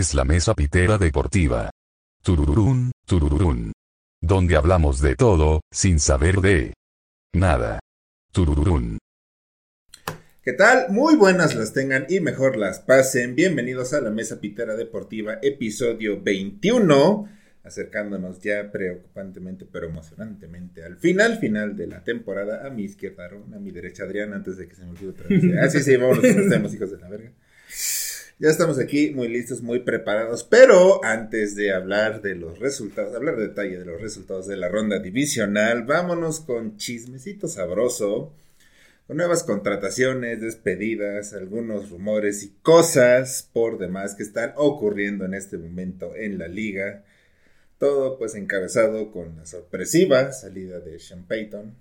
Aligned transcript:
es 0.00 0.14
la 0.14 0.24
mesa 0.24 0.54
pitera 0.54 0.96
deportiva. 0.96 1.70
Turururún, 2.22 2.90
turururún. 3.06 3.72
Donde 4.22 4.56
hablamos 4.56 5.02
de 5.02 5.14
todo, 5.14 5.60
sin 5.70 5.98
saber 5.98 6.36
de 6.36 6.72
nada. 7.34 7.80
Turururún. 8.32 8.96
¿Qué 10.42 10.54
tal? 10.54 10.86
Muy 10.88 11.16
buenas 11.16 11.54
las 11.54 11.74
tengan 11.74 12.06
y 12.08 12.20
mejor 12.20 12.56
las 12.56 12.80
pasen. 12.80 13.34
Bienvenidos 13.34 13.92
a 13.92 14.00
la 14.00 14.10
Mesa 14.10 14.40
Pitera 14.40 14.74
Deportiva, 14.74 15.38
episodio 15.42 16.18
21. 16.22 17.28
Acercándonos 17.62 18.40
ya 18.40 18.72
preocupantemente 18.72 19.66
pero 19.70 19.88
emocionantemente 19.88 20.82
al 20.82 20.96
final, 20.96 21.38
final 21.38 21.76
de 21.76 21.88
la 21.88 22.02
temporada. 22.02 22.66
A 22.66 22.70
mi 22.70 22.84
izquierda, 22.84 23.26
Aaron, 23.26 23.52
a 23.52 23.58
mi 23.58 23.70
derecha, 23.70 24.04
Adrián, 24.04 24.32
antes 24.32 24.56
de 24.56 24.66
que 24.66 24.74
se 24.74 24.82
me 24.82 24.92
olvide 24.92 25.10
otra 25.10 25.26
vez. 25.28 25.44
Ah, 25.60 25.68
sí, 25.68 25.82
sí, 25.82 25.94
vámonos 25.96 26.24
con 26.24 26.36
los 26.38 26.48
temas, 26.48 26.72
hijos 26.72 26.90
de 26.90 26.98
la 26.98 27.08
verga. 27.10 27.32
Ya 28.40 28.48
estamos 28.48 28.78
aquí 28.78 29.10
muy 29.10 29.28
listos, 29.28 29.60
muy 29.60 29.80
preparados, 29.80 30.44
pero 30.44 31.04
antes 31.04 31.54
de 31.56 31.74
hablar 31.74 32.22
de 32.22 32.34
los 32.34 32.58
resultados, 32.58 33.14
hablar 33.14 33.36
de 33.36 33.48
detalle 33.48 33.78
de 33.78 33.84
los 33.84 34.00
resultados 34.00 34.46
de 34.46 34.56
la 34.56 34.70
ronda 34.70 34.98
divisional, 34.98 35.82
vámonos 35.82 36.40
con 36.40 36.78
chismecito 36.78 37.48
sabroso, 37.48 38.32
con 39.06 39.18
nuevas 39.18 39.42
contrataciones, 39.42 40.40
despedidas, 40.40 41.34
algunos 41.34 41.90
rumores 41.90 42.42
y 42.42 42.54
cosas 42.62 43.46
por 43.52 43.76
demás 43.76 44.14
que 44.14 44.22
están 44.22 44.54
ocurriendo 44.56 45.26
en 45.26 45.34
este 45.34 45.58
momento 45.58 46.16
en 46.16 46.38
la 46.38 46.48
liga. 46.48 47.04
Todo 47.76 48.16
pues 48.16 48.34
encabezado 48.34 49.12
con 49.12 49.36
la 49.36 49.44
sorpresiva 49.44 50.32
salida 50.32 50.80
de 50.80 50.98
Sean 50.98 51.24
Payton. 51.24 51.74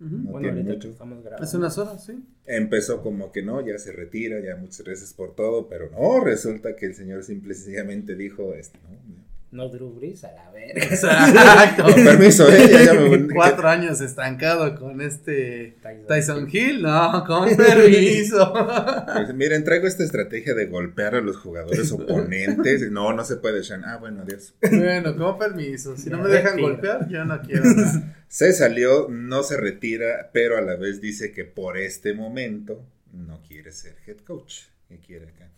No 0.00 0.32
bueno, 0.32 0.48
ahorita 0.48 0.72
mucho. 0.72 0.88
estamos 0.88 1.22
grabando. 1.22 1.44
Hace 1.44 1.56
unas 1.58 1.76
horas, 1.78 2.04
sí. 2.04 2.24
empezó 2.46 3.02
como 3.02 3.30
que 3.32 3.42
no, 3.42 3.64
ya 3.64 3.78
se 3.78 3.92
retira, 3.92 4.40
ya 4.40 4.56
muchas 4.56 4.82
gracias 4.82 5.12
por 5.12 5.34
todo, 5.34 5.68
pero 5.68 5.90
no, 5.90 6.24
resulta 6.24 6.74
que 6.74 6.86
el 6.86 6.94
señor 6.94 7.22
simple 7.22 7.52
y 7.52 7.56
sencillamente 7.56 8.16
dijo, 8.16 8.54
este, 8.54 8.78
no, 8.78 9.20
No 9.52 9.68
Drew 9.68 9.90
Brees, 9.92 10.22
a 10.22 10.30
la 10.32 10.48
verga. 10.52 10.72
Exacto. 10.84 11.82
con 11.82 11.94
permiso, 11.94 12.48
eh, 12.48 12.68
ya, 12.70 12.84
ya 12.84 12.94
me- 12.94 13.26
Cuatro 13.34 13.68
años 13.68 14.00
estancado 14.00 14.76
con 14.78 15.00
este 15.00 15.76
Tyson. 15.82 16.06
Tyson 16.06 16.48
Hill. 16.52 16.82
No, 16.82 17.24
con 17.26 17.56
permiso. 17.56 18.52
Pues, 19.12 19.34
miren, 19.34 19.64
traigo 19.64 19.88
esta 19.88 20.04
estrategia 20.04 20.54
de 20.54 20.66
golpear 20.66 21.16
a 21.16 21.20
los 21.20 21.36
jugadores 21.36 21.90
oponentes, 21.90 22.90
no, 22.92 23.12
no 23.12 23.24
se 23.24 23.36
puede, 23.38 23.64
Sean, 23.64 23.84
ah, 23.84 23.96
bueno, 23.96 24.22
adiós. 24.22 24.54
bueno, 24.62 25.16
con 25.16 25.36
permiso. 25.36 25.96
Si 25.96 26.10
no 26.10 26.18
me 26.18 26.28
dejan 26.28 26.52
retiro. 26.52 26.68
golpear, 26.68 27.08
yo 27.08 27.24
no 27.24 27.40
quiero 27.42 27.64
nada. 27.64 28.14
Se 28.28 28.52
salió, 28.52 29.08
no 29.10 29.42
se 29.42 29.56
retira, 29.56 30.30
pero 30.32 30.58
a 30.58 30.60
la 30.60 30.76
vez 30.76 31.00
dice 31.00 31.32
que 31.32 31.44
por 31.44 31.76
este 31.76 32.14
momento 32.14 32.84
no 33.12 33.42
quiere 33.42 33.72
ser 33.72 33.96
head 34.06 34.18
coach, 34.18 34.66
que 34.88 34.98
quiere 35.00 35.26
acá. 35.30 35.49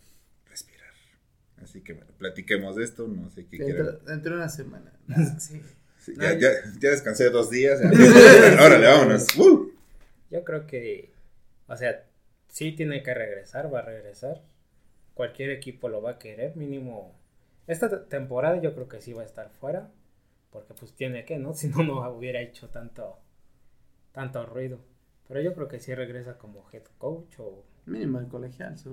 Así 1.63 1.81
que 1.81 1.93
bueno, 1.93 2.11
platiquemos 2.17 2.75
de 2.75 2.83
esto, 2.83 3.07
no 3.07 3.29
sé 3.29 3.45
qué. 3.47 3.57
Dentro, 3.57 3.91
dentro 3.99 4.31
de 4.31 4.37
una 4.37 4.49
semana. 4.49 4.91
Sí. 5.39 5.61
Sí, 5.97 6.13
ya, 6.19 6.33
ya, 6.37 6.49
ya 6.81 6.89
descansé 6.89 7.29
dos 7.29 7.49
días. 7.49 7.79
Órale, 8.61 8.87
vámonos. 8.87 9.25
Yo 10.29 10.43
creo 10.43 10.67
que, 10.67 11.13
o 11.67 11.77
sea, 11.77 12.05
sí 12.49 12.73
tiene 12.73 13.01
que 13.03 13.13
regresar, 13.13 13.73
va 13.73 13.79
a 13.79 13.85
regresar. 13.85 14.43
Cualquier 15.13 15.51
equipo 15.51 15.87
lo 15.87 16.01
va 16.01 16.11
a 16.11 16.19
querer, 16.19 16.57
mínimo. 16.57 17.17
Esta 17.67 17.87
te- 17.87 17.97
temporada 18.09 18.59
yo 18.59 18.73
creo 18.73 18.89
que 18.89 18.99
sí 18.99 19.13
va 19.13 19.21
a 19.21 19.25
estar 19.25 19.49
fuera, 19.51 19.91
porque 20.51 20.73
pues 20.73 20.91
tiene 20.93 21.23
que, 21.23 21.37
¿no? 21.37 21.53
Si 21.55 21.69
no, 21.69 21.83
no 21.83 22.09
hubiera 22.11 22.41
hecho 22.41 22.67
tanto, 22.67 23.19
tanto 24.11 24.45
ruido. 24.45 24.79
Pero 25.29 25.39
yo 25.39 25.53
creo 25.53 25.69
que 25.69 25.79
sí 25.79 25.95
regresa 25.95 26.37
como 26.37 26.65
head 26.73 26.83
coach 26.97 27.35
o... 27.39 27.63
Mínimo 27.85 28.19
el 28.19 28.27
colegial, 28.27 28.77
¿sí? 28.77 28.89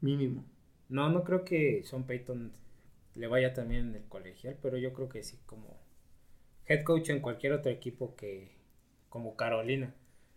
Mínimo. 0.00 0.44
No, 0.88 1.08
no 1.10 1.24
creo 1.24 1.44
que 1.44 1.82
Sean 1.84 2.04
Payton 2.04 2.52
le 3.14 3.26
vaya 3.26 3.52
también 3.54 3.88
en 3.90 3.94
el 3.96 4.04
colegial, 4.08 4.58
pero 4.62 4.76
yo 4.78 4.92
creo 4.92 5.08
que 5.08 5.22
sí 5.22 5.38
como 5.46 5.76
head 6.66 6.84
coach 6.84 7.10
en 7.10 7.20
cualquier 7.20 7.52
otro 7.54 7.70
equipo 7.72 8.16
que 8.16 8.52
como 9.10 9.36
Carolina, 9.36 9.94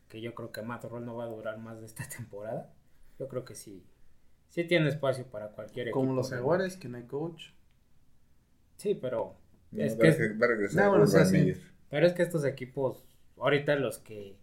que 0.09 0.21
yo 0.21 0.35
creo 0.35 0.51
que 0.51 0.61
Matt 0.61 0.85
Rule 0.85 1.05
no 1.05 1.15
va 1.17 1.25
a 1.25 1.27
durar 1.27 1.57
más 1.59 1.79
de 1.81 1.87
esta 1.87 2.07
temporada. 2.17 2.73
Yo 3.19 3.27
creo 3.29 3.45
que 3.45 3.55
sí, 3.55 3.83
sí 4.49 4.65
tiene 4.65 4.89
espacio 4.89 5.25
para 5.27 5.49
cualquier 5.49 5.89
equipo. 5.89 6.03
Como 6.03 6.13
los 6.13 6.29
jaguares, 6.29 6.77
que 6.77 6.87
no 6.87 6.97
hay 6.97 7.03
coach. 7.07 7.49
Sí, 8.77 8.95
pero 8.95 9.35
No, 9.81 9.85
es 9.85 9.95
va, 9.99 10.03
que 10.03 10.07
a 10.07 10.09
es- 10.09 10.21
reg- 10.21 10.41
va 10.41 10.45
a 10.45 10.49
regresar 10.49 10.83
No, 10.83 10.89
bueno, 10.89 11.03
con 11.03 11.05
o 11.05 11.07
sea, 11.07 11.25
sí. 11.25 11.53
Pero 11.89 12.05
es 12.07 12.13
que 12.13 12.23
estos 12.23 12.43
equipos 12.45 13.03
ahorita 13.37 13.75
los 13.75 13.99
que 13.99 14.35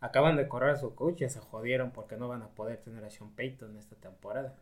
acaban 0.00 0.36
de 0.36 0.48
correr 0.48 0.70
a 0.70 0.76
su 0.76 0.94
coach 0.94 1.18
ya 1.20 1.28
se 1.30 1.40
jodieron 1.40 1.92
porque 1.92 2.16
no 2.16 2.28
van 2.28 2.42
a 2.42 2.48
poder 2.54 2.78
tener 2.78 3.04
a 3.04 3.10
Sean 3.10 3.30
Payton 3.34 3.76
esta 3.76 3.96
temporada. 3.96 4.58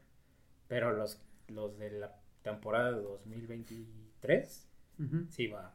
Pero 0.69 0.93
los 0.93 1.19
los 1.49 1.79
de 1.79 1.91
la 1.93 2.15
temporada 2.43 2.93
de 2.93 3.01
2023 3.03 4.67
Ujú. 5.01 5.27
sí 5.31 5.47
va. 5.47 5.75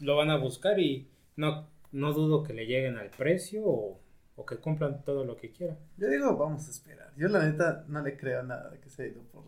Lo 0.00 0.16
van 0.16 0.30
a 0.30 0.36
buscar 0.36 0.78
y 0.78 1.08
no, 1.36 1.66
no 1.92 2.12
dudo 2.12 2.42
que 2.42 2.52
le 2.52 2.66
lleguen 2.66 2.96
al 2.98 3.10
precio 3.10 3.62
o, 3.64 4.00
o 4.36 4.46
que 4.46 4.56
cumplan 4.56 5.02
todo 5.04 5.24
lo 5.24 5.36
que 5.36 5.50
quieran. 5.50 5.78
Yo 5.96 6.08
digo, 6.08 6.36
vamos 6.36 6.66
a 6.68 6.70
esperar. 6.70 7.12
Yo 7.16 7.28
la 7.28 7.44
neta 7.44 7.84
no 7.88 8.02
le 8.02 8.16
creo 8.16 8.42
nada 8.42 8.70
de 8.70 8.78
que 8.80 8.90
se 8.90 9.02
ha 9.02 9.06
ido 9.06 9.22
por 9.22 9.44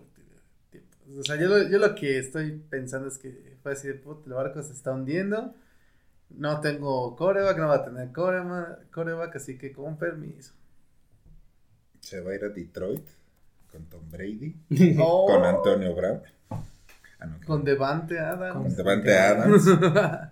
tiempo. 0.70 0.96
O 1.18 1.22
sea, 1.24 1.36
yo 1.36 1.48
lo, 1.48 1.68
yo 1.68 1.78
lo 1.78 1.94
que 1.94 2.18
estoy 2.18 2.52
pensando 2.70 3.08
es 3.08 3.18
que 3.18 3.56
fue 3.62 3.72
así 3.72 3.88
de 3.88 3.94
puta, 3.94 4.22
el 4.26 4.32
barco 4.34 4.62
se 4.62 4.72
está 4.72 4.92
hundiendo. 4.92 5.54
No 6.30 6.60
tengo 6.60 7.16
coreback, 7.16 7.58
no 7.58 7.68
va 7.68 7.76
a 7.76 7.84
tener 7.84 8.12
corema- 8.12 8.78
coreback, 8.92 9.36
así 9.36 9.58
que 9.58 9.72
con 9.72 9.98
permiso. 9.98 10.54
Se 12.00 12.20
va 12.20 12.30
a 12.30 12.34
ir 12.36 12.44
a 12.44 12.48
Detroit 12.48 13.06
con 13.70 13.84
Tom 13.86 14.10
Brady, 14.10 14.56
Oh, 15.00 15.26
con 15.26 15.44
Antonio 15.44 15.94
Brown. 15.94 16.22
Ah, 16.50 17.26
no, 17.26 17.38
Con 17.46 17.64
Devante 17.64 18.18
Adams. 18.18 18.54
con 18.56 18.74
Devante 18.76 19.16
Adams 19.18 19.66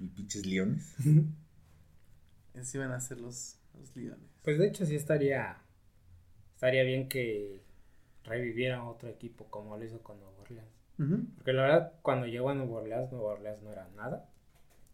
y 0.00 0.06
pinches 0.08 0.44
Leones. 0.46 0.94
Así 2.58 2.78
van 2.78 2.92
a 2.92 3.00
ser 3.00 3.18
los, 3.18 3.56
los 3.78 3.94
leones. 3.96 4.28
Pues 4.42 4.58
de 4.58 4.66
hecho 4.68 4.86
sí 4.86 4.94
estaría 4.94 5.56
estaría 6.54 6.82
bien 6.84 7.08
que 7.08 7.62
reviviera 8.24 8.84
otro 8.84 9.08
equipo 9.08 9.46
como 9.50 9.76
lo 9.76 9.84
hizo 9.84 10.00
con 10.02 10.18
Nueva 10.20 10.34
Orleans. 10.42 10.68
Porque 11.36 11.52
la 11.52 11.62
verdad 11.62 11.92
cuando 12.02 12.26
llegó 12.26 12.50
a 12.50 12.54
Nueva 12.54 12.80
Orleans, 12.80 13.10
Nueva 13.12 13.32
Orleans 13.32 13.62
no 13.62 13.72
era 13.72 13.88
nada. 13.96 14.28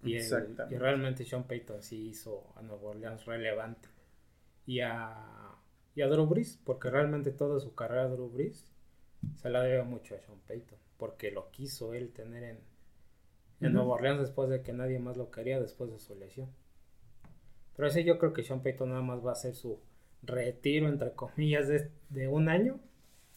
Y, 0.03 0.17
el- 0.17 0.57
y 0.71 0.77
realmente 0.77 1.25
Sean 1.27 1.45
Payton 1.45 1.83
sí 1.83 2.09
hizo 2.09 2.53
a 2.57 2.63
Nueva 2.63 2.89
Orleans 2.91 3.25
relevante. 3.27 3.89
Y 4.67 4.81
a, 4.81 5.50
y 6.01 6.03
a 6.03 6.09
Drew 6.09 6.25
Brees, 6.25 6.59
porque 6.65 6.89
realmente 6.89 7.31
toda 7.31 7.61
su 7.61 7.75
carrera 7.75 8.09
Drew 8.09 8.31
Brees 8.31 8.65
se 9.37 9.51
la 9.51 9.61
debe 9.61 9.83
mucho 9.83 10.15
a 10.15 10.19
Sean 10.19 10.39
Payton. 10.49 10.79
Porque 10.97 11.31
lo 11.31 11.51
quiso 11.51 11.93
él 11.93 12.11
tener 12.11 12.43
en, 12.43 12.59
en 13.61 13.73
Ujú. 13.73 13.75
Nueva 13.75 13.97
Orleans 13.97 14.21
después 14.21 14.49
de 14.49 14.63
que 14.63 14.73
nadie 14.73 14.99
más 14.99 15.19
lo 15.19 15.31
quería 15.31 15.61
después 15.61 15.93
de 15.93 15.99
su 15.99 16.15
lesión. 16.15 16.49
Pero 17.77 17.89
ese 17.89 18.03
yo 18.03 18.19
creo 18.19 18.33
que 18.33 18.43
Sean 18.43 18.63
Payton 18.63 18.89
nada 18.89 19.03
más 19.03 19.23
va 19.25 19.31
a 19.31 19.33
hacer 19.35 19.55
su 19.55 19.79
retiro, 20.23 20.89
entre 20.89 21.13
comillas, 21.13 21.69
de, 21.69 21.91
de 22.09 22.29
un 22.29 22.49
año. 22.49 22.81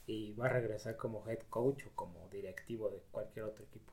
Y 0.08 0.32
va 0.34 0.46
a 0.46 0.50
regresar 0.50 0.96
como 0.96 1.28
head 1.28 1.40
coach 1.50 1.86
o 1.88 1.92
como 1.96 2.30
directivo 2.30 2.90
de 2.90 3.02
cualquier 3.12 3.44
otro 3.44 3.66
equipo. 3.66 3.92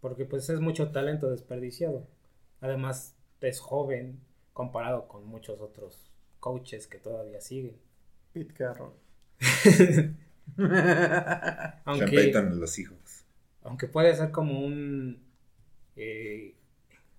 Porque 0.00 0.24
pues 0.24 0.48
es 0.48 0.60
mucho 0.60 0.90
talento 0.90 1.28
desperdiciado. 1.30 2.06
Además 2.62 3.14
es 3.42 3.60
joven 3.60 4.20
comparado 4.54 5.06
con 5.06 5.26
muchos 5.26 5.60
otros 5.60 6.11
coaches 6.42 6.88
que 6.88 6.98
todavía 6.98 7.40
siguen. 7.40 7.76
Pete 8.32 8.52
Carroll. 8.52 8.92
Sean 10.56 11.80
Aunque, 11.84 12.06
Payton, 12.16 12.60
los 12.60 12.78
hijos. 12.78 13.24
aunque 13.62 13.86
puede 13.86 14.14
ser 14.16 14.30
como 14.32 14.60
un 14.60 15.22
eh, 15.96 16.54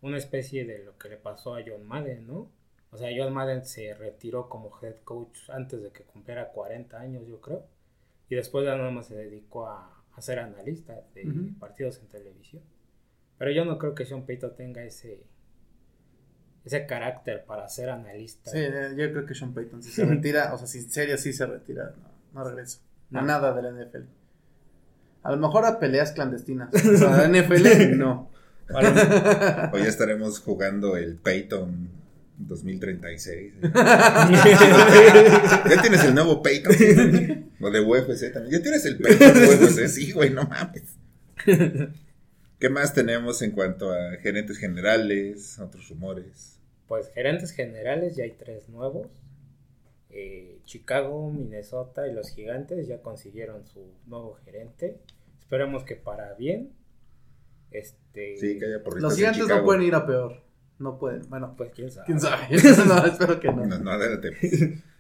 una 0.02 0.18
especie 0.18 0.66
de 0.66 0.84
lo 0.84 0.98
que 0.98 1.08
le 1.10 1.18
pasó 1.18 1.56
a 1.56 1.64
John 1.66 1.86
Madden, 1.88 2.28
¿no? 2.28 2.52
O 2.92 2.98
sea, 2.98 3.10
John 3.16 3.34
Madden 3.34 3.66
se 3.66 3.94
retiró 3.94 4.50
como 4.50 4.72
head 4.82 4.98
coach 5.06 5.50
antes 5.50 5.82
de 5.82 5.92
que 5.92 6.04
cumpliera 6.04 6.50
40 6.52 7.00
años, 7.00 7.26
yo 7.26 7.40
creo. 7.40 7.66
Y 8.30 8.36
después 8.36 8.66
ya 8.66 8.76
nada 8.76 8.92
más 8.92 9.08
se 9.08 9.16
dedicó 9.16 9.68
a, 9.68 10.04
a 10.14 10.22
ser 10.22 10.40
analista 10.40 11.02
de 11.16 11.24
partidos 11.60 12.00
en 12.00 12.10
televisión. 12.10 12.62
Pero 13.38 13.52
yo 13.52 13.64
no 13.66 13.78
creo 13.80 13.96
que 13.96 14.06
Sean 14.06 14.26
Payton 14.26 14.56
tenga 14.56 14.84
ese 14.84 15.24
ese 16.66 16.86
carácter 16.86 17.44
para 17.46 17.68
ser 17.70 17.90
analista. 17.90 18.52
Sí, 18.52 18.58
eh, 18.60 18.90
yo 18.96 19.12
creo 19.12 19.26
que 19.26 19.36
Sean 19.36 19.54
Payton 19.54 19.84
si 19.84 19.92
se 19.92 20.06
retira, 20.06 20.54
o 20.54 20.58
sea, 20.58 20.68
si 20.68 20.80
en 20.80 20.90
serio 20.90 21.18
sí 21.18 21.34
se 21.34 21.46
retira, 21.46 21.94
no, 22.34 22.40
no 22.44 22.50
regresa. 22.50 22.80
No. 23.10 23.20
A 23.20 23.24
nada 23.24 23.54
de 23.54 23.62
la 23.62 23.72
NFL. 23.72 24.04
A 25.24 25.32
lo 25.32 25.38
mejor 25.38 25.66
a 25.66 25.80
peleas 25.80 26.12
clandestinas. 26.14 26.70
O 26.74 26.98
sea, 26.98 27.28
NFL 27.28 27.98
no. 27.98 28.30
A 28.74 28.82
lo- 28.82 29.72
Hoy 29.74 29.84
ya 29.84 29.90
estaremos 29.90 30.40
jugando 30.40 30.96
el 30.98 31.16
Payton 31.18 31.90
2036. 32.40 33.54
ya 33.74 35.78
tienes 35.82 36.04
el 36.04 36.16
nuevo 36.16 36.42
Payton. 36.42 36.74
O 37.62 37.70
de 37.70 37.80
UFC 37.82 38.34
también. 38.34 38.58
Ya 38.58 38.62
tienes 38.62 38.84
el 38.86 38.98
Payton 38.98 39.34
de 39.34 39.48
UFC. 39.56 39.88
Sí, 39.88 40.12
güey, 40.12 40.32
no 40.32 40.44
mames. 40.44 40.84
¿Qué 42.64 42.70
más 42.70 42.94
tenemos 42.94 43.42
en 43.42 43.52
cuanto 43.52 43.92
a 43.92 44.12
gerentes 44.22 44.58
generales, 44.58 45.60
otros 45.60 45.90
rumores? 45.90 46.62
Pues 46.88 47.12
gerentes 47.14 47.52
generales 47.52 48.16
ya 48.16 48.24
hay 48.24 48.32
tres 48.40 48.70
nuevos. 48.70 49.10
eh, 50.10 50.60
Chicago, 50.64 51.30
Minnesota 51.30 52.08
y 52.08 52.14
los 52.14 52.30
Gigantes 52.30 52.88
ya 52.88 53.02
consiguieron 53.02 53.66
su 53.66 53.82
nuevo 54.08 54.36
gerente. 54.46 54.98
Esperemos 55.42 55.84
que 55.84 55.98
para 55.98 56.36
bien. 56.36 56.72
Este, 57.70 58.38
Sí, 58.38 58.58
que 58.58 58.64
haya 58.68 58.82
Los 58.96 59.18
gigantes 59.18 59.46
no 59.46 59.66
pueden 59.66 59.82
ir 59.82 59.96
a 59.96 60.06
peor. 60.08 60.42
No 60.80 60.98
pueden. 60.98 61.30
Bueno, 61.30 61.56
Pues 61.58 61.70
quién 61.76 61.92
sabe. 61.92 62.06
quién 62.06 62.22
sabe. 62.22 62.48
no, 62.88 63.06
espero 63.06 63.42
que 63.42 63.48
no. 63.52 63.66
No, 63.66 63.78
no, 63.78 63.92
adelante. 63.92 64.38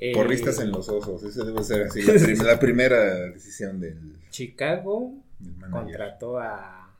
Eh, 0.00 0.12
Porristas 0.12 0.58
en 0.60 0.70
los 0.72 0.86
osos. 0.90 1.22
Esa 1.22 1.44
debe 1.44 1.62
ser 1.64 1.84
así 1.86 2.02
la, 2.02 2.12
prim- 2.22 2.42
la 2.42 2.60
primera 2.60 3.14
decisión 3.30 3.80
del, 3.80 4.18
Chicago. 4.28 5.14
Contrató 5.70 6.38
a 6.38 6.96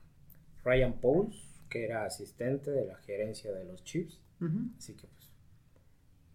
Ryan 0.64 0.94
Pauls, 0.94 1.62
que 1.69 1.84
era 1.84 2.04
asistente 2.04 2.70
de 2.70 2.86
la 2.86 2.96
gerencia 2.98 3.52
de 3.52 3.64
los 3.64 3.82
Chiefs. 3.84 4.20
Así 4.76 4.94
que 4.94 5.06
pues 5.06 5.25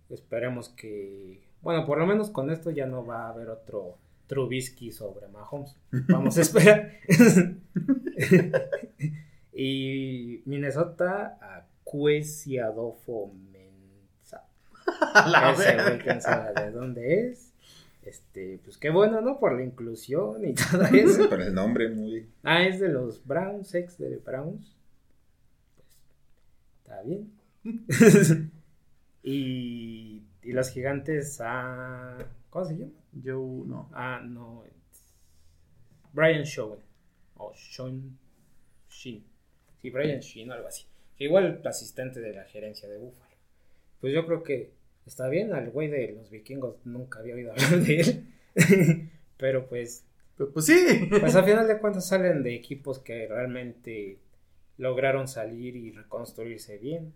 esperemos 0.09 0.69
que, 0.69 1.43
bueno, 1.61 1.85
por 1.85 1.99
lo 1.99 2.07
menos 2.07 2.31
con 2.31 2.49
esto 2.49 2.71
ya 2.71 2.87
no 2.87 3.05
va 3.05 3.27
a 3.27 3.29
haber 3.29 3.49
otro 3.49 3.97
Trubisky 4.27 4.91
sobre 4.91 5.27
Mahomes. 5.27 5.75
Vamos 6.07 6.37
a 6.37 6.41
esperar. 6.41 6.91
y 9.53 10.41
Minnesota 10.45 11.37
a 11.41 11.67
Kwesi 11.83 12.59
Adolfo 12.59 13.33
Mensa. 13.51 14.45
La 15.27 15.51
Ese 15.51 16.61
de 16.61 16.71
dónde 16.71 17.29
es. 17.29 17.48
Este, 18.09 18.59
pues 18.63 18.79
qué 18.79 18.89
bueno, 18.89 19.21
¿no? 19.21 19.39
Por 19.39 19.55
la 19.55 19.63
inclusión 19.63 20.43
y 20.43 20.55
todo 20.55 20.83
eso. 20.93 21.29
Pero 21.29 21.43
el 21.43 21.53
nombre 21.53 21.89
muy... 21.89 22.27
Ah, 22.41 22.63
es 22.63 22.79
de 22.79 22.89
los 22.89 23.23
Browns, 23.23 23.75
ex 23.75 23.99
de 23.99 24.17
Browns. 24.17 24.75
Pues 25.75 25.87
está 26.81 27.03
bien. 27.03 27.31
y, 29.23 30.23
y 30.41 30.51
los 30.51 30.71
gigantes 30.71 31.39
a. 31.39 32.17
¿Cómo 32.49 32.65
se 32.65 32.77
llama? 32.77 32.91
Yo 33.11 33.37
no. 33.67 33.89
Ah, 33.93 34.21
no. 34.25 34.63
Brian 36.11 36.43
Shaw. 36.43 36.79
O 37.37 37.53
Sean 37.53 38.17
Sheen. 38.89 39.23
Sí, 39.81 39.89
Brian 39.91 40.19
Sheen, 40.19 40.51
algo 40.51 40.67
así. 40.67 40.85
Que 41.15 41.25
igual 41.25 41.61
asistente 41.63 42.19
de 42.21 42.33
la 42.33 42.45
gerencia 42.45 42.89
de 42.89 42.97
Buffalo. 42.97 43.35
Pues 44.01 44.13
yo 44.13 44.25
creo 44.25 44.41
que 44.41 44.78
está 45.09 45.27
bien. 45.27 45.53
Al 45.53 45.71
güey 45.71 45.89
de 45.89 46.13
los 46.13 46.29
vikingos 46.29 46.85
nunca 46.85 47.19
había 47.19 47.35
oído 47.35 47.51
hablar 47.57 47.79
de 47.81 47.99
él. 47.99 48.29
Pero 49.37 49.67
pues 49.67 50.05
Pero, 50.37 50.51
pues 50.51 50.65
sí. 50.65 51.09
pues 51.09 51.35
a 51.35 51.43
final 51.43 51.67
de 51.67 51.79
cuentas 51.79 52.07
salen 52.07 52.43
de 52.43 52.55
equipos 52.55 52.99
que 52.99 53.27
realmente 53.27 54.19
lograron 54.77 55.27
salir 55.27 55.75
y 55.75 55.91
reconstruirse 55.91 56.77
bien. 56.77 57.13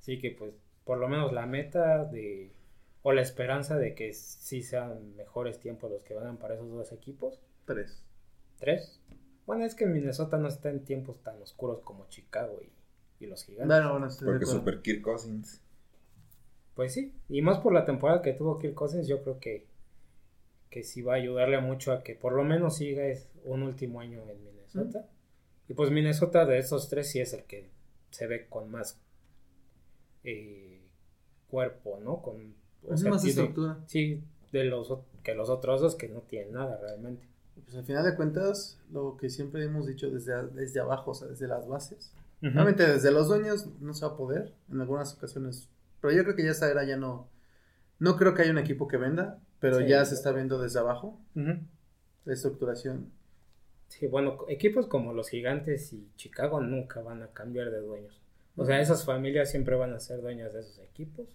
Así 0.00 0.18
que 0.18 0.30
pues 0.32 0.52
por 0.84 0.98
lo 0.98 1.08
menos 1.08 1.32
la 1.32 1.46
meta 1.46 2.04
de 2.04 2.52
o 3.02 3.12
la 3.12 3.22
esperanza 3.22 3.76
de 3.78 3.94
que 3.94 4.12
sí 4.12 4.62
sean 4.62 5.14
mejores 5.16 5.60
tiempos 5.60 5.90
los 5.90 6.02
que 6.02 6.14
van 6.14 6.38
para 6.38 6.54
esos 6.54 6.70
dos 6.70 6.92
equipos. 6.92 7.40
Tres. 7.64 8.02
Tres. 8.58 9.00
Bueno, 9.46 9.64
es 9.64 9.76
que 9.76 9.86
Minnesota 9.86 10.38
no 10.38 10.48
está 10.48 10.70
en 10.70 10.84
tiempos 10.84 11.22
tan 11.22 11.40
oscuros 11.40 11.80
como 11.82 12.08
Chicago 12.08 12.60
y, 12.62 13.24
y 13.24 13.28
los 13.28 13.44
gigantes. 13.44 13.68
Bueno, 13.88 14.06
estoy 14.06 14.26
de 14.26 14.32
Porque. 14.32 14.46
Super 14.46 14.82
Kirk 14.82 15.02
Cousins. 15.02 15.62
Pues 16.76 16.92
sí, 16.92 17.12
y 17.28 17.42
más 17.42 17.58
por 17.58 17.72
la 17.72 17.84
temporada 17.84 18.22
que 18.22 18.32
tuvo 18.34 18.58
Kirk 18.60 18.74
Cousins, 18.74 19.08
yo 19.08 19.22
creo 19.22 19.40
que, 19.40 19.66
que 20.70 20.82
sí 20.84 21.02
va 21.02 21.14
a 21.14 21.16
ayudarle 21.16 21.58
mucho 21.60 21.90
a 21.92 22.04
que 22.04 22.14
por 22.14 22.34
lo 22.34 22.44
menos 22.44 22.76
siga 22.76 23.06
es 23.06 23.28
un 23.44 23.62
último 23.64 23.98
año 24.00 24.22
en 24.28 24.44
Minnesota. 24.44 25.08
Y 25.68 25.74
pues 25.74 25.90
Minnesota 25.90 26.44
de 26.44 26.58
esos 26.58 26.88
tres 26.88 27.10
sí 27.10 27.18
es 27.20 27.32
el 27.32 27.42
que 27.44 27.70
se 28.10 28.26
ve 28.28 28.46
con 28.48 28.70
más 28.70 29.00
eh, 30.24 30.80
cuerpo, 31.48 31.98
¿no? 32.02 32.20
Con, 32.22 32.54
o 32.86 32.94
Es 32.94 33.00
sea, 33.00 33.10
más 33.10 33.22
tiene- 33.22 33.40
estructura. 33.40 33.78
Sí, 33.86 34.22
de 34.52 34.64
los 34.64 34.92
que 35.22 35.34
los 35.34 35.48
otros 35.50 35.80
dos 35.80 35.96
que 35.96 36.08
no 36.08 36.20
tienen 36.20 36.52
nada 36.52 36.78
realmente. 36.80 37.26
Pues 37.64 37.74
al 37.76 37.84
final 37.84 38.04
de 38.04 38.14
cuentas, 38.14 38.78
lo 38.92 39.16
que 39.16 39.30
siempre 39.30 39.64
hemos 39.64 39.86
dicho 39.86 40.10
desde, 40.10 40.46
desde 40.48 40.80
abajo, 40.80 41.12
o 41.12 41.14
sea, 41.14 41.26
desde 41.28 41.48
las 41.48 41.66
bases. 41.66 42.12
Realmente 42.42 42.86
desde 42.86 43.10
los 43.10 43.28
dueños 43.28 43.66
no 43.80 43.94
se 43.94 44.04
va 44.06 44.12
a 44.12 44.16
poder, 44.16 44.52
en 44.70 44.80
algunas 44.80 45.14
ocasiones. 45.14 45.68
Pero 46.06 46.16
yo 46.18 46.22
creo 46.24 46.36
que 46.36 46.44
ya 46.44 46.50
esta 46.52 46.70
era 46.70 46.84
ya 46.84 46.96
no. 46.96 47.28
No 47.98 48.16
creo 48.16 48.34
que 48.34 48.42
haya 48.42 48.50
un 48.52 48.58
equipo 48.58 48.86
que 48.88 48.96
venda, 48.96 49.40
pero 49.58 49.78
Sí. 49.80 49.86
ya 49.88 50.04
se 50.04 50.14
está 50.14 50.30
viendo 50.32 50.60
desde 50.60 50.78
abajo 50.78 51.18
Ujú. 51.34 51.58
la 52.24 52.32
estructuración. 52.32 53.10
Sí, 53.88 54.06
bueno, 54.06 54.38
equipos 54.48 54.86
como 54.86 55.12
los 55.12 55.28
Gigantes 55.28 55.92
y 55.92 56.08
Chicago 56.16 56.60
nunca 56.60 57.00
van 57.00 57.22
a 57.22 57.28
cambiar 57.32 57.70
de 57.70 57.80
dueños. 57.80 58.20
O 58.56 58.64
sea, 58.64 58.80
esas 58.80 59.04
familias 59.04 59.50
siempre 59.50 59.74
van 59.76 59.92
a 59.94 60.00
ser 60.00 60.20
dueñas 60.20 60.52
de 60.52 60.60
esos 60.60 60.78
equipos. 60.78 61.26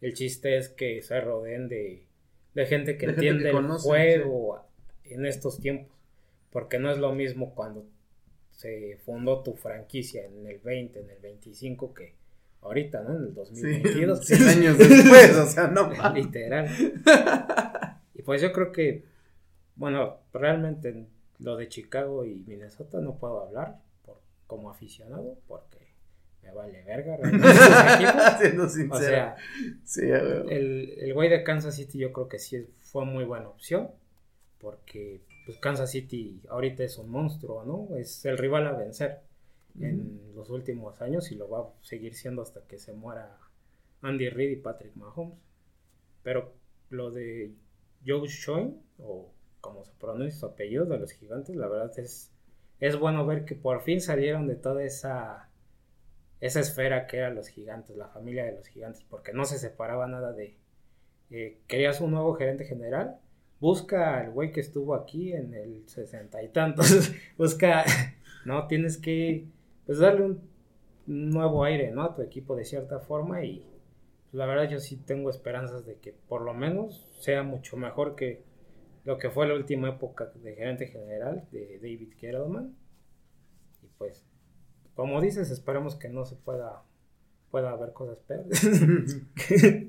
El 0.00 0.14
chiste 0.14 0.56
es 0.58 0.68
que 0.68 1.00
se 1.02 1.20
rodeen 1.20 1.68
de, 1.68 2.06
de 2.54 2.66
gente 2.66 2.96
que 2.98 3.06
De 3.06 3.12
gente 3.14 3.28
entiende 3.28 3.50
el 3.50 3.66
juego 3.78 4.64
en 5.04 5.26
estos 5.26 5.58
tiempos. 5.60 5.94
Porque 6.50 6.78
no 6.78 6.90
es 6.90 6.98
lo 6.98 7.12
mismo 7.12 7.54
cuando 7.54 7.86
se 8.50 8.98
fundó 9.04 9.42
tu 9.42 9.54
franquicia 9.54 10.24
en 10.24 10.46
el 10.46 10.58
20, 10.58 11.00
en 11.00 11.10
el 11.10 11.18
25, 11.20 11.92
que 11.94 12.14
ahorita, 12.66 13.02
¿no? 13.02 13.16
En 13.16 13.22
el 13.24 13.28
Sí, 13.28 13.34
2022. 13.34 14.24
100 14.26 14.42
años 14.48 14.78
después, 14.78 15.36
o 15.36 15.46
sea, 15.46 15.68
no. 15.68 15.90
Literal. 16.14 16.68
Y 18.14 18.22
pues 18.22 18.42
yo 18.42 18.52
creo 18.52 18.72
que, 18.72 19.04
bueno, 19.76 20.18
realmente 20.32 21.06
lo 21.38 21.56
de 21.56 21.68
Chicago 21.68 22.24
y 22.24 22.44
Minnesota 22.46 23.00
no 23.00 23.16
puedo 23.16 23.40
hablar 23.40 23.78
por, 24.04 24.20
como 24.46 24.70
aficionado 24.70 25.38
porque 25.46 25.78
me 26.42 26.52
vale 26.52 26.82
verga. 26.82 27.18
Siendo 28.40 28.68
sincero. 28.68 28.94
O 28.94 29.00
sea, 29.00 29.36
sí, 29.84 30.02
el, 30.02 30.94
el 30.98 31.14
güey 31.14 31.28
de 31.28 31.42
Kansas 31.42 31.74
City 31.74 31.98
yo 31.98 32.12
creo 32.12 32.28
que 32.28 32.38
sí 32.38 32.66
fue 32.80 33.04
muy 33.04 33.24
buena 33.24 33.48
opción 33.48 33.90
porque 34.58 35.20
pues 35.44 35.58
Kansas 35.58 35.90
City 35.90 36.40
ahorita 36.48 36.82
es 36.82 36.98
un 36.98 37.08
monstruo, 37.10 37.64
¿no? 37.64 37.96
Es 37.96 38.24
el 38.24 38.36
rival 38.38 38.66
a 38.66 38.72
vencer 38.72 39.20
en 39.80 40.34
los 40.34 40.50
últimos 40.50 41.00
años 41.00 41.30
y 41.32 41.36
lo 41.36 41.48
va 41.48 41.60
a 41.60 41.72
seguir 41.82 42.14
siendo 42.14 42.42
hasta 42.42 42.62
que 42.66 42.78
se 42.78 42.92
muera 42.92 43.38
Andy 44.02 44.28
Reid 44.28 44.50
y 44.50 44.56
Patrick 44.56 44.94
Mahomes. 44.96 45.38
Pero 46.22 46.54
lo 46.90 47.10
de 47.10 47.52
Joe 48.06 48.28
Schoen, 48.28 48.80
o 48.98 49.32
como 49.60 49.84
se 49.84 49.92
pronuncia 49.98 50.38
su 50.38 50.46
apellido 50.46 50.84
de 50.86 50.98
los 50.98 51.12
gigantes, 51.12 51.56
la 51.56 51.68
verdad 51.68 51.92
es, 51.98 52.32
es 52.80 52.98
bueno 52.98 53.26
ver 53.26 53.44
que 53.44 53.54
por 53.54 53.82
fin 53.82 54.00
salieron 54.00 54.46
de 54.46 54.56
toda 54.56 54.82
esa, 54.84 55.48
esa 56.40 56.60
esfera 56.60 57.06
que 57.06 57.18
eran 57.18 57.34
los 57.34 57.48
gigantes, 57.48 57.96
la 57.96 58.08
familia 58.08 58.44
de 58.44 58.52
los 58.52 58.66
gigantes, 58.68 59.04
porque 59.08 59.32
no 59.32 59.44
se 59.44 59.58
separaba 59.58 60.06
nada 60.06 60.32
de... 60.32 60.56
eh, 61.30 61.58
querías 61.66 62.00
un 62.00 62.12
nuevo 62.12 62.34
gerente 62.34 62.64
general, 62.64 63.18
busca 63.60 64.18
al 64.20 64.30
güey 64.30 64.52
que 64.52 64.60
estuvo 64.60 64.94
aquí 64.94 65.32
en 65.32 65.54
el 65.54 65.88
sesenta 65.88 66.42
y 66.42 66.48
tantos, 66.48 67.12
busca, 67.38 67.84
no, 68.44 68.66
tienes 68.66 68.98
que 68.98 69.46
pues 69.86 69.98
darle 69.98 70.24
un 70.24 70.40
nuevo 71.06 71.64
aire, 71.64 71.90
¿no? 71.92 72.02
A 72.02 72.14
tu 72.14 72.22
equipo 72.22 72.56
de 72.56 72.64
cierta 72.64 72.98
forma 72.98 73.44
y 73.44 73.60
pues, 73.60 74.34
la 74.34 74.46
verdad 74.46 74.68
yo 74.68 74.80
sí 74.80 74.96
tengo 74.96 75.30
esperanzas 75.30 75.86
de 75.86 75.96
que 75.98 76.12
por 76.12 76.42
lo 76.42 76.52
menos 76.52 77.06
sea 77.20 77.42
mucho 77.42 77.76
mejor 77.76 78.16
que 78.16 78.42
lo 79.04 79.18
que 79.18 79.30
fue 79.30 79.46
la 79.46 79.54
última 79.54 79.88
época 79.90 80.26
de 80.34 80.54
gerente 80.54 80.88
general 80.88 81.46
de 81.52 81.78
David 81.80 82.14
Gettleman 82.18 82.74
y 83.82 83.86
pues 83.98 84.26
como 84.96 85.20
dices 85.20 85.50
esperemos 85.50 85.94
que 85.94 86.08
no 86.08 86.24
se 86.24 86.34
pueda 86.34 86.82
pueda 87.52 87.70
haber 87.70 87.92
cosas 87.92 88.18
peores 88.20 88.66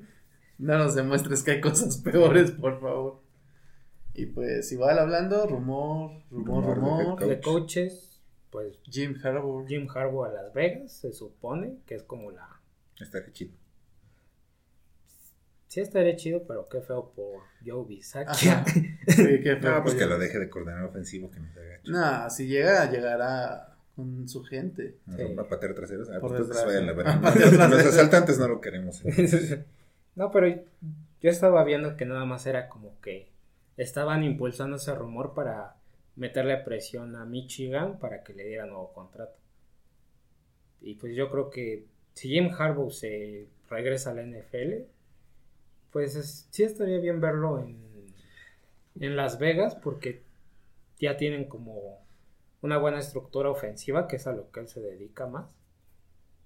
No 0.58 0.76
nos 0.76 0.94
demuestres 0.96 1.44
que 1.44 1.52
hay 1.52 1.60
cosas 1.60 1.98
peores, 1.98 2.50
por 2.50 2.80
favor. 2.80 3.20
Y 4.12 4.26
pues, 4.26 4.72
igual 4.72 4.98
hablando, 4.98 5.46
rumor, 5.46 6.10
rumor, 6.32 6.64
Rumor 6.64 6.66
de 6.66 6.74
rumor. 6.74 7.18
coach. 7.18 7.28
de 7.28 7.40
coaches 7.40 8.07
pues 8.58 8.78
Jim 8.90 9.14
Harbaugh. 9.22 9.66
Jim 9.66 9.86
Harbaugh 9.88 10.24
a 10.24 10.32
Las 10.32 10.52
Vegas 10.52 10.92
se 10.92 11.12
supone 11.12 11.76
que 11.86 11.94
es 11.94 12.02
como 12.02 12.30
la 12.30 12.48
Está 13.00 13.18
chido. 13.32 13.52
sí 15.68 15.80
estaría 15.80 16.16
chido 16.16 16.42
pero 16.46 16.68
qué 16.68 16.80
feo 16.80 17.12
por 17.14 17.42
Joe 17.64 17.84
Bisaccia. 17.86 18.64
Sí, 19.06 19.40
qué 19.42 19.56
feo, 19.56 19.72
No, 19.76 19.82
pues 19.82 19.94
que 19.94 20.00
ya. 20.00 20.06
lo 20.06 20.18
deje 20.18 20.38
de 20.38 20.50
coordinador 20.50 20.90
ofensivo, 20.90 21.30
que 21.30 21.40
no 21.40 21.48
se 21.52 21.60
haga. 21.60 21.80
No, 21.84 22.30
si 22.30 22.46
llega, 22.46 22.90
llegará 22.90 23.76
con 23.96 24.28
su 24.28 24.42
gente. 24.44 24.96
No, 25.06 25.16
Sí. 25.16 25.34
Va 25.34 25.42
a 25.44 25.48
patear 25.48 25.74
traseros. 25.74 26.08
Ah, 26.10 26.20
Por 26.20 26.30
pues 26.36 26.42
que 26.48 26.54
se 26.54 26.66
desgracia. 26.66 26.80
vayan 26.80 26.84
a 26.84 26.92
la 26.92 27.02
Va 27.02 27.28
a 27.28 27.32
verga. 27.32 27.50
patear 27.56 27.70
Los 27.70 27.86
asaltantes 27.86 28.38
no 28.38 28.48
lo 28.48 28.60
queremos. 28.60 29.02
No, 30.14 30.32
pero 30.32 30.48
yo 30.48 31.30
estaba 31.30 31.62
viendo 31.62 31.96
que 31.96 32.04
nada 32.04 32.24
más 32.24 32.44
era 32.46 32.68
como 32.68 33.00
que 33.00 33.30
estaban 33.76 34.24
impulsando 34.24 34.76
ese 34.76 34.92
rumor 34.94 35.32
para 35.32 35.76
meterle 36.18 36.58
presión 36.58 37.16
a 37.16 37.24
Michigan 37.24 37.98
para 37.98 38.22
que 38.24 38.34
le 38.34 38.44
diera 38.44 38.66
nuevo 38.66 38.92
contrato. 38.92 39.38
Y 40.80 40.94
pues 40.94 41.14
yo 41.16 41.30
creo 41.30 41.50
que 41.50 41.86
si 42.14 42.28
Jim 42.28 42.50
Harbaugh 42.56 42.90
se 42.90 43.48
regresa 43.68 44.10
a 44.10 44.14
la 44.14 44.22
NFL, 44.22 44.86
pues 45.92 46.16
es- 46.16 46.48
sí 46.50 46.64
estaría 46.64 46.98
bien 47.00 47.20
verlo 47.20 47.60
en, 47.60 47.78
en 49.00 49.16
Las 49.16 49.38
Vegas 49.38 49.74
porque 49.76 50.22
ya 50.98 51.16
tienen 51.16 51.46
como 51.48 51.98
una 52.62 52.78
buena 52.78 53.00
estructura 53.00 53.50
ofensiva, 53.50 54.08
que 54.08 54.16
es 54.16 54.26
a 54.26 54.32
lo 54.32 54.50
que 54.52 54.60
él 54.60 54.68
se 54.68 54.80
dedica 54.80 55.26
más. 55.26 55.56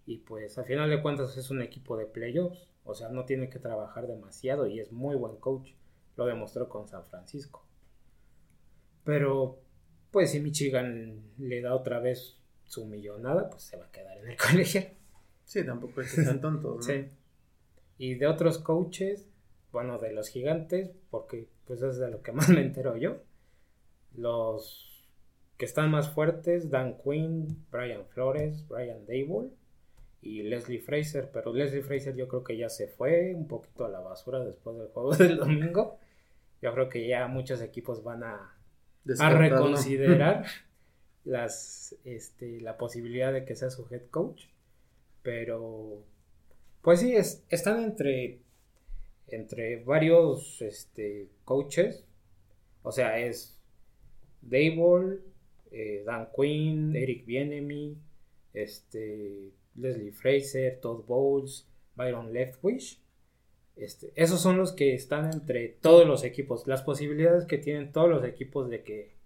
Y 0.06 0.18
pues 0.18 0.58
a 0.58 0.64
final 0.64 0.90
de 0.90 1.02
cuentas 1.02 1.36
es 1.36 1.50
un 1.50 1.62
equipo 1.62 1.96
de 1.96 2.06
playoffs. 2.06 2.68
O 2.84 2.94
sea, 2.94 3.08
no 3.10 3.24
tiene 3.26 3.50
que 3.50 3.58
trabajar 3.60 4.06
demasiado 4.06 4.66
y 4.68 4.80
es 4.80 4.92
muy 4.92 5.16
buen 5.16 5.36
coach. 5.36 5.70
Lo 6.16 6.26
demostró 6.26 6.68
con 6.68 6.88
San 6.88 7.04
Francisco. 7.06 7.61
Pero, 9.04 9.60
pues 10.10 10.30
si 10.30 10.40
Michigan 10.40 11.20
le 11.38 11.60
da 11.60 11.74
otra 11.74 11.98
vez 11.98 12.38
su 12.64 12.86
millonada, 12.86 13.50
pues 13.50 13.62
se 13.62 13.76
va 13.76 13.86
a 13.86 13.90
quedar 13.90 14.18
en 14.18 14.30
el 14.30 14.36
colegio. 14.50 14.82
Sí, 15.44 15.64
tampoco 15.64 16.00
es 16.00 16.14
que 16.14 16.22
sean 16.22 16.40
tontos. 16.40 16.76
¿no? 16.76 16.82
Sí. 16.82 17.08
Y 17.98 18.14
de 18.14 18.26
otros 18.26 18.58
coaches, 18.58 19.28
bueno, 19.70 19.98
de 19.98 20.12
los 20.12 20.28
gigantes, 20.28 20.90
porque 21.10 21.48
pues 21.66 21.82
es 21.82 21.98
de 21.98 22.10
lo 22.10 22.22
que 22.22 22.32
más 22.32 22.48
me 22.50 22.60
entero 22.60 22.96
yo. 22.96 23.22
Los 24.14 24.92
que 25.56 25.66
están 25.66 25.90
más 25.90 26.10
fuertes, 26.10 26.70
Dan 26.70 26.98
Quinn, 26.98 27.66
Brian 27.70 28.06
Flores, 28.06 28.66
Brian 28.66 29.06
Dable 29.06 29.50
y 30.20 30.42
Leslie 30.42 30.80
Fraser. 30.80 31.30
Pero 31.32 31.52
Leslie 31.52 31.82
Fraser 31.82 32.16
yo 32.16 32.28
creo 32.28 32.42
que 32.42 32.56
ya 32.56 32.68
se 32.68 32.88
fue 32.88 33.34
un 33.34 33.46
poquito 33.46 33.84
a 33.84 33.88
la 33.88 34.00
basura 34.00 34.44
después 34.44 34.76
del 34.76 34.88
juego 34.88 35.12
del 35.16 35.36
domingo. 35.36 35.98
Yo 36.60 36.72
creo 36.72 36.88
que 36.88 37.06
ya 37.06 37.26
muchos 37.26 37.60
equipos 37.60 38.02
van 38.02 38.24
a, 38.24 38.51
a 39.18 39.30
reconsiderar 39.30 40.46
las, 41.24 41.96
este, 42.04 42.60
la 42.60 42.76
posibilidad 42.76 43.32
de 43.32 43.44
que 43.44 43.56
sea 43.56 43.70
su 43.70 43.86
head 43.90 44.06
coach. 44.10 44.44
Pero, 45.22 46.02
pues 46.82 47.00
sí, 47.00 47.14
es, 47.14 47.44
están 47.48 47.82
entre, 47.84 48.40
entre 49.28 49.82
varios 49.84 50.60
este, 50.62 51.28
coaches. 51.44 52.04
O 52.82 52.90
sea, 52.90 53.18
es 53.18 53.60
Dable, 54.40 55.20
eh, 55.70 56.02
Dan 56.04 56.28
Quinn, 56.34 56.96
Eric 56.96 57.24
Bienemy, 57.24 57.96
este, 58.52 59.52
Leslie 59.76 60.12
Fraser, 60.12 60.80
Todd 60.80 61.04
Bowles, 61.06 61.66
Byron 61.94 62.32
Leftwich. 62.32 63.01
Este, 63.76 64.12
esos 64.16 64.40
son 64.40 64.58
los 64.58 64.72
que 64.72 64.94
están 64.94 65.32
entre 65.32 65.68
todos 65.68 66.06
los 66.06 66.24
equipos. 66.24 66.66
Las 66.66 66.82
posibilidades 66.82 67.46
que 67.46 67.58
tienen 67.58 67.92
todos 67.92 68.08
los 68.08 68.24
equipos 68.24 68.68
de 68.68 68.82
que 68.82 69.22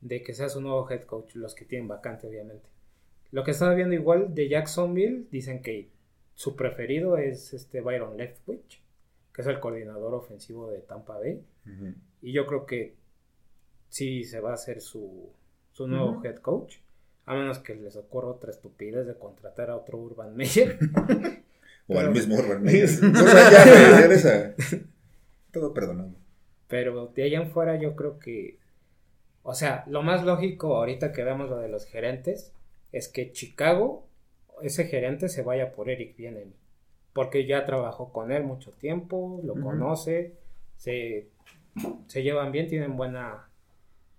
de 0.00 0.22
que 0.22 0.34
sea 0.34 0.48
su 0.48 0.60
nuevo 0.60 0.88
head 0.90 1.02
coach, 1.02 1.34
los 1.34 1.54
que 1.54 1.64
tienen 1.64 1.88
vacante, 1.88 2.26
obviamente. 2.26 2.68
Lo 3.32 3.44
que 3.44 3.50
estaba 3.50 3.74
viendo 3.74 3.94
igual 3.94 4.34
de 4.34 4.48
Jacksonville, 4.48 5.26
dicen 5.30 5.62
que 5.62 5.90
su 6.34 6.54
preferido 6.54 7.16
es 7.16 7.54
este 7.54 7.80
Byron 7.80 8.16
Leftwich, 8.16 8.82
que 9.32 9.42
es 9.42 9.48
el 9.48 9.58
coordinador 9.58 10.14
ofensivo 10.14 10.70
de 10.70 10.78
Tampa 10.78 11.18
Bay. 11.18 11.42
Y 12.22 12.32
yo 12.32 12.46
creo 12.46 12.66
que 12.66 12.94
sí 13.88 14.24
se 14.24 14.40
va 14.40 14.50
a 14.50 14.54
hacer 14.54 14.80
su, 14.80 15.30
su 15.72 15.88
nuevo 15.88 16.22
head 16.24 16.36
coach. 16.36 16.76
A 17.24 17.34
menos 17.34 17.58
que 17.58 17.74
les 17.74 17.96
ocurra 17.96 18.28
otra 18.28 18.50
estupidez 18.50 19.06
de 19.06 19.18
contratar 19.18 19.70
a 19.70 19.76
otro 19.76 19.98
Urban 19.98 20.36
Meyer. 20.36 20.78
O 21.88 21.98
al 21.98 22.10
mismo. 22.12 22.36
O 23.24 23.28
sea, 23.28 23.50
ya, 23.50 24.04
a- 24.04 24.54
Todo 25.52 25.72
perdonado. 25.72 26.10
Pero 26.68 27.06
de 27.14 27.22
allá 27.24 27.38
en 27.42 27.50
fuera 27.50 27.76
yo 27.76 27.94
creo 27.94 28.18
que, 28.18 28.58
o 29.42 29.54
sea, 29.54 29.84
lo 29.86 30.02
más 30.02 30.24
lógico 30.24 30.76
ahorita 30.76 31.12
que 31.12 31.22
vemos 31.22 31.48
lo 31.48 31.58
de 31.58 31.68
los 31.68 31.84
gerentes 31.86 32.52
es 32.92 33.08
que 33.08 33.30
Chicago, 33.32 34.06
ese 34.62 34.84
gerente 34.86 35.28
se 35.28 35.42
vaya 35.42 35.72
por 35.72 35.88
Eric 35.88 36.16
Bienemy, 36.16 36.54
porque 37.12 37.46
ya 37.46 37.64
trabajó 37.64 38.12
con 38.12 38.32
él 38.32 38.42
mucho 38.42 38.72
tiempo, 38.72 39.40
lo 39.44 39.54
conoce, 39.54 40.34
se, 40.76 41.28
se 42.08 42.22
llevan 42.22 42.50
bien, 42.52 42.68
tienen 42.68 42.96
buena 42.96 43.48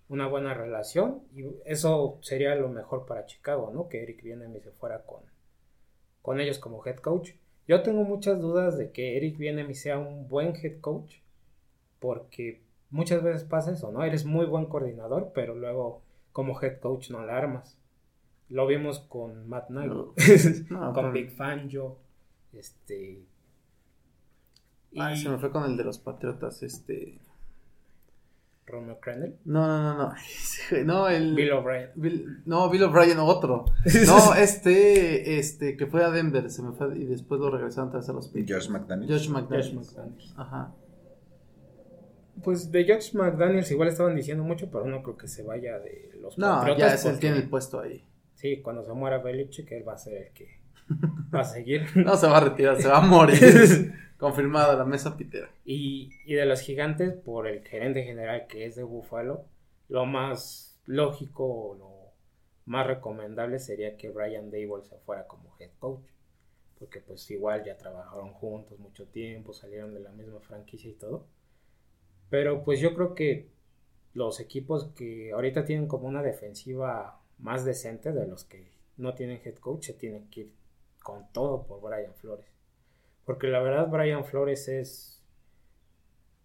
una 0.09 0.25
buena 0.27 0.53
relación 0.53 1.23
y 1.35 1.43
eso 1.65 2.17
sería 2.21 2.55
lo 2.55 2.69
mejor 2.69 3.05
para 3.05 3.25
Chicago, 3.25 3.71
¿no? 3.73 3.89
Que 3.89 4.03
Eric 4.03 4.23
Bienemy 4.23 4.61
se 4.61 4.71
fuera 4.71 5.03
con, 5.03 5.19
con 6.21 6.39
ellos 6.39 6.59
como 6.59 6.81
head 6.85 6.95
coach. 6.97 7.31
Yo 7.67 7.81
tengo 7.83 8.03
muchas 8.03 8.39
dudas 8.39 8.77
de 8.77 8.91
que 8.91 9.17
Eric 9.17 9.37
Bienemy 9.37 9.73
sea 9.73 9.97
un 9.99 10.27
buen 10.27 10.55
head 10.55 10.79
coach 10.79 11.15
porque 11.99 12.61
muchas 12.89 13.21
veces 13.23 13.43
pasa 13.43 13.71
eso, 13.73 13.91
¿no? 13.91 14.03
Eres 14.03 14.25
muy 14.25 14.45
buen 14.45 14.65
coordinador, 14.67 15.31
pero 15.33 15.55
luego 15.55 16.01
como 16.31 16.59
head 16.61 16.79
coach 16.79 17.09
no 17.09 17.25
la 17.25 17.37
armas. 17.37 17.77
Lo 18.49 18.65
vimos 18.67 18.99
con 18.99 19.49
Matt 19.49 19.69
Nagy, 19.69 19.87
No. 19.89 20.13
No, 20.69 20.93
con 20.93 21.11
pero- 21.11 21.11
Big 21.11 21.31
Fangio, 21.31 21.97
este... 22.53 23.23
Y 24.91 25.15
se 25.17 25.29
me 25.29 25.37
fue 25.37 25.51
con 25.51 25.63
el 25.65 25.75
de 25.75 25.83
los 25.83 25.97
Patriotas, 25.99 26.63
este... 26.63 27.19
Romeo 28.67 28.99
Crennel, 28.99 29.37
No, 29.45 29.65
no, 29.65 29.81
no, 29.81 29.97
no. 29.97 30.13
No, 30.85 31.07
el... 31.09 31.33
Bill 31.35 31.51
O'Brien. 31.53 31.89
Bill- 31.95 32.43
No, 32.45 32.69
Bill 32.69 32.83
O'Brien, 32.83 33.17
otro. 33.19 33.65
No, 34.05 34.35
este, 34.35 35.39
este, 35.39 35.77
que 35.77 35.87
fue 35.87 36.03
a 36.03 36.09
Denver, 36.11 36.49
se 36.51 36.61
me 36.61 36.73
fue 36.73 36.97
y 36.97 37.05
después 37.05 37.39
lo 37.39 37.49
regresaron 37.49 37.91
vez 37.93 38.07
a 38.09 38.13
los 38.13 38.27
Patriots. 38.27 38.67
Josh 38.67 38.69
McDaniels. 38.69 39.11
Josh 39.11 39.27
Josh 39.29 39.73
McDaniels. 39.73 40.33
Ajá. 40.37 40.73
Pues 42.43 42.71
de 42.71 42.85
Josh 42.87 43.15
McDaniels 43.15 43.71
igual 43.71 43.87
estaban 43.89 44.15
diciendo 44.15 44.43
mucho, 44.43 44.69
pero 44.71 44.85
no 44.85 45.01
creo 45.01 45.17
que 45.17 45.27
se 45.27 45.43
vaya 45.43 45.79
de 45.79 46.11
los 46.21 46.37
No, 46.37 46.77
ya 46.77 46.93
es 46.93 47.05
él 47.05 47.19
tiene 47.19 47.37
el 47.37 47.49
puesto 47.49 47.79
ahí. 47.79 48.03
Sí, 48.35 48.61
cuando 48.61 48.83
se 48.83 48.93
muera 48.93 49.17
Belichick, 49.17 49.71
él 49.71 49.87
va 49.87 49.93
a 49.93 49.97
ser 49.97 50.13
el 50.27 50.33
que 50.33 50.59
va 51.33 51.39
a 51.41 51.43
seguir. 51.43 51.85
No 51.95 52.15
se 52.15 52.27
va 52.27 52.37
a 52.37 52.41
retirar, 52.41 52.81
se 52.81 52.87
va 52.87 52.97
a 52.97 53.01
morir. 53.01 53.93
Confirmada 54.17 54.75
la 54.75 54.85
mesa 54.85 55.15
pitera. 55.15 55.49
Y, 55.63 56.09
y 56.25 56.33
de 56.33 56.45
los 56.45 56.61
gigantes, 56.61 57.13
por 57.13 57.47
el 57.47 57.63
gerente 57.63 58.03
general 58.03 58.47
que 58.47 58.65
es 58.65 58.75
de 58.75 58.83
Buffalo, 58.83 59.45
lo 59.89 60.05
más 60.05 60.79
lógico 60.85 61.45
o 61.45 61.75
lo 61.75 61.97
más 62.65 62.87
recomendable 62.87 63.59
sería 63.59 63.95
que 63.95 64.09
Brian 64.09 64.49
Dable 64.49 64.83
se 64.83 64.97
fuera 64.97 65.27
como 65.27 65.55
head 65.59 65.69
coach. 65.79 66.05
Porque 66.79 66.99
pues 66.99 67.29
igual 67.31 67.63
ya 67.63 67.77
trabajaron 67.77 68.33
juntos 68.33 68.77
mucho 68.79 69.05
tiempo, 69.05 69.53
salieron 69.53 69.93
de 69.93 69.99
la 69.99 70.11
misma 70.11 70.39
franquicia 70.39 70.89
y 70.89 70.93
todo. 70.93 71.25
Pero 72.29 72.63
pues 72.63 72.79
yo 72.79 72.93
creo 72.93 73.15
que 73.15 73.49
los 74.13 74.39
equipos 74.39 74.85
que 74.95 75.31
ahorita 75.31 75.65
tienen 75.65 75.87
como 75.87 76.07
una 76.07 76.21
defensiva 76.21 77.21
más 77.39 77.65
decente 77.65 78.11
de 78.11 78.27
los 78.27 78.43
que 78.43 78.71
no 78.97 79.13
tienen 79.13 79.41
head 79.43 79.55
coach 79.55 79.85
se 79.85 79.93
tienen 79.93 80.27
que 80.29 80.41
ir 80.41 80.51
con 81.07 81.31
todo 81.31 81.63
por 81.63 81.79
Brian 81.81 82.13
Flores. 82.15 82.45
Porque 83.25 83.47
la 83.47 83.61
verdad 83.61 83.87
Brian 83.89 84.25
Flores 84.25 84.67
es 84.67 85.23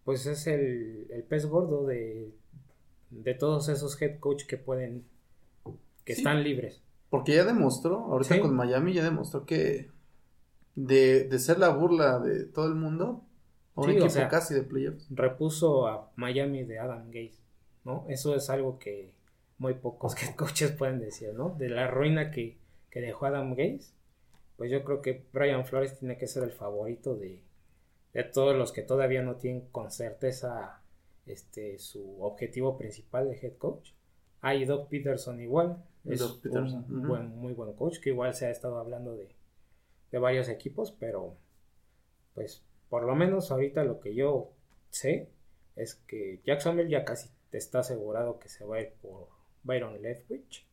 pues 0.05 0.25
es 0.25 0.47
el, 0.47 1.07
el 1.11 1.23
pez 1.23 1.45
gordo 1.47 1.85
de, 1.85 2.31
de 3.09 3.33
todos 3.33 3.67
esos 3.67 4.01
head 4.01 4.19
coach 4.19 4.45
que 4.47 4.55
pueden 4.57 5.03
que 6.05 6.13
Sí. 6.15 6.21
están 6.21 6.43
libres. 6.43 6.81
Porque 7.09 7.35
ya 7.35 7.43
demostró, 7.43 7.97
ahorita 8.05 8.35
Sí. 8.35 8.39
con 8.41 8.55
Miami 8.55 8.93
ya 8.93 9.03
demostró 9.03 9.45
que 9.45 9.89
de, 10.75 11.25
de 11.25 11.39
ser 11.39 11.59
la 11.59 11.69
burla 11.69 12.19
de 12.19 12.45
todo 12.45 12.67
el 12.67 12.75
mundo, 12.75 13.25
un 13.75 13.83
Sí, 13.85 13.89
o 13.89 13.93
equipo 13.93 14.09
sea, 14.09 14.29
casi 14.29 14.53
de 14.53 14.63
playoffs. 14.63 15.07
Repuso 15.09 15.87
a 15.87 16.09
Miami 16.15 16.63
de 16.63 16.79
Adam 16.79 17.07
Gates, 17.07 17.39
¿no? 17.83 18.05
Eso 18.07 18.33
es 18.35 18.49
algo 18.49 18.79
que 18.79 19.11
muy 19.57 19.73
pocos 19.73 20.15
head 20.23 20.35
coaches 20.35 20.71
pueden 20.71 20.99
decir, 20.99 21.33
¿no? 21.33 21.49
De 21.57 21.67
la 21.69 21.87
ruina 21.91 22.31
que, 22.31 22.57
que 22.91 23.01
dejó 23.01 23.25
Adam 23.25 23.49
Gates, 23.51 23.93
pues 24.63 24.71
yo 24.71 24.81
creo 24.85 25.01
que 25.01 25.25
Brian 25.33 25.65
Flores 25.65 25.99
tiene 25.99 26.17
que 26.17 26.25
ser 26.25 26.43
el 26.43 26.53
favorito 26.53 27.17
de, 27.17 27.43
de 28.13 28.23
todos 28.23 28.55
los 28.55 28.71
que 28.71 28.81
todavía 28.81 29.21
no 29.21 29.35
tienen 29.35 29.67
con 29.73 29.91
certeza 29.91 30.81
este 31.25 31.77
su 31.79 32.23
objetivo 32.23 32.77
principal 32.77 33.27
de 33.27 33.35
head 33.35 33.57
coach. 33.57 33.89
Ah, 34.39 34.55
y 34.55 34.63
Doc 34.63 34.87
Peterson 34.87 35.41
igual. 35.41 35.83
Es 36.05 36.23
Peterson, 36.41 36.85
un 36.87 37.05
buen, 37.05 37.35
muy 37.35 37.51
buen 37.51 37.73
coach 37.73 37.99
que 37.99 38.11
igual 38.11 38.33
se 38.35 38.45
ha 38.45 38.51
estado 38.51 38.77
hablando 38.77 39.17
de, 39.17 39.35
de 40.13 40.17
varios 40.17 40.47
equipos, 40.47 40.95
pero 40.97 41.35
pues 42.33 42.63
por 42.87 43.03
lo 43.03 43.15
menos 43.15 43.51
ahorita 43.51 43.83
lo 43.83 43.99
que 43.99 44.15
yo 44.15 44.53
sé 44.91 45.27
es 45.75 45.95
que 46.07 46.39
Jacksonville 46.45 46.89
ya 46.89 47.03
casi 47.03 47.27
está 47.51 47.79
asegurado 47.79 48.39
que 48.39 48.47
se 48.47 48.63
va 48.63 48.77
a 48.77 48.81
ir 48.81 48.93
por 49.01 49.27
Byron 49.63 50.01
Leftwich. 50.01 50.65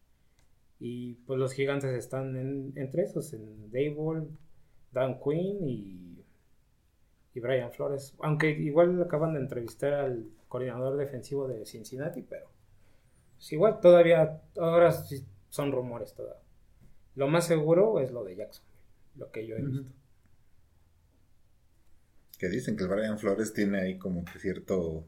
Y 0.80 1.14
pues 1.26 1.38
los 1.38 1.52
gigantes 1.52 1.92
están 1.94 2.36
en- 2.36 2.72
entre 2.76 3.02
esos, 3.02 3.32
en 3.34 3.70
Dable, 3.70 4.26
Dan 4.92 5.20
Quinn 5.20 5.68
y, 5.68 6.24
y 7.34 7.40
Brian 7.40 7.70
Flores. 7.70 8.14
Aunque 8.20 8.50
igual 8.50 9.00
acaban 9.02 9.34
de 9.34 9.40
entrevistar 9.40 9.92
al 9.94 10.30
coordinador 10.48 10.96
defensivo 10.96 11.46
de 11.46 11.64
Cincinnati, 11.66 12.22
pero 12.22 12.46
pues 13.36 13.52
igual 13.52 13.78
todavía, 13.80 14.40
ahora 14.58 14.90
sí 14.92 15.24
son 15.50 15.70
rumores 15.70 16.14
todavía. 16.14 16.40
Lo 17.14 17.28
más 17.28 17.46
seguro 17.46 18.00
es 18.00 18.10
lo 18.10 18.24
de 18.24 18.36
Jacksonville, 18.36 18.80
lo 19.16 19.30
que 19.30 19.46
yo 19.46 19.56
he 19.56 19.62
visto. 19.62 19.90
Que 22.38 22.48
dicen 22.48 22.76
que 22.76 22.84
el 22.84 22.88
Brian 22.88 23.18
Flores 23.18 23.52
tiene 23.52 23.80
ahí 23.80 23.98
como 23.98 24.24
que 24.24 24.38
cierto 24.38 25.04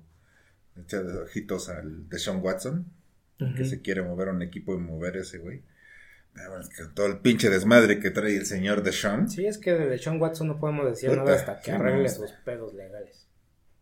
echa 0.77 1.03
de 1.03 1.19
ojitos 1.23 1.69
al 1.71 2.09
de 2.09 2.19
Sean 2.19 2.43
Watson, 2.43 2.87
que 3.39 3.65
se 3.65 3.83
quiere 3.83 4.03
mover 4.03 4.29
a 4.29 4.33
un 4.33 4.43
equipo 4.43 4.75
y 4.75 4.79
mover 4.79 5.17
ese 5.17 5.39
güey. 5.39 5.63
Todo 6.95 7.07
el 7.07 7.19
pinche 7.19 7.51
desmadre 7.51 8.01
que 8.01 8.11
trae 8.11 8.37
el 8.37 8.47
señor 8.47 8.83
de 8.83 8.93
Sean. 8.93 9.29
Sí, 9.29 9.47
es 9.47 9.59
que 9.59 9.73
de 9.73 9.99
Sean 9.99 10.21
Watson 10.21 10.49
no 10.49 10.59
podemos 10.59 10.87
decir 10.87 11.11
Puta, 11.11 11.25
nada 11.25 11.37
hasta 11.37 11.59
que 11.59 11.67
sí, 11.67 11.71
arregle 11.73 12.05
no. 12.05 12.09
sus 12.09 12.33
pedos 12.45 12.73
legales. 12.75 13.29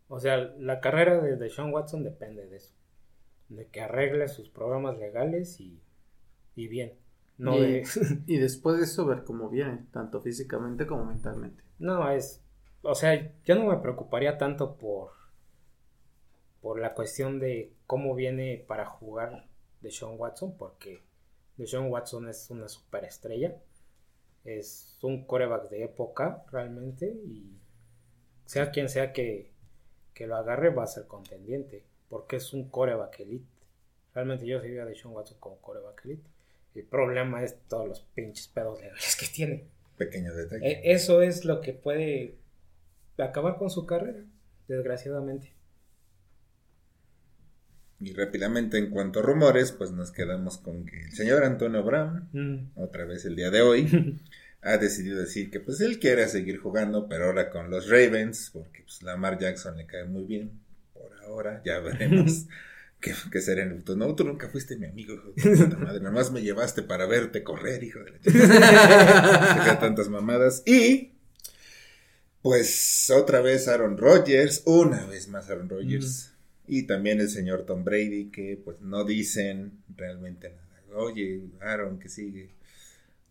O 0.09 0.19
sea, 0.19 0.37
la 0.37 0.81
carrera 0.81 1.21
de, 1.21 1.37
de 1.37 1.49
Sean 1.49 1.71
Watson 1.71 2.03
depende 2.03 2.45
de 2.47 2.57
eso. 2.57 2.73
De 3.47 3.67
que 3.67 3.81
arregle 3.81 4.27
sus 4.27 4.49
programas 4.49 4.97
legales 4.97 5.59
y, 5.61 5.81
y 6.55 6.67
bien. 6.67 6.93
No 7.37 7.57
y, 7.57 7.61
de... 7.61 7.83
y 8.27 8.37
después 8.37 8.77
de 8.77 8.83
eso 8.83 9.05
ver 9.05 9.23
cómo 9.23 9.49
viene, 9.49 9.85
tanto 9.91 10.21
físicamente 10.21 10.85
como 10.85 11.05
mentalmente. 11.05 11.63
No, 11.79 12.09
es... 12.11 12.41
O 12.81 12.95
sea, 12.95 13.31
yo 13.45 13.55
no 13.55 13.65
me 13.65 13.77
preocuparía 13.77 14.37
tanto 14.37 14.75
por... 14.77 15.11
Por 16.61 16.79
la 16.79 16.93
cuestión 16.93 17.39
de 17.39 17.73
cómo 17.87 18.13
viene 18.15 18.63
para 18.67 18.85
jugar 18.85 19.47
de 19.81 19.91
Sean 19.91 20.13
Watson, 20.17 20.55
porque 20.57 21.01
de 21.57 21.65
Sean 21.67 21.89
Watson 21.91 22.29
es 22.29 22.49
una 22.49 22.67
superestrella. 22.67 23.55
Es 24.43 24.97
un 25.01 25.25
coreback 25.25 25.69
de 25.69 25.83
época, 25.83 26.43
realmente, 26.51 27.07
y 27.07 27.59
sea 28.45 28.71
quien 28.71 28.89
sea 28.89 29.13
que, 29.13 29.51
que 30.13 30.27
lo 30.27 30.35
agarre, 30.35 30.69
va 30.69 30.83
a 30.83 30.87
ser 30.87 31.05
contendiente, 31.07 31.83
porque 32.09 32.37
es 32.37 32.53
un 32.53 32.69
coreback 32.69 33.19
elite. 33.19 33.45
Realmente 34.13 34.45
yo 34.45 34.59
sí 34.61 34.69
veo 34.69 34.83
a 34.83 34.85
Deshaun 34.85 35.15
Watson 35.15 35.37
como 35.39 35.57
coreback 35.61 36.05
elite. 36.05 36.27
El 36.75 36.85
problema 36.85 37.43
es 37.43 37.57
todos 37.67 37.87
los 37.87 38.01
pinches 38.01 38.47
pedos 38.47 38.81
legales 38.81 39.15
que 39.15 39.27
tiene. 39.27 39.67
Pequeño 39.97 40.33
detalle. 40.33 40.67
E- 40.67 40.91
Eso 40.93 41.21
es 41.21 41.45
lo 41.45 41.61
que 41.61 41.73
puede 41.73 42.35
acabar 43.17 43.57
con 43.57 43.69
su 43.69 43.85
carrera, 43.85 44.23
desgraciadamente. 44.67 45.53
Y 48.01 48.13
rápidamente, 48.13 48.79
en 48.79 48.89
cuanto 48.89 49.19
a 49.19 49.21
rumores, 49.21 49.71
pues 49.71 49.91
nos 49.91 50.11
quedamos 50.11 50.57
con 50.57 50.85
que 50.85 51.05
el 51.05 51.11
señor 51.13 51.43
Antonio 51.43 51.83
Brown, 51.83 52.29
Mm, 52.33 52.71
otra 52.75 53.05
vez 53.05 53.25
el 53.25 53.35
día 53.35 53.51
de 53.51 53.61
hoy, 53.61 54.19
ha 54.63 54.77
decidido 54.77 55.19
decir 55.19 55.51
que 55.51 55.59
pues 55.59 55.81
él 55.81 55.99
quiere 55.99 56.27
seguir 56.27 56.57
jugando, 56.57 57.07
pero 57.07 57.25
ahora 57.25 57.49
con 57.51 57.69
los 57.69 57.89
Ravens, 57.89 58.49
porque 58.53 58.81
pues 58.81 59.03
Lamar 59.03 59.37
Jackson 59.37 59.77
le 59.77 59.85
cae 59.85 60.05
muy 60.05 60.23
bien. 60.23 60.51
Por 60.93 61.13
ahora, 61.23 61.61
ya 61.63 61.79
veremos. 61.81 62.47
¿Qué, 62.99 63.13
qué 63.31 63.41
será 63.41 63.63
en 63.63 63.71
el 63.71 63.77
futuro? 63.77 63.97
No, 63.97 64.15
tú 64.15 64.23
nunca 64.23 64.47
fuiste 64.49 64.77
mi 64.77 64.85
amigo, 64.85 65.13
hijo 65.35 65.49
de 65.49 65.57
puta 65.57 65.77
madre. 65.77 65.99
Nada 65.99 66.11
más 66.11 66.31
me 66.31 66.41
llevaste 66.41 66.83
para 66.83 67.05
verte 67.07 67.43
correr, 67.43 67.83
hijo 67.83 67.99
de 67.99 68.11
la 68.11 68.19
chica. 68.19 69.79
Tantas 69.79 70.09
mamadas. 70.09 70.61
Y, 70.67 71.13
pues, 72.43 73.11
otra 73.15 73.41
vez 73.41 73.67
Aaron 73.67 73.97
Rodgers. 73.97 74.61
Una 74.65 75.05
vez 75.07 75.27
más 75.29 75.49
Aaron 75.49 75.69
Rodgers. 75.69 76.31
Y 76.67 76.83
también 76.83 77.19
el 77.19 77.29
señor 77.29 77.65
Tom 77.65 77.83
Brady, 77.83 78.29
que 78.31 78.59
pues 78.63 78.79
no 78.81 79.03
dicen 79.03 79.81
realmente 79.95 80.49
nada. 80.49 80.81
Oye, 80.95 81.41
Aaron, 81.61 81.99
que 81.99 82.09
sigue. 82.09 82.49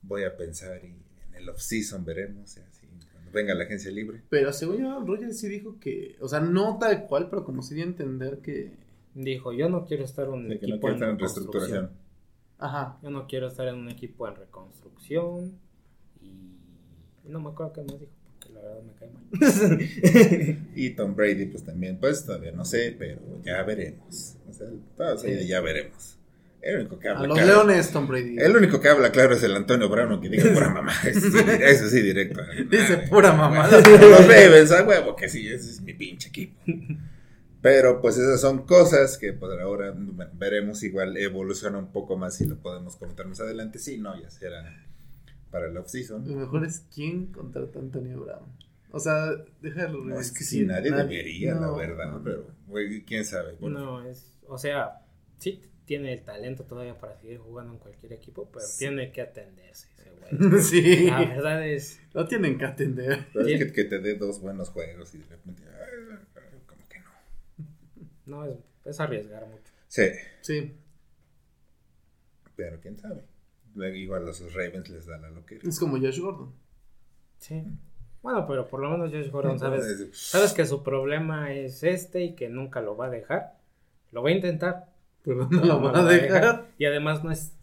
Voy 0.02 0.24
a 0.24 0.36
pensar 0.36 0.80
y 0.84 0.88
en 1.28 1.34
el 1.34 1.48
off-season 1.48 2.04
veremos. 2.04 2.56
y 2.56 2.60
así, 2.60 2.86
cuando 3.12 3.30
venga 3.32 3.54
la 3.54 3.64
agencia 3.64 3.90
libre. 3.90 4.22
Pero 4.30 4.52
según 4.52 4.78
yo, 4.78 5.00
Roger 5.04 5.32
sí 5.34 5.48
dijo 5.48 5.78
que, 5.78 6.16
o 6.20 6.28
sea, 6.28 6.40
no 6.40 6.78
tal 6.78 7.06
cual, 7.06 7.28
pero 7.30 7.44
como 7.44 7.62
si 7.62 7.74
dio 7.74 7.84
a 7.84 7.88
entender 7.88 8.38
que, 8.40 8.72
Dijo, 9.12 9.52
yo 9.52 9.68
no 9.68 9.84
quiero 9.86 10.04
estar 10.04 10.26
en 10.28 10.32
un 10.34 10.48
De 10.48 10.58
que 10.60 10.68
no 10.68 10.76
equipo 10.76 10.86
quiere 10.86 10.94
estar 10.94 11.08
en 11.10 11.18
reconstrucción. 11.18 11.18
reestructuración. 11.18 11.90
ajá, 12.58 12.98
Yo 13.02 13.10
no 13.10 13.26
quiero 13.26 13.48
estar 13.48 13.66
en 13.66 13.74
un 13.74 13.88
equipo 13.90 14.28
en 14.28 14.36
reconstrucción. 14.36 15.58
Y 16.22 17.28
no 17.28 17.40
me 17.40 17.50
acuerdo 17.50 17.72
qué 17.72 17.82
más 17.82 17.98
dijo, 17.98 18.12
la 18.62 18.68
verdad 18.68 18.82
me 18.82 18.92
cae 18.94 19.08
mal. 19.10 20.58
Y 20.74 20.90
Tom 20.90 21.14
Brady, 21.14 21.46
pues 21.46 21.64
también, 21.64 21.98
pues 21.98 22.24
todavía 22.24 22.52
no 22.52 22.64
sé, 22.64 22.94
pero 22.98 23.20
ya 23.44 23.62
veremos. 23.62 24.36
O 24.48 24.52
sea, 24.52 24.66
todos 24.96 25.24
ahí 25.24 25.46
ya 25.46 25.60
veremos. 25.60 26.16
El 26.62 26.80
único 26.80 26.98
que 26.98 27.08
a 27.08 27.12
habla 27.12 27.26
los 27.28 27.38
claro. 27.38 27.64
Leones, 27.64 27.90
Tom 27.90 28.06
Brady. 28.06 28.38
El 28.38 28.54
único 28.54 28.80
que 28.80 28.88
habla 28.88 29.10
claro 29.10 29.34
es 29.34 29.42
el 29.42 29.56
Antonio 29.56 29.88
Brown, 29.88 30.20
que 30.20 30.28
diga 30.28 30.52
pura 30.52 30.68
mamá. 30.74 30.92
Eso 31.04 31.20
sí, 31.30 31.38
eso 31.62 31.88
sí, 31.88 32.02
directo. 32.02 32.40
Dice 32.70 32.94
Ah, 32.94 33.08
pura 33.08 33.30
güey, 33.30 33.40
mamada. 33.40 33.80
Los 33.80 34.26
Ravens, 34.28 34.70
a 34.72 34.84
huevo, 34.84 35.16
que 35.16 35.28
sí, 35.28 35.48
ese 35.48 35.70
es 35.70 35.80
mi 35.80 35.94
pinche 35.94 36.28
equipo. 36.28 36.60
Pero 37.62 38.00
pues 38.00 38.16
esas 38.18 38.40
son 38.40 38.64
cosas 38.66 39.18
que 39.18 39.32
pues 39.32 39.52
ahora 39.60 39.94
veremos 40.34 40.82
igual 40.82 41.16
evoluciona 41.16 41.78
un 41.78 41.92
poco 41.92 42.16
más 42.16 42.40
y 42.40 42.46
lo 42.46 42.56
podemos 42.56 42.96
comentar 42.96 43.26
más 43.26 43.40
adelante. 43.40 43.78
Sí, 43.78 43.98
no, 43.98 44.20
ya 44.20 44.30
será 44.30 44.62
para 45.50 45.66
el 45.66 45.76
off-season. 45.76 46.26
Lo 46.28 46.36
mejor 46.36 46.64
es 46.64 46.86
quién 46.94 47.26
contrata 47.32 47.78
a 47.78 47.82
Antonio 47.82 48.20
Brown. 48.20 48.46
O 48.92 48.98
sea, 48.98 49.30
déjalo. 49.60 50.04
No, 50.04 50.18
es 50.18 50.32
que 50.32 50.42
si 50.44 50.64
nadie 50.64 50.90
debería, 50.90 51.54
la 51.54 51.70
verdad, 51.72 52.10
no. 52.12 52.22
pero 52.24 52.46
güey, 52.66 53.04
quién 53.04 53.24
sabe. 53.24 53.54
Bueno, 53.60 53.78
No, 53.80 54.04
es, 54.08 54.32
o 54.46 54.58
sea, 54.58 55.04
sí 55.38 55.62
tiene 55.84 56.12
el 56.12 56.22
talento 56.24 56.64
todavía 56.64 56.98
para 56.98 57.16
seguir 57.16 57.38
jugando 57.38 57.72
en 57.72 57.78
cualquier 57.80 58.12
equipo, 58.12 58.48
pero 58.52 58.64
Sí. 58.64 58.78
tiene 58.78 59.10
que 59.12 59.22
atenderse 59.22 59.88
ese 59.96 60.10
güey. 60.10 60.30
Sí, 60.62 61.06
La 61.06 61.18
verdad 61.20 61.66
es, 61.66 62.00
lo 62.12 62.26
tienen 62.28 62.58
que 62.58 62.64
atender. 62.64 63.26
pero 63.32 63.46
es 63.46 63.56
¿quién? 63.56 63.58
que, 63.68 63.72
que 63.72 63.84
te 63.84 63.98
dé 64.00 64.14
dos 64.14 64.40
buenos 64.40 64.68
juegos 64.70 65.14
y 65.14 65.18
de 65.18 65.24
repente, 65.26 65.62
ay, 65.66 66.58
como 66.66 66.88
que 66.88 66.98
no. 67.00 67.10
no, 68.26 68.44
es, 68.46 68.56
es 68.84 69.00
arriesgar 69.00 69.46
mucho. 69.46 69.72
Sí, 69.88 70.02
Sí, 70.42 70.74
pero 72.56 72.80
quién 72.80 72.96
sabe. 72.98 73.22
Luego 73.74 73.94
Igual 73.96 74.22
a 74.22 74.26
los 74.26 74.54
Ravens 74.54 74.88
les 74.90 75.06
da 75.06 75.18
la 75.18 75.30
loquera. 75.30 75.60
es 75.68 75.78
como 75.78 75.98
Josh 75.98 76.20
Gordon. 76.20 76.52
Sí. 77.38 77.64
Bueno, 78.22 78.46
pero 78.46 78.68
por 78.68 78.80
lo 78.80 78.90
menos 78.90 79.10
Josh 79.10 79.30
Gordon, 79.30 79.58
¿sabes? 79.58 80.08
Sabes 80.12 80.52
que 80.52 80.66
su 80.66 80.82
problema 80.82 81.52
es 81.52 81.82
este 81.82 82.22
y 82.22 82.34
que 82.34 82.48
nunca 82.48 82.80
lo 82.82 82.96
va 82.96 83.06
a 83.06 83.10
dejar. 83.10 83.56
Lo 84.12 84.22
va 84.22 84.30
a 84.30 84.32
intentar. 84.32 84.92
Pero 85.22 85.48
no 85.48 85.64
lo 85.64 85.80
van 85.82 85.96
a 85.96 86.02
va 86.02 86.12
dejar. 86.12 86.66
Y 86.78 86.84
además 86.84 87.24
no 87.24 87.30
es 87.30 87.54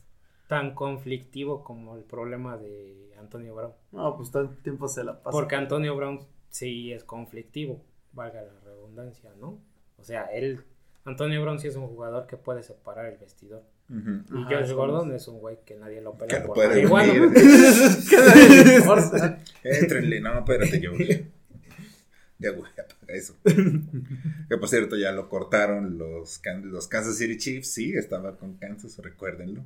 tan 0.48 0.74
conflictivo 0.74 1.64
como 1.64 1.96
el 1.96 2.04
problema 2.04 2.58
de 2.58 3.14
Antonio 3.20 3.54
Brown. 3.54 3.74
No, 3.92 4.16
pues 4.16 4.32
todo 4.32 4.44
el 4.44 4.58
tiempo 4.58 4.88
se 4.88 5.04
la 5.04 5.22
pasa. 5.22 5.32
Porque 5.32 5.56
Antonio 5.56 5.96
Brown 5.96 6.22
sí 6.50 6.92
es 6.94 7.04
conflictivo, 7.04 7.84
valga 8.14 8.42
la 8.42 8.60
redundancia, 8.62 9.32
¿no? 9.40 9.60
O 9.98 10.04
sea, 10.04 10.26
él, 10.26 10.64
Antonio 11.04 11.42
Brown 11.42 11.60
sí 11.60 11.68
es 11.68 11.76
un 11.76 11.88
jugador 11.88 12.28
que 12.28 12.38
puede 12.38 12.64
separar 12.64 13.06
el 13.08 13.18
vestidor. 13.18 13.64
Ujú. 13.90 14.38
Y 14.38 14.44
Ajá, 14.44 14.60
Josh 14.62 14.72
Gordon 14.72 15.14
es 15.14 15.28
un 15.28 15.40
güey 15.40 15.58
que 15.66 15.76
nadie 15.76 16.02
lo 16.02 16.14
Que 16.14 16.26
pelea 16.26 16.40
lo 16.42 16.48
por 16.48 16.56
puede 16.56 17.20
unir. 17.20 17.34
¿Qué 18.10 18.18
le 18.18 18.76
importa? 18.78 19.40
Éntrenle, 19.64 20.22
no, 20.22 20.40
espérate, 20.40 20.80
yo. 20.80 20.92
Ya, 22.40 22.52
güey, 22.52 22.72
apaga 22.72 23.14
eso. 23.14 23.36
que 23.44 24.58
por 24.58 24.70
cierto, 24.70 24.96
ya 24.96 25.12
lo 25.12 25.28
cortaron 25.30 25.98
los, 25.98 26.38
Kansas 26.40 27.18
City 27.18 27.38
Chiefs. 27.38 27.72
Sí, 27.72 27.94
estaba 27.94 28.38
con 28.38 28.58
Kansas, 28.58 28.98
recuérdenlo. 29.00 29.66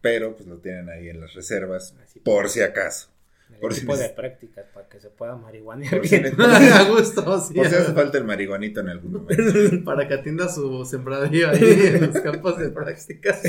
Pero 0.00 0.36
pues 0.36 0.48
lo 0.48 0.58
tienen 0.58 0.88
ahí 0.88 1.08
en 1.08 1.20
las 1.20 1.34
reservas, 1.34 1.94
Así, 2.02 2.20
por 2.20 2.48
si 2.48 2.60
acaso. 2.60 3.11
El 3.54 3.60
por 3.60 3.72
si 3.72 3.80
equipo 3.80 3.96
de 3.96 4.08
prácticas 4.16 4.66
para 4.72 4.88
que 4.88 5.00
se 5.00 5.10
pueda 5.10 5.36
marihuanear 5.36 6.06
si, 6.06 6.18
bien. 6.18 6.40
a 6.40 6.84
gusto, 6.84 7.40
sí. 7.40 7.54
por 7.54 7.68
si 7.68 7.74
hace 7.74 7.92
falta 7.92 8.18
el 8.18 8.24
marihuanito 8.24 8.80
en 8.80 8.88
algún 8.88 9.12
momento. 9.12 9.84
Para 9.84 10.06
que 10.08 10.14
atienda 10.14 10.48
su 10.48 10.84
sembradío 10.84 11.50
ahí 11.50 11.60
en 11.62 12.06
los 12.06 12.20
campos 12.20 12.58
de 12.58 12.70
prácticas. 12.70 13.42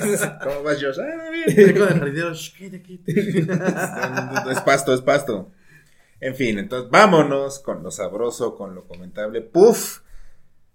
¿Cómo 0.43 0.63
vas, 0.63 0.81
Josh? 0.81 0.99
Ah, 0.99 1.29
bien. 1.31 1.77
Con 1.77 2.03
el 2.03 2.17
es 4.51 4.61
pasto, 4.61 4.93
es 4.93 5.01
pasto. 5.01 5.51
En 6.19 6.35
fin, 6.35 6.57
entonces 6.57 6.89
vámonos 6.89 7.59
con 7.59 7.83
lo 7.83 7.91
sabroso, 7.91 8.55
con 8.55 8.75
lo 8.75 8.87
comentable. 8.87 9.41
¡Puf! 9.41 9.99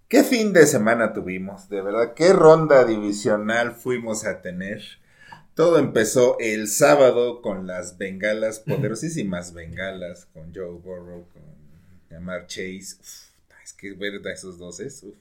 ¿Qué 0.07 0.23
fin 0.23 0.53
de 0.53 0.65
semana 0.65 1.13
tuvimos? 1.13 1.69
De 1.69 1.81
verdad, 1.81 2.13
¿qué 2.15 2.33
ronda 2.33 2.83
divisional 2.83 3.73
fuimos 3.73 4.25
a 4.25 4.41
tener? 4.41 4.81
Todo 5.59 5.77
empezó 5.77 6.37
el 6.39 6.69
sábado 6.69 7.41
con 7.41 7.67
las 7.67 7.97
bengalas, 7.97 8.61
poderosísimas 8.61 9.53
bengalas, 9.53 10.25
con 10.27 10.55
Joe 10.55 10.79
Burrow, 10.79 11.27
con 11.33 11.41
Yamar 12.09 12.47
Chase. 12.47 12.95
Uf, 13.01 13.31
es 13.61 13.73
que 13.73 13.91
ver 13.91 14.25
a 14.25 14.31
esos 14.31 14.57
dos 14.57 14.79
es... 14.79 15.03
uf. 15.03 15.15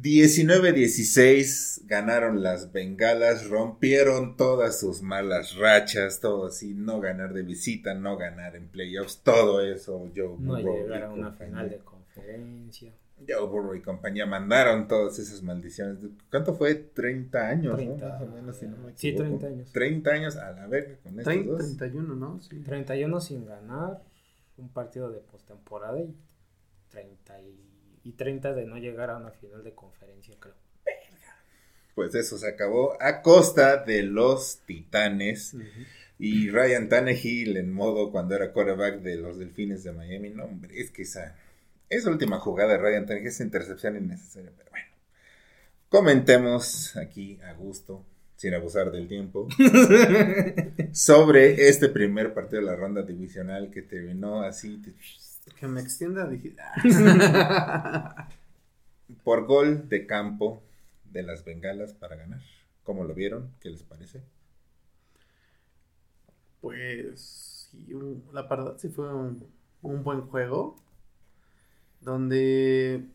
19-16 0.00 1.82
ganaron 1.84 2.42
las 2.42 2.72
bengalas, 2.72 3.46
rompieron 3.46 4.38
todas 4.38 4.80
sus 4.80 5.02
malas 5.02 5.54
rachas, 5.56 6.20
todo 6.20 6.46
así, 6.46 6.72
no 6.72 6.98
ganar 7.00 7.34
de 7.34 7.42
visita, 7.42 7.92
no 7.92 8.16
ganar 8.16 8.56
en 8.56 8.68
playoffs, 8.68 9.20
todo 9.22 9.60
eso. 9.60 10.10
Joe 10.16 10.38
No 10.38 10.54
Burrow 10.54 10.82
llegar 10.82 11.02
a 11.02 11.10
una 11.10 11.30
final 11.32 11.68
de 11.68 11.76
conferencia. 11.80 12.90
Joe 13.28 13.46
Burrow 13.46 13.74
y 13.74 13.82
compañía 13.82 14.26
mandaron 14.26 14.88
todas 14.88 15.18
esas 15.18 15.42
maldiciones. 15.42 15.98
¿Cuánto 16.30 16.54
fue? 16.54 16.74
30 16.74 17.48
años, 17.48 17.76
30, 17.76 18.04
¿no? 18.06 18.12
Más 18.12 18.22
o 18.22 18.26
menos, 18.26 18.56
si 18.56 18.66
no 18.66 18.76
me 18.78 18.92
sí, 18.96 19.08
equivoco. 19.08 19.38
30 19.38 19.46
años. 19.46 19.72
30 19.72 20.10
años 20.10 20.36
a 20.36 20.52
la 20.52 20.66
verga 20.66 20.96
con 21.02 21.18
estos 21.18 21.24
30, 21.24 21.50
dos. 21.50 21.58
31, 21.76 22.14
¿no? 22.14 22.40
Sí. 22.40 22.60
31 22.60 23.20
sin 23.20 23.46
ganar, 23.46 24.02
un 24.56 24.68
partido 24.68 25.10
de 25.10 25.20
postemporada 25.20 26.00
y 26.00 26.14
30 26.90 27.40
y, 27.42 27.60
y 28.04 28.12
30 28.12 28.54
de 28.54 28.66
no 28.66 28.78
llegar 28.78 29.10
a 29.10 29.16
una 29.16 29.30
final 29.30 29.64
de 29.64 29.74
conferencia, 29.74 30.36
creo. 30.38 30.54
Pues 31.94 32.14
eso 32.14 32.38
se 32.38 32.48
acabó 32.48 33.00
a 33.00 33.22
costa 33.22 33.76
de 33.84 34.02
los 34.02 34.60
Titanes. 34.66 35.56
Y 36.18 36.50
Ryan 36.50 36.88
Tannehill 36.88 37.56
en 37.56 37.72
modo 37.72 38.10
cuando 38.10 38.34
era 38.34 38.52
quarterback 38.52 39.00
de 39.00 39.16
los 39.16 39.38
Delfines 39.38 39.82
de 39.84 39.92
Miami. 39.92 40.30
No, 40.30 40.44
hombre, 40.44 40.80
es 40.80 40.90
que 40.90 41.02
esa, 41.02 41.36
esa 41.94 42.10
última 42.10 42.38
jugada 42.38 42.72
de 42.72 42.78
Ryan 42.78 43.06
Tannehill 43.06 43.28
es 43.28 43.40
intercepción 43.40 43.96
innecesaria. 43.96 44.52
Pero 44.56 44.70
bueno, 44.70 44.86
comentemos 45.88 46.96
aquí 46.96 47.40
a 47.42 47.52
gusto, 47.54 48.04
sin 48.36 48.54
abusar 48.54 48.90
del 48.90 49.08
tiempo, 49.08 49.48
sobre 50.92 51.68
este 51.68 51.88
primer 51.88 52.34
partido 52.34 52.60
de 52.60 52.66
la 52.66 52.76
ronda 52.76 53.02
divisional 53.02 53.70
que 53.70 53.82
terminó 53.82 54.42
así 54.42 54.82
Que 55.58 55.66
me 55.66 55.80
extienda, 55.80 56.26
dije. 56.28 56.56
por 59.24 59.46
gol 59.46 59.88
de 59.88 60.06
campo 60.06 60.62
de 61.10 61.22
las 61.22 61.44
bengalas 61.44 61.92
para 61.94 62.16
ganar. 62.16 62.40
¿Cómo 62.82 63.04
lo 63.04 63.14
vieron? 63.14 63.50
¿Qué 63.60 63.70
les 63.70 63.82
parece? 63.82 64.22
Pues 66.60 67.70
la 68.32 68.42
verdad 68.42 68.76
sí 68.78 68.88
fue 68.88 69.12
un, 69.12 69.46
un 69.82 70.02
buen 70.02 70.22
juego. 70.22 70.76
Donde, 72.04 73.06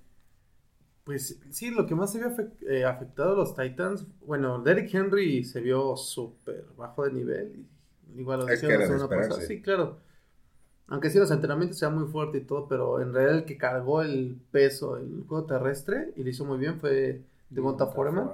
pues 1.03 1.39
sí, 1.51 1.69
lo 1.69 1.85
que 1.85 1.93
más 1.93 2.11
se 2.11 2.17
vio 2.17 2.35
eh, 2.67 2.85
afectado 2.85 3.33
a 3.33 3.35
los 3.35 3.55
Titans, 3.55 4.05
bueno, 4.25 4.59
Derrick 4.59 4.93
Henry 4.93 5.43
se 5.43 5.61
vio 5.61 5.95
súper 5.95 6.65
bajo 6.75 7.05
de 7.05 7.13
nivel. 7.13 7.65
y 8.15 8.19
igual 8.19 8.39
lo 8.39 8.45
decíamos 8.45 8.79
de 8.79 8.87
la 8.87 8.97
semana 8.97 9.07
pasada. 9.07 9.41
Sí, 9.41 9.61
claro. 9.61 9.97
Aunque 10.87 11.11
sí, 11.11 11.19
los 11.19 11.29
entrenamientos 11.29 11.77
sean 11.77 11.95
muy 11.95 12.11
fuerte 12.11 12.39
y 12.39 12.41
todo, 12.41 12.67
pero 12.67 12.99
en 12.99 13.13
realidad 13.13 13.37
el 13.37 13.45
que 13.45 13.57
cargó 13.57 14.01
el 14.01 14.41
peso, 14.51 14.97
el 14.97 15.23
juego 15.27 15.45
terrestre, 15.45 16.11
y 16.15 16.23
lo 16.23 16.29
hizo 16.29 16.45
muy 16.45 16.57
bien 16.57 16.79
fue 16.79 17.21
Devonta 17.51 17.85
Foreman. 17.85 18.31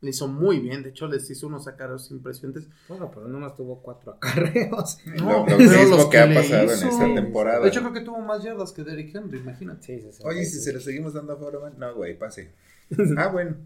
Le 0.00 0.10
hizo 0.10 0.28
muy 0.28 0.60
bien, 0.60 0.84
de 0.84 0.90
hecho 0.90 1.08
les 1.08 1.28
hizo 1.28 1.48
unos 1.48 1.64
sacaros 1.64 2.10
impresionantes. 2.12 2.68
Bueno, 2.88 3.10
pero 3.12 3.26
nomás 3.26 3.56
tuvo 3.56 3.82
cuatro 3.82 4.12
acarreos. 4.20 4.98
Lo, 5.06 5.40
lo 5.40 5.44
pero 5.46 5.58
mismo 5.58 5.96
los 5.96 6.06
que 6.06 6.18
ha 6.18 6.32
pasado 6.32 6.62
en 6.72 6.88
esta 6.88 7.14
temporada. 7.14 7.60
De 7.60 7.68
hecho, 7.68 7.80
creo 7.80 7.92
que 7.92 8.00
tuvo 8.02 8.20
más 8.20 8.42
yardas 8.44 8.72
que 8.72 8.84
Derrick 8.84 9.12
Henry, 9.14 9.38
imagínate. 9.38 9.82
Sí, 9.82 10.00
sí, 10.00 10.12
sí. 10.12 10.22
Oye, 10.24 10.44
si 10.44 10.60
se 10.60 10.72
lo 10.72 10.78
seguimos 10.80 11.14
dando 11.14 11.32
a 11.32 11.36
Foreman, 11.36 11.74
no, 11.78 11.94
güey, 11.94 12.16
pase. 12.16 12.52
Ah, 13.18 13.28
bueno. 13.28 13.56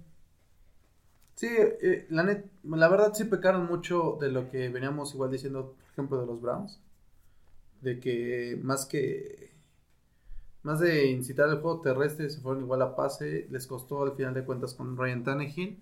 Sí, 1.35 1.49
eh, 1.51 2.07
la, 2.11 2.23
net- 2.25 2.45
la 2.64 2.88
verdad 2.88 3.12
sí 3.14 3.25
pecaron 3.25 3.66
mucho 3.66 4.16
de 4.21 4.31
lo 4.31 4.49
que 4.51 4.68
veníamos 4.68 5.12
igual 5.14 5.31
diciendo, 5.31 5.75
por 5.79 5.90
ejemplo, 5.92 6.21
de 6.21 6.27
los 6.27 6.40
Browns. 6.40 6.81
De 7.81 7.99
que 8.01 8.59
más 8.62 8.87
que... 8.87 9.53
Más 10.62 10.79
de 10.79 11.07
incitar 11.11 11.49
el 11.49 11.57
juego 11.61 11.81
terrestre, 11.81 12.31
se 12.31 12.40
fueron 12.40 12.62
igual 12.62 12.83
a 12.83 12.95
pase. 12.95 13.49
Les 13.51 13.66
costó 13.66 14.03
al 14.05 14.12
final 14.12 14.33
de 14.35 14.45
cuentas 14.45 14.75
con 14.75 14.97
Ryan 14.97 15.25
Tannehill, 15.25 15.81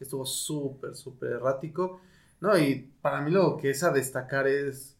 que 0.00 0.04
estuvo 0.04 0.24
súper, 0.24 0.96
súper 0.96 1.32
errático. 1.32 2.00
No, 2.40 2.56
y 2.56 2.90
para 3.02 3.20
mí 3.20 3.30
lo 3.30 3.58
que 3.58 3.68
es 3.68 3.84
a 3.84 3.92
destacar 3.92 4.46
es 4.46 4.96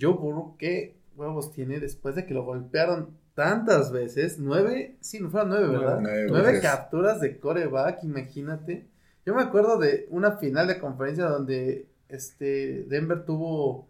Joe 0.00 0.12
Burrow, 0.12 0.56
qué 0.56 0.96
huevos 1.16 1.50
tiene 1.50 1.80
después 1.80 2.14
de 2.14 2.24
que 2.24 2.34
lo 2.34 2.44
golpearon 2.44 3.18
tantas 3.34 3.90
veces. 3.90 4.38
Nueve, 4.38 4.96
sí, 5.00 5.18
no 5.18 5.28
fueron 5.28 5.48
nueve, 5.48 5.66
¿verdad? 5.66 5.98
Nueve 6.00 6.26
Nueve, 6.30 6.60
capturas 6.62 7.20
de 7.20 7.40
coreback, 7.40 8.04
imagínate. 8.04 8.86
Yo 9.26 9.34
me 9.34 9.42
acuerdo 9.42 9.76
de 9.76 10.06
una 10.10 10.36
final 10.36 10.68
de 10.68 10.78
conferencia 10.78 11.24
donde 11.24 11.88
este 12.08 12.84
Denver 12.84 13.24
tuvo 13.24 13.88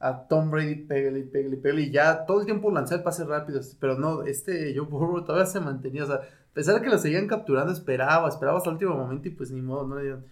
a 0.00 0.28
Tom 0.28 0.50
Brady, 0.50 0.76
pégale, 0.86 1.22
pégale, 1.22 1.56
pégale, 1.56 1.82
y 1.82 1.90
ya 1.90 2.24
todo 2.24 2.40
el 2.40 2.46
tiempo 2.46 2.70
lanzaba 2.70 2.98
el 2.98 3.04
pase 3.04 3.24
rápido, 3.24 3.60
pero 3.80 3.98
no, 3.98 4.22
este 4.22 4.74
Joe 4.76 4.86
Burrow 4.86 5.24
todavía 5.24 5.46
se 5.46 5.60
mantenía, 5.60 6.04
o 6.04 6.06
sea, 6.06 6.16
a 6.16 6.54
pesar 6.54 6.76
de 6.76 6.82
que 6.82 6.88
lo 6.88 6.98
seguían 6.98 7.26
capturando, 7.26 7.72
esperaba, 7.72 8.28
esperaba 8.28 8.58
hasta 8.58 8.70
el 8.70 8.74
último 8.74 8.94
momento 8.94 9.28
y 9.28 9.32
pues 9.32 9.50
ni 9.50 9.60
modo, 9.60 9.86
no 9.86 9.96
le 9.96 10.02
dieron. 10.02 10.26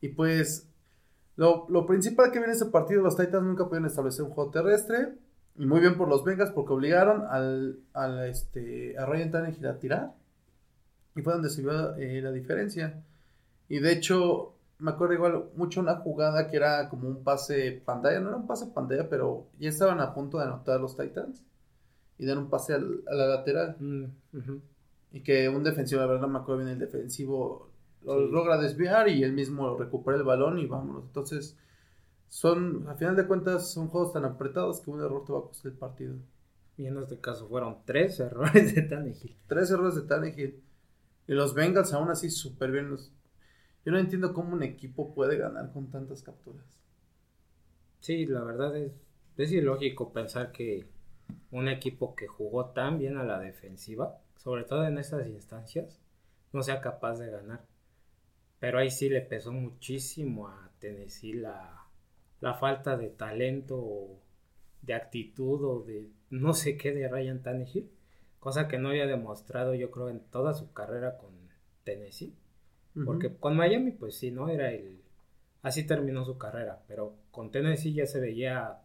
Y 0.00 0.08
pues 0.08 0.68
lo, 1.36 1.66
lo 1.68 1.86
principal 1.86 2.30
que 2.30 2.38
viene 2.38 2.52
en 2.52 2.58
este 2.58 2.70
partido, 2.70 3.02
los 3.02 3.16
Titans 3.16 3.44
nunca 3.44 3.64
pudieron 3.64 3.86
establecer 3.86 4.24
un 4.24 4.30
juego 4.30 4.50
terrestre, 4.50 5.14
y 5.58 5.64
muy 5.64 5.80
bien 5.80 5.96
por 5.96 6.08
los 6.08 6.22
Bengals 6.22 6.50
porque 6.50 6.74
obligaron 6.74 7.24
al, 7.30 7.78
al, 7.94 8.26
este, 8.26 8.98
a 8.98 9.06
Ryan 9.06 9.30
Tannehill 9.30 9.66
a 9.66 9.78
tirar, 9.78 10.14
y 11.14 11.22
fue 11.22 11.32
donde 11.32 11.48
se 11.48 11.62
vio 11.62 11.96
eh, 11.96 12.20
la 12.20 12.32
diferencia. 12.32 13.02
Y 13.68 13.78
de 13.78 13.92
hecho, 13.92 14.55
me 14.78 14.90
acuerdo 14.90 15.14
igual 15.14 15.44
mucho 15.56 15.80
una 15.80 15.96
jugada 15.96 16.48
que 16.48 16.56
era 16.56 16.88
como 16.88 17.08
un 17.08 17.22
pase 17.24 17.82
pantalla, 17.84 18.20
no 18.20 18.28
era 18.28 18.36
un 18.36 18.46
pase 18.46 18.66
pantalla, 18.66 19.08
pero 19.08 19.46
ya 19.58 19.68
estaban 19.70 20.00
a 20.00 20.12
punto 20.14 20.38
de 20.38 20.44
anotar 20.44 20.80
los 20.80 20.96
Titans 20.96 21.44
y 22.18 22.26
dar 22.26 22.38
un 22.38 22.48
pase 22.50 22.74
al- 22.74 23.02
a 23.10 23.14
la 23.14 23.26
lateral. 23.26 23.76
Mm. 23.80 24.04
Y 25.12 25.20
que 25.22 25.48
un 25.48 25.62
defensivo, 25.64 26.00
la 26.02 26.06
verdad 26.08 26.22
no 26.22 26.28
me 26.32 26.38
acuerdo 26.38 26.62
bien, 26.62 26.72
el 26.72 26.78
defensivo 26.78 27.70
lo 28.04 28.26
Sí. 28.26 28.32
logra 28.32 28.58
desviar 28.58 29.08
y 29.08 29.22
él 29.24 29.32
mismo 29.32 29.76
recupera 29.76 30.16
el 30.16 30.22
balón 30.24 30.58
y 30.58 30.66
vámonos. 30.66 31.04
Entonces, 31.06 31.56
son, 32.28 32.86
a 32.88 32.94
final 32.94 33.16
de 33.16 33.26
cuentas, 33.26 33.70
son 33.72 33.88
juegos 33.88 34.12
tan 34.12 34.24
apretados 34.24 34.80
que 34.80 34.90
un 34.90 35.00
error 35.00 35.24
te 35.24 35.32
va 35.32 35.38
a 35.38 35.42
costar 35.42 35.72
el 35.72 35.78
partido. 35.78 36.16
Y 36.76 36.86
en 36.86 36.98
este 36.98 37.18
caso 37.18 37.48
fueron 37.48 37.78
tres 37.86 38.20
errores 38.20 38.74
de 38.74 38.82
Tannehill. 38.82 39.36
Tres 39.46 39.70
errores 39.70 39.94
de 39.94 40.02
Tannehill. 40.02 40.62
Y 41.28 41.32
los 41.32 41.54
Bengals 41.54 41.92
aún 41.94 42.10
así 42.10 42.30
súper 42.30 42.70
bien. 42.70 42.90
Los- 42.90 43.10
Yo 43.86 43.92
no 43.92 44.00
entiendo 44.00 44.34
cómo 44.34 44.52
un 44.52 44.64
equipo 44.64 45.14
puede 45.14 45.36
ganar 45.36 45.72
con 45.72 45.92
tantas 45.92 46.20
capturas. 46.20 46.66
Sí, 48.00 48.26
la 48.26 48.42
verdad 48.42 48.76
es, 48.76 48.90
es 49.36 49.52
ilógico 49.52 50.12
pensar 50.12 50.50
que 50.50 50.88
un 51.52 51.68
equipo 51.68 52.16
que 52.16 52.26
jugó 52.26 52.70
tan 52.70 52.98
bien 52.98 53.16
a 53.16 53.22
la 53.22 53.38
defensiva, 53.38 54.18
sobre 54.38 54.64
todo 54.64 54.84
en 54.88 54.98
estas 54.98 55.28
instancias, 55.28 56.00
no 56.52 56.64
sea 56.64 56.80
capaz 56.80 57.20
de 57.20 57.30
ganar. 57.30 57.64
Pero 58.58 58.80
ahí 58.80 58.90
sí 58.90 59.08
le 59.08 59.20
pesó 59.20 59.52
muchísimo 59.52 60.48
a 60.48 60.72
Tennessee 60.80 61.34
la, 61.34 61.86
la 62.40 62.54
falta 62.54 62.96
de 62.96 63.10
talento 63.10 63.76
o 63.78 64.20
de 64.82 64.94
actitud 64.94 65.62
o 65.62 65.84
de 65.84 66.10
no 66.28 66.54
sé 66.54 66.76
qué 66.76 66.90
de 66.90 67.06
Ryan 67.06 67.40
Tannehill, 67.40 67.88
cosa 68.40 68.66
que 68.66 68.78
no 68.78 68.88
había 68.88 69.06
demostrado 69.06 69.76
yo 69.76 69.92
creo 69.92 70.08
en 70.08 70.18
toda 70.18 70.54
su 70.54 70.72
carrera 70.72 71.18
con 71.18 71.30
Tennessee. 71.84 72.34
Porque 73.04 73.34
con 73.36 73.56
Miami, 73.56 73.90
pues 73.92 74.16
sí, 74.16 74.30
¿no? 74.30 74.48
Era 74.48 74.70
el. 74.72 75.00
Así 75.62 75.84
terminó 75.86 76.24
su 76.24 76.38
carrera. 76.38 76.82
Pero 76.88 77.14
con 77.30 77.50
Tennessee 77.50 77.92
ya 77.92 78.06
se 78.06 78.20
veía 78.20 78.78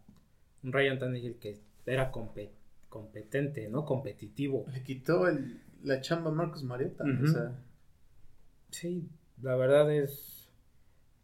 un 0.63 0.73
Ryan 0.73 0.99
Tannehill 0.99 1.37
que 1.37 1.59
era 1.85 2.11
compe- 2.11 2.49
competente, 2.89 3.67
¿no? 3.69 3.85
Competitivo. 3.85 4.65
le 4.73 4.83
quitó 4.83 5.27
el- 5.27 5.61
la 5.83 6.01
chamba 6.01 6.29
a 6.29 6.33
Marcus 6.33 6.63
Mariota. 6.63 7.03
O 7.23 7.27
sea, 7.27 7.55
Sí, 8.69 9.07
la 9.41 9.55
verdad 9.55 9.91
es. 9.91 10.49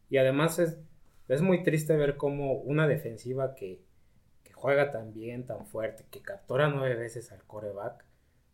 Y 0.09 0.17
además 0.17 0.59
es, 0.59 0.77
es 1.27 1.41
muy 1.41 1.63
triste 1.63 1.95
ver 1.95 2.17
cómo 2.17 2.53
una 2.53 2.87
defensiva 2.87 3.55
que, 3.55 3.81
que 4.43 4.53
juega 4.53 4.91
tan 4.91 5.13
bien, 5.13 5.45
tan 5.45 5.65
fuerte, 5.65 6.05
que 6.11 6.21
captura 6.21 6.69
nueve 6.69 6.95
veces 6.95 7.31
al 7.31 7.43
coreback. 7.43 8.05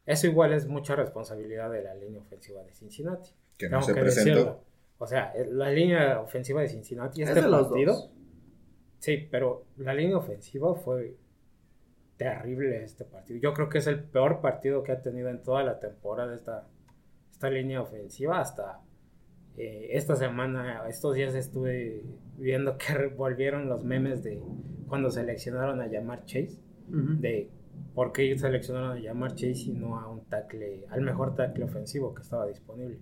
Eso 0.06 0.28
igual 0.28 0.54
es 0.54 0.68
mucha 0.68 0.96
responsabilidad 0.96 1.72
de 1.72 1.84
la 1.84 1.96
línea 1.96 2.22
ofensiva 2.22 2.64
de 2.64 2.74
Cincinnati. 2.74 3.30
Que 3.58 3.68
no 3.70 3.78
Tengo 3.80 3.84
se 3.84 3.94
que 3.94 4.02
presentó. 4.02 4.30
decirlo. 4.32 4.64
O 4.98 5.08
sea, 5.08 5.32
el- 5.34 5.58
la 5.58 5.70
línea 5.70 6.20
ofensiva 6.22 6.62
de 6.62 6.70
Cincinnati, 6.70 7.22
es 7.24 7.30
este 7.30 7.42
de 7.42 7.48
los 7.50 7.68
partido. 7.68 7.94
dos. 7.94 8.12
Sí, 9.00 9.28
pero 9.30 9.66
la 9.78 9.94
línea 9.94 10.18
ofensiva 10.18 10.74
fue 10.76 11.18
terrible 12.18 12.84
este 12.84 13.04
partido. 13.06 13.40
Yo 13.42 13.54
creo 13.54 13.70
que 13.70 13.80
es 13.80 13.88
el 13.88 14.04
peor 14.04 14.40
partido 14.42 14.84
que 14.84 14.92
ha 14.92 15.02
tenido 15.02 15.30
en 15.30 15.42
toda 15.42 15.64
la 15.64 15.80
temporada 15.80 16.34
esta, 16.36 16.68
esta 17.32 17.50
línea 17.50 17.82
ofensiva. 17.82 18.40
Hasta 18.40 18.80
eh, 19.58 19.90
esta 19.92 20.16
semana, 20.16 20.88
estos 20.88 21.16
días 21.16 21.36
estuve 21.36 22.04
viendo 22.38 22.78
que 22.78 23.08
volvieron 23.18 23.68
los 23.68 23.84
memes 23.84 24.24
de 24.24 24.42
cuando 24.88 25.10
seleccionaron 25.12 25.82
a 25.82 25.88
llamar 25.88 26.26
Chase. 26.26 26.60
De 26.88 27.50
por 27.96 28.12
qué 28.14 28.38
seleccionaron 28.38 28.92
a 28.98 29.00
llamar 29.00 29.32
Chase 29.32 29.64
y 29.68 29.72
no 29.74 30.00
a 30.00 30.08
un 30.10 30.26
tackle, 30.26 30.86
al 30.90 31.02
mejor 31.02 31.34
tackle 31.36 31.64
ofensivo 31.66 32.14
que 32.14 32.22
estaba 32.22 32.46
disponible. 32.46 33.00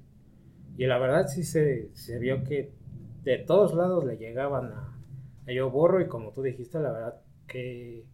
Y 0.78 0.86
la 0.86 0.98
verdad 0.98 1.28
sí 1.28 1.44
se, 1.44 1.90
se 1.94 2.18
vio 2.20 2.44
que 2.44 2.72
de 3.24 3.38
todos 3.40 3.74
lados 3.74 4.04
le 4.06 4.18
llegaban 4.18 4.72
a, 4.72 4.98
a 5.44 5.46
Joe 5.48 5.70
Burrow 5.70 6.02
y 6.02 6.08
como 6.08 6.32
tú 6.32 6.42
dijiste, 6.42 6.80
la 6.80 6.92
verdad, 6.92 7.22
que 7.48 8.06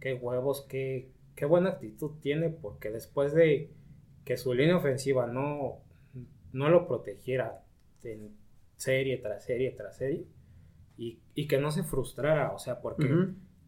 qué 0.00 0.14
huevos, 0.14 0.66
qué, 0.68 1.10
qué 1.34 1.44
buena 1.46 1.70
actitud 1.70 2.12
tiene 2.20 2.50
porque 2.50 2.90
después 2.90 3.32
de 3.34 3.70
que 4.24 4.36
su 4.36 4.52
línea 4.54 4.76
ofensiva 4.76 5.26
no, 5.26 5.78
no 6.52 6.68
lo 6.68 6.86
protegiera 6.86 7.62
en 8.02 8.34
serie 8.76 9.16
tras 9.18 9.44
serie 9.44 9.70
tras 9.70 9.96
serie 9.96 10.26
y, 10.98 11.20
y 11.34 11.46
que 11.48 11.58
no 11.58 11.70
se 11.70 11.82
frustrara, 11.84 12.52
o 12.52 12.58
sea, 12.58 12.80
porque 12.80 13.08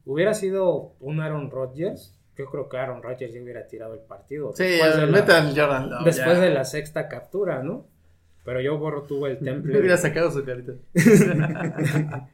hubiera 0.04 0.34
sido 0.34 0.94
un 1.00 1.20
Aaron 1.20 1.50
Rodgers, 1.50 2.18
yo 2.36 2.46
creo 2.50 2.68
que 2.68 2.76
Aaron 2.76 3.02
Rodgers 3.02 3.32
ya 3.32 3.40
hubiera 3.42 3.66
tirado 3.66 3.94
el 3.94 4.00
partido. 4.00 4.52
Sí, 4.54 4.64
después 4.64 4.96
de 4.96 5.06
la- 5.06 5.18
Jordan 5.56 5.90
Love, 5.90 6.04
después 6.04 6.36
ya. 6.36 6.40
de 6.40 6.50
la 6.50 6.64
sexta 6.64 7.08
captura, 7.08 7.62
¿no? 7.62 7.86
Pero 8.46 8.60
Joe 8.62 8.78
Burrow 8.78 9.06
tuvo 9.08 9.26
el 9.26 9.40
temple. 9.40 9.72
Me 9.72 9.80
hubiera 9.80 9.96
sacado 9.96 10.30
su 10.30 10.44
carita. 10.44 10.74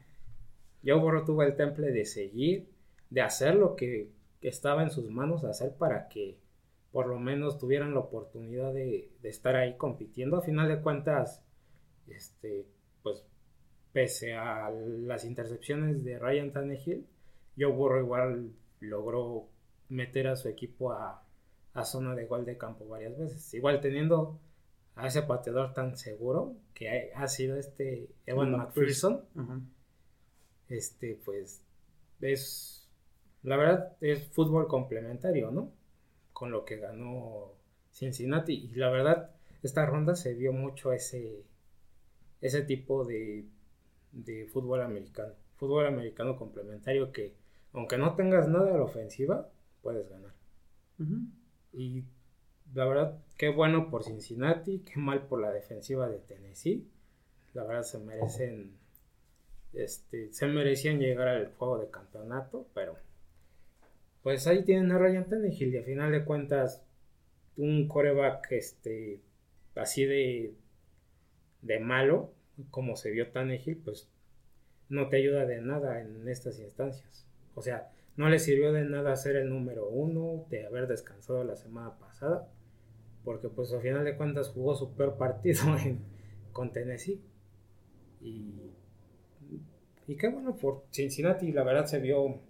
Joe 0.85 0.99
Burrow 0.99 1.25
tuvo 1.25 1.41
el 1.41 1.55
temple 1.55 1.91
de 1.91 2.05
seguir, 2.05 2.69
de 3.09 3.21
hacer 3.21 3.55
lo 3.55 3.75
que 3.75 4.09
estaba 4.41 4.83
en 4.83 4.91
sus 4.91 5.09
manos 5.09 5.43
hacer 5.43 5.73
para 5.73 6.07
que 6.09 6.37
por 6.91 7.07
lo 7.07 7.17
menos 7.17 7.57
tuvieran 7.57 7.95
la 7.95 8.01
oportunidad 8.01 8.71
de, 8.71 9.09
de 9.23 9.29
estar 9.29 9.55
ahí 9.55 9.75
compitiendo. 9.75 10.37
A 10.37 10.43
final 10.43 10.67
de 10.67 10.81
cuentas, 10.81 11.41
este, 12.07 12.67
pues 13.01 13.23
pese 13.91 14.35
a 14.35 14.69
las 14.69 15.25
intercepciones 15.25 16.03
de 16.03 16.19
Ryan 16.19 16.51
Tannehill, 16.51 17.07
Joe 17.57 17.71
Burrow 17.71 18.03
igual 18.03 18.51
logró 18.81 19.47
meter 19.89 20.27
a 20.27 20.35
su 20.35 20.47
equipo 20.47 20.91
a, 20.91 21.23
a 21.73 21.85
zona 21.85 22.13
de 22.13 22.27
gol 22.27 22.45
de 22.45 22.55
campo 22.55 22.87
varias 22.87 23.17
veces. 23.17 23.51
Igual 23.55 23.81
teniendo 23.81 24.39
a 24.95 25.07
ese 25.07 25.23
pateador 25.23 25.73
tan 25.73 25.97
seguro 25.97 26.55
que 26.73 27.11
ha, 27.13 27.23
ha 27.23 27.27
sido 27.27 27.57
este 27.57 28.09
Evan 28.25 28.51
McPherson 28.51 29.23
este, 30.69 31.19
pues, 31.23 31.61
es, 32.21 32.87
la 33.43 33.57
verdad, 33.57 33.95
es 34.01 34.27
fútbol 34.29 34.67
complementario, 34.67 35.51
¿no? 35.51 35.71
Con 36.31 36.51
lo 36.51 36.65
que 36.65 36.77
ganó 36.77 37.53
Cincinnati. 37.91 38.53
Y 38.53 38.75
la 38.75 38.89
verdad, 38.89 39.31
esta 39.61 39.85
ronda 39.85 40.15
se 40.15 40.33
vio 40.33 40.53
mucho 40.53 40.93
ese, 40.93 41.43
ese 42.41 42.61
tipo 42.63 43.05
de, 43.05 43.45
de 44.11 44.47
fútbol 44.47 44.81
americano. 44.81 45.33
fútbol 45.57 45.85
americano 45.85 46.37
complementario 46.37 47.11
que, 47.11 47.35
aunque 47.73 47.97
no 47.97 48.15
tengas 48.15 48.47
nada 48.47 48.73
a 48.73 48.77
la 48.77 48.83
ofensiva, 48.83 49.49
puedes 49.81 50.09
ganar. 50.09 50.33
Y 51.73 52.03
la 52.73 52.85
verdad, 52.85 53.19
qué 53.37 53.49
bueno 53.49 53.89
por 53.89 54.03
Cincinnati, 54.03 54.79
qué 54.79 54.99
mal 54.99 55.27
por 55.27 55.41
la 55.41 55.51
defensiva 55.51 56.09
de 56.09 56.19
Tennessee. 56.19 56.87
La 57.53 57.63
verdad 57.63 57.83
se 57.83 57.99
merecen, 57.99 58.71
este, 59.73 60.33
se 60.33 60.47
merecían 60.47 60.99
llegar 60.99 61.27
al 61.27 61.53
juego 61.53 61.77
de 61.77 61.89
campeonato, 61.89 62.67
pero 62.73 62.97
pues 64.23 64.47
ahí 64.47 64.63
tienen 64.63 64.91
a 64.91 64.97
Ryan 64.97 65.29
Tannehill 65.29 65.75
y 65.75 65.77
a 65.77 65.83
final 65.83 66.11
de 66.11 66.23
cuentas 66.23 66.81
un 67.57 67.87
coreback 67.87 68.51
este 68.53 69.19
así 69.75 70.05
de 70.05 70.53
de 71.61 71.79
malo 71.79 72.31
como 72.71 72.95
se 72.95 73.11
vio 73.11 73.29
Tannehill 73.31 73.77
pues 73.77 74.07
no 74.89 75.09
te 75.09 75.17
ayuda 75.17 75.45
de 75.45 75.61
nada 75.61 75.99
en 76.01 76.27
estas 76.27 76.59
instancias 76.59 77.25
o 77.53 77.61
sea 77.61 77.91
no 78.15 78.29
le 78.29 78.39
sirvió 78.39 78.71
de 78.71 78.85
nada 78.85 79.15
ser 79.15 79.35
el 79.35 79.49
número 79.49 79.89
uno 79.89 80.45
de 80.49 80.65
haber 80.65 80.87
descansado 80.87 81.43
la 81.43 81.55
semana 81.55 81.97
pasada 81.99 82.47
porque 83.23 83.49
pues 83.49 83.73
a 83.73 83.79
final 83.79 84.03
de 84.03 84.15
cuentas 84.17 84.49
jugó 84.49 84.75
su 84.75 84.93
peor 84.93 85.17
partido 85.17 85.61
con 86.51 86.71
Tennessee 86.71 87.21
y 88.21 88.71
y 90.05 90.17
qué 90.17 90.27
bueno 90.27 90.55
por 90.55 90.83
Cincinnati 90.91 91.51
la 91.51 91.63
verdad 91.63 91.85
se 91.85 91.99
vio 91.99 92.41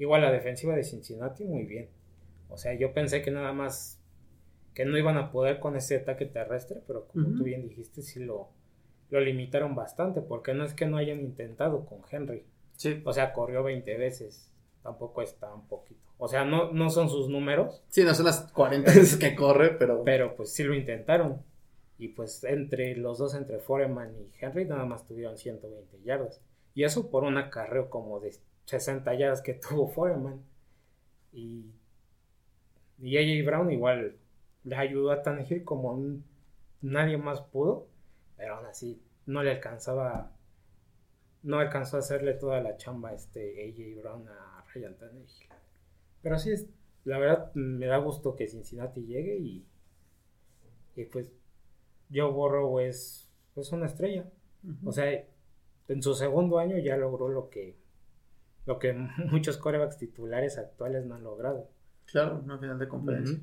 Igual 0.00 0.22
la 0.22 0.32
defensiva 0.32 0.74
de 0.74 0.82
Cincinnati 0.82 1.44
muy 1.44 1.66
bien. 1.66 1.90
O 2.48 2.56
sea, 2.56 2.72
yo 2.72 2.94
pensé 2.94 3.20
que 3.20 3.30
nada 3.30 3.52
más 3.52 4.00
que 4.72 4.86
no 4.86 4.96
iban 4.96 5.18
a 5.18 5.30
poder 5.30 5.60
con 5.60 5.76
ese 5.76 5.96
ataque 5.96 6.24
terrestre, 6.24 6.80
pero 6.86 7.06
como 7.06 7.36
tú 7.36 7.44
bien 7.44 7.62
dijiste, 7.68 8.00
sí 8.00 8.18
lo, 8.18 8.48
lo 9.10 9.20
limitaron 9.20 9.74
bastante, 9.74 10.22
porque 10.22 10.54
no 10.54 10.64
es 10.64 10.72
que 10.72 10.86
no 10.86 10.96
hayan 10.96 11.20
intentado 11.20 11.84
con 11.84 11.98
Henry. 12.10 12.44
Sí. 12.78 13.02
O 13.04 13.12
sea, 13.12 13.34
corrió 13.34 13.62
20 13.62 13.94
veces, 13.98 14.49
tampoco 14.82 15.22
es 15.22 15.34
tan 15.36 15.66
poquito. 15.68 16.00
O 16.18 16.28
sea, 16.28 16.44
no, 16.44 16.70
no 16.72 16.90
son 16.90 17.08
sus 17.08 17.28
números. 17.28 17.82
Sí, 17.88 18.04
no 18.04 18.14
son 18.14 18.26
las 18.26 18.52
40 18.52 18.90
veces 18.90 19.16
que 19.16 19.34
corre, 19.34 19.70
pero... 19.70 20.02
Pero 20.04 20.36
pues 20.36 20.52
sí 20.52 20.62
lo 20.62 20.74
intentaron. 20.74 21.42
Y 21.98 22.08
pues 22.08 22.44
entre 22.44 22.96
los 22.96 23.18
dos, 23.18 23.34
entre 23.34 23.58
Foreman 23.58 24.14
y 24.14 24.30
Henry, 24.40 24.64
nada 24.64 24.84
más 24.84 25.06
tuvieron 25.06 25.36
120 25.36 26.02
yardas. 26.02 26.42
Y 26.74 26.84
eso 26.84 27.10
por 27.10 27.24
un 27.24 27.36
acarreo 27.36 27.90
como 27.90 28.20
de 28.20 28.34
60 28.66 29.14
yardas 29.14 29.42
que 29.42 29.54
tuvo 29.68 29.88
Foreman. 29.88 30.42
Y, 31.32 31.72
y 32.98 33.16
AJ 33.18 33.46
Brown 33.46 33.70
igual 33.70 34.16
le 34.64 34.76
ayudó 34.76 35.10
a 35.10 35.22
Tannehill 35.22 35.64
como 35.64 35.98
nadie 36.82 37.16
más 37.16 37.40
pudo, 37.40 37.88
pero 38.36 38.56
aún 38.56 38.66
así 38.66 39.02
no 39.26 39.42
le 39.42 39.52
alcanzaba, 39.52 40.32
no 41.42 41.58
alcanzó 41.58 41.96
a 41.96 42.00
hacerle 42.00 42.34
toda 42.34 42.60
la 42.60 42.76
chamba 42.76 43.12
este 43.12 43.68
AJ 43.68 44.02
Brown 44.02 44.28
a 44.28 44.49
Pero 46.22 46.38
sí, 46.38 46.50
es, 46.50 46.66
la 47.04 47.18
verdad 47.18 47.52
me 47.54 47.86
da 47.86 47.98
gusto 47.98 48.36
que 48.36 48.46
Cincinnati 48.46 49.04
llegue 49.04 49.38
y, 49.38 49.66
y 50.96 51.04
pues 51.06 51.32
Joe 52.12 52.30
Burrow 52.30 52.80
es, 52.80 53.28
es 53.56 53.72
una 53.72 53.86
estrella. 53.86 54.30
O 54.84 54.92
sea, 54.92 55.24
en 55.88 56.02
su 56.02 56.14
segundo 56.14 56.58
año 56.58 56.78
ya 56.78 56.96
logró 56.96 57.28
lo 57.28 57.48
que 57.50 57.76
lo 58.66 58.78
que 58.78 58.92
muchos 59.30 59.56
corebacks 59.56 59.98
titulares 59.98 60.58
actuales 60.58 61.04
no 61.06 61.14
han 61.14 61.24
logrado. 61.24 61.68
Claro, 62.06 62.40
una 62.44 62.58
final 62.58 62.78
de 62.78 62.88
conferencia. 62.88 63.38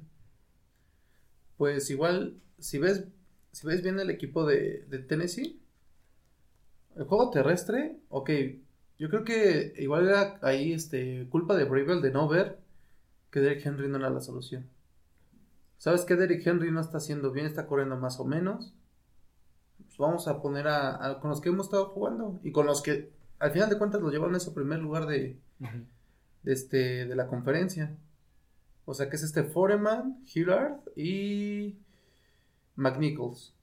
Pues 1.58 1.90
igual, 1.90 2.40
si 2.60 2.78
ves, 2.78 3.06
si 3.52 3.66
ves 3.66 3.82
bien 3.82 4.00
el 4.00 4.10
equipo 4.10 4.46
de, 4.46 4.86
Tennessee, 5.08 5.62
el 6.96 7.04
juego 7.06 7.30
terrestre, 7.30 7.98
ok, 8.10 8.30
yo 9.00 9.10
creo 9.10 9.24
que 9.24 9.74
igual 9.78 10.08
era 10.08 10.40
ahí 10.42 10.74
este, 10.74 11.28
culpa 11.30 11.56
de 11.56 11.66
Bravel 11.66 12.02
de 12.02 12.12
no 12.12 12.28
ver 12.28 12.60
que 13.32 13.40
Derrick 13.40 13.66
Henry 13.66 13.88
no 13.88 13.98
era 13.98 14.10
la 14.10 14.22
solución. 14.22 14.68
¿Sabes 15.78 16.06
que 16.06 16.16
Derrick 16.16 16.46
Henry 16.46 16.72
no 16.72 16.82
está 16.82 16.98
haciendo 16.98 17.32
bien? 17.32 17.46
Está 17.46 17.68
corriendo 17.68 17.98
más 17.98 18.20
o 18.20 18.26
menos. 18.26 18.74
Pues 19.78 19.98
vamos 19.98 20.28
a 20.28 20.42
poner 20.42 20.68
a, 20.68 21.20
con 21.22 21.30
los 21.30 21.42
que 21.42 21.50
hemos 21.50 21.68
estado 21.68 21.90
jugando 21.90 22.40
y 22.44 22.52
con 22.52 22.66
los 22.66 22.82
que 22.82 23.12
al 23.38 23.52
final 23.52 23.70
de 23.70 23.78
cuentas 23.78 24.02
lo 24.02 24.10
llevaron 24.10 24.34
a 24.34 24.38
ese 24.38 24.52
primer 24.52 24.80
lugar 24.80 25.06
de, 25.06 25.38
este, 26.46 27.06
de 27.06 27.16
la 27.16 27.28
conferencia. 27.28 27.96
O 28.86 28.96
sea 28.96 29.10
que 29.10 29.18
es 29.18 29.24
este 29.24 29.44
Foreman, 29.44 30.24
Hillard 30.34 30.80
y 30.96 31.76
McNichols. 32.76 33.54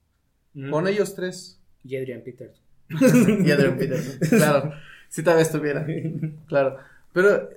Con 0.70 0.86
ellos 0.86 1.16
tres. 1.16 1.58
Y 1.82 1.96
Adrian 1.96 2.22
Peters. 2.22 2.62
y 2.88 3.50
Adrian 3.50 3.76
Peters. 3.76 4.18
Claro. 4.28 4.72
Si 5.14 5.22
tal 5.22 5.36
vez 5.36 5.46
estuviera. 5.46 5.86
Claro. 6.48 6.76
Pero 7.12 7.48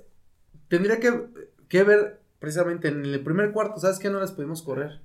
tendría 0.67 0.99
que, 0.99 1.25
que, 1.67 1.83
ver 1.83 2.19
precisamente 2.37 2.87
en 2.89 3.03
el 3.03 3.23
primer 3.23 3.51
cuarto, 3.51 3.79
¿sabes 3.79 3.97
qué? 3.97 4.11
No 4.11 4.19
las 4.19 4.31
pudimos 4.31 4.61
correr. 4.61 4.99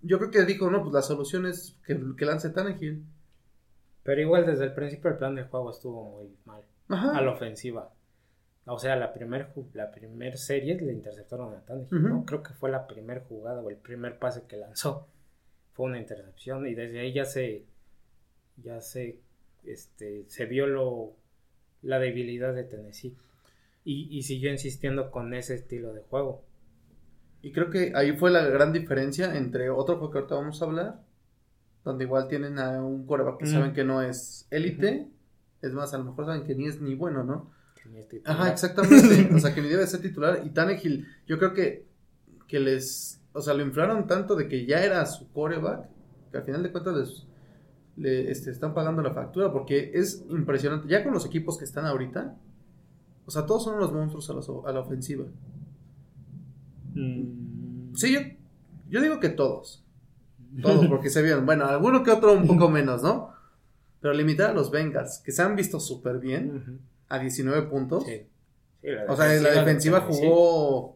Yo 0.00 0.18
creo 0.18 0.30
que 0.30 0.44
dijo, 0.44 0.70
no, 0.70 0.82
pues 0.82 0.94
la 0.94 1.02
solución 1.02 1.44
es 1.44 1.76
que, 1.84 2.00
que 2.16 2.24
lance 2.24 2.50
Tannehill. 2.50 3.04
Pero 4.04 4.20
igual 4.20 4.46
desde 4.46 4.62
el 4.62 4.74
principio 4.74 5.10
el 5.10 5.16
plan 5.16 5.34
de 5.34 5.42
juego 5.42 5.72
estuvo 5.72 6.18
muy 6.18 6.36
mal. 6.44 6.62
A 6.88 7.20
la 7.20 7.32
ofensiva. 7.32 7.92
O 8.66 8.78
sea, 8.78 8.94
la 8.94 9.12
primera 9.12 9.52
la 9.72 9.90
primer 9.90 10.38
serie 10.38 10.80
le 10.80 10.92
interceptaron 10.92 11.52
a 11.52 11.64
Tannehill, 11.64 12.24
Creo 12.26 12.44
que 12.44 12.54
fue 12.54 12.70
la 12.70 12.86
primera 12.86 13.22
jugada 13.22 13.60
o 13.60 13.70
el 13.70 13.76
primer 13.76 14.20
pase 14.20 14.44
que 14.46 14.56
lanzó. 14.56 15.08
Fue 15.72 15.86
una 15.86 15.98
intercepción 15.98 16.64
y 16.64 16.76
desde 16.76 17.00
ahí 17.00 17.12
ya 17.12 17.24
se 17.24 17.64
ya 18.56 18.80
se 18.80 19.25
este 19.66 20.24
se 20.28 20.46
vio 20.46 20.66
lo 20.66 21.14
la 21.82 21.98
debilidad 21.98 22.54
de 22.54 22.64
Tennessee. 22.64 23.16
Y, 23.84 24.08
y 24.10 24.22
siguió 24.22 24.50
insistiendo 24.50 25.12
con 25.12 25.32
ese 25.32 25.54
estilo 25.54 25.92
de 25.92 26.02
juego. 26.02 26.44
Y 27.40 27.52
creo 27.52 27.70
que 27.70 27.92
ahí 27.94 28.16
fue 28.16 28.32
la 28.32 28.44
gran 28.44 28.72
diferencia 28.72 29.36
entre 29.36 29.70
otro 29.70 29.98
juego 29.98 30.10
que 30.10 30.18
ahorita 30.18 30.34
vamos 30.34 30.60
a 30.60 30.64
hablar 30.64 31.06
donde 31.86 32.04
igual 32.04 32.26
tienen 32.26 32.58
a 32.58 32.84
un 32.84 33.06
coreback 33.06 33.38
que 33.38 33.46
saben 33.46 33.72
que 33.72 33.84
no 33.84 34.02
es 34.02 34.48
élite. 34.50 35.08
Es 35.62 35.72
más, 35.72 35.94
a 35.94 35.98
lo 35.98 36.04
mejor 36.04 36.26
saben 36.26 36.42
que 36.42 36.56
ni 36.56 36.66
es 36.66 36.80
ni 36.80 36.96
bueno, 36.96 37.22
¿no? 37.22 37.52
Que 37.80 37.88
ni 37.88 37.98
es 37.98 38.08
titular. 38.08 38.36
Ajá, 38.36 38.50
exactamente. 38.50 39.30
o 39.34 39.38
sea, 39.38 39.54
que 39.54 39.62
ni 39.62 39.68
debe 39.68 39.86
ser 39.86 40.00
titular. 40.00 40.42
Y 40.44 40.50
Tannehill, 40.50 41.06
yo 41.28 41.38
creo 41.38 41.54
que, 41.54 41.86
que 42.48 42.58
les. 42.58 43.22
O 43.32 43.40
sea, 43.40 43.54
lo 43.54 43.62
inflaron 43.62 44.08
tanto 44.08 44.34
de 44.34 44.48
que 44.48 44.66
ya 44.66 44.84
era 44.84 45.06
su 45.06 45.30
coreback, 45.32 45.88
que 46.32 46.38
al 46.38 46.42
final 46.42 46.64
de 46.64 46.72
cuentas 46.72 46.96
les. 46.96 47.26
Le 47.96 48.30
este, 48.30 48.50
están 48.50 48.74
pagando 48.74 49.02
la 49.02 49.12
factura 49.12 49.52
porque 49.52 49.92
es 49.94 50.24
impresionante. 50.28 50.88
Ya 50.88 51.02
con 51.02 51.12
los 51.12 51.24
equipos 51.24 51.58
que 51.58 51.64
están 51.64 51.86
ahorita, 51.86 52.36
o 53.24 53.30
sea, 53.30 53.46
todos 53.46 53.64
son 53.64 53.76
unos 53.76 53.92
monstruos 53.92 54.30
a 54.66 54.72
la, 54.72 54.80
ofensiva. 54.80 55.24
Mm. 56.94 57.94
Sí, 57.94 58.12
yo, 58.12 58.20
yo 58.88 59.00
digo 59.00 59.18
que 59.18 59.30
todos. 59.30 59.84
Todos, 60.62 60.86
porque 60.90 61.10
se 61.10 61.22
vieron. 61.22 61.46
Bueno, 61.46 61.66
alguno 61.66 62.02
que 62.02 62.10
otro 62.10 62.32
un 62.32 62.46
poco 62.46 62.68
menos, 62.70 63.02
¿no? 63.02 63.34
Pero 64.00 64.14
limitar 64.14 64.50
a 64.50 64.54
los 64.54 64.70
Bengals, 64.70 65.20
que 65.24 65.32
se 65.32 65.42
han 65.42 65.56
visto 65.56 65.80
súper 65.80 66.18
bien, 66.18 66.80
a 67.08 67.18
19 67.18 67.62
puntos. 67.68 68.04
Sí. 68.04 68.26
o 69.08 69.16
sea, 69.16 69.40
la 69.40 69.50
defensiva 69.50 70.00
jugó, 70.02 70.95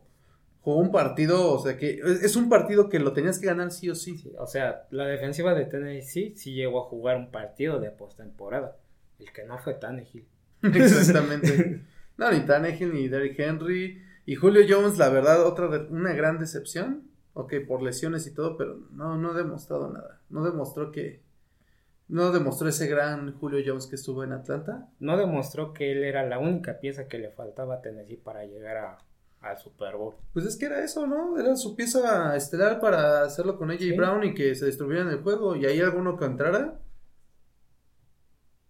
jugó 0.60 0.78
un 0.78 0.92
partido, 0.92 1.52
o 1.52 1.58
sea, 1.58 1.76
que 1.76 2.00
es 2.22 2.36
un 2.36 2.48
partido 2.48 2.88
que 2.88 2.98
lo 2.98 3.12
tenías 3.12 3.38
que 3.38 3.46
ganar 3.46 3.70
sí 3.70 3.88
o 3.90 3.94
sí. 3.94 4.32
o 4.38 4.46
sea, 4.46 4.86
la 4.90 5.06
defensiva 5.06 5.54
de 5.54 5.64
Tennessee 5.64 6.34
sí 6.36 6.54
llegó 6.54 6.80
a 6.80 6.88
jugar 6.88 7.16
un 7.16 7.30
partido 7.30 7.80
de 7.80 7.90
postemporada. 7.90 8.76
El 9.18 9.32
que 9.32 9.44
no 9.44 9.58
fue 9.58 9.74
Tannehill. 9.74 10.26
Exactamente. 10.62 11.82
no, 12.16 12.30
ni 12.30 12.40
Tannehill, 12.40 12.92
ni 12.92 13.08
Derrick 13.08 13.38
Henry. 13.38 14.02
Y 14.26 14.34
Julio 14.36 14.62
Jones, 14.68 14.98
la 14.98 15.08
verdad, 15.08 15.44
otra 15.46 15.68
una 15.90 16.12
gran 16.12 16.38
decepción 16.38 17.10
ok, 17.34 17.54
por 17.66 17.82
lesiones 17.82 18.26
y 18.26 18.34
todo, 18.34 18.56
pero 18.56 18.76
no, 18.90 19.16
no 19.16 19.30
ha 19.30 19.34
demostrado 19.34 19.92
nada. 19.92 20.20
No 20.28 20.44
demostró 20.44 20.90
que, 20.92 21.22
no 22.08 22.32
demostró 22.32 22.68
ese 22.68 22.86
gran 22.86 23.32
Julio 23.34 23.62
Jones 23.64 23.86
que 23.86 23.96
estuvo 23.96 24.24
en 24.24 24.32
Atlanta. 24.32 24.88
No 24.98 25.16
demostró 25.16 25.72
que 25.72 25.92
él 25.92 26.04
era 26.04 26.26
la 26.26 26.38
única 26.38 26.80
pieza 26.80 27.08
que 27.08 27.18
le 27.18 27.30
faltaba 27.30 27.76
a 27.76 27.82
Tennessee 27.82 28.16
para 28.16 28.44
llegar 28.44 28.76
a, 28.76 28.98
al 29.40 29.58
Super 29.58 29.96
Bowl. 29.96 30.14
Pues 30.32 30.44
es 30.44 30.56
que 30.56 30.66
era 30.66 30.84
eso, 30.84 31.06
¿no? 31.06 31.38
Era 31.38 31.56
su 31.56 31.74
pieza 31.76 32.36
estelar 32.36 32.80
para 32.80 33.22
hacerlo 33.22 33.56
con 33.56 33.70
AJ 33.70 33.96
Brown 33.96 34.24
y 34.24 34.34
que 34.34 34.54
se 34.54 34.66
destruyera 34.66 35.02
en 35.02 35.08
el 35.08 35.22
juego 35.22 35.56
y 35.56 35.66
ahí 35.66 35.80
alguno 35.80 36.16
que 36.16 36.24
entrara. 36.24 36.80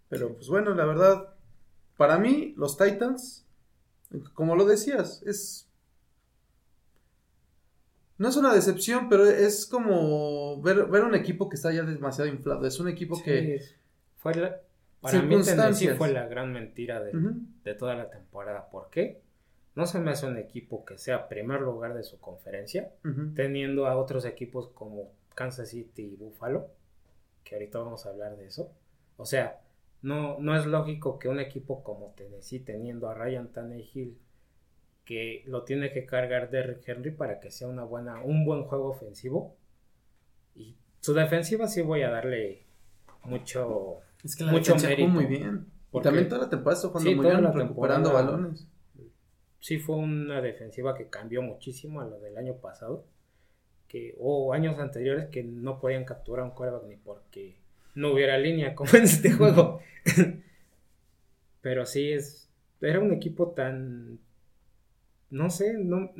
Pero 0.08 0.34
pues 0.34 0.48
bueno, 0.48 0.74
la 0.74 0.84
verdad, 0.84 1.34
para 1.96 2.18
mí 2.18 2.54
los 2.56 2.76
Titans, 2.76 3.46
como 4.34 4.56
lo 4.56 4.64
decías, 4.64 5.22
es 5.24 5.70
no 8.20 8.28
es 8.28 8.36
una 8.36 8.52
decepción, 8.52 9.08
pero 9.08 9.24
es 9.24 9.64
como 9.64 10.60
ver, 10.60 10.84
ver 10.86 11.04
un 11.04 11.14
equipo 11.14 11.48
que 11.48 11.56
está 11.56 11.72
ya 11.72 11.84
demasiado 11.84 12.28
inflado. 12.28 12.66
Es 12.66 12.78
un 12.78 12.88
equipo 12.88 13.20
que. 13.22 13.62
Fue 14.18 14.34
la, 14.34 14.60
para 15.00 15.22
mí 15.22 15.42
Tennessee 15.42 15.88
fue 15.96 16.12
la 16.12 16.26
gran 16.26 16.52
mentira 16.52 17.02
de, 17.02 17.74
toda 17.74 17.94
la 17.94 18.10
temporada. 18.10 18.68
¿Por 18.68 18.90
qué? 18.90 19.22
No 19.74 19.86
se 19.86 20.00
me 20.00 20.10
hace 20.10 20.26
un 20.26 20.36
equipo 20.36 20.84
que 20.84 20.98
sea 20.98 21.28
primer 21.28 21.60
lugar 21.60 21.94
de 21.94 22.02
su 22.02 22.18
conferencia, 22.20 22.92
teniendo 23.34 23.86
a 23.86 23.96
otros 23.96 24.24
equipos 24.24 24.68
como 24.68 25.12
Kansas 25.34 25.68
City 25.70 26.02
y 26.02 26.16
Buffalo, 26.16 26.68
que 27.44 27.54
ahorita 27.54 27.78
vamos 27.78 28.04
a 28.04 28.10
hablar 28.10 28.36
de 28.36 28.46
eso. 28.46 28.72
O 29.16 29.24
sea, 29.26 29.60
no, 30.02 30.38
no 30.40 30.56
es 30.56 30.66
lógico 30.66 31.18
que 31.18 31.28
un 31.28 31.38
equipo 31.40 31.82
como 31.84 32.12
Tennessee, 32.16 32.60
teniendo 32.60 33.08
a 33.08 33.14
Ryan 33.14 33.52
Tannehill, 33.52 34.18
que 35.04 35.42
lo 35.46 35.62
tiene 35.64 35.92
que 35.92 36.04
cargar 36.04 36.50
Derrick 36.50 36.86
Henry 36.88 37.10
para 37.12 37.40
que 37.40 37.50
sea 37.50 37.68
una 37.68 37.84
buena, 37.84 38.22
un 38.22 38.44
buen 38.44 38.64
juego 38.64 38.88
ofensivo. 38.88 39.56
Y 40.54 40.76
su 41.00 41.14
defensiva 41.14 41.68
sí 41.68 41.80
voy 41.82 42.02
a 42.02 42.10
darle 42.10 42.64
mucho, 43.24 43.98
Es 44.24 44.36
que 44.36 44.44
la 44.44 44.52
mucho 44.52 44.74
mérito. 44.76 45.08
muy 45.08 45.26
bien. 45.26 45.66
Y 45.68 45.92
Porque- 45.92 46.04
también 46.08 46.28
toda 46.28 46.42
la 46.42 46.50
temporada 46.50 46.76
está 46.76 46.88
jugando 46.88 47.10
Sí, 47.10 47.16
muy 47.16 47.26
bien, 47.26 47.52
recuperando 47.52 48.12
balones. 48.12 48.66
Sí 49.60 49.78
fue 49.78 49.96
una 49.96 50.40
defensiva 50.40 50.94
que 50.94 51.08
cambió 51.08 51.42
muchísimo 51.42 52.00
a 52.00 52.06
lo 52.06 52.18
del 52.18 52.36
año 52.36 52.56
pasado. 52.56 53.04
Que, 53.86 54.14
o 54.18 54.52
años 54.52 54.78
anteriores 54.78 55.28
que 55.30 55.42
no 55.42 55.80
podían 55.80 56.04
capturar 56.04 56.44
un 56.44 56.52
quarterback 56.52 56.88
ni 56.88 56.96
porque 56.96 57.56
no 57.94 58.12
hubiera 58.12 58.38
línea 58.38 58.74
como 58.76 58.90
en 58.94 59.04
este 59.04 59.32
juego. 59.32 59.80
Pero 61.60 61.86
sí 61.86 62.12
es. 62.12 62.48
Era 62.80 63.00
un 63.00 63.12
equipo 63.12 63.50
tan. 63.50 64.18
No 65.28 65.50
sé, 65.50 65.74
no, 65.74 66.10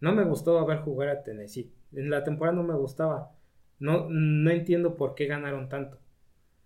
no 0.00 0.14
me 0.14 0.24
gustó 0.24 0.64
ver 0.64 0.78
jugar 0.78 1.08
a 1.08 1.22
Tennessee. 1.22 1.72
En 1.92 2.10
la 2.10 2.24
temporada 2.24 2.56
no 2.56 2.62
me 2.62 2.74
gustaba. 2.74 3.32
No, 3.78 4.08
no 4.08 4.50
entiendo 4.50 4.96
por 4.96 5.14
qué 5.14 5.26
ganaron 5.26 5.68
tanto. 5.68 5.98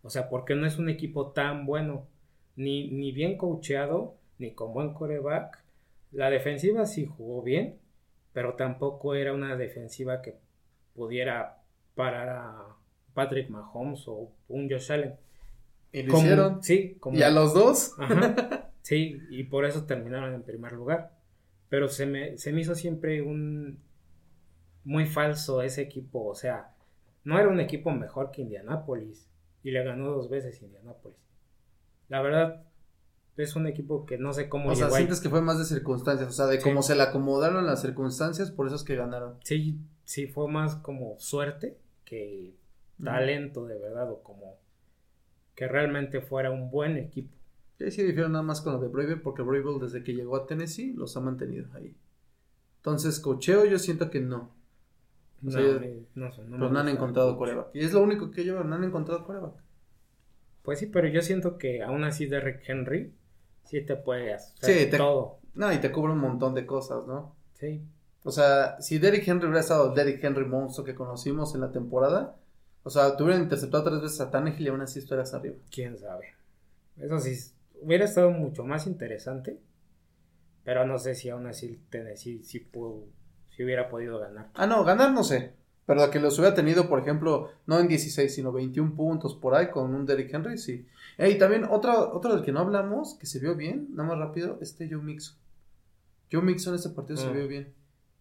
O 0.02 0.10
sea, 0.10 0.28
porque 0.28 0.54
no 0.54 0.66
es 0.66 0.78
un 0.78 0.88
equipo 0.88 1.32
tan 1.32 1.66
bueno. 1.66 2.06
Ni, 2.54 2.90
ni 2.90 3.12
bien 3.12 3.38
coacheado, 3.38 4.16
ni 4.38 4.52
con 4.52 4.74
buen 4.74 4.92
coreback. 4.92 5.61
La 6.12 6.30
defensiva 6.30 6.86
sí 6.86 7.06
jugó 7.06 7.42
bien, 7.42 7.78
pero 8.32 8.54
tampoco 8.54 9.14
era 9.14 9.32
una 9.32 9.56
defensiva 9.56 10.22
que 10.22 10.36
pudiera 10.94 11.62
parar 11.94 12.28
a 12.28 12.66
Patrick 13.14 13.48
Mahomes 13.50 14.06
o 14.08 14.30
un 14.48 14.70
Josh 14.70 14.92
Allen. 14.92 15.14
Y 15.92 16.02
lo 16.04 16.12
Como- 16.12 16.24
hicieron. 16.24 16.62
Sí, 16.62 16.96
como, 17.00 17.16
Y 17.18 17.22
a 17.22 17.30
los 17.30 17.54
dos. 17.54 17.94
Ajá. 17.98 18.58
Sí, 18.82 19.16
y 19.30 19.44
por 19.44 19.64
eso 19.64 19.84
terminaron 19.86 20.34
en 20.34 20.42
primer 20.42 20.72
lugar. 20.72 21.12
Pero 21.68 21.86
se 21.88 22.04
me, 22.04 22.36
se 22.36 22.52
me 22.52 22.62
hizo 22.62 22.74
siempre 22.74 23.22
un 23.22 23.78
muy 24.82 25.06
falso 25.06 25.62
ese 25.62 25.82
equipo. 25.82 26.24
O 26.26 26.34
sea, 26.34 26.74
no 27.22 27.38
era 27.38 27.48
un 27.48 27.60
equipo 27.60 27.92
mejor 27.92 28.32
que 28.32 28.42
Indianapolis. 28.42 29.28
Y 29.62 29.70
le 29.70 29.84
ganó 29.84 30.10
dos 30.10 30.28
veces 30.28 30.60
Indianapolis. 30.62 31.16
La 32.08 32.20
verdad, 32.22 32.64
es 33.36 33.56
un 33.56 33.66
equipo 33.66 34.04
que 34.06 34.18
no 34.18 34.32
sé 34.32 34.48
cómo 34.48 34.70
O 34.70 34.74
sea, 34.74 34.86
llegó 34.86 34.96
ahí. 34.96 35.02
sientes 35.02 35.20
que 35.20 35.30
fue 35.30 35.40
más 35.40 35.58
de 35.58 35.64
circunstancias. 35.64 36.28
O 36.28 36.32
sea, 36.32 36.46
de 36.46 36.58
Sí. 36.58 36.64
cómo 36.64 36.82
se 36.82 36.94
le 36.94 37.02
acomodaron 37.02 37.64
las 37.66 37.80
circunstancias, 37.82 38.50
por 38.50 38.66
eso 38.66 38.76
es 38.76 38.84
que 38.84 38.96
ganaron. 38.96 39.36
Sí, 39.44 39.78
sí 40.04 40.26
fue 40.26 40.48
más 40.50 40.76
como 40.76 41.18
suerte 41.18 41.78
que 42.04 42.54
talento 43.02 43.66
de 43.66 43.78
verdad 43.78 44.10
o 44.10 44.22
como 44.22 44.58
que 45.54 45.66
realmente 45.68 46.20
fuera 46.20 46.50
un 46.50 46.70
buen 46.70 46.96
equipo. 46.96 47.34
Y 47.78 47.84
ahí 47.84 47.90
sí 47.90 48.02
difieren 48.02 48.32
nada 48.32 48.44
más 48.44 48.60
con 48.60 48.74
lo 48.74 48.78
de 48.80 48.88
Bravel, 48.88 49.22
porque 49.22 49.42
Bravel 49.42 49.80
desde 49.80 50.04
que 50.04 50.14
llegó 50.14 50.36
a 50.36 50.46
Tennessee 50.46 50.92
los 50.92 51.16
ha 51.16 51.20
mantenido 51.20 51.66
ahí. 51.74 51.96
Entonces, 52.76 53.18
cocheo 53.18 53.64
yo 53.64 53.78
siento 53.78 54.10
que 54.10 54.20
no. 54.20 54.50
O 55.42 55.46
No, 55.46 55.50
sea, 55.50 55.60
me- 55.80 56.02
no 56.14 56.30
sé, 56.32 56.42
no 56.44 56.56
pero 56.58 56.70
no 56.70 56.78
han 56.78 56.88
encontrado 56.88 57.36
coreback. 57.36 57.68
Y 57.74 57.80
es 57.80 57.92
lo 57.92 58.02
único 58.02 58.30
que 58.30 58.44
llevan, 58.44 58.68
no 58.70 58.76
han 58.76 58.84
encontrado 58.84 59.24
coreback. 59.24 59.54
Pues 60.62 60.78
sí, 60.78 60.86
pero 60.86 61.08
yo 61.08 61.22
siento 61.22 61.58
que 61.58 61.82
aún 61.82 62.04
así 62.04 62.26
Derrick 62.26 62.60
Henry 62.68 63.12
sí 63.64 63.80
te 63.84 63.96
puede 63.96 64.34
hacer 64.34 64.84
Sí, 64.84 64.90
te- 64.90 64.96
todo. 64.98 65.38
No, 65.54 65.72
y 65.72 65.78
te 65.78 65.92
cubre 65.92 66.12
un 66.12 66.18
montón 66.18 66.54
de 66.54 66.64
cosas, 66.66 67.06
¿no? 67.06 67.34
Sí, 67.54 67.82
O 68.24 68.30
sea, 68.30 68.80
si 68.80 68.98
Derrick 68.98 69.26
Henry 69.28 69.46
hubiera 69.46 69.60
estado 69.60 69.88
el 69.90 69.94
Derrick 69.94 70.22
Henry 70.24 70.44
monstruo 70.46 70.84
que 70.86 70.94
conocimos 70.94 71.54
en 71.54 71.60
la 71.60 71.72
temporada, 71.72 72.36
o 72.84 72.90
sea, 72.90 73.16
te 73.16 73.22
hubieran 73.22 73.42
interceptado 73.42 73.84
tres 73.84 74.00
veces 74.00 74.20
a 74.20 74.30
Tannehill 74.30 74.66
y 74.66 74.68
aún 74.70 74.80
así 74.80 74.98
estuvieras 75.00 75.34
arriba. 75.34 75.56
quién 75.70 75.98
sabe. 75.98 76.34
Eso 76.98 77.18
sí, 77.20 77.36
hubiera 77.80 78.04
estado 78.04 78.30
mucho 78.30 78.64
más 78.64 78.86
interesante, 78.86 79.58
pero 80.64 80.86
no 80.86 80.98
sé 80.98 81.14
si 81.14 81.28
aún 81.28 81.46
así 81.46 81.80
Tennessee 81.90 82.42
sí 82.44 82.60
pudo, 82.60 83.04
si 83.50 83.64
hubiera 83.64 83.88
podido 83.88 84.18
ganar. 84.18 84.48
Ah, 84.54 84.66
no, 84.66 84.84
ganar 84.84 85.12
no 85.12 85.24
sé. 85.24 85.54
Pero 85.86 86.10
que 86.10 86.20
los 86.20 86.38
hubiera 86.38 86.54
tenido, 86.54 86.88
por 86.88 87.00
ejemplo, 87.00 87.50
no 87.66 87.78
en 87.80 87.88
16, 87.88 88.32
sino 88.32 88.52
21 88.52 88.94
puntos 88.94 89.34
por 89.34 89.54
ahí 89.54 89.68
con 89.68 89.94
un 89.94 90.06
Derrick 90.06 90.32
Henry, 90.32 90.56
sí. 90.58 90.86
Y 91.18 91.34
también 91.38 91.64
otro, 91.64 92.12
otro 92.14 92.34
del 92.34 92.44
que 92.44 92.52
no 92.52 92.60
hablamos, 92.60 93.14
que 93.14 93.26
se 93.26 93.40
vio 93.40 93.54
bien, 93.56 93.88
nada 93.90 94.08
más 94.10 94.18
rápido, 94.18 94.58
este 94.60 94.88
Joe 94.88 95.02
Mixon. 95.02 95.36
Joe 96.30 96.40
Mixon 96.42 96.72
en 96.74 96.76
este 96.78 96.90
partido 96.90 97.16
se 97.18 97.28
Mm. 97.28 97.32
vio 97.34 97.48
bien. 97.48 97.72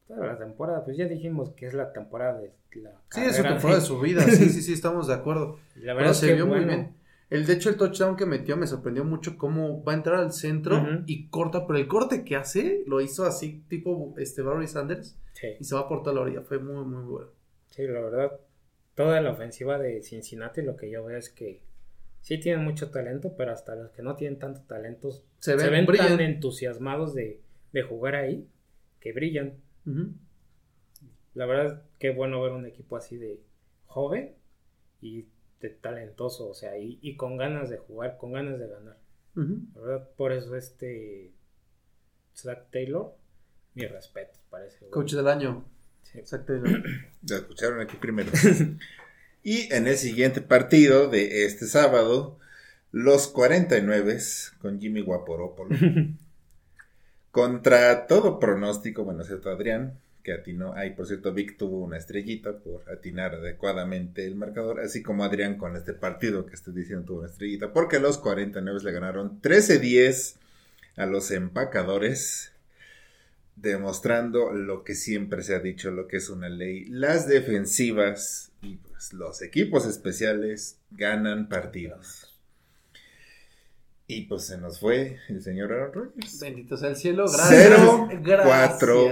Toda 0.07 0.25
la 0.27 0.37
temporada, 0.37 0.83
pues 0.83 0.97
ya 0.97 1.05
dijimos 1.07 1.51
que 1.51 1.67
es 1.67 1.73
la 1.73 1.93
temporada 1.93 2.39
de 2.39 2.51
la 2.81 2.91
Sí, 3.09 3.21
es 3.21 3.35
su 3.37 3.43
temporada 3.43 3.79
de 3.79 3.85
su 3.85 3.99
vida, 3.99 4.21
sí, 4.23 4.49
sí, 4.49 4.61
sí, 4.61 4.73
estamos 4.73 5.07
de 5.07 5.13
acuerdo. 5.13 5.57
La 5.75 5.95
Pero 5.95 6.13
se 6.13 6.25
es 6.25 6.31
que 6.31 6.35
vio 6.35 6.47
muy 6.47 6.65
bien. 6.65 6.95
El, 7.29 7.45
de 7.45 7.53
hecho, 7.53 7.69
el 7.69 7.77
touchdown 7.77 8.17
que 8.17 8.25
metió 8.25 8.57
me 8.57 8.67
sorprendió 8.67 9.05
mucho 9.05 9.37
cómo 9.37 9.81
va 9.85 9.93
a 9.93 9.95
entrar 9.95 10.17
al 10.19 10.33
centro 10.33 10.81
y 11.05 11.27
corta, 11.29 11.65
pero 11.65 11.79
el 11.79 11.87
corte 11.87 12.25
que 12.25 12.35
hace 12.35 12.83
lo 12.87 12.99
hizo 12.99 13.23
así, 13.25 13.63
tipo 13.69 14.13
este 14.17 14.41
Barry 14.41 14.67
Sanders, 14.67 15.15
Sí, 15.33 15.47
y 15.59 15.63
se 15.63 15.75
va 15.75 15.87
por 15.87 16.03
toda 16.03 16.13
la 16.15 16.21
orilla. 16.23 16.41
Fue 16.41 16.59
muy, 16.59 16.83
muy 16.83 17.03
bueno. 17.03 17.27
Sí, 17.71 17.87
la 17.87 17.99
verdad, 18.01 18.39
toda 18.95 19.19
la 19.21 19.31
ofensiva 19.31 19.79
de 19.79 20.01
Cincinnati 20.03 20.61
lo 20.61 20.77
que 20.77 20.89
yo 20.89 21.03
veo 21.03 21.17
es 21.17 21.29
que 21.29 21.63
sí 22.21 22.39
tienen 22.39 22.63
mucho 22.63 22.91
talento, 22.91 23.35
pero 23.35 23.51
hasta 23.51 23.75
los 23.75 23.91
que 23.91 24.03
no 24.03 24.15
tienen 24.15 24.39
tanto 24.39 24.61
talento 24.61 25.11
Se 25.39 25.57
se 25.57 25.69
ven, 25.69 25.85
tan 25.87 26.19
entusiasmados 26.21 27.13
de, 27.15 27.41
de 27.73 27.81
jugar 27.81 28.15
ahí 28.15 28.47
que 28.99 29.11
brillan. 29.13 29.55
La 31.33 31.45
verdad, 31.45 31.83
qué 31.97 32.11
bueno 32.11 32.41
ver 32.41 32.51
un 32.51 32.65
equipo 32.65 32.97
así 32.97 33.17
de 33.17 33.41
joven 33.85 34.35
y 35.01 35.27
de 35.59 35.69
talentoso, 35.69 36.49
o 36.49 36.53
sea, 36.53 36.77
y, 36.77 36.99
y 37.01 37.15
con 37.15 37.37
ganas 37.37 37.69
de 37.69 37.77
jugar, 37.77 38.17
con 38.17 38.33
ganas 38.33 38.59
de 38.59 38.67
ganar. 38.67 38.97
Ujú. 39.35 39.59
La 39.75 39.81
verdad, 39.81 40.09
por 40.17 40.31
eso 40.33 40.55
este 40.55 41.31
Zach 42.35 42.69
Taylor, 42.71 43.15
mi 43.73 43.85
respeto, 43.85 44.39
parece. 44.49 44.89
Coach 44.89 45.13
del 45.13 45.27
año. 45.27 45.65
Exacto. 46.13 46.53
Lo 47.27 47.35
escucharon 47.35 47.81
aquí 47.81 47.97
primero. 47.97 48.31
y 49.43 49.73
en 49.73 49.87
el 49.87 49.97
siguiente 49.97 50.41
partido 50.41 51.09
de 51.09 51.45
este 51.45 51.65
sábado, 51.65 52.39
los 52.91 53.27
49 53.27 54.19
con 54.59 54.79
Jimmy 54.79 55.01
Guaporópolo. 55.01 55.75
contra 57.31 58.07
todo 58.07 58.39
pronóstico, 58.39 59.03
bueno, 59.05 59.21
excepto 59.21 59.49
Adrián, 59.49 59.99
que 60.23 60.33
atinó. 60.33 60.73
Ay, 60.75 60.91
por 60.91 61.07
cierto, 61.07 61.33
Vic 61.33 61.57
tuvo 61.57 61.79
una 61.79 61.97
estrellita 61.97 62.59
por 62.59 62.89
atinar 62.91 63.35
adecuadamente 63.35 64.25
el 64.27 64.35
marcador, 64.35 64.81
así 64.81 65.01
como 65.01 65.23
Adrián 65.23 65.57
con 65.57 65.75
este 65.75 65.93
partido 65.93 66.45
que 66.45 66.53
estoy 66.53 66.73
diciendo 66.73 67.05
tuvo 67.05 67.19
una 67.19 67.29
estrellita, 67.29 67.73
porque 67.73 67.99
los 67.99 68.17
49 68.17 68.79
le 68.83 68.91
ganaron 68.91 69.41
13-10 69.41 70.35
a 70.97 71.05
los 71.05 71.31
empacadores 71.31 72.51
demostrando 73.61 74.51
lo 74.51 74.83
que 74.83 74.95
siempre 74.95 75.43
se 75.43 75.55
ha 75.55 75.59
dicho, 75.59 75.91
lo 75.91 76.07
que 76.07 76.17
es 76.17 76.29
una 76.29 76.49
ley. 76.49 76.85
Las 76.85 77.27
defensivas 77.27 78.51
y 78.61 78.77
pues, 78.77 79.13
los 79.13 79.41
equipos 79.41 79.85
especiales 79.85 80.79
ganan 80.91 81.47
partidos. 81.47 82.27
Y 84.07 84.23
pues 84.23 84.45
se 84.45 84.57
nos 84.57 84.79
fue 84.79 85.19
el 85.29 85.41
señor 85.41 85.71
Aaron 85.71 85.93
Rodgers. 85.93 86.39
Bendito 86.41 86.75
sea 86.75 86.89
el 86.89 86.97
cielo. 86.97 87.25
Gracias. 87.31 87.49
Cero, 87.49 88.09
Gracias. 88.21 88.45
cuatro, 88.45 89.07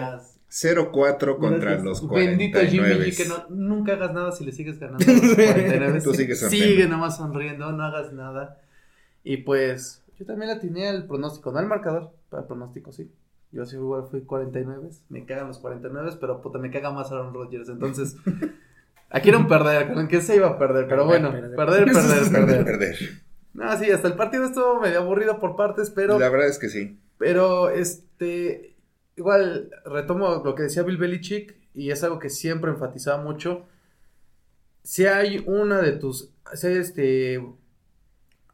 0-4 0.50 1.38
contra 1.38 1.72
Gracias. 1.72 1.84
los 1.84 2.10
Bendito 2.10 2.58
49. 2.58 2.70
Jimmy 2.70 3.12
G, 3.12 3.18
que 3.18 3.26
no, 3.26 3.46
nunca 3.50 3.94
hagas 3.94 4.14
nada 4.14 4.32
si 4.32 4.44
le 4.44 4.52
sigues 4.52 4.80
ganando. 4.80 5.06
a 5.08 5.14
los 5.14 5.36
49. 5.36 6.02
Tú 6.02 6.14
sigues 6.14 6.40
sonriendo. 6.40 6.68
Sigue 6.68 6.88
nomás 6.88 7.18
sonriendo, 7.18 7.72
no 7.72 7.84
hagas 7.84 8.12
nada. 8.12 8.60
Y 9.24 9.38
pues, 9.38 10.04
yo 10.18 10.26
también 10.26 10.50
la 10.50 10.60
tenía 10.60 10.90
el 10.90 11.06
pronóstico, 11.06 11.52
no 11.52 11.60
el 11.60 11.68
marcador, 11.68 12.12
pero 12.30 12.42
el 12.42 12.48
pronóstico 12.48 12.92
sí. 12.92 13.10
Yo 13.52 13.66
sí 13.66 13.76
igual 13.76 14.04
fui 14.10 14.22
49, 14.22 14.90
me 15.10 15.26
cagan 15.26 15.48
los 15.48 15.58
49, 15.58 16.12
pero 16.20 16.42
puta, 16.42 16.60
me 16.60 16.70
caga 16.70 16.92
más 16.92 17.12
Aaron 17.12 17.34
Rodgers. 17.34 17.70
Entonces, 17.70 18.16
aquí 19.10 19.30
era 19.30 19.40
un 19.40 19.48
perder, 19.48 19.94
con 19.94 20.08
que 20.08 20.22
se 20.22 20.36
iba 20.36 20.48
a 20.48 20.60
perder, 20.60 20.88
pero 20.88 21.06
bueno, 21.06 21.32
perder. 21.32 21.56
perder, 21.56 21.86
perder, 21.92 22.32
perder. 22.32 22.66
Perder. 22.66 22.96
No, 23.54 23.78
sí, 23.78 23.90
hasta 23.90 24.08
el 24.08 24.14
partido 24.16 24.46
estuvo 24.46 24.80
medio 24.80 25.00
aburrido 25.00 25.40
por 25.40 25.56
partes, 25.56 25.90
pero 25.90 26.20
La 26.20 26.30
verdad 26.30 26.48
es 26.48 26.60
que 26.60 26.70
sí. 26.70 27.00
pero, 27.18 27.70
este, 27.70 28.76
igual 29.16 29.72
retomo 29.86 30.42
lo 30.46 30.56
que 30.56 30.64
decía 30.64 30.84
Bill 30.84 30.98
Belichick 30.98 31.56
y 31.74 31.92
es 31.92 32.04
algo 32.04 32.20
que 32.20 32.30
siempre 32.30 32.72
enfatizaba 32.72 33.22
mucho. 33.22 33.66
Si 34.84 35.08
hay 35.08 35.44
una 35.48 35.82
de 35.82 35.94
tus, 35.94 36.32
si 36.54 36.68
hay 36.68 36.78
este, 36.78 37.44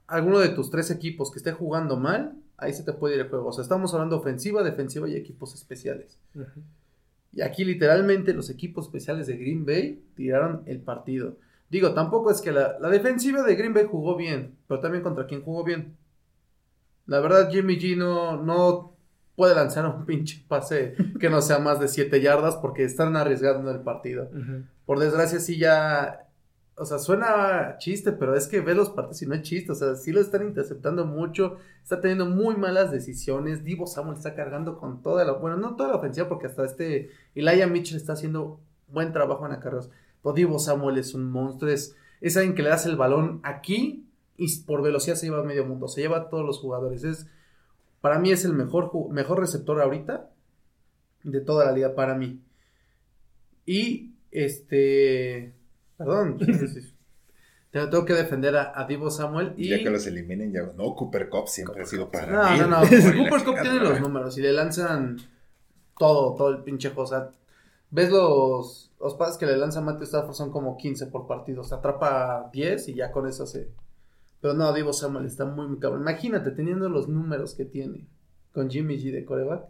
alguno 0.08 0.40
de 0.40 0.50
tus 0.50 0.70
tres 0.70 0.90
equipos 0.90 1.32
que 1.32 1.38
esté 1.38 1.52
jugando 1.52 1.98
mal, 1.98 2.34
ahí 2.58 2.74
se 2.74 2.84
te 2.84 2.94
puede 2.94 3.16
ir 3.16 3.22
el 3.22 3.30
juego. 3.30 3.48
O 3.48 3.52
sea, 3.52 3.64
estamos 3.64 3.94
hablando 3.94 4.18
ofensiva, 4.18 4.64
defensiva 4.64 5.08
y 5.08 5.16
equipos 5.16 5.54
especiales. 5.54 6.20
Y 7.34 7.42
aquí 7.42 7.66
literalmente 7.66 8.34
los 8.34 8.50
equipos 8.50 8.86
especiales 8.86 9.28
de 9.28 9.38
Green 9.38 9.66
Bay 9.66 10.04
tiraron 10.16 10.64
el 10.66 10.80
partido. 10.80 11.38
Digo, 11.70 11.94
tampoco 11.94 12.32
es 12.32 12.42
que 12.42 12.52
la, 12.52 12.78
la 12.80 12.90
defensiva 12.90 13.44
de 13.44 13.56
Green 13.56 13.74
Bay 13.74 13.86
jugó 13.90 14.16
bien, 14.16 14.56
pero 14.68 14.80
también 14.80 15.04
contra 15.04 15.26
quién 15.26 15.42
jugó 15.42 15.64
bien. 15.64 15.98
La 17.08 17.20
verdad, 17.20 17.50
Jimmy 17.52 17.78
G 17.78 17.98
no, 17.98 18.42
no 18.42 18.96
puede 19.36 19.56
lanzar 19.56 19.86
un 19.86 20.06
pinche 20.06 20.44
pase 20.48 20.96
que 21.20 21.30
no 21.30 21.42
sea 21.42 21.60
más 21.60 21.80
de 21.80 21.88
7 21.88 22.22
yardas 22.22 22.56
porque 22.58 22.84
están 22.84 23.16
arriesgando 23.16 23.72
el 23.72 23.82
partido. 23.82 24.30
Por 24.86 25.00
desgracia, 25.00 25.40
sí 25.40 25.58
ya 25.58 26.25
o 26.78 26.86
sea, 26.86 27.00
suena 27.00 27.78
chiste, 27.78 28.12
pero 28.12 28.36
es 28.36 28.48
que 28.48 28.60
ve 28.60 28.76
los 28.76 28.90
partidos 28.90 29.22
y 29.22 29.26
no 29.26 29.36
es 29.36 29.44
chiste. 29.44 29.72
O 29.72 29.76
sea, 29.76 29.96
sí 29.96 30.12
lo 30.12 30.20
están 30.20 30.44
interceptando 30.46 31.06
mucho. 31.06 31.58
Está 31.82 32.02
teniendo 32.02 32.26
muy 32.26 32.58
malas 32.58 32.92
decisiones. 32.92 33.64
Divo 33.64 33.88
Samuel 33.88 34.18
está 34.18 34.36
cargando 34.36 34.78
con 34.78 35.02
toda 35.02 35.24
la. 35.24 35.34
Bueno, 35.34 35.56
no 35.56 35.78
toda 35.78 35.90
la 35.90 35.96
ofensiva, 35.96 36.28
porque 36.28 36.48
hasta 36.48 36.66
este. 36.66 37.12
Elijah 37.34 37.68
Mitchell 37.68 37.98
está 37.98 38.14
haciendo 38.14 38.60
buen 38.90 39.14
trabajo 39.14 39.46
en 39.46 39.54
acarreos. 39.54 39.90
Pero 40.22 40.34
Divo 40.34 40.60
Samuel 40.60 40.98
es 40.98 41.14
un 41.14 41.32
monstruo. 41.32 41.72
Es, 41.72 41.96
es 42.20 42.36
alguien 42.36 42.56
que 42.56 42.64
le 42.64 42.70
das 42.70 42.86
el 42.86 42.98
balón 42.98 43.40
aquí 43.44 44.10
y 44.36 44.54
por 44.64 44.82
velocidad 44.82 45.16
se 45.16 45.28
lleva 45.28 45.40
a 45.40 45.44
medio 45.44 45.66
mundo. 45.66 45.88
Se 45.88 46.02
lleva 46.02 46.18
a 46.18 46.30
todos 46.30 46.46
los 46.46 46.60
jugadores. 46.60 47.06
Es, 47.06 47.28
para 48.02 48.20
mí 48.20 48.32
es 48.32 48.44
el 48.44 48.52
mejor, 48.52 48.92
mejor 49.12 49.40
receptor 49.40 49.82
ahorita 49.82 50.30
de 51.24 51.40
toda 51.40 51.66
la 51.66 51.72
liga. 51.72 51.96
Para 51.96 52.16
mí. 52.16 52.42
Y 53.66 54.12
este 54.32 55.55
Perdón. 55.98 56.38
tengo 57.72 58.06
que 58.06 58.14
defender 58.14 58.56
a, 58.56 58.86
Divo 58.88 59.10
Samuel 59.10 59.54
y... 59.58 59.70
Ya 59.70 59.80
que 59.80 59.90
los 59.90 60.06
eliminen, 60.08 60.52
ya... 60.52 60.64
No, 60.76 60.96
Cooper 60.96 61.30
Cup 61.30 61.48
siempre 61.48 61.82
ha 61.82 61.86
sido 61.86 62.10
para 62.10 62.28
No, 62.28 62.52
mí. 62.52 62.60
no, 62.60 62.68
no. 62.68 62.80
Cooper 63.24 63.44
Cup 63.44 63.62
tiene 63.62 63.80
los 63.80 64.00
números 64.00 64.38
y 64.38 64.42
le 64.42 64.54
lanzan 64.54 65.18
todo, 65.98 66.36
todo 66.36 66.50
el 66.50 66.64
pinche 66.64 66.94
cosa. 66.94 67.32
¿Ves 67.92 68.10
los, 68.10 68.92
los 69.00 69.14
pases 69.16 69.38
que 69.38 69.46
le 69.46 69.58
lanza 69.58 69.82
Matthew 69.82 70.04
Stafford? 70.04 70.34
Son 70.34 70.52
como 70.52 70.78
15 70.78 71.08
por 71.08 71.28
partido. 71.28 71.64
Se 71.64 71.76
atrapa 71.76 72.50
10 72.52 72.90
y 72.90 72.96
ya 72.96 73.12
con 73.12 73.28
eso 73.28 73.46
se... 73.46 73.70
Pero 74.42 74.54
no, 74.54 74.72
Divo 74.74 74.94
Samuel 74.94 75.26
está 75.26 75.46
muy, 75.46 75.68
muy 75.68 75.80
cabrón. 75.80 76.02
Imagínate, 76.02 76.52
teniendo 76.52 76.90
los 76.90 77.08
números 77.08 77.56
que 77.56 77.66
tiene 77.66 78.08
con 78.54 78.70
Jimmy 78.70 78.98
G 78.98 79.12
de 79.12 79.26
coreback. 79.26 79.66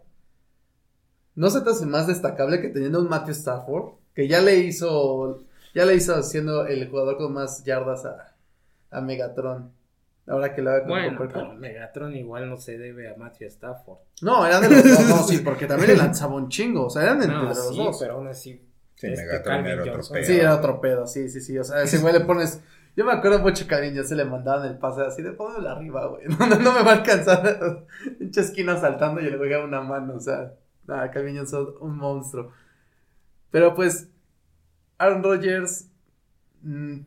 ¿No 1.34 1.50
se 1.50 1.60
te 1.60 1.70
hace 1.70 1.86
más 1.86 2.06
destacable 2.06 2.60
que 2.60 2.68
teniendo 2.68 3.00
un 3.00 3.08
Matthew 3.08 3.32
Stafford? 3.32 3.94
Que 4.14 4.26
ya 4.28 4.40
le 4.40 4.58
hizo 4.58 5.45
ya 5.76 5.84
le 5.84 5.94
hizo 5.94 6.22
siendo 6.22 6.66
el 6.66 6.88
jugador 6.88 7.18
con 7.18 7.34
más 7.34 7.62
yardas 7.62 8.06
a, 8.06 8.34
a 8.90 9.00
Megatron. 9.02 9.72
Ahora 10.26 10.54
que 10.54 10.62
lo 10.62 10.70
haga 10.70 10.80
con 10.80 10.88
Bueno, 10.88 11.18
pero 11.18 11.52
Megatron 11.52 12.16
igual 12.16 12.48
no 12.48 12.56
se 12.56 12.78
debe 12.78 13.10
a 13.10 13.14
Matthew 13.14 13.48
Stafford. 13.48 13.98
No, 14.22 14.46
eran 14.46 14.62
de 14.62 14.70
los 14.70 14.82
dos, 14.82 15.06
no, 15.06 15.18
sí, 15.18 15.38
porque 15.44 15.66
también 15.66 15.90
le 15.90 15.96
lanzaba 15.98 16.34
un 16.34 16.48
chingo. 16.48 16.86
O 16.86 16.90
sea, 16.90 17.02
eran 17.02 17.16
entre 17.22 17.42
los 17.42 17.68
sí, 17.68 17.76
dos. 17.76 17.98
pero 18.00 18.14
aún 18.14 18.26
así. 18.26 18.66
Sí, 18.94 19.06
este 19.08 19.26
Megatron 19.26 19.66
era 19.66 19.82
otro 19.82 20.02
pedo. 20.14 20.24
Sí, 20.24 20.40
era 20.40 20.56
otro 20.56 20.80
pedo, 20.80 21.06
sí, 21.06 21.28
sí, 21.28 21.42
sí. 21.42 21.58
O 21.58 21.62
sea, 21.62 21.82
ese 21.82 21.98
güey 21.98 22.14
le 22.14 22.20
pones. 22.20 22.62
Yo 22.96 23.04
me 23.04 23.12
acuerdo 23.12 23.40
mucho 23.40 23.68
que 23.68 23.74
a 23.74 23.84
ya 23.86 24.02
se 24.02 24.16
le 24.16 24.24
mandaban 24.24 24.66
el 24.66 24.78
pase 24.78 25.02
así 25.02 25.20
de 25.20 25.32
ponlo 25.32 25.68
arriba, 25.68 26.06
güey. 26.06 26.24
No, 26.38 26.46
no, 26.46 26.72
me 26.72 26.82
va 26.84 26.92
a 26.92 26.94
alcanzar. 26.94 27.84
Pinche 28.18 28.40
esquina 28.40 28.80
saltando 28.80 29.20
y 29.20 29.24
le 29.28 29.36
voy 29.36 29.52
a 29.52 29.58
una 29.58 29.82
mano. 29.82 30.14
O 30.14 30.20
sea, 30.20 30.54
nada, 30.86 31.10
Calvin 31.10 31.36
es 31.36 31.52
un 31.52 31.98
monstruo. 31.98 32.50
Pero 33.50 33.74
pues, 33.74 34.08
Aaron 34.98 35.22
Rodgers 35.22 35.88
mm, 36.62 37.00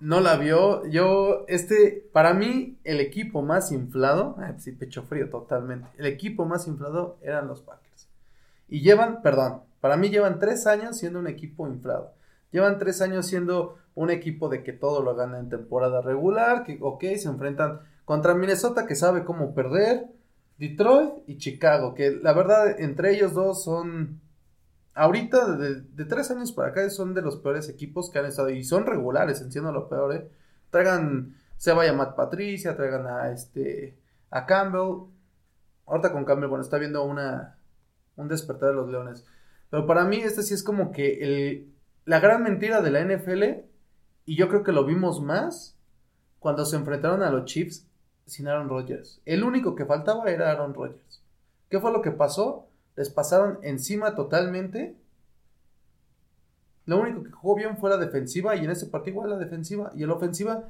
no 0.00 0.20
la 0.20 0.36
vio. 0.36 0.86
Yo, 0.86 1.44
este, 1.48 2.08
para 2.12 2.34
mí, 2.34 2.78
el 2.84 3.00
equipo 3.00 3.42
más 3.42 3.72
inflado, 3.72 4.36
ay, 4.38 4.54
sí, 4.58 4.72
pecho 4.72 5.02
frío 5.02 5.30
totalmente. 5.30 5.88
El 5.98 6.06
equipo 6.06 6.44
más 6.44 6.66
inflado 6.66 7.18
eran 7.22 7.48
los 7.48 7.62
Packers. 7.62 8.08
Y 8.68 8.80
llevan, 8.80 9.22
perdón, 9.22 9.62
para 9.80 9.96
mí 9.96 10.10
llevan 10.10 10.38
tres 10.38 10.66
años 10.66 10.98
siendo 10.98 11.18
un 11.18 11.26
equipo 11.26 11.68
inflado. 11.68 12.12
Llevan 12.50 12.78
tres 12.78 13.00
años 13.00 13.26
siendo 13.26 13.76
un 13.94 14.10
equipo 14.10 14.48
de 14.48 14.62
que 14.62 14.72
todo 14.72 15.02
lo 15.02 15.14
gana 15.14 15.38
en 15.38 15.48
temporada 15.48 16.00
regular, 16.00 16.64
que, 16.64 16.78
ok, 16.80 17.02
se 17.16 17.28
enfrentan 17.28 17.80
contra 18.04 18.34
Minnesota 18.34 18.86
que 18.86 18.94
sabe 18.94 19.24
cómo 19.24 19.54
perder, 19.54 20.06
Detroit 20.58 21.12
y 21.26 21.38
Chicago, 21.38 21.94
que 21.94 22.10
la 22.10 22.32
verdad 22.32 22.80
entre 22.80 23.14
ellos 23.14 23.34
dos 23.34 23.64
son 23.64 24.20
ahorita, 24.96 25.56
de, 25.56 26.04
tres 26.06 26.30
años 26.30 26.52
para 26.52 26.68
acá, 26.68 26.88
son 26.90 27.14
de 27.14 27.22
los 27.22 27.36
peores 27.36 27.68
equipos 27.68 28.10
que 28.10 28.18
han 28.18 28.26
estado 28.26 28.50
y 28.50 28.64
son 28.64 28.86
regulares, 28.86 29.44
siendo 29.48 29.70
lo 29.70 29.88
peor, 29.88 30.14
¿eh? 30.14 30.28
Traigan, 30.70 31.36
se 31.56 31.72
vaya 31.72 31.92
Matt 31.92 32.16
Patricia, 32.16 32.76
traigan 32.76 33.06
a 33.06 33.30
este, 33.30 33.96
a 34.30 34.46
Campbell. 34.46 35.08
Ahorita 35.86 36.12
con 36.12 36.24
Campbell, 36.24 36.48
bueno, 36.48 36.64
está 36.64 36.78
viendo 36.78 37.04
una, 37.04 37.58
un 38.16 38.26
despertar 38.26 38.70
de 38.70 38.74
los 38.74 38.90
leones. 38.90 39.24
Pero 39.70 39.86
para 39.86 40.04
mí, 40.04 40.16
este 40.16 40.42
sí 40.42 40.54
es 40.54 40.64
como 40.64 40.90
que 40.90 41.68
la 42.04 42.18
gran 42.18 42.42
mentira 42.42 42.80
de 42.80 42.90
la 42.90 43.04
NFL, 43.04 43.42
y 44.24 44.36
yo 44.36 44.48
creo 44.48 44.64
que 44.64 44.72
lo 44.72 44.84
vimos 44.84 45.20
más 45.22 45.78
cuando 46.38 46.64
se 46.64 46.76
enfrentaron 46.76 47.22
a 47.22 47.30
los 47.30 47.44
Chiefs 47.44 47.86
sin 48.24 48.48
Aaron 48.48 48.68
Rodgers. 48.68 49.20
El 49.24 49.44
único 49.44 49.74
que 49.74 49.84
faltaba 49.84 50.30
era 50.30 50.50
Aaron 50.50 50.74
Rodgers. 50.74 51.22
¿Qué 51.68 51.78
fue 51.80 51.92
lo 51.92 52.02
que 52.02 52.10
pasó? 52.10 52.68
Les 52.96 53.10
pasaron 53.10 53.58
encima 53.62 54.14
totalmente. 54.14 54.96
Lo 56.86 57.00
único 57.00 57.22
que 57.22 57.30
jugó 57.30 57.56
bien 57.56 57.76
fue 57.76 57.90
la 57.90 57.98
defensiva 57.98 58.56
y 58.56 58.64
en 58.64 58.70
ese 58.70 58.86
partido 58.86 59.16
igual 59.16 59.30
la 59.30 59.38
defensiva 59.38 59.92
y 59.94 60.02
en 60.02 60.08
la 60.08 60.14
ofensiva 60.14 60.68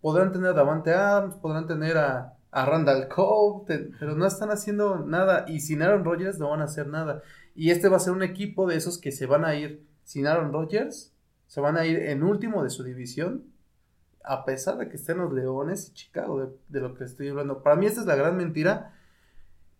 podrán 0.00 0.32
tener 0.32 0.50
a 0.50 0.52
Davante 0.52 0.92
Adams, 0.92 1.36
podrán 1.36 1.66
tener 1.66 1.96
a, 1.96 2.36
Randall 2.54 3.08
Cobb, 3.08 3.64
pero 3.66 4.14
no 4.14 4.26
están 4.26 4.50
haciendo 4.50 4.98
nada 4.98 5.46
y 5.48 5.60
sin 5.60 5.80
Aaron 5.80 6.04
Rodgers 6.04 6.38
no 6.38 6.50
van 6.50 6.60
a 6.60 6.64
hacer 6.64 6.86
nada. 6.86 7.22
Y 7.54 7.70
este 7.70 7.88
va 7.88 7.96
a 7.96 8.00
ser 8.00 8.12
un 8.12 8.22
equipo 8.22 8.66
de 8.66 8.76
esos 8.76 8.98
que 8.98 9.10
se 9.10 9.24
van 9.24 9.46
a 9.46 9.54
ir 9.54 9.86
sin 10.04 10.26
Aaron 10.26 10.52
Rodgers, 10.52 11.14
se 11.46 11.62
van 11.62 11.78
a 11.78 11.86
ir 11.86 11.98
en 11.98 12.22
último 12.22 12.62
de 12.62 12.68
su 12.68 12.84
división, 12.84 13.44
a 14.22 14.44
pesar 14.44 14.76
de 14.76 14.90
que 14.90 14.96
estén 14.96 15.16
los 15.16 15.32
Leones 15.32 15.88
y 15.88 15.92
Chicago, 15.94 16.44
de, 16.44 16.52
de 16.68 16.80
lo 16.80 16.94
que 16.94 17.04
estoy 17.04 17.28
hablando. 17.28 17.62
Para 17.62 17.76
mí 17.76 17.86
esta 17.86 18.02
es 18.02 18.06
la 18.06 18.16
gran 18.16 18.36
mentira 18.36 18.92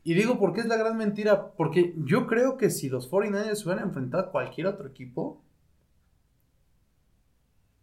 y 0.05 0.15
digo, 0.15 0.39
¿por 0.39 0.53
qué 0.53 0.61
es 0.61 0.67
la 0.67 0.77
gran 0.77 0.97
mentira? 0.97 1.53
Porque 1.53 1.95
yo 1.99 2.27
creo 2.27 2.57
que 2.57 2.71
si 2.71 2.89
los 2.89 3.11
49ers 3.11 3.55
se 3.55 3.69
hubieran 3.69 3.89
enfrentado 3.89 4.25
a 4.25 4.31
cualquier 4.33 4.67
otro 4.67 4.89
equipo, 4.89 5.41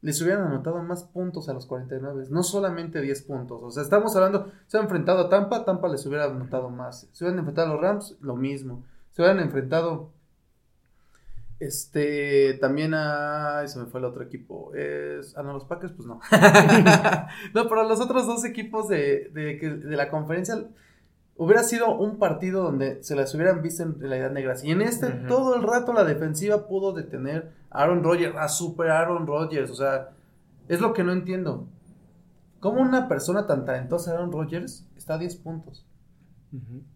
les 0.02 0.22
hubieran 0.22 0.48
anotado 0.48 0.82
más 0.84 1.04
puntos 1.04 1.50
a 1.50 1.54
los 1.54 1.66
49, 1.66 2.26
no 2.30 2.44
solamente 2.44 3.02
10 3.02 3.22
puntos. 3.24 3.62
O 3.64 3.72
sea, 3.72 3.84
estamos 3.84 4.16
hablando, 4.16 4.52
se 4.68 4.78
han 4.78 4.84
enfrentado 4.84 5.22
a 5.22 5.30
Tampa, 5.30 5.66
Tampa 5.66 5.88
les 5.88 6.06
hubiera 6.06 6.26
anotado 6.26 6.70
más. 6.70 7.10
Se 7.12 7.24
hubieran 7.24 7.40
enfrentado 7.40 7.70
a 7.70 7.74
los 7.74 7.82
Rams, 7.82 8.18
lo 8.22 8.36
mismo. 8.36 8.84
Se 9.12 9.22
hubieran 9.22 9.40
enfrentado 9.40 10.12
este 11.60 12.58
también 12.62 12.94
a. 12.94 13.66
Se 13.68 13.80
me 13.80 13.86
fue 13.86 14.00
el 14.00 14.06
otro 14.06 14.24
equipo. 14.24 14.74
Es. 14.74 15.38
Ah, 15.38 15.44
no, 15.44 15.54
los 15.54 15.66
Packers, 15.66 15.94
pues 15.94 16.08
no. 16.08 16.22
no, 17.54 17.68
pero 17.68 17.88
los 17.88 18.00
otros 18.00 18.26
dos 18.28 18.46
equipos 18.46 18.88
de, 18.88 19.30
de, 19.34 19.58
de 19.58 19.98
la 19.98 20.10
conferencia 20.10 20.56
hubiera 21.40 21.64
sido 21.64 21.98
un 21.98 22.18
partido 22.18 22.64
donde 22.64 23.02
se 23.02 23.16
las 23.16 23.34
hubieran 23.34 23.62
visto 23.62 23.82
en 23.82 23.98
realidad 23.98 24.32
negras. 24.32 24.62
Y 24.64 24.72
en 24.72 24.82
este, 24.82 25.08
todo 25.08 25.56
el 25.56 25.64
rato 25.64 25.94
la 25.94 26.04
defensiva 26.04 26.68
pudo 26.68 26.92
detener 26.92 27.54
a 27.70 27.84
Aaron 27.84 28.04
Rodgers, 28.04 28.36
a 28.38 28.50
super 28.50 28.92
Aaron 28.92 29.26
Rodgers. 29.26 29.72
O 29.72 29.76
sea, 29.76 30.10
es 30.68 30.82
lo 30.82 30.92
que 30.94 31.06
no 31.06 31.14
entiendo. 31.14 31.70
¿Cómo 32.60 32.82
una 32.82 33.08
persona 33.08 33.48
tan 33.48 33.64
talentosa, 33.64 34.12
Aaron 34.12 34.34
Rodgers, 34.34 34.86
está 34.98 35.14
a 35.14 35.18
10 35.18 35.38
puntos? 35.38 35.86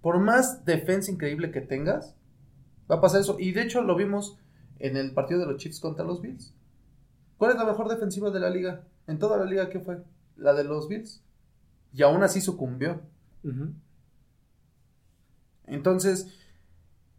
Por 0.01 0.19
más 0.19 0.65
defensa 0.65 1.09
increíble 1.09 1.51
que 1.51 1.61
tengas, 1.61 2.13
va 2.91 2.97
a 2.97 3.01
pasar 3.01 3.21
eso. 3.21 3.37
Y 3.39 3.53
de 3.53 3.61
hecho 3.61 3.81
lo 3.81 3.95
vimos 3.95 4.37
en 4.79 4.97
el 4.97 5.13
partido 5.13 5.39
de 5.39 5.45
los 5.45 5.55
Chiefs 5.55 5.79
contra 5.79 6.03
los 6.03 6.21
Bills. 6.21 6.53
¿Cuál 7.37 7.51
es 7.51 7.57
la 7.57 7.65
mejor 7.65 7.87
defensiva 7.87 8.29
de 8.29 8.41
la 8.41 8.49
liga? 8.49 8.83
En 9.07 9.19
toda 9.19 9.37
la 9.37 9.45
liga, 9.45 9.69
¿qué 9.69 9.79
fue? 9.79 10.03
La 10.35 10.53
de 10.53 10.65
los 10.65 10.89
Bills. 10.89 11.23
Y 11.93 12.03
aún 12.03 12.23
así 12.23 12.41
sucumbió. 12.41 12.99
Entonces, 15.67 16.27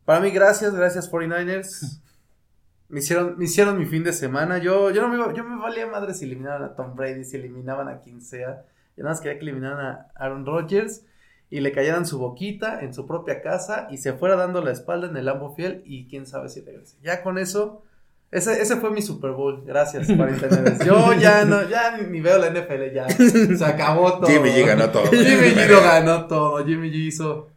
para 0.05 0.20
mí, 0.20 0.30
gracias, 0.30 0.74
gracias 0.74 1.11
49ers. 1.11 2.01
Me 2.88 3.01
hicieron, 3.01 3.38
me 3.38 3.47
hicieron 3.47 3.78
mi 3.78 3.86
fin 3.86 4.05
de 4.05 4.12
semana. 4.12 4.59
Yo, 4.59 4.90
yo 4.90 5.03
no 5.03 5.09
me, 5.09 5.34
yo 5.34 5.42
me 5.42 5.61
valía 5.61 5.86
madre 5.86 6.14
si 6.14 6.26
eliminaban 6.26 6.62
a 6.62 6.76
Tom 6.76 6.95
Brady, 6.95 7.24
si 7.24 7.36
eliminaban 7.36 7.88
a 7.88 7.99
quien 7.99 8.20
sea. 8.20 8.66
Yo 8.97 9.03
nada 9.03 9.14
más 9.14 9.20
quería 9.20 9.38
que 9.38 9.45
eliminaran 9.45 9.84
a 9.84 10.07
Aaron 10.14 10.47
Rodgers 10.47 11.03
y 11.51 11.61
le 11.61 11.72
cayeran 11.72 12.07
su 12.07 12.18
boquita 12.18 12.80
en 12.80 12.95
su 12.95 13.07
propia 13.07 13.40
casa 13.40 13.88
y 13.90 13.97
se 13.97 14.12
fuera 14.12 14.36
dando 14.36 14.62
la 14.62 14.70
espalda 14.70 15.09
en 15.09 15.16
el 15.16 15.24
Lambo 15.24 15.55
Fiel 15.55 15.82
y 15.84 16.07
quién 16.09 16.26
sabe 16.26 16.49
si 16.49 16.61
regrese. 16.61 16.97
Ya 17.03 17.22
con 17.22 17.38
eso, 17.38 17.82
ese, 18.30 18.61
ese 18.61 18.76
fue 18.76 18.90
mi 18.90 19.03
Super 19.03 19.32
Bowl. 19.32 19.64
Gracias, 19.64 20.09
49ers. 20.09 20.84
Yo 20.84 21.14
ya 21.14 21.45
no, 21.45 21.68
ya 21.68 21.97
ni, 21.97 22.20
veo 22.20 22.38
la 22.38 22.51
NFL, 22.51 22.92
ya. 22.92 23.09
Se 23.09 23.64
acabó 23.64 24.18
todo. 24.18 24.26
Jimmy 24.26 24.51
G 24.51 24.66
ganó 24.66 24.90
todo. 24.90 25.05
Jimmy 25.11 25.55
G 25.55 25.68
lo 25.68 25.80
ganó 25.80 26.26
todo. 26.26 26.64
Jimmy 26.64 26.90
G 26.90 26.95
hizo 27.07 27.53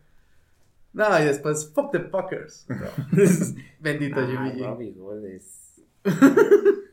no, 0.93 1.19
y 1.19 1.25
después, 1.25 1.71
fuck 1.73 1.91
the 1.91 1.99
Packers. 1.99 2.65
Bendito 3.79 4.19
ah, 4.19 4.27
Jimmy 4.27 4.93
G. 4.93 5.41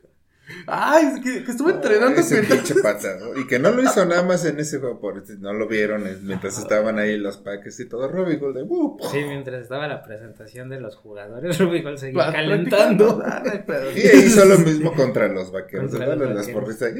Ay, 0.67 1.05
es 1.05 1.21
que, 1.21 1.43
que 1.43 1.51
estuvo 1.51 1.69
entrenando. 1.69 2.21
Ese 2.21 2.43
pinche 2.43 2.75
pata, 2.75 3.17
Y 3.35 3.47
que 3.47 3.57
no 3.57 3.71
lo 3.71 3.81
hizo 3.81 4.05
nada 4.05 4.23
más 4.23 4.45
en 4.45 4.59
ese 4.59 4.79
juego, 4.79 4.99
por 4.99 5.27
no 5.39 5.53
lo 5.53 5.67
vieron 5.67 6.03
mientras 6.23 6.59
estaban 6.59 6.99
ahí 6.99 7.17
los 7.17 7.37
Packers 7.37 7.79
y 7.79 7.89
todo. 7.89 8.07
Robbie 8.07 8.37
Gold 8.37 8.57
de 8.57 8.65
Sí, 9.11 9.23
mientras 9.27 9.63
estaba 9.63 9.87
la 9.87 10.03
presentación 10.03 10.69
de 10.69 10.79
los 10.79 10.95
jugadores, 10.97 11.57
Robbie 11.59 11.81
Gold 11.81 11.97
seguía 11.97 12.31
calentando. 12.31 13.23
y 13.95 13.99
hizo 13.99 14.45
lo 14.45 14.59
mismo 14.59 14.93
contra 14.93 15.27
los 15.27 15.51
vaqueros. 15.51 15.91
Contra 15.91 16.15
los 16.15 16.35
las 16.35 16.49
porristas. 16.49 16.93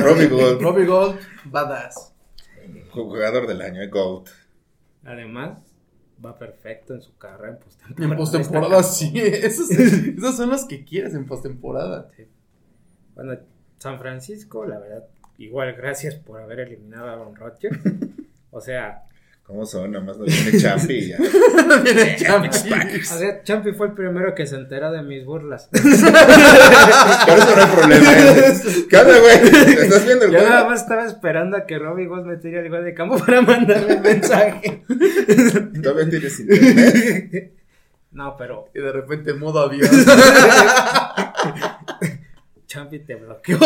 Robbie 0.00 0.28
Gold. 0.28 0.62
Robbie 0.62 0.86
Gold, 0.86 1.18
badass 1.46 2.13
jugador 2.94 3.46
del 3.46 3.60
año, 3.60 3.80
GOAT. 3.90 4.28
Además, 5.04 5.58
va 6.24 6.38
perfecto 6.38 6.94
en 6.94 7.02
su 7.02 7.16
carrera 7.16 7.54
en 7.54 7.58
postemporada. 7.58 8.12
En 8.12 8.16
postemporada 8.16 8.82
sí, 8.82 9.12
esos, 9.14 9.70
esos 9.70 10.36
son 10.36 10.50
los 10.50 10.64
que 10.64 10.84
quieres 10.84 11.14
en 11.14 11.26
postemporada. 11.26 12.10
Sí. 12.16 12.26
Bueno, 13.14 13.36
San 13.78 13.98
Francisco, 13.98 14.64
la 14.64 14.78
verdad, 14.78 15.04
igual 15.38 15.74
gracias 15.74 16.14
por 16.14 16.40
haber 16.40 16.60
eliminado 16.60 17.08
a 17.08 17.12
Aaron 17.12 17.36
Rodgers. 17.36 17.78
O 18.56 18.60
sea, 18.60 19.02
¿Cómo 19.46 19.66
son? 19.66 19.92
Nada 19.92 20.02
más 20.04 20.16
no 20.16 20.24
viene 20.24 20.58
Champi 20.58 20.94
y 20.94 21.08
ya. 21.10 21.18
Viene 21.84 22.16
Champi. 22.16 22.48
o 22.48 23.04
sea, 23.04 23.42
Champi 23.42 23.72
fue 23.72 23.88
el 23.88 23.92
primero 23.92 24.34
que 24.34 24.46
se 24.46 24.56
enteró 24.56 24.90
de 24.90 25.02
mis 25.02 25.22
burlas. 25.26 25.68
Por 25.70 25.80
eso 25.82 26.10
no 26.10 27.62
hay 27.62 27.68
problema. 27.76 28.12
¿eh? 28.12 28.54
¿Qué 28.88 28.96
onda, 28.96 29.18
güey? 29.18 29.34
¿Estás 29.82 30.06
viendo 30.06 30.24
el 30.24 30.32
Yo 30.32 30.38
nada 30.38 30.50
juego? 30.60 30.70
más 30.70 30.80
estaba 30.80 31.04
esperando 31.04 31.58
a 31.58 31.66
que 31.66 31.78
Robbie 31.78 32.06
Goss 32.06 32.24
metiera 32.24 32.60
el 32.62 32.70
gol 32.70 32.84
de 32.84 32.94
campo 32.94 33.18
para 33.18 33.42
mandarle 33.42 33.92
el 33.94 34.00
mensaje. 34.00 34.82
Todavía 35.82 36.08
tienes 36.08 36.40
internet. 36.40 37.52
No, 38.12 38.36
pero 38.38 38.70
Y 38.74 38.80
de 38.80 38.92
repente 38.92 39.34
modo 39.34 39.60
avión. 39.60 39.90
Champi 42.66 43.00
te 43.00 43.14
bloqueó. 43.16 43.58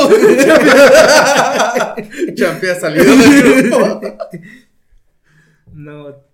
Champi 2.35 2.67
ha 2.67 2.75
salido 2.75 3.05
del 3.17 3.43
grupo. 3.71 4.01
No, 5.79 6.25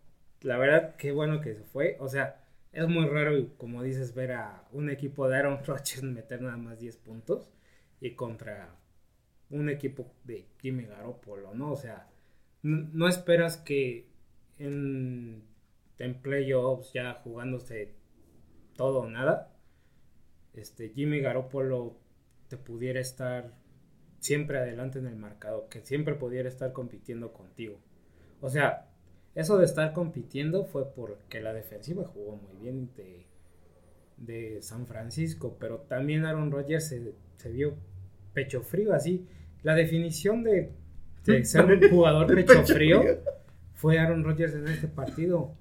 la 0.41 0.57
verdad, 0.57 0.97
qué 0.97 1.13
bueno 1.13 1.43
que 1.43 1.55
se 1.55 1.65
fue. 1.65 1.99
O 2.01 2.09
sea, 2.09 2.43
es 2.73 2.89
muy 2.89 3.07
raro, 3.07 3.35
como 3.59 3.83
dices, 3.83 4.15
ver 4.15 4.33
a 4.33 4.67
un 4.73 4.89
equipo 4.89 5.29
de 5.29 5.37
Aaron 5.37 5.59
Rodgers 5.67 6.03
meter 6.03 6.41
nada 6.41 6.57
más 6.57 6.79
10 6.81 6.97
puntos 6.97 7.51
y 8.01 8.15
contra 8.15 8.75
un 9.51 9.69
equipo 9.69 10.11
de 10.25 10.47
Jimmy 10.63 10.87
Garoppolo, 10.87 11.53
¿no? 11.53 11.73
O 11.73 11.77
sea, 11.77 12.09
no 12.63 13.07
esperas 13.07 13.59
que 13.59 14.09
en, 14.59 15.45
en 15.99 16.23
playoffs 16.23 16.95
ya 16.95 17.13
jugándose 17.23 17.93
todo 18.77 19.01
o 19.01 19.11
nada, 19.11 19.55
este 20.55 20.89
Jimmy 20.89 21.21
Garoppolo 21.21 21.99
te 22.49 22.57
pudiera 22.57 22.99
estar 22.99 23.53
siempre 24.21 24.59
adelante 24.59 25.01
en 25.01 25.07
el 25.07 25.17
marcado, 25.17 25.69
que 25.69 25.83
siempre 25.83 26.15
pudiera 26.15 26.49
estar 26.49 26.73
compitiendo 26.73 27.35
contigo. 27.35 27.79
O 28.41 28.49
sea, 28.49 28.94
eso 29.35 29.59
de 29.59 29.65
estar 29.65 29.93
compitiendo 29.93 30.65
fue 30.65 30.93
porque 30.93 31.41
la 31.41 31.53
defensiva 31.53 32.05
jugó 32.05 32.37
muy 32.37 32.57
bien 32.63 32.91
de, 32.97 33.27
de 34.17 34.63
San 34.63 34.87
Francisco, 34.87 35.57
pero 35.59 35.81
también 35.81 36.25
Aaron 36.25 36.51
Rodgers 36.51 36.89
se, 36.89 37.15
se 37.37 37.51
vio 37.51 37.75
pecho 38.33 38.63
frío, 38.63 38.93
así. 38.95 39.27
La 39.63 39.75
definición 39.75 40.45
de, 40.45 40.73
de 41.25 41.45
ser 41.45 41.65
un 41.65 41.91
jugador 41.91 42.33
pecho, 42.35 42.65
frío. 42.65 43.03
fue 43.75 43.99
Aaron 43.99 44.23
Rodgers 44.25 44.55
en 44.55 44.69
este 44.69 44.89
partido, 44.89 45.55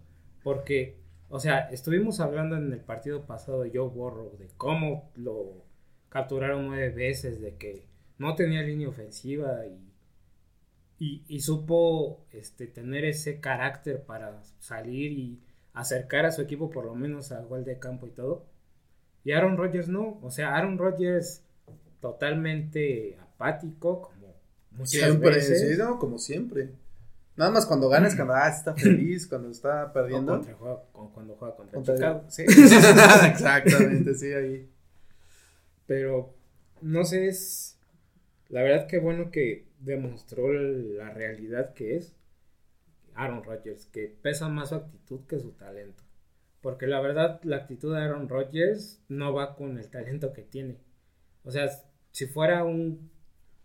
porque, 0.43 0.97
o 1.29 1.39
sea, 1.39 1.69
estuvimos 1.71 2.19
hablando 2.19 2.57
en 2.57 2.71
el 2.71 2.79
partido 2.79 3.25
pasado 3.25 3.63
de 3.63 3.71
Joe 3.73 3.89
Burrow, 3.89 4.37
de 4.37 4.49
cómo 4.57 5.11
lo 5.15 5.63
capturaron 6.09 6.67
nueve 6.67 6.89
veces, 6.89 7.41
de 7.41 7.55
que 7.55 7.87
no 8.19 8.35
tenía 8.35 8.61
línea 8.61 8.87
ofensiva 8.87 9.65
y 9.65 9.92
y, 11.03 11.23
y 11.27 11.39
supo 11.41 12.23
este, 12.31 12.67
tener 12.67 13.03
ese 13.05 13.39
carácter 13.39 14.03
para 14.03 14.41
salir 14.59 15.11
y 15.11 15.39
acercar 15.73 16.25
a 16.25 16.31
su 16.31 16.41
equipo 16.41 16.69
por 16.69 16.85
lo 16.85 16.95
menos 16.95 17.31
al 17.31 17.45
gol 17.47 17.65
de 17.65 17.79
campo 17.79 18.07
y 18.07 18.11
todo. 18.11 18.45
Y 19.23 19.31
Aaron 19.31 19.57
Rodgers 19.57 19.87
no, 19.87 20.19
o 20.21 20.31
sea, 20.31 20.55
Aaron 20.55 20.77
Rodgers 20.77 21.41
totalmente 21.99 23.17
apático, 23.21 24.01
como 24.01 24.35
muchas 24.71 24.91
Siempre, 25.01 25.29
veces. 25.31 25.61
sí, 25.71 25.77
no, 25.77 25.97
como 25.99 26.17
siempre. 26.19 26.69
Nada 27.35 27.49
más 27.51 27.65
cuando 27.65 27.89
ganas, 27.89 28.15
cuando 28.15 28.33
ah, 28.35 28.47
está 28.49 28.73
feliz, 28.75 29.25
cuando 29.27 29.49
está 29.49 29.85
O 29.85 29.93
perdiendo. 29.93 30.33
contra 30.33 30.53
juega- 30.53 30.81
cuando 31.13 31.35
juega 31.35 31.55
contra, 31.55 31.75
Contra- 31.75 31.95
Chicago. 31.95 32.23
Sí. 32.29 32.43
Exactamente, 33.27 34.13
sí, 34.15 34.31
ahí. 34.33 34.69
Pero 35.87 36.33
no 36.81 37.03
sé, 37.05 37.27
es 37.27 37.77
la 38.49 38.61
verdad 38.61 38.87
que 38.87 38.99
bueno 38.99 39.31
que 39.31 39.65
demostró 39.83 40.51
la 40.53 41.09
realidad 41.11 41.73
que 41.73 41.95
es 41.97 42.15
Aaron 43.15 43.43
Rodgers, 43.43 43.85
que 43.87 44.07
pesa 44.07 44.49
más 44.49 44.69
su 44.69 44.75
actitud 44.75 45.21
que 45.27 45.39
su 45.39 45.51
talento. 45.53 46.03
Porque 46.61 46.87
la 46.87 47.01
verdad, 47.01 47.41
la 47.43 47.57
actitud 47.57 47.93
de 47.93 48.01
Aaron 48.01 48.29
Rodgers 48.29 49.01
no 49.09 49.33
va 49.33 49.55
con 49.55 49.77
el 49.77 49.89
talento 49.89 50.33
que 50.33 50.43
tiene. 50.43 50.77
O 51.43 51.51
sea, 51.51 51.69
si 52.11 52.25
fuera 52.27 52.63
un. 52.63 53.11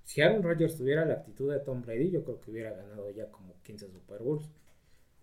Si 0.04 0.20
Aaron 0.22 0.42
Rodgers 0.42 0.76
tuviera 0.76 1.04
la 1.04 1.14
actitud 1.14 1.52
de 1.52 1.60
Tom 1.60 1.82
Brady, 1.82 2.10
yo 2.10 2.24
creo 2.24 2.40
que 2.40 2.50
hubiera 2.50 2.72
ganado 2.72 3.10
ya 3.10 3.30
como 3.30 3.54
15 3.62 3.88
Super 3.90 4.22
Bowls. 4.22 4.48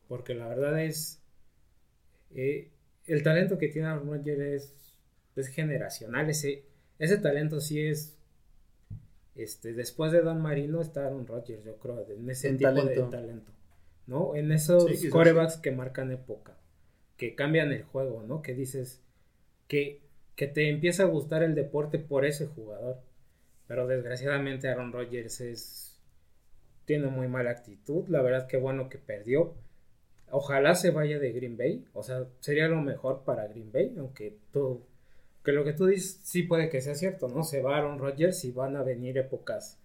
Porque 0.07 0.33
la 0.35 0.47
verdad 0.47 0.79
es. 0.83 1.21
eh, 2.35 2.71
el 3.07 3.23
talento 3.23 3.57
que 3.57 3.67
tiene 3.69 3.87
Aaron 3.87 4.07
Rodgers 4.07 4.39
es, 4.41 4.75
es 5.35 5.47
generacional. 5.49 6.29
Ese, 6.29 6.65
ese 6.99 7.17
talento 7.17 7.59
sí 7.61 7.81
es. 7.87 8.17
Este, 9.35 9.73
después 9.73 10.11
de 10.11 10.21
Don 10.21 10.41
Marino 10.41 10.81
está 10.81 11.05
Aaron 11.07 11.27
Rodgers, 11.27 11.63
yo 11.65 11.77
creo, 11.77 12.05
en 12.09 12.29
ese 12.29 12.49
En 12.49 12.57
tipo 12.57 12.69
talento. 12.69 13.05
de 13.05 13.11
talento. 13.11 13.51
¿No? 14.07 14.35
En 14.35 14.51
esos 14.51 14.85
Sí, 14.99 15.09
corebacks 15.09 15.57
que 15.57 15.71
marcan 15.71 16.11
época, 16.11 16.57
que 17.17 17.35
cambian 17.35 17.71
el 17.71 17.83
juego, 17.83 18.23
¿no? 18.23 18.41
Que 18.41 18.53
dices 18.53 19.01
que, 19.67 20.01
que 20.35 20.47
te 20.47 20.69
empieza 20.69 21.03
a 21.03 21.07
gustar 21.07 21.43
el 21.43 21.55
deporte 21.55 21.99
por 21.99 22.25
ese 22.25 22.45
jugador. 22.47 22.99
Pero 23.67 23.87
desgraciadamente 23.87 24.69
Aaron 24.69 24.91
Rodgers 24.93 25.41
es 25.41 25.99
tiene 26.85 27.07
muy 27.07 27.27
mala 27.27 27.49
actitud. 27.51 28.07
La 28.09 28.21
verdad 28.21 28.47
que 28.47 28.57
bueno 28.57 28.89
que 28.89 28.99
perdió. 28.99 29.55
Ojalá 30.29 30.75
se 30.75 30.91
vaya 30.91 31.17
de 31.19 31.31
Green 31.31 31.57
Bay. 31.57 31.83
O 31.93 32.03
sea, 32.03 32.25
sería 32.41 32.67
lo 32.67 32.81
mejor 32.81 33.23
para 33.23 33.47
Green 33.47 33.71
Bay. 33.71 33.95
Aunque 33.97 34.37
tú, 34.53 34.83
que 35.45 35.53
lo 35.53 35.63
que 35.63 35.73
tú 35.73 35.85
dices 35.85 36.19
sí 36.23 36.43
puede 36.43 36.69
que 36.69 36.81
sea 36.81 36.95
cierto, 36.95 37.29
¿no? 37.29 37.43
Se 37.43 37.61
va 37.61 37.77
Aaron 37.77 37.99
Rodgers 37.99 38.43
y 38.45 38.51
van 38.51 38.75
a 38.75 38.83
venir 38.83 39.17
épocas 39.17 39.79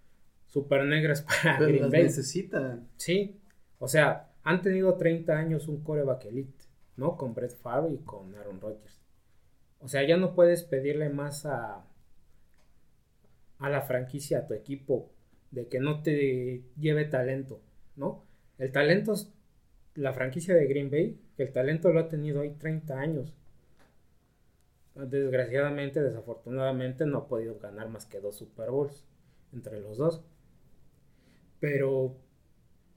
super 0.47 0.85
negras 0.85 1.23
para 1.45 1.59
Pero 1.59 1.69
Green 1.69 1.83
las 1.83 1.93
Bay. 1.93 2.03
necesitan. 2.05 2.89
Sí, 2.97 3.41
o 3.79 3.87
sea, 3.87 4.31
han 4.43 4.63
tenido 4.63 4.95
30 4.97 5.37
años 5.37 5.69
un 5.69 5.85
coreback 5.85 6.25
elite, 6.27 6.65
¿no? 6.97 7.17
Con 7.17 7.35
Brett 7.35 7.57
Favre 7.57 7.95
y 7.95 7.99
con 7.99 8.35
Aaron 8.35 8.61
Rodgers. 8.61 8.99
O 9.81 9.89
sea, 9.89 10.03
ya 10.07 10.17
no 10.17 10.35
puedes 10.35 10.65
pedirle 10.65 11.09
más 11.11 11.47
a, 11.47 11.85
a 13.59 13.69
la 13.71 13.83
franquicia, 13.83 14.39
a 14.41 14.47
tu 14.47 14.55
equipo, 14.55 15.11
de 15.51 15.69
que 15.69 15.81
no 15.81 16.03
te 16.03 16.63
lleve 16.79 17.05
talento, 17.05 17.61
¿no? 17.97 18.25
El 18.59 18.73
talento 18.73 19.13
es 19.15 19.33
la 19.95 20.13
franquicia 20.13 20.55
de 20.55 20.67
Green 20.67 20.91
Bay, 20.91 21.19
que 21.37 21.45
el 21.45 21.53
talento 21.53 21.93
lo 21.93 22.01
ha 22.01 22.09
tenido 22.09 22.41
ahí 22.41 22.51
30 22.59 22.99
años. 22.99 23.35
Desgraciadamente, 25.07 26.03
desafortunadamente, 26.03 27.07
no 27.07 27.19
ha 27.19 27.29
podido 27.29 27.59
ganar 27.59 27.89
más 27.89 28.07
que 28.07 28.21
dos 28.21 28.37
Super 28.37 28.71
Bowls 28.71 29.05
entre 29.53 29.81
los 29.81 29.99
dos. 29.99 30.23
Pero, 31.61 32.17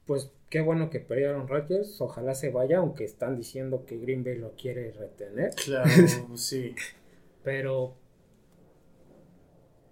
pues 0.05 0.31
qué 0.49 0.61
bueno 0.61 0.89
que 0.89 0.99
perdieron 0.99 1.47
Rodgers. 1.47 1.99
Ojalá 2.01 2.35
se 2.35 2.51
vaya, 2.51 2.77
aunque 2.77 3.03
están 3.03 3.35
diciendo 3.35 3.85
que 3.85 3.97
Green 3.97 4.23
Bay 4.23 4.37
lo 4.37 4.53
quiere 4.55 4.91
retener. 4.91 5.51
Claro, 5.55 5.89
sí. 6.35 6.75
Pero, 7.43 7.95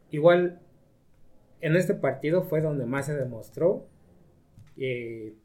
igual, 0.09 0.61
en 1.61 1.75
este 1.75 1.93
partido 1.93 2.43
fue 2.43 2.61
donde 2.61 2.85
más 2.85 3.07
se 3.07 3.15
demostró 3.15 3.87
que, 4.75 5.35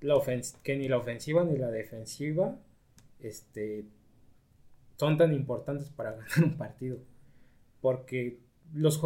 la 0.00 0.20
que 0.62 0.76
ni 0.76 0.88
la 0.88 0.98
ofensiva 0.98 1.44
ni 1.44 1.56
la 1.56 1.70
defensiva 1.70 2.58
este, 3.20 3.86
son 4.96 5.16
tan 5.16 5.32
importantes 5.32 5.90
para 5.90 6.12
ganar 6.16 6.44
un 6.44 6.56
partido. 6.56 6.98
Porque 7.80 8.38
los, 8.72 9.00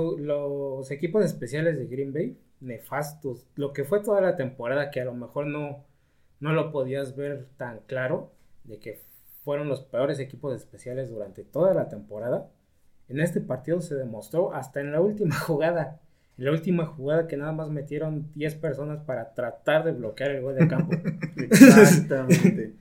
equipos 0.90 1.24
especiales 1.24 1.78
de 1.78 1.86
Green 1.86 2.12
Bay, 2.12 2.38
nefastos, 2.60 3.46
lo 3.54 3.72
que 3.72 3.84
fue 3.84 4.02
toda 4.02 4.20
la 4.20 4.36
temporada, 4.36 4.90
que 4.90 5.00
a 5.00 5.04
lo 5.04 5.14
mejor 5.14 5.46
no, 5.46 5.84
no 6.40 6.52
lo 6.52 6.72
podías 6.72 7.16
ver 7.16 7.48
tan 7.56 7.80
claro, 7.86 8.32
de 8.64 8.78
que 8.78 9.02
fueron 9.44 9.68
los 9.68 9.80
peores 9.80 10.18
equipos 10.18 10.54
especiales 10.54 11.10
durante 11.10 11.42
toda 11.42 11.74
la 11.74 11.88
temporada. 11.88 12.50
En 13.08 13.20
este 13.20 13.40
partido 13.40 13.80
se 13.80 13.94
demostró 13.94 14.52
hasta 14.52 14.80
en 14.80 14.92
la 14.92 15.00
última 15.00 15.34
jugada. 15.40 16.00
En 16.36 16.44
la 16.44 16.52
última 16.52 16.86
jugada 16.86 17.26
que 17.26 17.36
nada 17.36 17.52
más 17.52 17.68
metieron 17.68 18.30
10 18.34 18.54
personas 18.56 19.00
para 19.00 19.34
tratar 19.34 19.84
de 19.84 19.92
bloquear 19.92 20.30
el 20.30 20.42
gol 20.42 20.54
de 20.54 20.68
campo. 20.68 20.96
Exactamente. 21.36 22.74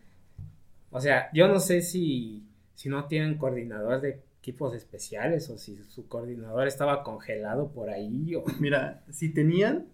O 0.91 0.99
sea, 0.99 1.29
yo 1.33 1.47
no 1.47 1.59
sé 1.59 1.81
si, 1.81 2.46
si 2.77 2.89
no 2.89 3.07
tienen 3.07 3.39
coordinador 3.39 4.01
de 4.01 4.21
equipos 4.39 4.75
especiales 4.75 5.49
o 5.49 5.57
si 5.57 5.75
su 5.89 6.07
coordinador 6.07 6.67
estaba 6.67 7.03
congelado 7.03 7.71
por 7.71 7.89
ahí 7.89 8.35
o... 8.35 8.45
Mira, 8.59 9.03
si 9.11 9.29
tenían, 9.29 9.87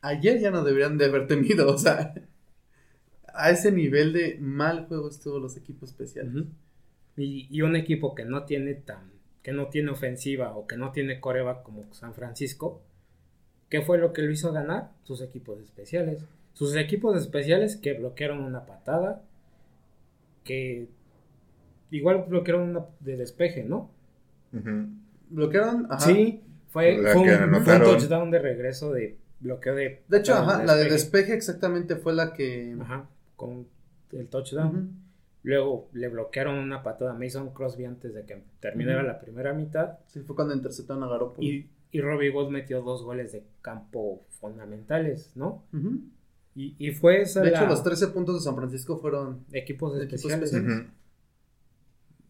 ayer 0.00 0.40
ya 0.40 0.50
no 0.50 0.64
deberían 0.64 0.96
de 0.96 1.04
haber 1.04 1.26
tenido, 1.26 1.68
o 1.68 1.76
sea, 1.76 2.14
a 3.34 3.50
ese 3.50 3.70
nivel 3.70 4.14
de 4.14 4.38
mal 4.40 4.86
juego 4.86 5.10
estuvo 5.10 5.38
los 5.38 5.58
equipos 5.58 5.90
especiales. 5.90 6.46
Y, 7.18 7.46
y 7.50 7.60
un 7.60 7.76
equipo 7.76 8.14
que 8.14 8.24
no 8.24 8.44
tiene 8.44 8.74
tan 8.74 9.14
que 9.42 9.52
no 9.52 9.68
tiene 9.68 9.90
ofensiva 9.90 10.56
o 10.56 10.66
que 10.66 10.76
no 10.76 10.90
tiene 10.90 11.20
coreback 11.20 11.62
como 11.62 11.84
San 11.94 12.14
Francisco 12.14 12.82
¿qué 13.70 13.80
fue 13.80 13.96
lo 13.96 14.12
que 14.12 14.22
lo 14.22 14.32
hizo 14.32 14.52
ganar? 14.52 14.90
sus 15.04 15.22
equipos 15.22 15.60
especiales 15.60 16.24
sus 16.52 16.74
equipos 16.76 17.16
especiales 17.16 17.76
que 17.76 17.94
bloquearon 17.94 18.40
una 18.40 18.66
patada 18.66 19.22
que 20.44 20.88
igual 21.90 22.24
bloquearon 22.28 22.70
una 22.70 22.86
de 23.00 23.16
despeje, 23.16 23.64
¿no? 23.64 23.90
Ujú. 24.52 24.88
¿Bloquearon? 25.30 25.86
Ajá. 25.90 26.00
Sí, 26.00 26.42
fue, 26.68 27.00
fue 27.12 27.22
un, 27.22 27.64
touchdown 27.64 28.30
de 28.30 28.38
regreso 28.38 28.92
de 28.92 29.16
bloqueo 29.40 29.74
de. 29.74 30.02
De 30.08 30.18
hecho, 30.18 30.34
ajá, 30.34 30.64
la 30.64 30.76
de 30.76 30.90
despeje. 30.90 31.34
exactamente 31.34 31.96
fue 31.96 32.14
la 32.14 32.32
que... 32.32 32.76
Ajá, 32.80 33.08
con 33.36 33.66
el 34.12 34.28
touchdown. 34.28 35.06
Luego 35.42 35.88
le 35.92 36.08
bloquearon 36.08 36.58
una 36.58 36.82
patada 36.82 37.12
a 37.12 37.14
Mason 37.14 37.50
Crosby 37.50 37.84
antes 37.84 38.14
de 38.14 38.24
que 38.24 38.42
terminara 38.58 39.02
la 39.02 39.20
primera 39.20 39.52
mitad. 39.52 39.98
Sí, 40.08 40.20
fue 40.20 40.34
cuando 40.34 40.54
interceptaron 40.54 41.04
a 41.04 41.08
Garoppolo. 41.08 41.46
Y, 41.46 41.68
y 41.92 42.00
Robbie 42.00 42.30
Gold 42.30 42.50
metió 42.50 42.82
dos 42.82 43.04
goles 43.04 43.32
de 43.32 43.44
campo 43.62 44.24
fundamentales, 44.40 45.30
¿no? 45.36 45.62
Y, 46.56 46.74
y 46.78 46.90
fue 46.90 47.22
esa 47.22 47.42
De 47.42 47.50
la 47.52 47.58
hecho, 47.58 47.68
los 47.68 47.82
13 47.84 48.08
puntos 48.08 48.34
de 48.36 48.40
San 48.40 48.56
Francisco 48.56 48.98
fueron... 48.98 49.44
equipos 49.52 49.96
de 49.96 50.04
equipos 50.04 50.24
especiales. 50.24 50.86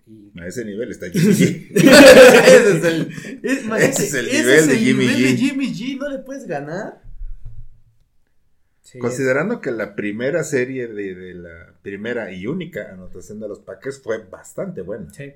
Y 0.07 0.33
A 0.41 0.47
ese 0.47 0.65
nivel 0.65 0.91
está 0.91 1.07
Jimmy 1.11 1.35
G. 1.35 1.67
ese 1.75 2.77
es 2.79 2.85
el, 2.85 3.13
es- 3.43 3.65
Ese 3.99 4.05
es 4.05 4.15
el 4.15 4.29
ese 4.29 4.39
nivel 4.39 4.55
es 4.59 4.67
de 4.69 4.73
el 4.75 4.79
Jimmy 4.79 5.07
nivel 5.07 5.17
G. 5.17 5.23
de 5.31 5.37
Jimmy 5.37 5.67
G. 5.75 5.99
No 5.99 6.09
le 6.09 6.19
puedes 6.19 6.47
ganar. 6.47 7.03
sí, 8.83 8.99
Considerando 8.99 9.61
que 9.61 9.71
la 9.73 9.95
primera 9.97 10.45
serie 10.45 10.87
de, 10.87 11.15
de 11.15 11.35
la 11.35 11.75
primera 11.83 12.31
y 12.33 12.47
única 12.47 12.93
anotación 12.93 13.41
de 13.41 13.49
los 13.49 13.59
Packers 13.61 14.01
fue 14.01 14.19
bastante 14.25 14.83
buena. 14.83 15.13
Sí. 15.13 15.33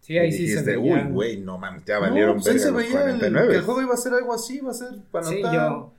Sí, 0.00 0.16
ahí 0.18 0.28
Y 0.28 0.32
sí 0.32 0.38
se 0.38 0.42
dijiste, 0.62 0.76
veía. 0.76 1.04
uy, 1.06 1.12
güey, 1.12 1.40
no 1.40 1.58
mames, 1.58 1.84
ya 1.84 1.96
No, 1.96 2.02
valieron 2.02 2.34
pues 2.36 2.46
ahí 2.46 2.52
verga 2.54 2.66
se 2.68 2.72
veía 2.76 2.98
el- 3.00 3.18
49. 3.18 3.48
que 3.50 3.56
el 3.56 3.62
juego 3.62 3.82
iba 3.82 3.94
a 3.94 3.96
ser 3.96 4.12
algo 4.14 4.34
así, 4.34 4.56
iba 4.58 4.70
a 4.70 4.74
ser 4.74 4.88
para 5.10 5.26
Sí, 5.26 5.34
anotar. 5.42 5.54
yo, 5.54 5.94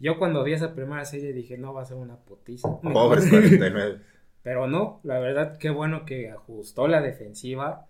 yo 0.00 0.18
cuando 0.18 0.44
vi 0.44 0.52
esa 0.52 0.74
primera 0.74 1.04
serie 1.04 1.32
dije, 1.32 1.58
no, 1.58 1.74
va 1.74 1.82
a 1.82 1.84
ser 1.84 1.96
una 1.96 2.16
putiza. 2.16 2.68
Pobres 2.80 3.28
49. 3.28 3.98
Pero 4.42 4.66
no, 4.66 5.00
la 5.04 5.18
verdad, 5.18 5.56
qué 5.58 5.70
bueno 5.70 6.04
que 6.04 6.30
ajustó 6.30 6.88
la 6.88 7.00
defensiva, 7.00 7.86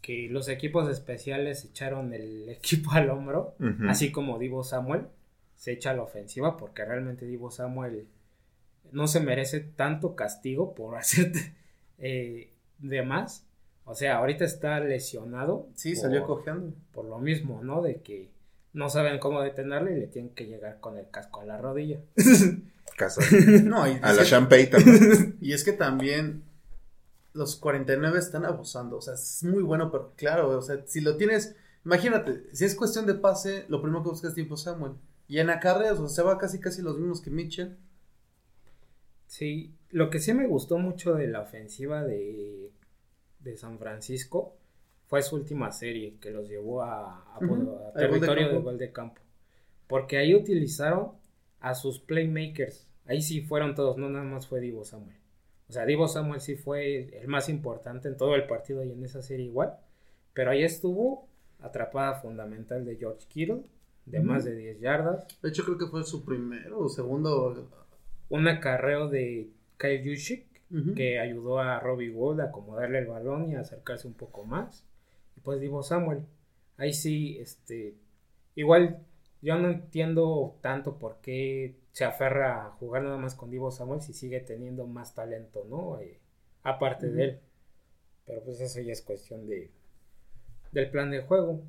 que 0.00 0.28
los 0.28 0.48
equipos 0.48 0.88
especiales 0.90 1.64
echaron 1.64 2.12
el 2.12 2.48
equipo 2.50 2.90
al 2.92 3.10
hombro, 3.10 3.54
así 3.88 4.10
como 4.12 4.38
Divo 4.38 4.64
Samuel 4.64 5.06
se 5.56 5.72
echa 5.72 5.90
a 5.90 5.94
la 5.94 6.02
ofensiva, 6.02 6.56
porque 6.56 6.84
realmente 6.84 7.24
Divo 7.24 7.50
Samuel 7.52 8.06
no 8.90 9.06
se 9.06 9.20
merece 9.20 9.60
tanto 9.60 10.16
castigo 10.16 10.74
por 10.74 10.96
hacer 10.98 11.32
eh, 11.98 12.50
de 12.78 13.02
más. 13.02 13.46
O 13.84 13.94
sea, 13.94 14.16
ahorita 14.18 14.44
está 14.44 14.78
lesionado. 14.80 15.68
Sí, 15.74 15.92
por- 15.94 16.02
salió 16.02 16.24
cojeando. 16.26 16.72
por 16.92 17.04
lo 17.04 17.18
mismo, 17.18 17.62
¿no? 17.62 17.80
De 17.82 18.00
que 18.00 18.28
no 18.72 18.88
saben 18.88 19.18
cómo 19.18 19.40
detenerle 19.40 19.92
y 19.92 20.00
le 20.00 20.06
tienen 20.08 20.34
que 20.34 20.46
llegar 20.46 20.80
con 20.80 20.98
el 20.98 21.08
casco 21.10 21.40
a 21.40 21.44
la 21.44 21.58
rodilla. 21.58 22.00
Casa. 22.96 23.22
No, 23.64 23.86
y, 23.88 23.98
A 24.02 24.12
la 24.12 24.24
que- 24.24 24.46
Payton. 24.46 24.82
¿no? 24.84 25.34
y 25.40 25.52
es 25.52 25.64
que 25.64 25.72
también 25.72 26.42
los 27.32 27.56
49 27.56 28.18
están 28.18 28.44
abusando. 28.44 28.96
O 28.98 29.00
sea, 29.00 29.14
es 29.14 29.42
muy 29.44 29.62
bueno, 29.62 29.90
pero 29.90 30.12
claro, 30.16 30.56
o 30.56 30.62
sea, 30.62 30.82
si 30.86 31.00
lo 31.00 31.16
tienes, 31.16 31.56
imagínate, 31.84 32.44
si 32.52 32.64
es 32.64 32.74
cuestión 32.74 33.06
de 33.06 33.14
pase, 33.14 33.64
lo 33.68 33.80
primero 33.80 34.02
que 34.02 34.10
buscas 34.10 34.30
es 34.30 34.34
tipo 34.34 34.56
Samuel. 34.56 34.92
Y 35.28 35.38
en 35.38 35.50
acarreos, 35.50 35.98
o 35.98 36.08
sea, 36.08 36.16
se 36.16 36.22
va 36.22 36.38
casi 36.38 36.60
casi 36.60 36.82
los 36.82 36.98
mismos 36.98 37.20
que 37.20 37.30
Mitchell. 37.30 37.76
Sí, 39.26 39.74
lo 39.90 40.10
que 40.10 40.20
sí 40.20 40.34
me 40.34 40.46
gustó 40.46 40.78
mucho 40.78 41.14
de 41.14 41.26
la 41.26 41.40
ofensiva 41.40 42.04
de, 42.04 42.70
de 43.40 43.56
San 43.56 43.78
Francisco 43.78 44.56
fue 45.06 45.22
su 45.22 45.36
última 45.36 45.70
serie 45.72 46.16
que 46.20 46.30
los 46.30 46.48
llevó 46.48 46.82
a, 46.82 47.38
territorio 47.94 48.48
de 48.48 48.58
gol 48.58 48.78
de 48.78 48.92
campo. 48.92 49.20
Porque 49.86 50.16
ahí 50.16 50.34
utilizaron 50.34 51.12
a 51.62 51.74
sus 51.74 51.98
playmakers. 52.00 52.86
Ahí 53.06 53.22
sí 53.22 53.40
fueron 53.40 53.74
todos, 53.74 53.96
no 53.96 54.08
nada 54.10 54.24
más 54.24 54.46
fue 54.46 54.60
Divo 54.60 54.84
Samuel. 54.84 55.16
O 55.68 55.72
sea, 55.72 55.86
Divo 55.86 56.06
Samuel 56.08 56.40
sí 56.40 56.56
fue 56.56 57.18
el 57.20 57.28
más 57.28 57.48
importante 57.48 58.08
en 58.08 58.16
todo 58.16 58.34
el 58.34 58.46
partido 58.46 58.84
y 58.84 58.90
en 58.92 59.02
esa 59.04 59.22
serie 59.22 59.46
igual. 59.46 59.76
Pero 60.34 60.50
ahí 60.50 60.62
estuvo 60.62 61.28
atrapada 61.60 62.14
fundamental 62.20 62.84
de 62.84 62.96
George 62.96 63.26
Kittle, 63.28 63.62
de 64.04 64.20
más 64.20 64.44
de 64.44 64.56
10 64.56 64.80
yardas. 64.80 65.26
De 65.40 65.48
hecho, 65.48 65.64
creo 65.64 65.78
que 65.78 65.86
fue 65.86 66.02
su 66.04 66.24
primero 66.24 66.80
o 66.80 66.88
segundo. 66.88 67.68
Un 68.28 68.48
acarreo 68.48 69.08
de 69.08 69.48
Kyle 69.78 70.02
Juszczyk, 70.04 70.46
Ujú. 70.70 70.94
que 70.94 71.18
ayudó 71.20 71.58
a 71.58 71.78
Robbie 71.80 72.10
Gould 72.10 72.40
a 72.40 72.44
acomodarle 72.44 72.98
el 72.98 73.06
balón 73.06 73.50
y 73.50 73.54
a 73.56 73.60
acercarse 73.60 74.08
un 74.08 74.14
poco 74.14 74.44
más. 74.44 74.84
Y 75.36 75.40
pues 75.40 75.60
Divo 75.60 75.82
Samuel. 75.82 76.24
Ahí 76.78 76.92
sí, 76.94 77.36
este, 77.38 77.94
igual 78.56 78.98
yo 79.42 79.58
no 79.58 79.68
entiendo 79.68 80.56
tanto 80.62 80.98
por 80.98 81.20
qué 81.20 81.76
se 81.92 82.04
aferra 82.04 82.66
a 82.66 82.70
jugar 82.72 83.02
nada 83.02 83.18
más 83.18 83.34
con 83.34 83.50
Divo 83.50 83.70
Samuel 83.70 84.00
si 84.00 84.14
sigue 84.14 84.40
teniendo 84.40 84.86
más 84.86 85.14
talento, 85.14 85.66
¿no? 85.68 85.98
Eh, 86.00 86.18
aparte 86.62 87.10
de 87.10 87.24
él. 87.24 87.40
Pero 88.24 88.42
pues 88.44 88.60
eso 88.60 88.80
ya 88.80 88.92
es 88.92 89.02
cuestión 89.02 89.46
de 89.46 89.70
del 90.72 90.90
plan 90.90 91.10
de 91.10 91.20
juego. 91.22 91.62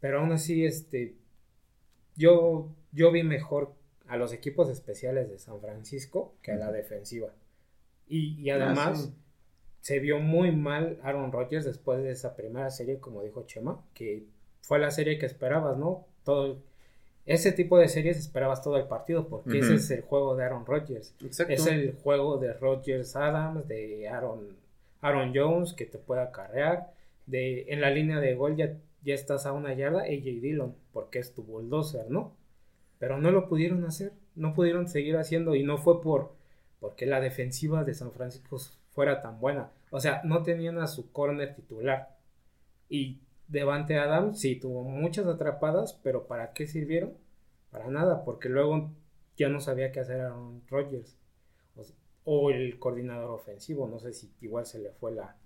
Pero 0.00 0.20
aún 0.20 0.32
así, 0.32 0.64
este, 0.64 1.16
yo, 2.16 2.68
yo 2.92 3.10
vi 3.12 3.22
mejor 3.22 3.74
a 4.06 4.16
los 4.16 4.32
equipos 4.32 4.70
especiales 4.70 5.28
de 5.28 5.38
San 5.38 5.60
Francisco 5.60 6.34
que 6.42 6.52
a 6.52 6.56
la 6.56 6.70
defensiva. 6.72 7.34
Y, 8.06 8.40
y 8.40 8.50
además 8.50 8.88
Ah, 8.88 8.94
sí. 8.96 9.14
se 9.80 9.98
vio 9.98 10.18
muy 10.20 10.54
mal 10.54 10.98
Aaron 11.02 11.32
Rodgers 11.32 11.64
después 11.64 12.02
de 12.02 12.12
esa 12.12 12.34
primera 12.36 12.70
serie, 12.70 13.00
como 13.00 13.22
dijo 13.22 13.44
Chema, 13.46 13.84
que 13.94 14.24
fue 14.68 14.78
la 14.78 14.90
serie 14.90 15.18
que 15.18 15.24
esperabas, 15.24 15.78
¿no? 15.78 16.04
Todo 16.24 16.58
ese 17.24 17.52
tipo 17.52 17.78
de 17.78 17.88
series 17.88 18.18
esperabas 18.18 18.62
todo 18.62 18.76
el 18.76 18.86
partido 18.86 19.28
porque 19.28 19.60
ese 19.60 19.76
es 19.76 19.90
el 19.90 20.02
juego 20.02 20.36
de 20.36 20.44
Aaron 20.44 20.66
Rodgers. 20.66 21.14
Exacto. 21.24 21.54
Es 21.54 21.66
el 21.66 21.92
juego 21.92 22.36
de 22.36 22.52
Rodgers 22.52 23.16
Adams, 23.16 23.66
de 23.66 24.08
Aaron, 24.08 24.56
Aaron 25.00 25.32
Jones, 25.34 25.72
que 25.72 25.86
te 25.86 25.96
puede 25.96 26.20
acarrear. 26.20 26.92
De, 27.24 27.64
en 27.68 27.80
la 27.80 27.90
línea 27.90 28.20
de 28.20 28.34
gol 28.34 28.56
ya, 28.56 28.76
ya 29.02 29.14
estás 29.14 29.46
a 29.46 29.52
una 29.52 29.72
yarda, 29.72 30.02
AJ 30.02 30.40
Dillon, 30.40 30.74
porque 30.92 31.18
es 31.18 31.32
tu 31.32 31.42
bulldozer, 31.42 32.10
¿no? 32.10 32.36
Pero 32.98 33.18
no 33.18 33.30
lo 33.30 33.48
pudieron 33.48 33.84
hacer, 33.86 34.12
no 34.34 34.52
pudieron 34.52 34.86
seguir 34.86 35.16
haciendo 35.16 35.54
y 35.54 35.62
no 35.62 35.78
fue 35.78 36.02
por 36.02 36.32
porque 36.78 37.06
la 37.06 37.20
defensiva 37.20 37.84
de 37.84 37.94
San 37.94 38.12
Francisco 38.12 38.58
fuera 38.90 39.22
tan 39.22 39.40
buena. 39.40 39.70
O 39.90 40.00
sea, 40.00 40.20
no 40.24 40.42
tenían 40.42 40.78
a 40.78 40.86
su 40.86 41.10
corner 41.10 41.54
titular. 41.54 42.16
Y 42.88 43.18
Devante 43.48 43.98
Adams 43.98 44.40
sí 44.40 44.56
tuvo 44.60 44.84
muchas 44.84 45.26
atrapadas, 45.26 45.94
pero 46.04 46.26
¿para 46.28 46.52
qué 46.52 46.66
sirvieron? 46.66 47.14
Para 47.70 47.88
nada, 47.88 48.24
porque 48.24 48.48
luego 48.48 48.92
ya 49.36 49.48
no 49.48 49.60
sabía 49.60 49.92
qué 49.92 50.00
hacer 50.00 50.20
Aaron 50.20 50.62
Rodgers. 50.68 51.16
O, 52.24 52.50
el 52.50 52.78
coordinador 52.78 53.30
ofensivo, 53.30 53.88
no 53.88 53.98
sé 53.98 54.12
si 54.12 54.30
igual 54.40 54.66
se 54.66 54.78
le 54.78 54.90
fue 54.92 55.12
la, 55.12 55.36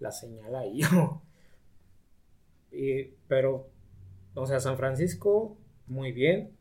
la 0.00 0.10
señal 0.12 0.54
ahí. 0.56 0.80
Y- 2.70 3.04
pero, 3.28 3.68
o 4.34 4.46
sea, 4.46 4.60
San 4.60 4.76
Francisco, 4.76 5.56
muy 5.86 6.12
bien. 6.12 6.52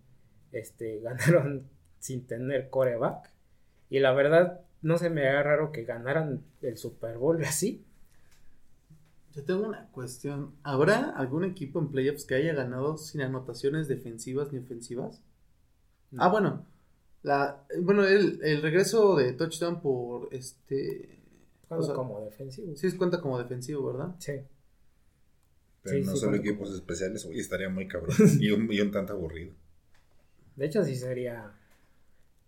Este, 0.51 0.99
ganaron 1.01 1.69
sin 1.99 2.25
tener 2.27 2.69
coreback. 2.69 3.31
Y 3.89 3.99
la 3.99 4.13
verdad, 4.13 4.61
no 4.81 4.97
se 4.97 5.09
me 5.09 5.27
haga 5.27 5.43
raro 5.43 5.71
que 5.71 5.83
ganaran 5.85 6.43
el 6.61 6.77
Super 6.77 7.17
Bowl 7.17 7.43
así. 7.45 7.85
Yo 9.33 9.43
tengo 9.43 9.65
una 9.67 9.89
cuestión. 9.91 10.55
¿Habrá 10.63 11.11
algún 11.11 11.43
equipo 11.45 11.79
en 11.79 11.89
playoffs 11.89 12.25
que 12.25 12.35
haya 12.35 12.53
ganado 12.53 12.97
sin 12.97 13.21
anotaciones 13.21 13.87
defensivas 13.87 14.51
ni 14.51 14.59
ofensivas? 14.59 15.21
Ah, 16.17 16.27
bueno. 16.29 16.65
La, 17.23 17.65
bueno, 17.81 18.03
el, 18.05 18.39
el 18.43 18.61
regreso 18.61 19.15
de 19.15 19.33
touchdown 19.33 19.81
por 19.81 20.27
este. 20.33 21.19
O 21.69 21.81
sea, 21.81 21.93
como 21.95 22.19
defensivo. 22.25 22.75
Sí, 22.75 22.91
cuenta 22.97 23.21
como 23.21 23.37
defensivo, 23.39 23.85
¿verdad? 23.93 24.15
Sí. 24.19 24.33
Pero 25.83 25.97
Sí, 25.97 26.03
no 26.05 26.11
sí, 26.13 26.17
solo 26.19 26.31
como- 26.37 26.43
equipos 26.43 26.73
especiales, 26.73 27.23
uy, 27.25 27.39
estaría 27.39 27.69
muy 27.69 27.87
cabrón. 27.87 28.15
Y 28.39 28.51
un, 28.51 28.71
y 28.71 28.81
un 28.81 28.91
tanto 28.91 29.13
aburrido. 29.13 29.53
De 30.57 30.65
hecho, 30.65 30.83
sí 30.83 30.95
sería. 30.95 31.53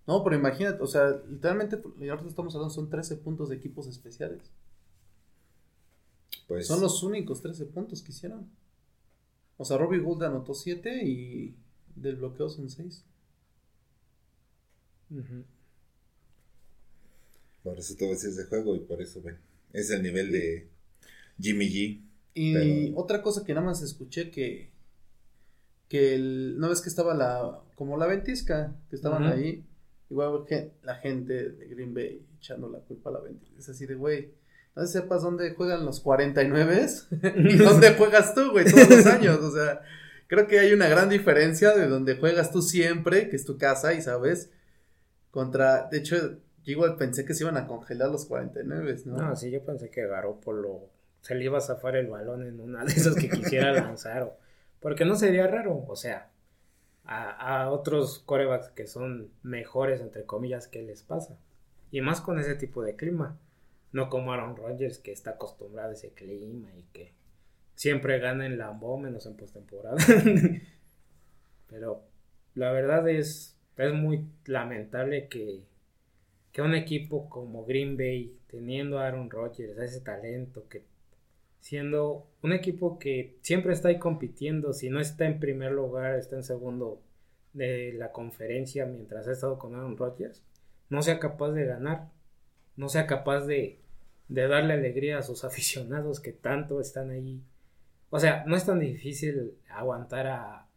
No, 0.06 0.22
pero 0.24 0.36
imagínate, 0.36 0.84
o 0.84 0.88
sea, 0.88 1.22
literalmente, 1.30 1.78
ahorita 1.78 2.28
estamos 2.28 2.54
hablando, 2.56 2.74
son 2.74 2.90
13 2.90 3.16
puntos 3.16 3.48
de 3.50 3.56
equipos 3.56 3.88
especiales. 3.88 4.42
Pues 6.48 6.68
Son 6.68 6.82
los 6.82 7.02
únicos 7.04 7.42
13 7.42 7.66
puntos 7.66 8.02
que 8.02 8.12
hicieron. 8.12 8.48
O 9.58 9.66
sea, 9.66 9.78
Robbie 9.78 10.00
Gould 10.00 10.24
anotó 10.24 10.54
7 10.54 11.04
y 11.06 11.56
del 11.96 12.16
bloqueo 12.18 12.50
son 12.50 12.70
6. 12.70 13.04
Ujú. 15.12 15.44
por 17.64 17.78
eso 17.80 17.96
todo 17.96 18.12
es 18.12 18.24
ese 18.24 18.46
juego 18.46 18.76
y 18.76 18.80
por 18.80 19.02
eso, 19.02 19.22
bueno, 19.22 19.38
es 19.72 19.90
el 19.92 20.04
nivel 20.04 20.32
de 20.32 20.68
Jimmy 21.40 21.68
G. 21.70 22.02
Y 22.34 22.54
Pero- 22.54 22.98
otra 23.00 23.22
cosa 23.22 23.46
que 23.46 23.54
nada 23.54 23.66
más 23.66 23.82
escuché 23.82 24.32
que 24.32 24.72
que 25.88 26.16
el, 26.16 26.58
no 26.58 26.70
ves 26.70 26.82
que 26.82 26.90
estaba 26.90 27.14
la 27.14 27.62
como 27.76 27.98
la 27.98 28.08
ventisca 28.08 28.76
que 28.90 28.96
estaban 28.96 29.24
ahí 29.26 29.64
igual 30.10 30.44
que 30.48 30.72
la 30.82 30.96
gente 30.96 31.50
de 31.52 31.68
Green 31.68 31.94
Bay 31.94 32.26
echando 32.38 32.68
la 32.68 32.80
culpa 32.80 33.12
a 33.12 33.14
la 33.14 33.20
ventisca 33.20 33.60
es 33.60 33.70
así 33.70 33.86
de 33.86 33.94
güey 33.94 34.32
no 34.76 34.86
sepas 34.86 35.22
dónde 35.22 35.54
juegan 35.54 35.86
los 35.86 36.00
49 36.00 36.86
y 37.36 37.58
dónde 37.58 37.94
juegas 37.94 38.34
tú 38.34 38.52
güey 38.52 38.66
todos 38.66 38.90
los 38.90 39.06
años 39.06 39.38
o 39.40 39.52
sea 39.52 39.82
creo 40.28 40.48
que 40.48 40.60
hay 40.60 40.74
una 40.74 40.88
gran 40.88 41.10
diferencia 41.10 41.76
de 41.76 41.88
donde 41.88 42.18
juegas 42.18 42.52
tú 42.52 42.62
siempre 42.62 43.30
que 43.30 43.36
es 43.36 43.46
tu 43.46 43.58
casa 43.58 43.94
y 43.94 44.02
sabes 44.02 44.52
contra 45.32 45.88
de 45.90 45.98
hecho 45.98 46.16
Yo 46.64 46.72
igual 46.72 46.96
pensé 46.96 47.26
que 47.26 47.34
se 47.34 47.44
iban 47.44 47.58
a 47.58 47.68
congelar 47.68 48.10
los 48.10 48.26
49, 48.26 48.98
¿no? 49.06 49.18
No, 49.18 49.36
sí, 49.36 49.52
yo 49.52 49.64
pensé 49.66 49.90
que 49.90 50.08
Garoppolo 50.08 50.90
se 51.22 51.36
le 51.36 51.44
iba 51.46 51.58
a 51.58 51.62
zafar 51.62 51.96
el 51.96 52.08
balón 52.08 52.46
en 52.46 52.60
una 52.60 52.86
de 52.86 52.94
esas 52.94 53.16
que 53.16 53.30
quisiera 53.30 53.72
lanzar. 53.74 54.24
O, 54.24 54.38
porque 54.80 55.06
no 55.06 55.16
sería 55.16 55.48
raro, 55.48 55.84
o 55.88 55.96
sea, 55.96 56.30
a, 57.04 57.64
a 57.64 57.70
otros 57.72 58.20
corebacks 58.20 58.70
que 58.70 58.88
son 58.88 59.30
mejores, 59.42 60.00
entre 60.02 60.24
comillas, 60.24 60.68
¿qué 60.68 60.82
les 60.82 61.04
pasa? 61.04 61.38
Y 61.92 62.02
más 62.02 62.22
con 62.22 62.40
ese 62.40 62.56
tipo 62.56 62.82
de 62.82 62.96
clima. 62.96 63.38
No 63.94 64.10
como 64.10 64.34
Aaron 64.34 64.58
Rodgers, 64.58 64.98
que 64.98 65.14
está 65.14 65.32
acostumbrado 65.32 65.92
a 65.92 65.94
ese 65.94 66.10
clima 66.10 66.70
y 66.76 66.84
que 66.92 67.14
siempre 67.76 68.20
gana 68.20 68.46
en 68.46 68.58
Lambeau 68.58 68.98
menos 68.98 69.26
en 69.26 69.38
postemporada. 69.38 69.98
Pero 71.70 72.04
la 72.56 72.72
verdad 72.72 73.08
es, 73.08 73.58
es 73.78 73.94
muy 73.94 74.26
lamentable 74.46 75.28
que, 75.28 75.64
que 76.52 76.62
un 76.62 76.76
equipo 76.76 77.30
como 77.30 77.66
Green 77.66 77.96
Bay, 77.96 78.38
teniendo 78.48 79.00
a 79.00 79.08
Aaron 79.08 79.30
Rodgers, 79.30 79.78
ese 79.78 80.02
talento, 80.02 80.68
que 80.68 80.84
siendo 81.60 82.28
un 82.42 82.52
equipo 82.52 83.00
que 83.00 83.38
siempre 83.42 83.74
está 83.74 83.88
ahí 83.88 83.98
compitiendo, 83.98 84.74
si 84.74 84.90
no 84.90 85.00
está 85.00 85.26
en 85.26 85.40
primer 85.40 85.72
lugar, 85.72 86.16
está 86.16 86.36
en 86.36 86.44
segundo 86.44 87.02
de 87.54 87.94
la 87.94 88.12
conferencia 88.12 88.86
mientras 88.86 89.28
ha 89.28 89.32
estado 89.32 89.58
con 89.58 89.74
Aaron 89.74 89.96
Rodgers, 89.96 90.44
no 90.90 91.02
sea 91.02 91.20
capaz 91.20 91.52
de 91.52 91.66
ganar, 91.66 92.10
no 92.76 92.90
sea 92.90 93.08
capaz 93.08 93.46
de, 93.46 93.80
de 94.28 94.48
darle 94.48 94.74
alegría 94.74 95.20
a 95.20 95.24
sus 95.24 95.44
aficionados 95.46 96.20
que 96.20 96.34
tanto 96.34 96.82
están 96.82 97.12
ahí. 97.12 97.42
O 98.10 98.20
sea, 98.20 98.44
no 98.46 98.56
es 98.56 98.66
tan 98.66 98.80
difícil 98.80 99.58
aguantar 99.70 100.28
a, 100.28 100.68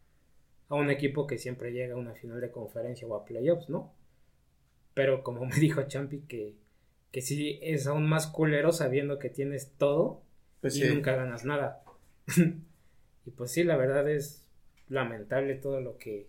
a 0.68 0.74
un 0.74 0.90
equipo 0.90 1.26
que 1.26 1.38
siempre 1.38 1.72
llega 1.72 1.94
a 1.94 1.98
una 1.98 2.14
final 2.14 2.40
de 2.40 2.50
conferencia 2.50 3.06
o 3.06 3.14
a 3.14 3.24
playoffs, 3.24 3.68
¿no? 3.68 3.92
Pero 4.94 5.22
como 5.22 5.44
me 5.44 5.56
dijo 5.60 5.82
Champi, 5.82 6.20
que, 6.22 6.54
que 7.12 7.20
sí 7.22 7.58
es 7.62 7.86
aún 7.86 8.06
más 8.08 8.26
culero 8.26 8.72
sabiendo 8.72 9.18
que 9.18 9.30
tienes 9.30 9.72
todo 9.78 10.22
Pues 10.60 10.76
y 10.76 10.82
sí. 10.82 10.88
nunca 10.88 11.14
ganas 11.16 11.44
nada. 11.44 11.82
y 13.26 13.30
pues 13.30 13.50
sí, 13.52 13.64
la 13.64 13.76
verdad 13.76 14.08
es 14.10 14.44
lamentable 14.88 15.56
todo 15.56 15.80
lo 15.80 15.98
que 15.98 16.28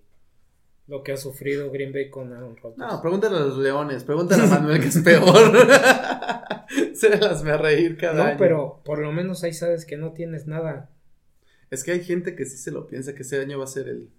lo 0.88 1.04
que 1.04 1.12
ha 1.12 1.18
sufrido 1.18 1.70
Green 1.72 1.92
Bay 1.92 2.10
con 2.10 2.32
Aaron 2.34 2.56
Rodgers. 2.58 2.78
No, 2.78 3.02
pregúntale 3.02 3.36
a 3.36 3.40
los 3.42 3.58
leones, 3.58 4.04
pregúntale 4.04 4.44
a 4.44 4.48
Manuel 4.48 4.80
que 4.82 4.88
es 4.88 5.00
peor. 5.00 5.52
Se 6.94 7.10
las 7.18 7.44
me 7.44 7.52
a 7.52 7.58
reír 7.58 7.98
cada 7.98 8.14
No, 8.16 8.24
año. 8.24 8.36
pero 8.38 8.82
por 8.84 9.00
lo 9.00 9.12
menos 9.12 9.44
ahí 9.44 9.54
sabes 9.54 9.86
que 9.86 9.98
no 9.98 10.14
tienes 10.14 10.48
nada. 10.48 10.90
Es 11.70 11.84
que 11.84 11.92
hay 11.92 12.04
gente 12.04 12.36
que 12.36 12.46
sí 12.46 12.58
se 12.58 12.72
lo 12.72 12.88
piensa 12.88 13.14
que 13.14 13.24
ese 13.24 13.40
año 13.42 13.58
va 13.58 13.66
a 13.66 13.68
ser 13.68 13.88
el, 13.90 14.10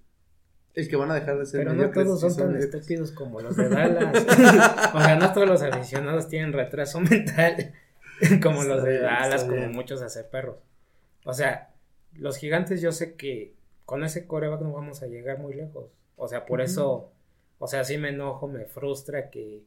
el 0.75 0.89
que 0.89 0.97
van 0.97 1.11
a 1.11 1.15
dejar 1.15 1.39
de 1.39 1.47
ser 1.47 1.61
Pero 1.65 1.75
no 1.75 1.91
todos 1.91 2.21
son 2.21 2.37
tan 2.37 2.53
mediocres. 2.53 2.75
estúpidos 2.75 3.13
como 3.13 3.41
los 3.41 3.57
de 3.57 3.69
Dallas. 3.69 4.27
o 4.95 5.01
sea, 5.01 5.17
no 5.17 5.33
todos 5.33 5.49
los 5.49 5.63
aficionados 5.63 6.29
tienen 6.29 6.53
retraso 6.53 7.01
mental 7.01 7.73
como 8.43 8.63
los 8.65 8.83
de 8.85 8.91
bien, 8.91 9.03
Dallas, 9.03 9.45
como 9.45 9.57
bien. 9.57 9.73
muchos 9.73 10.03
hace 10.03 10.25
perros. 10.25 10.57
O 11.25 11.33
sea, 11.33 11.75
los 12.13 12.37
gigantes 12.37 12.81
yo 12.81 12.93
sé 12.93 13.15
que 13.15 13.55
con 13.85 14.05
ese 14.05 14.27
coreback 14.27 14.61
no 14.61 14.73
vamos 14.73 15.03
a 15.03 15.07
llegar 15.07 15.39
muy 15.39 15.55
lejos. 15.55 15.91
O 16.19 16.29
sea, 16.29 16.45
por 16.45 16.61
eso, 16.61 17.11
o 17.59 17.67
sea, 17.67 17.85
sí 17.85 17.97
me 17.97 18.11
enojo, 18.11 18.47
me 18.49 18.65
frustra 18.67 19.31
que, 19.31 19.63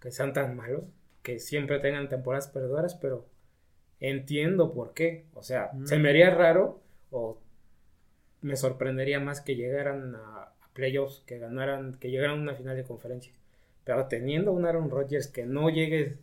que 0.00 0.10
sean 0.12 0.32
tan 0.32 0.54
malos, 0.56 0.84
que 1.22 1.38
siempre 1.40 1.80
tengan 1.80 2.08
temporadas 2.08 2.46
perdedoras, 2.48 2.94
pero 2.94 3.24
entiendo 4.00 4.72
por 4.72 4.92
qué. 4.94 5.24
O 5.34 5.42
sea, 5.42 5.70
Mm. 5.72 5.86
se 5.86 5.98
me 5.98 6.10
haría 6.10 6.30
raro 6.30 6.80
o 7.10 7.38
me 8.42 8.56
sorprendería 8.56 9.18
más 9.20 9.40
que 9.40 9.56
llegaran 9.56 10.14
a, 10.14 10.42
a 10.42 10.52
playoffs, 10.74 11.22
que 11.26 11.38
ganaran, 11.38 11.94
que 11.98 12.10
llegaran 12.10 12.38
a 12.38 12.42
una 12.42 12.54
final 12.54 12.76
de 12.76 12.84
conferencia. 12.84 13.32
Pero 13.84 14.06
teniendo 14.06 14.52
un 14.52 14.66
Aaron 14.66 14.90
Rodgers 14.90 15.28
que 15.28 15.46
no 15.46 15.70
llegue, 15.70 16.18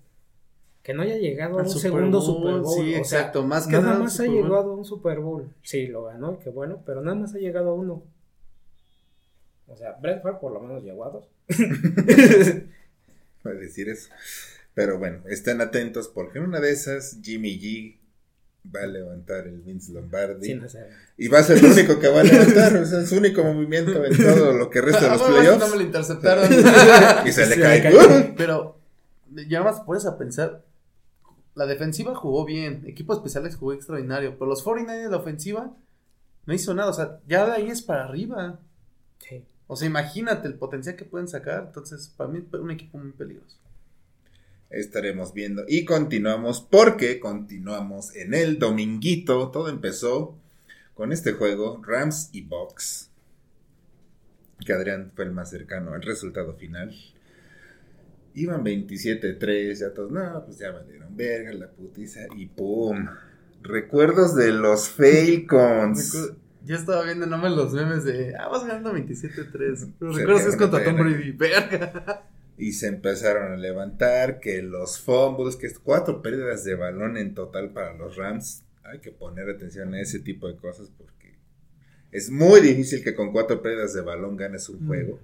que 0.84 0.94
no 0.94 1.02
haya 1.02 1.18
llegado 1.18 1.58
a 1.60 1.64
un 1.64 1.70
Super 1.70 1.82
segundo 1.92 2.20
Bowl, 2.20 2.26
Super 2.26 2.54
Bowl. 2.62 2.66
sí, 2.76 2.82
o 2.96 3.04
sea, 3.04 3.20
exacto, 3.20 3.44
más 3.44 3.66
que 3.66 3.74
nada 3.74 3.86
nada 3.86 4.00
más 4.00 4.20
ha 4.20 4.26
llegado 4.26 4.72
a 4.72 4.76
un 4.76 4.86
Super 4.86 5.20
Bowl. 5.20 5.50
Sí, 5.64 5.88
lo 5.88 6.04
ganó, 6.04 6.38
qué 6.40 6.50
bueno, 6.50 6.82
pero 6.86 7.02
nada 7.02 7.16
más 7.16 7.34
ha 7.34 7.40
llegado 7.40 7.72
a 7.72 7.74
uno. 7.74 8.04
O 9.74 9.78
sea, 9.78 9.94
Brett 9.94 10.22
Favre 10.22 10.38
por 10.40 10.52
lo 10.54 10.60
menos 10.62 10.84
llegó 10.84 11.06
a 11.06 11.10
dos. 11.10 11.28
A 13.46 13.50
decir 13.50 13.90
eso. 13.90 14.10
Pero 14.74 14.98
bueno, 15.00 15.20
estén 15.28 15.60
atentos 15.62 16.08
porque 16.08 16.38
en 16.40 16.46
una 16.46 16.60
de 16.62 16.72
esas 16.72 17.18
Jimmy 17.22 17.60
G 17.60 17.98
va 18.74 18.84
a 18.84 18.88
levantar 18.88 19.48
el 19.48 19.62
Vince 19.62 19.92
Lombardi. 19.92 20.48
Sin 20.48 20.64
hacer. 20.64 20.90
Y 21.18 21.28
va 21.28 21.40
a 21.40 21.44
ser 21.44 21.58
el 21.58 21.66
único 21.66 22.00
que 22.00 22.08
va 22.08 22.22
a 22.22 22.24
levantar. 22.24 22.78
o 22.78 22.86
sea, 22.86 23.02
es 23.02 23.10
su 23.10 23.18
único 23.18 23.44
movimiento 23.44 24.04
en 24.06 24.16
todo 24.18 24.54
lo 24.54 24.70
que 24.70 24.80
resta 24.82 25.02
de 25.02 25.08
Ah, 25.08 25.16
los 25.18 25.22
playoffs. 25.24 25.60
No 25.60 25.68
me 25.70 25.76
lo 25.76 25.82
interceptaron. 25.82 26.46
y 27.28 27.32
se 27.34 27.46
le 27.48 27.56
Se 27.56 27.62
cae. 27.62 27.84
le 27.84 27.98
cae. 27.98 28.34
Pero 28.38 28.80
ya 29.48 29.62
más 29.64 29.82
puedes 29.82 30.06
a 30.06 30.18
pensar. 30.18 30.64
La 31.56 31.66
defensiva 31.66 32.16
jugó 32.16 32.46
bien, 32.46 32.84
equipos 32.88 33.18
especiales 33.18 33.56
jugó 33.58 33.74
extraordinario, 33.74 34.38
pero 34.40 34.46
los 34.50 34.64
49 34.64 35.10
la 35.12 35.18
ofensiva 35.18 35.76
no 36.46 36.54
hizo 36.54 36.74
nada, 36.74 36.90
o 36.90 36.94
sea, 36.94 37.20
ya 37.28 37.46
de 37.46 37.52
ahí 37.52 37.70
es 37.70 37.82
para 37.84 38.06
arriba. 38.06 38.60
Sí. 39.20 39.46
O 39.68 39.76
sea, 39.76 39.88
imagínate 39.88 40.48
el 40.48 40.56
potencial 40.56 40.96
que 40.96 41.06
pueden 41.06 41.28
sacar, 41.28 41.66
entonces 41.68 42.14
para 42.16 42.30
mí 42.30 42.40
es 42.40 42.60
un 42.60 42.72
equipo 42.72 42.98
muy 42.98 43.12
peligroso. 43.12 43.58
Estaremos 44.70 45.34
viendo. 45.34 45.64
Y 45.68 45.86
continuamos 45.86 46.62
porque 46.62 47.20
continuamos 47.20 48.16
en 48.16 48.34
el 48.34 48.58
dominguito. 48.58 49.52
Todo 49.52 49.70
empezó 49.70 50.36
con 50.96 51.12
este 51.12 51.34
juego, 51.34 51.80
Rams 51.86 52.30
y 52.32 52.42
Bucks. 52.42 53.10
Que 54.66 54.74
Adrián 54.74 55.12
fue 55.16 55.26
el 55.26 55.32
más 55.32 55.52
cercano 55.52 55.94
al 55.94 56.02
resultado 56.02 56.56
final. 56.56 56.94
Iban 58.36 58.64
27-3, 58.64 59.74
ya 59.76 59.94
todos, 59.94 60.12
no, 60.12 60.44
pues 60.46 60.58
ya 60.58 60.72
valieron 60.72 61.16
verga, 61.16 61.54
la 61.54 61.70
putiza, 61.70 62.22
y 62.36 62.48
¡pum! 62.48 63.06
Recuerdos 63.62 64.36
de 64.36 64.52
los 64.52 64.90
Falcons. 64.90 66.34
Yo 66.66 66.76
estaba 66.78 67.04
viendo 67.04 67.26
nomás 67.26 67.52
los 67.52 67.74
memes 67.74 68.06
de, 68.06 68.36
ah, 68.36 68.48
vas 68.48 68.66
ganando 68.66 68.94
27-3. 68.94 69.94
Pero 70.00 70.14
Se 70.14 70.20
recuerdas 70.20 70.44
que 70.44 70.50
es 70.50 70.56
contra 70.56 70.84
Tom. 70.84 70.96
Brady, 70.96 71.32
verga. 71.32 72.24
Y 72.58 72.74
se 72.74 72.88
empezaron 72.88 73.52
a 73.52 73.58
levantar 73.58 74.40
que 74.40 74.62
los 74.62 75.00
fumbles, 75.00 75.56
que 75.56 75.68
es 75.68 75.80
cuatro 75.80 76.22
pérdidas 76.22 76.64
de 76.64 76.76
balón 76.76 77.18
en 77.18 77.34
total 77.34 77.72
para 77.72 77.94
los 77.94 78.16
Rams. 78.16 78.64
Hay 78.84 79.00
que 79.00 79.12
poner 79.12 79.50
atención 79.50 79.94
a 79.94 80.02
ese 80.02 80.20
tipo 80.20 80.48
de 80.48 80.56
cosas 80.56 80.90
porque 80.98 81.36
es 82.12 82.30
muy 82.30 82.62
difícil 82.62 83.04
que 83.04 83.16
con 83.16 83.32
cuatro 83.32 83.62
pérdidas 83.62 83.94
de 83.94 84.02
balón 84.02 84.38
ganes 84.38 84.70
un 84.70 84.86
juego. 84.86 85.20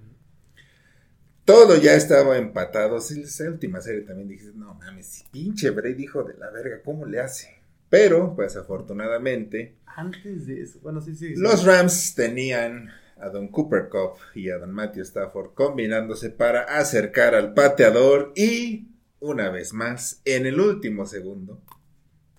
Todo 1.44 1.76
ya 1.80 1.94
estaba 1.94 2.36
empatado. 2.36 3.00
Sí, 3.00 3.22
esa 3.22 3.44
última 3.44 3.80
serie 3.80 4.02
también 4.02 4.28
dije, 4.28 4.50
no 4.54 4.74
mames, 4.74 5.24
pinche 5.30 5.70
Brady, 5.70 6.04
hijo 6.04 6.24
de 6.24 6.34
la 6.34 6.50
verga, 6.50 6.82
¿cómo 6.84 7.06
le 7.06 7.20
hace? 7.20 7.59
Pero, 7.90 8.34
pues 8.34 8.56
afortunadamente, 8.56 9.74
Antes 9.84 10.46
de 10.46 10.62
eso, 10.62 10.78
bueno, 10.80 11.00
sí, 11.02 11.14
sí. 11.14 11.34
sí. 11.34 11.40
los 11.40 11.64
Rams 11.64 12.14
tenían 12.14 12.88
a 13.18 13.28
Don 13.28 13.48
Cooper 13.48 13.88
Cup 13.90 14.12
y 14.34 14.48
a 14.48 14.56
Don 14.58 14.72
Matthew 14.72 15.02
Stafford 15.02 15.50
combinándose 15.54 16.30
para 16.30 16.62
acercar 16.62 17.34
al 17.34 17.52
pateador 17.52 18.32
y 18.34 18.86
una 19.18 19.50
vez 19.50 19.74
más 19.74 20.22
en 20.24 20.46
el 20.46 20.58
último 20.58 21.04
segundo, 21.04 21.60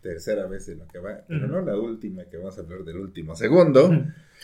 tercera 0.01 0.47
vez 0.47 0.67
en 0.69 0.79
lo 0.79 0.87
que 0.87 0.97
va, 0.97 1.23
pero 1.27 1.47
no 1.47 1.61
la 1.61 1.77
última 1.77 2.25
que 2.25 2.37
vamos 2.37 2.57
a 2.57 2.61
hablar 2.61 2.83
del 2.83 2.97
último 2.97 3.35
segundo, 3.35 3.91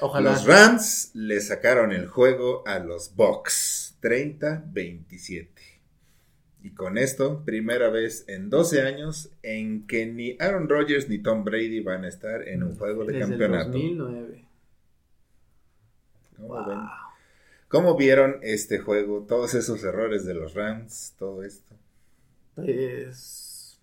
Ojalá. 0.02 0.32
los 0.32 0.46
Rams 0.46 1.12
le 1.16 1.40
sacaron 1.40 1.92
el 1.94 2.06
juego 2.08 2.68
a 2.68 2.78
los 2.78 3.16
Bucks 3.16 3.98
30-27. 4.02 5.48
Y 6.64 6.72
con 6.72 6.98
esto, 6.98 7.44
primera 7.46 7.90
vez 7.90 8.26
en 8.28 8.50
12 8.50 8.82
años 8.82 9.30
en 9.44 9.86
que 9.88 10.06
ni 10.08 10.36
Aaron 10.40 10.68
Rodgers 10.68 11.08
ni 11.08 11.20
Tom 11.20 11.44
Brady 11.44 11.80
van 11.82 12.04
a 12.04 12.08
estar 12.10 12.48
en 12.48 12.64
un 12.64 12.76
juego 12.76 13.06
de 13.06 13.14
Desde 13.14 13.24
el 13.26 13.30
campeonato. 13.30 13.72
2009. 13.72 14.46
¿Cómo, 16.36 16.48
Wow. 16.50 16.66
ven? 16.68 16.80
¿Cómo 17.70 17.96
vieron 17.96 18.38
este 18.42 18.80
juego? 18.80 19.26
Todos 19.28 19.54
esos 19.54 19.84
errores 19.84 20.26
de 20.26 20.34
los 20.34 20.54
Rams, 20.54 21.14
todo 21.18 21.44
esto. 21.44 21.76
Pues, 22.56 23.80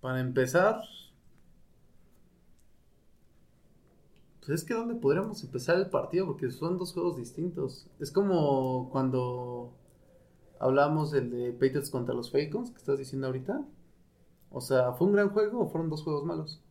para 0.00 0.20
empezar, 0.20 0.80
pues 4.40 4.60
es 4.60 4.64
que 4.64 4.74
¿dónde 4.74 4.94
podríamos 4.96 5.42
empezar 5.44 5.76
el 5.76 5.86
partido? 5.90 6.26
Porque 6.26 6.50
son 6.50 6.78
dos 6.78 6.92
juegos 6.92 7.16
distintos. 7.16 7.86
Es 8.00 8.10
como 8.10 8.88
cuando 8.90 9.72
hablamos 10.62 11.10
del 11.10 11.28
de 11.30 11.52
Patriots 11.52 11.90
contra 11.90 12.14
los 12.14 12.30
Falcons, 12.30 12.70
que 12.70 12.78
estás 12.78 12.96
diciendo 12.96 13.26
ahorita. 13.26 13.66
O 14.50 14.60
sea, 14.60 14.92
¿fue 14.92 15.08
un 15.08 15.14
gran 15.14 15.30
juego 15.30 15.60
o 15.60 15.68
fueron 15.68 15.90
dos 15.90 16.04
juegos 16.04 16.24
malos? 16.24 16.62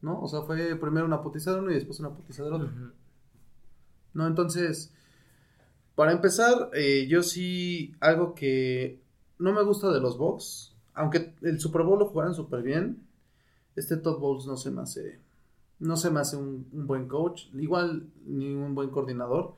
¿No? 0.00 0.20
O 0.20 0.28
sea, 0.28 0.42
fue 0.42 0.76
primero 0.76 1.06
una 1.06 1.20
putiza 1.20 1.52
de 1.52 1.58
uno 1.58 1.70
y 1.72 1.74
después 1.74 1.98
una 1.98 2.14
putiza 2.14 2.44
del 2.44 2.52
otro. 2.52 2.70
No, 4.14 4.26
entonces, 4.26 4.94
para 5.96 6.12
empezar, 6.12 6.70
eh, 6.72 7.06
yo 7.08 7.22
sí, 7.22 7.94
algo 8.00 8.34
que 8.34 9.02
no 9.38 9.52
me 9.52 9.64
gusta 9.64 9.90
de 9.90 10.00
los 10.00 10.16
Bucks, 10.16 10.76
aunque 10.94 11.34
el 11.42 11.58
Super 11.58 11.82
Bowl 11.82 11.98
lo 11.98 12.06
jugaron 12.06 12.34
súper 12.34 12.62
bien, 12.62 13.06
este 13.74 13.96
Todd 13.96 14.20
Bowles 14.20 14.46
no 14.46 14.56
se 14.56 14.70
me 14.70 14.82
hace, 14.82 15.20
no 15.80 15.96
se 15.96 16.10
me 16.10 16.20
hace 16.20 16.36
un, 16.36 16.68
un 16.72 16.86
buen 16.86 17.08
coach, 17.08 17.46
igual 17.54 18.08
ni 18.24 18.54
un 18.54 18.74
buen 18.74 18.90
coordinador. 18.90 19.56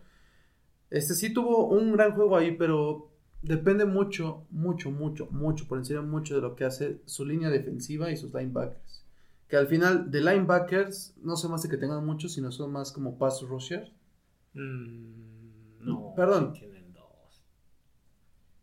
Este 0.90 1.14
sí 1.14 1.32
tuvo 1.34 1.66
un 1.68 1.92
gran 1.92 2.14
juego 2.14 2.36
ahí, 2.36 2.57
pero 2.57 3.11
depende 3.43 3.84
mucho, 3.84 4.47
mucho, 4.51 4.90
mucho, 4.90 5.26
mucho, 5.30 5.66
por 5.68 5.78
encima 5.78 6.03
mucho 6.03 6.34
de 6.36 6.40
lo 6.40 6.55
que 6.57 6.64
hace 6.64 7.01
su 7.07 7.24
línea 7.24 7.51
defensiva 7.51 8.11
y 8.11 8.16
sus 8.16 8.32
linebackers. 8.32 9.05
Que 9.49 9.57
al 9.57 9.66
final, 9.66 10.11
de 10.11 10.20
linebackers, 10.20 11.14
no 11.22 11.36
se 11.36 11.49
más 11.49 11.62
de 11.62 11.68
que 11.68 11.76
tengan 11.76 12.05
muchos, 12.07 12.32
sino 12.32 12.51
son 12.51 12.72
más 12.72 12.90
como 12.93 13.18
pass 13.18 13.43
rushers. 13.43 13.90
Mm, 14.55 15.80
no. 15.80 16.12
Perdón. 16.16 16.55
sí 16.55 16.61
Tienen 16.61 16.93
dos. 16.93 17.45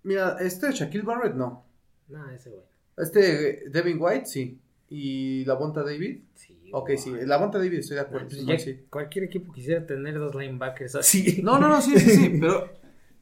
Mira, 0.04 0.38
este 0.40 0.72
Shaquille 0.72 1.04
Barrett, 1.04 1.36
no. 1.36 1.66
No, 2.08 2.30
ese 2.32 2.50
güey. 2.50 2.64
Este 2.98 3.66
eh, 3.66 3.70
Devin 3.70 3.98
White, 4.00 4.26
sí. 4.26 4.60
¿Y 4.90 5.46
la 5.46 5.54
Bonta 5.54 5.84
David? 5.84 6.22
Sí. 6.34 6.58
Ok, 6.74 6.92
sí. 6.98 7.12
La 7.26 7.38
Bonta 7.38 7.60
David, 7.60 7.80
estoy 7.80 7.98
de 7.98 8.02
No, 8.02 8.08
acuerdo. 8.08 8.28
pues 8.46 8.64
sí. 8.64 8.80
Cualquier 8.90 9.26
equipo 9.26 9.54
quisiera 9.54 9.86
tener 9.86 10.18
dos 10.18 10.34
linebackers 10.34 10.96
así. 10.96 11.42
No, 11.44 11.60
no, 11.60 11.70
no, 11.70 11.82
sí, 11.82 11.98
sí, 12.00 12.10
sí. 12.10 12.30
Pero, 12.40 12.68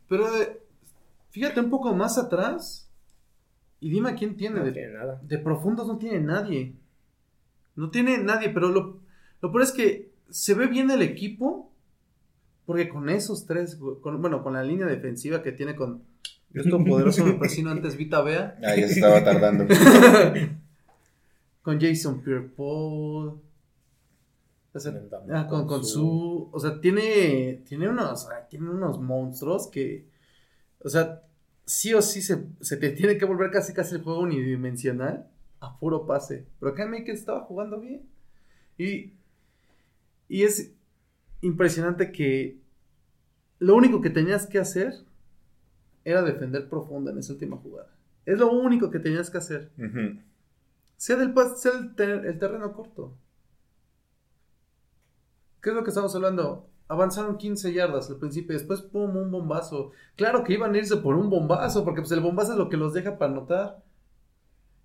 pero 0.07 0.41
eh, 0.41 0.61
fíjate 1.29 1.59
un 1.59 1.69
poco 1.69 1.93
más 1.93 2.17
atrás 2.17 2.89
y 3.79 3.89
dime 3.89 4.09
a 4.11 4.15
quién 4.15 4.35
tiene. 4.37 4.59
No 4.59 4.65
de, 4.65 4.71
tiene 4.71 4.93
nada. 4.93 5.19
de 5.23 5.37
profundos 5.39 5.87
no 5.87 5.97
tiene 5.97 6.19
nadie. 6.19 6.73
No 7.75 7.89
tiene 7.89 8.17
nadie, 8.17 8.49
pero 8.49 8.69
lo, 8.69 8.99
lo 9.41 9.51
peor 9.51 9.61
es 9.63 9.71
que 9.71 10.11
se 10.29 10.53
ve 10.53 10.67
bien 10.67 10.89
el 10.91 11.01
equipo. 11.01 11.71
Porque 12.65 12.89
con 12.89 13.07
esos 13.09 13.45
tres, 13.45 13.77
con- 14.01 14.19
bueno, 14.21 14.43
con 14.43 14.51
la 14.53 14.61
línea 14.63 14.85
defensiva 14.87 15.41
que 15.41 15.53
tiene 15.53 15.73
con 15.75 16.01
esto 16.53 16.83
poderoso 16.83 17.23
me 17.23 17.33
persino 17.33 17.69
antes 17.71 17.95
Vita 17.95 18.21
Bea, 18.21 18.57
Ah, 18.61 18.75
ya 18.75 18.87
se 18.89 18.95
estaba 18.95 19.23
tardando. 19.23 19.65
con 21.61 21.79
Jason 21.79 22.21
Pierre-Paul, 22.21 23.39
o 24.73 24.79
sea, 24.79 24.91
Con- 24.91 25.33
ah, 25.35 25.47
con, 25.47 25.65
con 25.67 25.85
su, 25.85 26.49
o 26.51 26.59
sea, 26.59 26.79
tiene, 26.79 27.61
tiene 27.67 27.89
unos, 27.89 28.27
tiene 28.49 28.69
unos 28.69 28.99
monstruos 28.99 29.67
que, 29.67 30.05
o 30.83 30.89
sea, 30.89 31.23
sí 31.65 31.93
o 31.93 32.01
sí 32.01 32.21
se, 32.21 32.45
se 32.61 32.77
te 32.77 32.89
tiene 32.91 33.17
que 33.17 33.25
volver 33.25 33.51
casi 33.51 33.73
casi 33.73 33.95
el 33.95 34.03
juego 34.03 34.21
unidimensional 34.21 35.27
a 35.59 35.77
puro 35.79 36.05
pase. 36.05 36.45
Pero 36.59 36.71
acá 36.71 36.85
Michael 36.85 37.17
estaba 37.17 37.41
jugando 37.41 37.79
bien. 37.79 38.03
Y, 38.77 39.13
y 40.29 40.43
es 40.43 40.73
impresionante 41.41 42.11
que 42.11 42.59
lo 43.59 43.75
único 43.75 44.01
que 44.01 44.09
tenías 44.09 44.45
que 44.45 44.59
hacer 44.59 44.93
era 46.05 46.21
defender 46.21 46.69
profundo 46.69 47.11
en 47.11 47.17
esa 47.17 47.33
última 47.33 47.57
jugada. 47.57 47.89
Es 48.25 48.37
lo 48.37 48.51
único 48.51 48.91
que 48.91 48.99
tenías 48.99 49.29
que 49.29 49.37
hacer. 49.39 49.71
Ujú. 49.77 50.19
Sea 50.95 51.15
del 51.15 51.33
sea 51.57 51.71
el, 51.73 51.95
ter- 51.95 52.25
el 52.25 52.39
terreno 52.39 52.73
corto. 52.73 53.13
¿Qué 55.61 55.69
es 55.71 55.75
lo 55.75 55.83
que 55.83 55.89
estamos 55.89 56.15
hablando? 56.15 56.69
Avanzaron 56.89 57.37
15 57.37 57.73
yardas 57.73 58.09
al 58.09 58.17
principio 58.17 58.55
y 58.55 58.59
después 58.59 58.81
pum, 58.81 59.15
un 59.17 59.29
bombazo. 59.31 59.91
Claro 60.15 60.43
que 60.43 60.53
iban 60.53 60.73
a 60.73 60.77
irse 60.77 60.97
por 60.97 61.15
un 61.15 61.29
bombazo, 61.29 61.83
porque 61.83 62.01
pues 62.01 62.11
el 62.13 62.21
bombazo 62.21 62.53
es 62.53 62.57
lo 62.57 62.69
que 62.69 62.77
los 62.77 62.93
deja 62.93 63.17
para 63.17 63.31
anotar. 63.31 63.83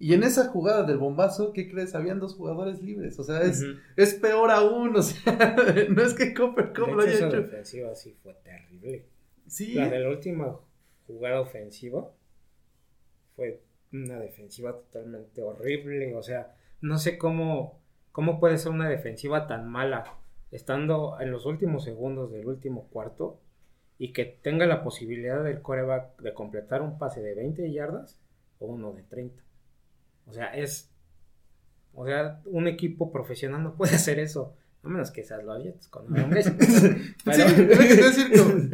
Y 0.00 0.14
en 0.14 0.24
esa 0.24 0.48
jugada 0.48 0.82
del 0.82 0.98
bombazo, 0.98 1.53
¿qué 1.53 1.70
crees? 1.70 1.94
Habían 1.94 2.18
dos 2.18 2.34
jugadores 2.34 2.82
libres. 2.82 3.20
O 3.20 3.22
sea, 3.24 3.40
es, 3.42 3.62
es 3.96 4.14
peor 4.14 4.50
aún. 4.50 4.96
O 4.96 5.03
sea, 5.03 5.55
no 5.90 6.03
es 6.03 6.14
que 6.14 6.34
Cooper 6.34 6.72
Cup 6.72 6.88
lo 6.88 7.03
hecho, 7.03 7.09
haya 7.09 7.12
esa 7.14 7.28
hecho. 7.28 7.36
defensiva 7.36 7.94
sí 7.94 8.16
fue 8.20 8.34
terrible. 8.42 9.07
Sí, 9.46 9.74
La 9.74 9.88
de 9.88 10.00
la 10.00 10.09
última 10.09 10.57
jugada 11.07 11.40
ofensiva 11.40 12.11
fue 13.36 13.62
una 13.92 14.18
defensiva 14.18 14.72
totalmente 14.72 15.40
horrible. 15.40 16.16
O 16.16 16.22
sea, 16.24 16.57
no 16.80 16.98
sé 16.98 17.16
cómo, 17.16 17.78
cómo 18.11 18.40
puede 18.40 18.59
ser 18.59 18.72
una 18.72 18.88
defensiva 18.88 19.46
tan 19.46 19.68
mala 19.68 20.18
estando 20.53 21.16
en 21.20 21.30
los 21.32 21.44
últimos 21.46 21.82
segundos 21.84 22.30
del 22.30 22.46
último 22.46 22.86
cuarto 22.90 23.40
y 23.98 24.12
que 24.12 24.24
tenga 24.24 24.66
la 24.66 24.82
posibilidad 24.84 25.42
del 25.42 25.61
coreback 25.62 26.20
de 26.20 26.32
completar 26.34 26.82
un 26.82 26.98
pase 26.98 27.20
de 27.22 27.34
20 27.34 27.72
yardas 27.72 28.18
o 28.61 28.66
uno 28.66 28.92
de 28.92 29.03
30. 29.03 29.42
O 30.26 30.32
sea, 30.32 30.55
es. 30.57 30.88
O 31.94 32.07
sea, 32.07 32.40
un 32.46 32.68
equipo 32.68 33.11
profesional 33.12 33.62
no 33.62 33.74
puede 33.74 33.96
hacer 33.96 34.18
eso. 34.18 34.55
A 34.84 34.88
menos 34.88 35.11
que 35.11 35.22
seas 35.24 35.44
los 35.44 35.62
Jets 35.62 35.88
con 35.88 36.07
Glenn. 36.07 36.32
Sí, 36.42 36.50
Pero- 37.24 37.44
es 37.44 37.98
iba 37.98 38.07
a 38.07 38.11
decir 38.11 38.32
con- 38.38 38.70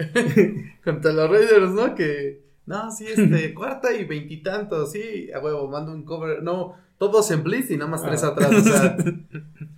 contra 0.84 1.12
los 1.12 1.30
Raiders, 1.30 1.70
¿no? 1.72 1.94
Que, 1.94 2.42
no, 2.66 2.90
sí, 2.90 3.06
este, 3.06 3.54
cuarta 3.54 3.92
y 3.94 4.04
veintitantos, 4.04 4.92
sí, 4.92 5.30
a 5.32 5.40
huevo, 5.40 5.68
mando 5.68 5.92
un 5.92 6.04
cover, 6.04 6.42
no, 6.42 6.74
todos 6.98 7.30
en 7.30 7.42
blitz 7.42 7.70
y 7.70 7.76
nada 7.76 7.90
más 7.90 8.02
tres 8.02 8.22
Ah. 8.24 8.28
atrás, 8.28 8.52
o 8.52 8.60
sea. 8.60 8.96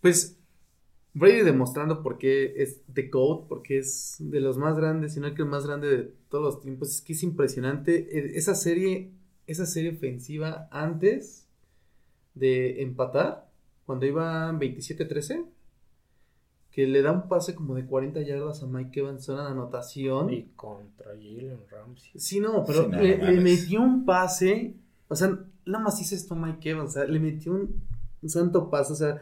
Pues, 0.00 0.38
Brady 1.14 1.42
demostrando 1.42 2.02
por 2.02 2.18
qué 2.18 2.54
es 2.62 2.82
The 2.92 3.08
GOAT, 3.08 3.48
porque 3.48 3.78
es 3.78 4.16
de 4.18 4.40
los 4.40 4.56
más 4.58 4.76
grandes, 4.76 5.14
sino 5.14 5.34
que 5.34 5.42
el 5.42 5.48
más 5.48 5.66
grande 5.66 5.88
de 5.88 6.12
todos 6.28 6.44
los 6.44 6.60
tiempos, 6.60 6.90
es 6.90 7.00
que 7.00 7.12
es 7.12 7.22
impresionante, 7.22 8.18
Eh, 8.18 8.32
esa 8.36 8.54
serie, 8.54 9.10
esa 9.46 9.66
serie 9.66 9.92
ofensiva 9.92 10.68
antes 10.70 11.48
de 12.34 12.82
empatar, 12.82 13.50
cuando 13.84 14.06
iban 14.06 14.60
27-13, 14.60 15.46
que 16.70 16.86
le 16.86 17.02
da 17.02 17.10
un 17.10 17.28
pase 17.28 17.54
como 17.54 17.74
de 17.74 17.86
40 17.86 18.20
yardas 18.22 18.62
a 18.62 18.66
Mike 18.66 19.00
Evans 19.00 19.28
en 19.28 19.38
anotación. 19.38 20.30
Y 20.30 20.44
contra 20.54 21.12
Jalen 21.12 21.58
Ramsey. 21.68 22.12
Sí, 22.14 22.38
no, 22.38 22.64
pero 22.64 22.84
Sí, 22.84 22.90
le, 22.90 23.40
metió 23.40 23.80
un 23.80 24.04
pase. 24.04 24.76
O 25.08 25.16
sea, 25.16 25.36
nada 25.66 25.82
más 25.82 26.00
hizo 26.00 26.14
esto 26.14 26.36
Mike 26.36 26.70
Evans. 26.70 26.90
O 26.90 26.92
sea, 26.92 27.04
le 27.04 27.18
metió 27.18 27.52
un, 27.52 27.82
un 28.22 28.28
santo 28.28 28.70
pase. 28.70 28.92
O 28.92 28.96
sea, 28.96 29.20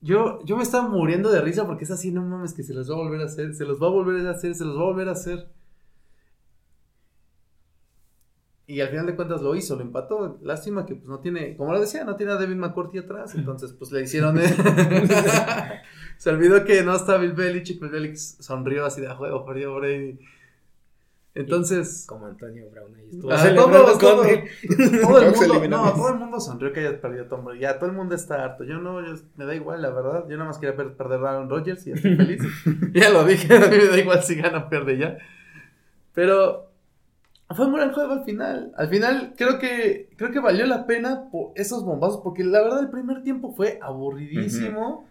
yo, 0.00 0.44
yo 0.44 0.56
me 0.56 0.62
estaba 0.62 0.88
muriendo 0.88 1.30
de 1.30 1.40
risa 1.40 1.66
porque 1.66 1.84
es 1.84 1.90
así, 1.90 2.12
no 2.12 2.22
mames, 2.22 2.54
que 2.54 2.62
se 2.62 2.74
los 2.74 2.90
va 2.90 2.94
a 2.94 2.98
volver 2.98 3.20
a 3.20 3.24
hacer. 3.24 3.54
Se 3.54 3.64
los 3.64 3.82
va 3.82 3.86
a 3.86 3.90
volver 3.90 4.26
a 4.26 4.30
hacer, 4.30 4.54
se 4.54 4.64
los 4.64 4.76
va 4.76 4.82
a 4.82 4.86
volver 4.86 5.08
a 5.08 5.12
hacer. 5.12 5.48
Y 8.68 8.80
al 8.80 8.88
final 8.88 9.06
de 9.06 9.14
cuentas 9.14 9.42
lo 9.42 9.54
hizo, 9.54 9.76
lo 9.76 9.82
empató. 9.82 10.38
Lástima 10.42 10.84
que 10.86 10.96
pues 10.96 11.08
no 11.08 11.20
tiene, 11.20 11.56
como 11.56 11.72
lo 11.72 11.80
decía, 11.80 12.04
no 12.04 12.16
tiene 12.16 12.32
a 12.32 12.36
David 12.36 12.56
McCourty 12.56 12.98
atrás. 12.98 13.34
Entonces, 13.36 13.72
pues 13.72 13.92
le 13.92 14.02
hicieron. 14.02 14.36
Se 16.18 16.30
olvidó 16.30 16.64
que 16.64 16.82
no 16.82 16.96
está 16.96 17.16
Bill 17.16 17.32
Belichick. 17.32 17.80
Bill 17.80 17.90
Belichick 17.90 18.16
sonrió 18.16 18.84
así 18.84 19.00
de 19.00 19.08
a 19.08 19.14
juego, 19.14 19.44
perdió 19.44 19.76
Brady. 19.76 20.18
Entonces, 21.36 22.06
Como 22.08 22.26
Antonio 22.26 22.64
Brown 22.70 22.94
ahí 22.96 23.08
estuvo 23.12 23.30
Ah, 23.30 23.36
todos, 23.54 23.98
todo 23.98 24.24
el 25.20 25.32
mundo, 25.32 25.68
no, 25.68 25.92
todo 25.92 26.08
el 26.08 26.14
mundo 26.18 26.40
sonrió 26.40 26.72
que 26.72 26.80
haya 26.80 27.00
perdido 27.00 27.26
Tom 27.26 27.44
Brady. 27.44 27.60
Ya 27.60 27.78
todo 27.78 27.90
el 27.90 27.96
mundo 27.96 28.14
está 28.14 28.42
harto. 28.42 28.64
Yo 28.64 28.78
no, 28.78 29.00
yo- 29.06 29.20
me 29.36 29.44
da 29.44 29.54
igual, 29.54 29.82
la 29.82 29.90
verdad. 29.90 30.24
Yo 30.28 30.36
nada 30.36 30.48
más 30.48 30.58
quería 30.58 30.74
per- 30.76 30.94
perder 30.94 31.20
a 31.24 31.30
Aaron 31.30 31.50
Rodgers 31.50 31.86
y 31.86 31.92
estoy 31.92 32.16
feliz. 32.16 32.42
ya 32.94 33.10
lo 33.10 33.24
dije, 33.24 33.54
a 33.54 33.60
mí 33.68 33.76
me 33.76 33.86
da 33.86 33.98
igual 33.98 34.22
si 34.22 34.34
gana 34.36 34.58
o 34.58 34.68
pierde 34.68 34.96
ya. 34.98 35.18
Pero 36.14 36.70
fue 37.50 37.66
un 37.66 37.74
gran 37.74 37.92
juego 37.92 38.14
al 38.14 38.24
final. 38.24 38.72
Al 38.76 38.88
final 38.88 39.34
creo 39.36 39.58
que 39.58 40.08
creo 40.16 40.30
que 40.32 40.40
valió 40.40 40.66
la 40.66 40.86
pena 40.86 41.28
por 41.30 41.52
esos 41.54 41.84
bombazos 41.84 42.20
porque 42.24 42.42
la 42.44 42.62
verdad 42.62 42.80
el 42.80 42.90
primer 42.90 43.22
tiempo 43.22 43.52
fue 43.54 43.78
aburridísimo. 43.82 45.06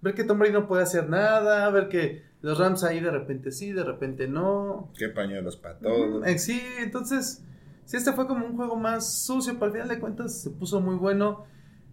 Ver 0.00 0.14
que 0.14 0.24
Tom 0.24 0.38
Brady 0.38 0.52
no 0.52 0.68
puede 0.68 0.82
hacer 0.82 1.08
nada, 1.08 1.68
ver 1.70 1.88
que 1.88 2.22
los 2.40 2.58
Rams 2.58 2.84
ahí 2.84 3.00
de 3.00 3.10
repente 3.10 3.50
sí, 3.50 3.72
de 3.72 3.84
repente 3.84 4.28
no. 4.28 4.92
Qué 4.96 5.08
pañuelos 5.08 5.56
para 5.56 5.78
todos. 5.78 6.26
Eh, 6.26 6.38
sí, 6.38 6.62
entonces, 6.78 7.42
sí, 7.84 7.96
este 7.96 8.12
fue 8.12 8.26
como 8.26 8.46
un 8.46 8.56
juego 8.56 8.76
más 8.76 9.12
sucio, 9.24 9.54
pero 9.54 9.66
al 9.66 9.72
final 9.72 9.88
de 9.88 9.98
cuentas 9.98 10.40
se 10.40 10.50
puso 10.50 10.80
muy 10.80 10.94
bueno. 10.94 11.44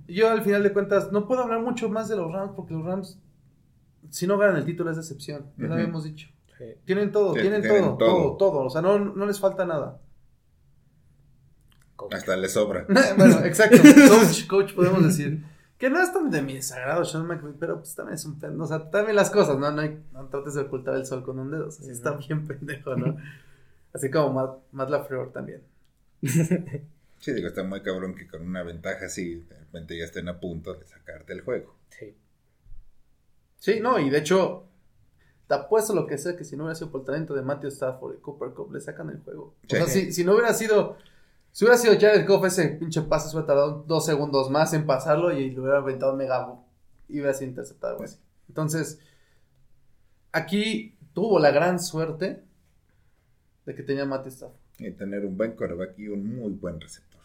Yo 0.07 0.29
al 0.29 0.43
final 0.43 0.61
de 0.61 0.71
cuentas 0.71 1.11
no 1.11 1.27
puedo 1.27 1.41
hablar 1.41 1.61
mucho 1.61 1.89
más 1.89 2.07
de 2.07 2.15
los 2.15 2.31
Rams 2.31 2.51
porque 2.55 2.75
los 2.75 2.85
Rams, 2.85 3.19
si 4.11 4.27
no 4.27 4.37
ganan 4.37 4.57
el 4.57 4.65
título 4.65 4.91
es 4.91 4.97
decepción, 4.97 5.47
ya 5.57 5.67
lo 5.67 5.73
habíamos 5.73 6.03
dicho. 6.03 6.29
Sí. 6.59 6.65
Tienen 6.85 7.11
todo, 7.11 7.33
Sí, 7.33 7.41
tienen, 7.41 7.61
tienen 7.61 7.81
todo, 7.81 7.97
todo. 7.97 8.07
todo, 8.07 8.37
todo, 8.37 8.59
o 8.65 8.69
sea, 8.69 8.81
no, 8.81 8.99
no 8.99 9.25
les 9.25 9.39
falta 9.39 9.65
nada. 9.65 9.99
Hasta 12.11 12.35
le 12.37 12.49
sobra. 12.49 12.85
bueno, 13.17 13.43
exacto, 13.45 13.77
coach, 13.81 14.47
coach 14.47 14.73
podemos 14.73 15.03
decir. 15.03 15.43
Que 15.77 15.89
no 15.89 16.01
es 16.01 16.13
tan 16.13 16.29
de 16.31 16.41
mi 16.41 16.53
desagrado 16.55 17.03
Sean 17.03 17.27
McVay, 17.27 17.53
pero 17.59 17.77
pues 17.79 17.93
también 17.95 18.15
es 18.15 18.23
un 18.25 18.39
pendejo, 18.39 18.63
o 18.63 18.67
sea, 18.67 18.89
también 18.89 19.15
las 19.15 19.29
cosas, 19.29 19.57
¿no? 19.59 19.69
No, 19.71 19.81
hay- 19.81 20.01
no 20.13 20.25
trates 20.27 20.53
de 20.53 20.61
ocultar 20.61 20.95
el 20.95 21.05
sol 21.05 21.23
con 21.23 21.37
un 21.37 21.51
dedo, 21.51 21.67
o 21.67 21.71
sea, 21.71 21.85
sí 21.85 21.91
está 21.91 22.11
bien 22.13 22.47
pendejo, 22.47 22.95
¿no? 22.95 23.17
Así 23.93 24.09
como 24.11 24.33
Matt, 24.33 24.57
Matt 24.71 24.89
LaFleur 24.89 25.31
también. 25.31 25.61
Sí, 27.17 27.33
digo, 27.33 27.47
está 27.47 27.63
muy 27.63 27.81
cabrón 27.81 28.13
que 28.13 28.27
con 28.27 28.43
una 28.45 28.61
ventaja 28.61 29.05
así, 29.05 29.35
de 29.49 29.57
repente 29.57 29.97
ya 29.97 30.03
estén 30.03 30.27
a 30.27 30.39
punto 30.39 30.75
de 30.75 30.85
sacarte 30.85 31.33
el 31.33 31.41
juego. 31.41 31.73
Sí. 31.89 32.13
Sí, 33.57 33.79
no, 33.79 33.97
y 33.99 34.09
de 34.11 34.19
hecho, 34.19 34.65
te 35.47 35.55
apuesto 35.55 35.95
lo 35.95 36.05
que 36.05 36.17
sea 36.19 36.35
que 36.35 36.43
si 36.43 36.55
no 36.55 36.65
hubiera 36.65 36.75
sido 36.75 36.91
por 36.91 37.01
el 37.01 37.05
talento 37.07 37.33
de 37.33 37.41
Matthew 37.41 37.69
Stafford 37.69 38.15
y 38.17 38.21
Cooper 38.21 38.49
Cup, 38.49 38.71
le 38.73 38.79
sacan 38.81 39.09
el 39.09 39.21
juego. 39.21 39.43
O 39.43 39.55
Sí. 39.67 39.77
sea, 39.77 39.87
si, 39.87 40.11
si 40.11 40.23
no 40.23 40.33
hubiera 40.33 40.53
sido, 40.53 40.97
si 41.55 41.63
hubiera 41.63 41.77
sido 41.77 41.93
Jared 41.97 42.27
Goff, 42.27 42.43
ese 42.43 42.67
pinche 42.67 43.01
pase 43.03 43.29
se 43.29 43.35
hubiera 43.37 43.47
tardado 43.47 43.85
dos 43.87 44.05
segundos 44.05 44.49
más 44.49 44.73
en 44.73 44.85
pasarlo 44.85 45.31
y 45.31 45.51
le 45.51 45.59
hubiera 45.61 45.77
aventado 45.77 46.13
mega 46.13 46.53
y 47.07 47.13
hubiera 47.13 47.33
sido 47.33 47.47
interceptado, 47.49 47.95
güey. 47.95 48.09
Entonces, 48.49 48.99
aquí 50.33 50.97
tuvo 51.13 51.39
la 51.39 51.51
gran 51.51 51.79
suerte 51.79 52.43
de 53.65 53.73
que 53.73 53.83
tenía 53.83 54.03
Matthew 54.05 54.31
Stafford. 54.33 54.59
Y 54.79 54.91
tener 54.91 55.25
un 55.25 55.37
buen 55.37 55.53
coreback 55.53 55.97
y 55.97 56.09
un 56.09 56.35
muy 56.35 56.51
buen 56.51 56.81
receptor. 56.81 57.21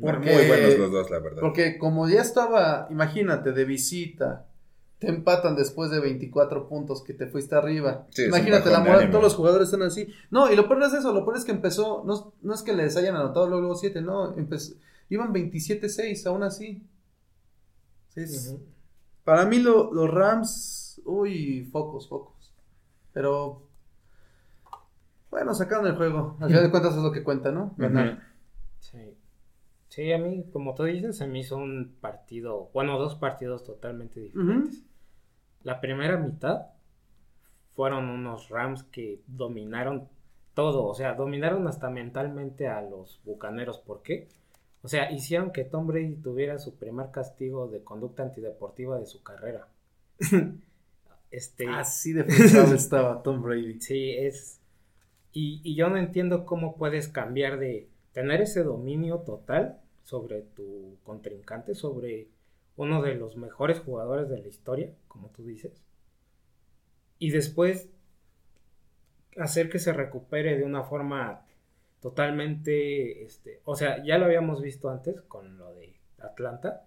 Porque- 0.00 0.32
Muy 0.32 0.46
buenos 0.46 0.78
los 0.78 0.92
dos, 0.92 1.10
la 1.10 1.18
verdad. 1.18 1.40
Porque 1.40 1.76
como 1.76 2.08
ya 2.08 2.20
estaba, 2.22 2.86
imagínate, 2.90 3.50
de 3.50 3.64
visita, 3.64 4.46
te 5.04 5.10
empatan 5.10 5.54
después 5.56 5.90
de 5.90 6.00
24 6.00 6.68
puntos 6.68 7.02
que 7.02 7.14
te 7.14 7.26
fuiste 7.26 7.54
arriba. 7.54 8.06
Sí, 8.10 8.24
Imagínate, 8.24 8.70
la 8.70 8.80
moral, 8.80 9.10
todos 9.10 9.22
los 9.24 9.34
jugadores 9.36 9.68
están 9.68 9.82
así. 9.82 10.08
No, 10.30 10.50
y 10.52 10.56
lo 10.56 10.66
peor 10.66 10.78
no 10.80 10.86
es 10.86 10.94
eso, 10.94 11.12
lo 11.12 11.24
peor 11.24 11.36
es 11.36 11.44
que 11.44 11.52
empezó, 11.52 12.02
no, 12.04 12.32
no 12.42 12.54
es 12.54 12.62
que 12.62 12.72
les 12.72 12.96
hayan 12.96 13.16
anotado 13.16 13.48
luego 13.48 13.74
7, 13.74 14.00
no, 14.00 14.36
empezó, 14.36 14.74
iban 15.08 15.32
27-6, 15.32 16.26
aún 16.26 16.42
así. 16.42 16.82
Sí. 18.08 18.58
Para 19.24 19.44
mí 19.46 19.58
lo- 19.58 19.92
los 19.92 20.10
Rams, 20.10 21.00
uy, 21.04 21.64
focos, 21.72 22.08
focos. 22.08 22.52
Pero, 23.12 23.62
bueno, 25.30 25.54
sacaron 25.54 25.86
el 25.86 25.96
juego. 25.96 26.36
Al 26.40 26.48
final 26.48 26.62
de 26.64 26.70
cuentas 26.70 26.96
es 26.96 27.02
lo 27.02 27.10
que 27.12 27.24
cuenta, 27.24 27.50
¿no? 27.50 27.74
Ganar. 27.76 28.22
Sí. 28.80 28.98
Sí, 29.88 30.12
a 30.12 30.18
mí, 30.18 30.44
como 30.52 30.74
tú 30.74 30.84
dices, 30.84 31.16
se 31.16 31.26
me 31.26 31.38
hizo 31.40 31.56
un 31.56 31.96
partido, 32.00 32.70
bueno, 32.74 32.98
dos 32.98 33.14
partidos 33.14 33.62
totalmente 33.64 34.20
diferentes. 34.20 34.83
La 35.64 35.80
primera 35.80 36.16
mitad 36.16 36.66
fueron 37.74 38.08
unos 38.08 38.48
Rams 38.48 38.84
que 38.84 39.20
dominaron 39.26 40.08
todo, 40.54 40.86
o 40.86 40.94
sea, 40.94 41.14
dominaron 41.14 41.66
hasta 41.66 41.90
mentalmente 41.90 42.68
a 42.68 42.80
los 42.80 43.20
Bucaneros. 43.24 43.78
¿Por 43.78 44.02
qué? 44.02 44.28
O 44.82 44.88
sea, 44.88 45.10
hicieron 45.10 45.50
que 45.50 45.64
Tom 45.64 45.86
Brady 45.86 46.16
tuviera 46.16 46.58
su 46.58 46.76
primer 46.76 47.10
castigo 47.10 47.68
de 47.68 47.82
conducta 47.82 48.22
antideportiva 48.22 48.98
de 48.98 49.06
su 49.06 49.22
carrera. 49.22 49.66
este, 51.30 51.66
Así 51.68 52.12
de 52.12 52.24
estaba 52.74 53.22
Tom 53.22 53.42
Brady. 53.42 53.80
Sí, 53.80 54.10
es. 54.10 54.60
Y, 55.32 55.60
y 55.64 55.74
yo 55.74 55.88
no 55.88 55.96
entiendo 55.96 56.46
cómo 56.46 56.76
puedes 56.76 57.08
cambiar 57.08 57.58
de 57.58 57.88
tener 58.12 58.42
ese 58.42 58.62
dominio 58.62 59.18
total 59.20 59.80
sobre 60.04 60.42
tu 60.42 60.96
contrincante, 61.02 61.74
sobre 61.74 62.28
uno 62.76 63.02
de 63.02 63.14
los 63.14 63.36
mejores 63.36 63.80
jugadores 63.80 64.28
de 64.28 64.38
la 64.38 64.48
historia, 64.48 64.92
como 65.08 65.28
tú 65.30 65.44
dices, 65.44 65.82
y 67.18 67.30
después 67.30 67.88
hacer 69.36 69.68
que 69.70 69.78
se 69.78 69.92
recupere 69.92 70.56
de 70.56 70.64
una 70.64 70.84
forma 70.84 71.46
totalmente, 72.00 73.24
este, 73.24 73.60
o 73.64 73.76
sea, 73.76 74.02
ya 74.04 74.18
lo 74.18 74.26
habíamos 74.26 74.60
visto 74.60 74.90
antes 74.90 75.20
con 75.22 75.58
lo 75.58 75.74
de 75.74 75.94
Atlanta, 76.18 76.86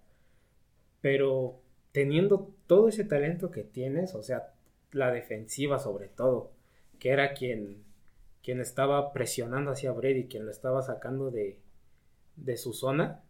pero 1.01 1.59
teniendo 1.91 2.51
todo 2.67 2.89
ese 2.89 3.03
talento 3.03 3.49
que 3.49 3.63
tienes, 3.63 4.13
o 4.13 4.21
sea, 4.21 4.53
la 4.91 5.11
defensiva 5.11 5.79
sobre 5.79 6.07
todo, 6.07 6.51
que 6.99 7.09
era 7.09 7.33
quien, 7.33 7.83
quien 8.43 8.61
estaba 8.61 9.13
presionando 9.13 9.71
hacia 9.71 9.91
Brady, 9.91 10.27
quien 10.27 10.45
lo 10.45 10.51
estaba 10.51 10.81
sacando 10.81 11.31
de, 11.31 11.59
de 12.35 12.57
su 12.57 12.73
zona, 12.73 13.23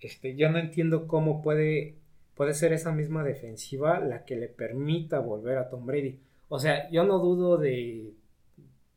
este, 0.00 0.36
yo 0.36 0.50
no 0.50 0.58
entiendo 0.58 1.06
cómo 1.06 1.42
puede, 1.42 1.96
puede 2.34 2.54
ser 2.54 2.72
esa 2.72 2.92
misma 2.92 3.24
defensiva 3.24 4.00
la 4.00 4.24
que 4.24 4.36
le 4.36 4.48
permita 4.48 5.20
volver 5.20 5.58
a 5.58 5.68
Tom 5.68 5.86
Brady. 5.86 6.20
O 6.48 6.58
sea, 6.58 6.90
yo 6.90 7.04
no 7.04 7.18
dudo 7.18 7.56
de, 7.56 8.14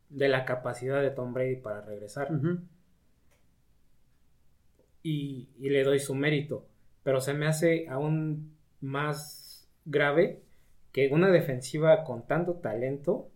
de 0.09 0.29
la 0.29 0.45
capacidad 0.45 1.01
de 1.01 1.11
Tom 1.11 1.33
Brady 1.33 1.55
para 1.55 1.81
regresar 1.81 2.29
y, 5.03 5.49
y 5.57 5.69
le 5.69 5.83
doy 5.83 5.99
su 5.99 6.15
mérito. 6.15 6.65
Pero 7.03 7.21
se 7.21 7.33
me 7.33 7.47
hace 7.47 7.87
aún 7.89 8.55
más 8.81 9.67
grave 9.85 10.41
que 10.91 11.09
una 11.09 11.29
defensiva 11.29 12.03
con 12.03 12.27
tanto 12.27 12.55
talento 12.55 13.29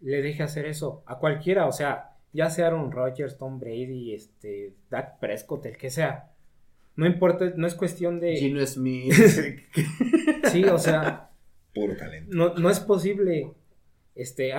le 0.00 0.20
deje 0.20 0.42
hacer 0.42 0.66
eso 0.66 1.02
a 1.06 1.18
cualquiera. 1.18 1.66
O 1.66 1.72
sea, 1.72 2.16
ya 2.32 2.50
sea 2.50 2.66
Aaron 2.66 2.92
Rodgers, 2.92 3.38
Tom 3.38 3.58
Brady, 3.58 4.14
este, 4.14 4.74
Dak 4.90 5.18
Prescott, 5.20 5.66
el 5.66 5.76
que 5.76 5.90
sea. 5.90 6.31
No 6.96 7.06
importa, 7.06 7.52
no 7.56 7.66
es 7.66 7.74
cuestión 7.74 8.20
de... 8.20 8.36
Gino 8.36 8.64
Smith. 8.66 9.14
Sí, 10.50 10.64
o 10.64 10.76
sea, 10.76 11.30
Puro 11.74 11.96
talento. 11.96 12.28
no, 12.34 12.54
no 12.54 12.68
es 12.68 12.80
posible. 12.80 13.52
Este, 14.14 14.52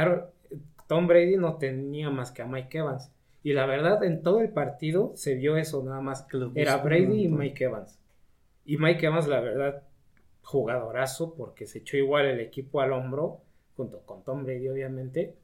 Tom 0.88 1.07
Brady 1.07 1.38
no 1.38 1.57
tenía 1.57 2.09
más 2.09 2.31
que 2.31 2.41
a 2.41 2.47
Mike 2.47 2.79
Evans. 2.79 3.11
Y 3.43 3.53
la 3.53 3.65
verdad, 3.65 4.03
en 4.03 4.23
todo 4.23 4.39
el 4.41 4.49
partido 4.49 5.11
se 5.15 5.36
vio 5.36 5.57
eso 5.57 5.84
nada 5.84 6.01
más. 6.01 6.25
Era 6.55 6.77
Brady 6.77 7.25
y. 7.25 7.27
Mike 7.27 7.65
Evans. 7.65 7.99
Y 8.65 8.77
Mike 8.77 9.05
Evans, 9.05 9.27
la 9.27 9.41
verdad, 9.41 9.84
jugadorazo, 10.41 11.36
porque 11.36 11.67
se 11.67 11.79
echó 11.79 11.97
igual 11.97 12.25
el 12.25 12.39
equipo 12.39 12.79
al 12.79 12.93
hombro, 12.93 13.41
junto 13.75 13.99
con 14.05 14.23
Tom 14.23 14.45
Brady, 14.45 14.69
obviamente. 14.69 15.36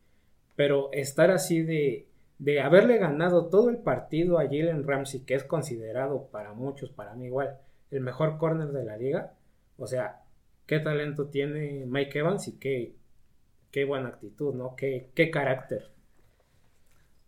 Pero 0.55 0.91
estar 0.93 1.29
así 1.29 1.61
de, 1.61 2.07
de 2.39 2.61
haberle 2.61 2.97
ganado 2.97 3.47
todo 3.47 3.69
el 3.69 3.77
partido 3.77 4.39
a 4.39 4.43
Jalen 4.45 4.87
Ramsey, 4.87 5.21
que 5.21 5.35
es 5.35 5.43
considerado 5.43 6.27
para 6.31 6.53
muchos, 6.53 6.89
para 6.91 7.13
mí 7.15 7.25
igual, 7.27 7.57
el 7.91 8.01
mejor 8.01 8.37
corner 8.37 8.69
de 8.69 8.85
la 8.85 8.97
liga. 8.97 9.33
O 9.77 9.87
sea, 9.87 10.21
qué 10.65 10.79
talento 10.79 11.27
tiene 11.27 11.85
Mike 11.85 12.19
Evans 12.19 12.47
y 12.47 12.53
qué, 12.57 12.95
qué 13.71 13.85
buena 13.85 14.09
actitud, 14.09 14.53
¿no? 14.55 14.75
Qué, 14.75 15.09
qué 15.15 15.31
carácter. 15.31 15.89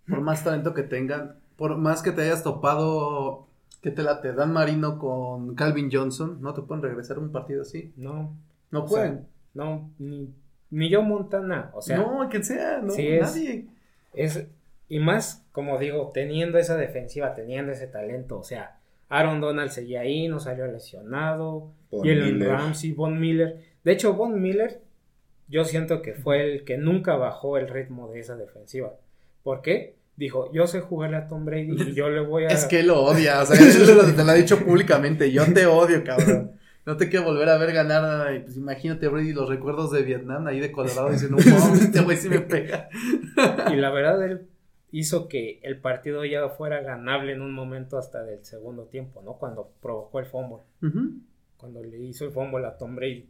por 0.07 0.21
más 0.21 0.43
talento 0.43 0.73
que 0.73 0.83
tengan, 0.83 1.35
por 1.55 1.77
más 1.77 2.01
que 2.01 2.11
te 2.11 2.21
hayas 2.23 2.43
topado, 2.43 3.47
que 3.81 3.91
te 3.91 4.03
la 4.03 4.21
te 4.21 4.33
dan 4.33 4.51
Marino 4.53 4.97
con 4.99 5.55
Calvin 5.55 5.89
Johnson, 5.91 6.37
no 6.41 6.53
te 6.53 6.61
pueden 6.61 6.83
regresar 6.83 7.19
un 7.19 7.31
partido 7.31 7.61
así. 7.63 7.93
No, 7.97 8.35
No 8.71 8.87
sea, 8.87 8.87
pueden. 8.87 9.27
no, 9.53 9.89
ni, 9.99 10.33
ni 10.69 10.89
yo 10.89 11.01
Montana. 11.01 11.71
O 11.73 11.81
sea, 11.81 11.97
no, 11.97 12.27
quien 12.29 12.43
sea, 12.43 12.79
no, 12.81 12.91
sí 12.91 13.07
es- 13.07 13.21
nadie. 13.21 13.67
Es, 14.13 14.47
y 14.91 14.99
más, 14.99 15.45
como 15.53 15.77
digo, 15.79 16.11
teniendo 16.13 16.57
esa 16.57 16.75
defensiva, 16.75 17.33
teniendo 17.33 17.71
ese 17.71 17.87
talento, 17.87 18.37
o 18.39 18.43
sea, 18.43 18.77
Aaron 19.07 19.39
Donald 19.39 19.71
seguía 19.71 20.01
ahí, 20.01 20.27
no 20.27 20.39
salió 20.39 20.67
lesionado, 20.67 21.71
Jalen. 21.91 22.41
Ramsey, 22.45 22.91
Von 22.91 23.19
Miller. 23.19 23.59
De 23.83 23.91
hecho, 23.93 24.13
Von 24.13 24.41
Miller, 24.41 24.81
yo 25.47 25.63
siento 25.63 26.01
que 26.01 26.13
fue 26.13 26.41
el 26.43 26.63
que 26.65 26.77
nunca 26.77 27.15
bajó 27.15 27.57
el 27.57 27.67
ritmo 27.67 28.09
de 28.09 28.19
esa 28.19 28.35
defensiva. 28.35 28.93
¿Por 29.43 29.61
qué? 29.61 29.95
Dijo, 30.17 30.51
yo 30.53 30.67
sé 30.67 30.81
jugarle 30.81 31.17
a 31.17 31.27
Tom 31.27 31.45
Brady 31.45 31.71
y 31.89 31.93
yo 31.93 32.09
le 32.09 32.19
voy 32.19 32.43
a... 32.43 32.47
Es 32.49 32.65
que 32.65 32.83
lo 32.83 33.01
odia, 33.05 33.41
o 33.41 33.45
sea, 33.45 33.57
él 33.59 33.95
lo- 33.95 34.13
te 34.13 34.23
lo 34.23 34.29
ha 34.31 34.35
dicho 34.35 34.59
públicamente, 34.59 35.31
yo 35.31 35.43
te 35.53 35.65
odio, 35.65 36.03
cabrón. 36.03 36.51
No 36.85 36.97
te 36.97 37.09
quiero 37.09 37.25
volver 37.25 37.47
a 37.49 37.57
ver 37.57 37.73
ganar 37.73 38.01
nada. 38.01 38.33
Y 38.33 38.39
pues 38.39 38.57
imagínate, 38.57 39.07
Brady, 39.07 39.33
los 39.33 39.47
recuerdos 39.47 39.91
de 39.91 40.01
Vietnam 40.01 40.47
ahí 40.47 40.59
de 40.59 40.71
Colorado 40.71 41.11
diciendo, 41.11 41.37
no 41.37 41.59
mames, 41.59 41.81
este 41.83 42.01
güey 42.01 42.17
sí 42.17 42.27
me 42.27 42.39
pega. 42.39 42.89
Y 43.71 43.75
la 43.75 43.91
verdad, 43.91 44.23
él 44.25 44.47
hizo 44.91 45.27
que 45.27 45.59
el 45.63 45.79
partido 45.79 46.25
ya 46.25 46.49
fuera 46.49 46.81
ganable 46.81 47.33
en 47.33 47.41
un 47.41 47.53
momento 47.53 47.97
hasta 47.97 48.23
del 48.23 48.43
segundo 48.43 48.85
tiempo, 48.85 49.21
¿no? 49.21 49.33
Cuando 49.37 49.71
provocó 49.81 50.19
el 50.19 50.25
fumble. 50.25 50.63
Cuando 51.57 51.83
le 51.83 51.97
hizo 51.99 52.25
el 52.25 52.31
fumble 52.31 52.65
a 52.67 52.77
Tom 52.77 52.95
Brady. 52.95 53.29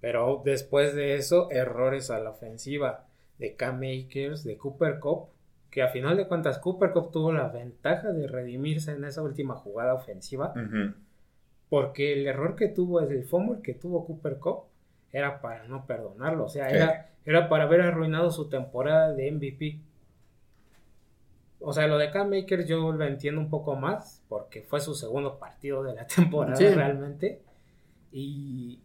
Pero 0.00 0.42
después 0.44 0.94
de 0.94 1.14
eso, 1.14 1.50
errores 1.50 2.10
a 2.10 2.18
la 2.20 2.30
ofensiva 2.30 3.06
de 3.38 3.54
Cam 3.54 3.76
Akers, 3.82 4.44
de 4.44 4.56
Cooper 4.56 4.98
Cup, 4.98 5.28
que 5.70 5.82
a 5.82 5.88
final 5.88 6.16
de 6.16 6.26
cuentas 6.26 6.58
Cooper 6.58 6.90
Cup 6.90 7.10
tuvo 7.12 7.32
la 7.32 7.48
ventaja 7.48 8.12
de 8.12 8.26
redimirse 8.26 8.92
en 8.92 9.04
esa 9.04 9.22
última 9.22 9.54
jugada 9.54 9.94
ofensiva, 9.94 10.52
porque 11.68 12.12
el 12.12 12.26
error 12.26 12.56
que 12.56 12.68
tuvo, 12.68 13.00
el 13.00 13.24
fumble 13.24 13.62
que 13.62 13.74
tuvo 13.74 14.04
Cooper 14.06 14.38
Cup, 14.38 14.64
era 15.12 15.40
para 15.40 15.66
no 15.68 15.86
perdonarlo, 15.86 16.44
o 16.44 16.48
sea, 16.48 16.68
Sí. 16.68 16.76
era, 16.76 17.10
era 17.24 17.48
para 17.48 17.64
haber 17.64 17.80
arruinado 17.82 18.30
su 18.30 18.48
temporada 18.48 19.12
de 19.12 19.30
MVP. 19.30 19.78
O 21.60 21.72
sea, 21.72 21.86
lo 21.86 21.98
de 21.98 22.10
Cam 22.10 22.32
Akers 22.32 22.66
yo 22.66 22.90
lo 22.92 23.04
entiendo 23.04 23.40
un 23.40 23.50
poco 23.50 23.76
más, 23.76 24.22
porque 24.28 24.62
fue 24.62 24.80
su 24.80 24.94
segundo 24.94 25.38
partido 25.38 25.82
de 25.82 25.94
la 25.94 26.06
temporada 26.16 26.56
Sí. 26.56 26.66
realmente. 26.68 27.42
Y, 28.12 28.80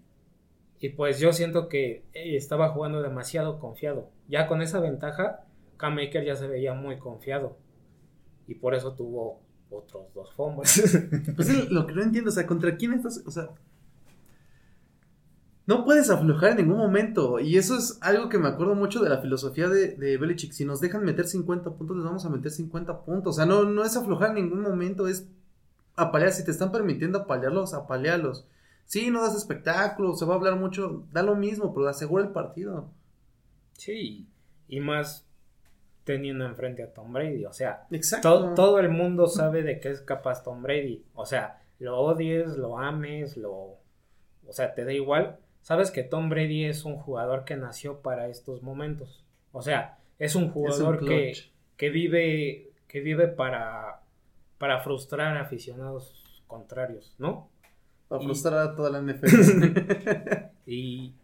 y 0.80 0.90
pues 0.90 1.20
yo 1.20 1.32
siento 1.34 1.68
que 1.70 2.04
estaba 2.14 2.70
jugando 2.70 3.02
demasiado 3.02 3.60
confiado. 3.60 4.10
Ya 4.28 4.48
con 4.48 4.62
esa 4.62 4.80
ventaja, 4.80 5.46
Cam 5.78 5.98
Akers 6.00 6.26
ya 6.26 6.36
se 6.36 6.48
veía 6.48 6.74
muy 6.74 6.98
confiado. 6.98 7.58
Y 8.48 8.56
por 8.56 8.76
eso 8.76 8.94
tuvo 8.94 9.40
otros 9.72 10.14
dos 10.14 10.32
fumbles. 10.34 11.10
Pues 11.36 11.50
es 11.50 11.72
lo 11.72 11.88
que 11.88 11.94
no 11.94 12.04
entiendo, 12.04 12.30
o 12.30 12.34
sea, 12.34 12.46
¿contra 12.46 12.76
quién 12.78 12.94
estás? 12.94 13.24
O 13.26 13.32
sea, 13.32 13.50
no 15.68 15.84
puedes 15.86 16.10
aflojar 16.10 16.52
en 16.52 16.58
ningún 16.58 16.78
momento. 16.78 17.40
Y 17.40 17.58
eso 17.58 17.76
es 17.78 17.98
algo 18.02 18.30
que 18.30 18.38
me 18.38 18.48
acuerdo 18.48 18.76
mucho 18.76 19.02
de 19.02 19.10
la 19.10 19.18
filosofía 19.20 19.68
de, 19.68 19.96
de 19.96 20.18
Belichick. 20.18 20.52
Si 20.52 20.64
nos 20.66 20.80
dejan 20.82 21.04
meter 21.04 21.26
50 21.28 21.72
puntos, 21.72 21.98
les 21.98 22.06
vamos 22.06 22.26
a 22.26 22.30
meter 22.30 22.52
50 22.52 23.04
puntos. 23.04 23.36
O 23.36 23.38
sea, 23.38 23.46
no, 23.46 23.64
no 23.64 23.84
es 23.84 23.96
aflojar 23.98 24.30
en 24.30 24.36
ningún 24.46 24.62
momento, 24.62 25.08
es 25.08 25.28
apalear. 25.96 26.32
Si 26.32 26.46
te 26.46 26.52
están 26.52 26.72
permitiendo 26.72 27.20
apalearlos, 27.20 27.74
apalearlos. 27.74 28.48
Sí, 28.86 29.10
no 29.10 29.24
das 29.24 29.36
espectáculo, 29.36 30.14
se 30.16 30.26
va 30.26 30.36
a 30.36 30.38
hablar 30.38 30.58
mucho, 30.58 31.08
da 31.12 31.24
lo 31.24 31.36
mismo, 31.36 31.74
pero 31.74 31.88
asegura 31.88 32.24
el 32.24 32.30
partido. 32.30 32.92
Sí, 33.74 34.28
y 34.68 34.80
más 34.80 35.28
teniendo 36.04 36.46
enfrente 36.46 36.84
a 36.84 36.94
Tom 36.94 37.12
Brady. 37.12 37.46
O 37.46 37.54
sea, 37.54 37.88
Exacto. 37.90 38.50
to- 38.50 38.54
todo 38.54 38.80
el 38.80 38.90
mundo 38.90 39.26
sabe 39.28 39.64
de 39.64 39.80
qué 39.80 39.90
es 39.90 40.02
capaz 40.02 40.44
Tom 40.44 40.62
Brady. 40.62 41.04
O 41.16 41.26
sea, 41.26 41.64
lo 41.80 41.98
odies, 41.98 42.58
lo 42.58 42.78
ames, 42.78 43.36
lo... 43.38 43.52
O 44.48 44.52
sea, 44.52 44.76
te 44.76 44.86
da 44.86 44.94
igual. 44.94 45.40
Sabes 45.66 45.90
que 45.90 46.04
Tom 46.04 46.30
Brady 46.30 46.66
es 46.66 46.86
un 46.86 46.96
jugador 46.96 47.44
que 47.44 47.56
nació 47.56 48.02
para 48.02 48.28
estos 48.28 48.62
momentos. 48.62 49.26
O 49.52 49.64
sea, 49.64 49.98
es 50.20 50.36
un 50.36 50.44
Es 50.44 50.46
un 50.46 50.52
jugador 50.52 51.04
que, 51.04 51.34
que 51.76 51.90
vive, 51.90 52.70
que 52.88 53.00
vive 53.00 53.28
para, 53.30 54.02
para 54.60 54.82
frustrar 54.82 55.36
a 55.36 55.42
aficionados 55.42 56.44
contrarios, 56.46 57.16
¿no? 57.18 57.50
Para 58.08 58.22
y- 58.22 58.26
frustrar 58.26 58.60
a 58.60 58.76
toda 58.76 58.92
la 58.92 59.02
NFL. 59.02 60.46
Y, 60.68 61.16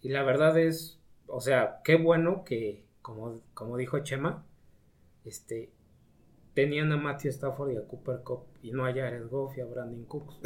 y 0.00 0.08
la 0.08 0.22
verdad 0.22 0.58
es, 0.58 0.98
o 1.26 1.42
sea, 1.42 1.80
qué 1.84 1.96
bueno 1.96 2.42
que, 2.42 2.84
como, 3.02 3.42
como 3.52 3.76
dijo 3.76 3.98
Chema, 3.98 4.46
este, 5.26 5.68
tenían 6.54 6.90
a 6.90 6.96
Matthew 6.96 7.32
Stafford 7.32 7.72
y 7.72 7.76
a 7.76 7.86
Cooper 7.86 8.20
Cup 8.22 8.44
y 8.66 8.72
no 8.72 8.84
a 8.84 8.92
Jared 8.92 9.28
Goff 9.28 9.56
y 9.56 9.60
a 9.60 9.64
Brandon 9.64 10.04
Cooks. 10.06 10.40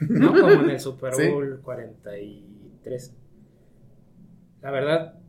no 0.08 0.32
como 0.32 0.50
en 0.50 0.70
el 0.70 0.80
Super 0.80 1.12
Bowl 1.30 1.60
43. 1.62 3.16
La 4.60 4.70
verdad, 4.72 5.20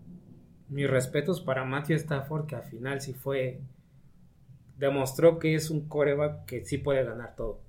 mis 0.70 0.90
respetos 0.90 1.40
para 1.40 1.66
Matthew 1.66 1.98
Stafford, 1.98 2.48
que 2.48 2.56
al 2.56 2.64
final 2.64 3.00
sí 3.00 3.14
fue. 3.14 3.62
Demostró 4.78 5.38
que 5.38 5.54
es 5.54 5.70
un 5.70 5.88
coreback 5.88 6.46
que 6.46 6.66
sí 6.66 6.80
puede 6.80 7.04
ganar 7.04 7.36
todo. 7.36 7.62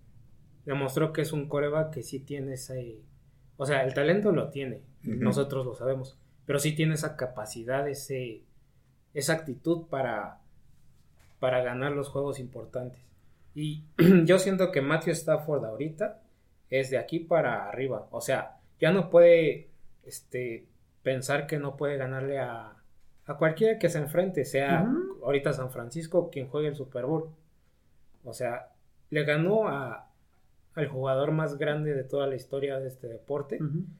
Demostró 0.64 1.12
que 1.12 1.20
es 1.20 1.32
un 1.32 1.48
coreback 1.48 1.92
que 1.92 2.02
sí 2.02 2.20
tiene 2.20 2.54
ese. 2.54 3.02
O 3.58 3.66
sea, 3.66 3.84
el 3.84 3.92
talento 3.92 4.32
lo 4.32 4.48
tiene, 4.48 4.82
nosotros 5.02 5.66
lo 5.66 5.74
sabemos, 5.74 6.18
pero 6.46 6.58
sí 6.58 6.74
tiene 6.74 6.94
esa 6.94 7.16
capacidad, 7.16 7.86
ese, 7.86 8.44
esa 9.12 9.34
actitud 9.34 9.88
para, 9.88 10.40
para 11.38 11.62
ganar 11.62 11.92
los 11.92 12.08
juegos 12.08 12.40
importantes. 12.40 13.11
Y 13.54 13.84
yo 14.24 14.38
siento 14.38 14.70
que 14.70 14.80
Matthew 14.80 15.12
Stafford 15.12 15.64
ahorita 15.64 16.20
es 16.70 16.90
de 16.90 16.98
aquí 16.98 17.20
para 17.20 17.68
arriba. 17.68 18.08
O 18.10 18.20
sea, 18.20 18.56
ya 18.80 18.92
no 18.92 19.10
puede 19.10 19.68
este, 20.04 20.66
pensar 21.02 21.46
que 21.46 21.58
no 21.58 21.76
puede 21.76 21.96
ganarle 21.96 22.38
a, 22.38 22.76
a 23.26 23.36
cualquiera 23.36 23.78
que 23.78 23.88
se 23.88 23.98
enfrente, 23.98 24.44
sea 24.44 24.86
ahorita 25.22 25.52
San 25.52 25.70
Francisco 25.70 26.30
quien 26.30 26.48
juegue 26.48 26.68
el 26.68 26.76
Super 26.76 27.06
Bowl. 27.06 27.30
O 28.24 28.32
sea, 28.32 28.70
le 29.10 29.24
ganó 29.24 29.68
a, 29.68 30.10
al 30.74 30.88
jugador 30.88 31.32
más 31.32 31.58
grande 31.58 31.94
de 31.94 32.04
toda 32.04 32.26
la 32.26 32.34
historia 32.34 32.78
de 32.78 32.88
este 32.88 33.08
deporte. 33.08 33.58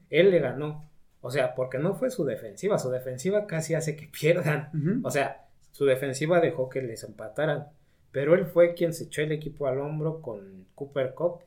Él 0.09 0.31
le 0.31 0.39
ganó. 0.39 0.89
O 1.21 1.31
sea, 1.31 1.55
porque 1.55 1.77
no 1.77 1.95
fue 1.95 2.09
su 2.09 2.25
defensiva. 2.25 2.77
Su 2.77 2.89
defensiva 2.89 3.47
casi 3.47 3.75
hace 3.75 3.95
que 3.95 4.07
pierdan. 4.19 5.01
O 5.03 5.11
sea, 5.11 5.45
su 5.71 5.85
defensiva 5.85 6.39
dejó 6.39 6.69
que 6.69 6.81
les 6.81 7.03
empataran. 7.03 7.67
Pero 8.13 8.35
él 8.35 8.45
fue 8.45 8.75
quien 8.75 8.93
se 8.93 9.05
echó 9.05 9.23
el 9.23 9.33
equipo 9.33 9.67
al 9.67 9.79
hombro 9.79 10.21
con 10.21 10.67
Cooper 10.75 11.13
Cup. 11.15 11.41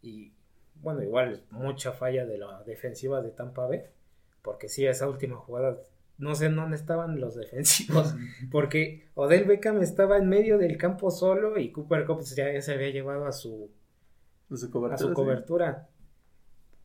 Y 0.00 0.32
bueno, 0.76 1.02
igual 1.02 1.42
mucha 1.50 1.92
falla 1.92 2.24
de 2.24 2.38
la 2.38 2.62
defensiva 2.62 3.20
de 3.20 3.30
Tampa 3.30 3.66
Bay. 3.66 3.82
Porque 4.40 4.68
sí, 4.68 4.86
esa 4.86 5.08
última 5.08 5.36
jugada 5.36 5.76
no 6.18 6.34
sé 6.34 6.48
dónde 6.48 6.76
estaban 6.76 7.20
los 7.20 7.34
defensivos, 7.34 8.14
porque 8.50 9.08
Odell 9.14 9.44
Beckham 9.44 9.82
estaba 9.82 10.16
en 10.16 10.28
medio 10.28 10.56
del 10.56 10.78
campo 10.78 11.10
solo 11.10 11.58
y 11.58 11.72
Cooper 11.72 12.06
Cup 12.06 12.22
ya 12.22 12.60
se 12.62 12.72
había 12.72 12.90
llevado 12.90 13.26
a 13.26 13.32
su, 13.32 13.70
a 14.50 14.56
su 14.56 14.70
cobertura. 14.70 14.94
A 14.94 14.98
su 14.98 15.12
cobertura. 15.12 15.88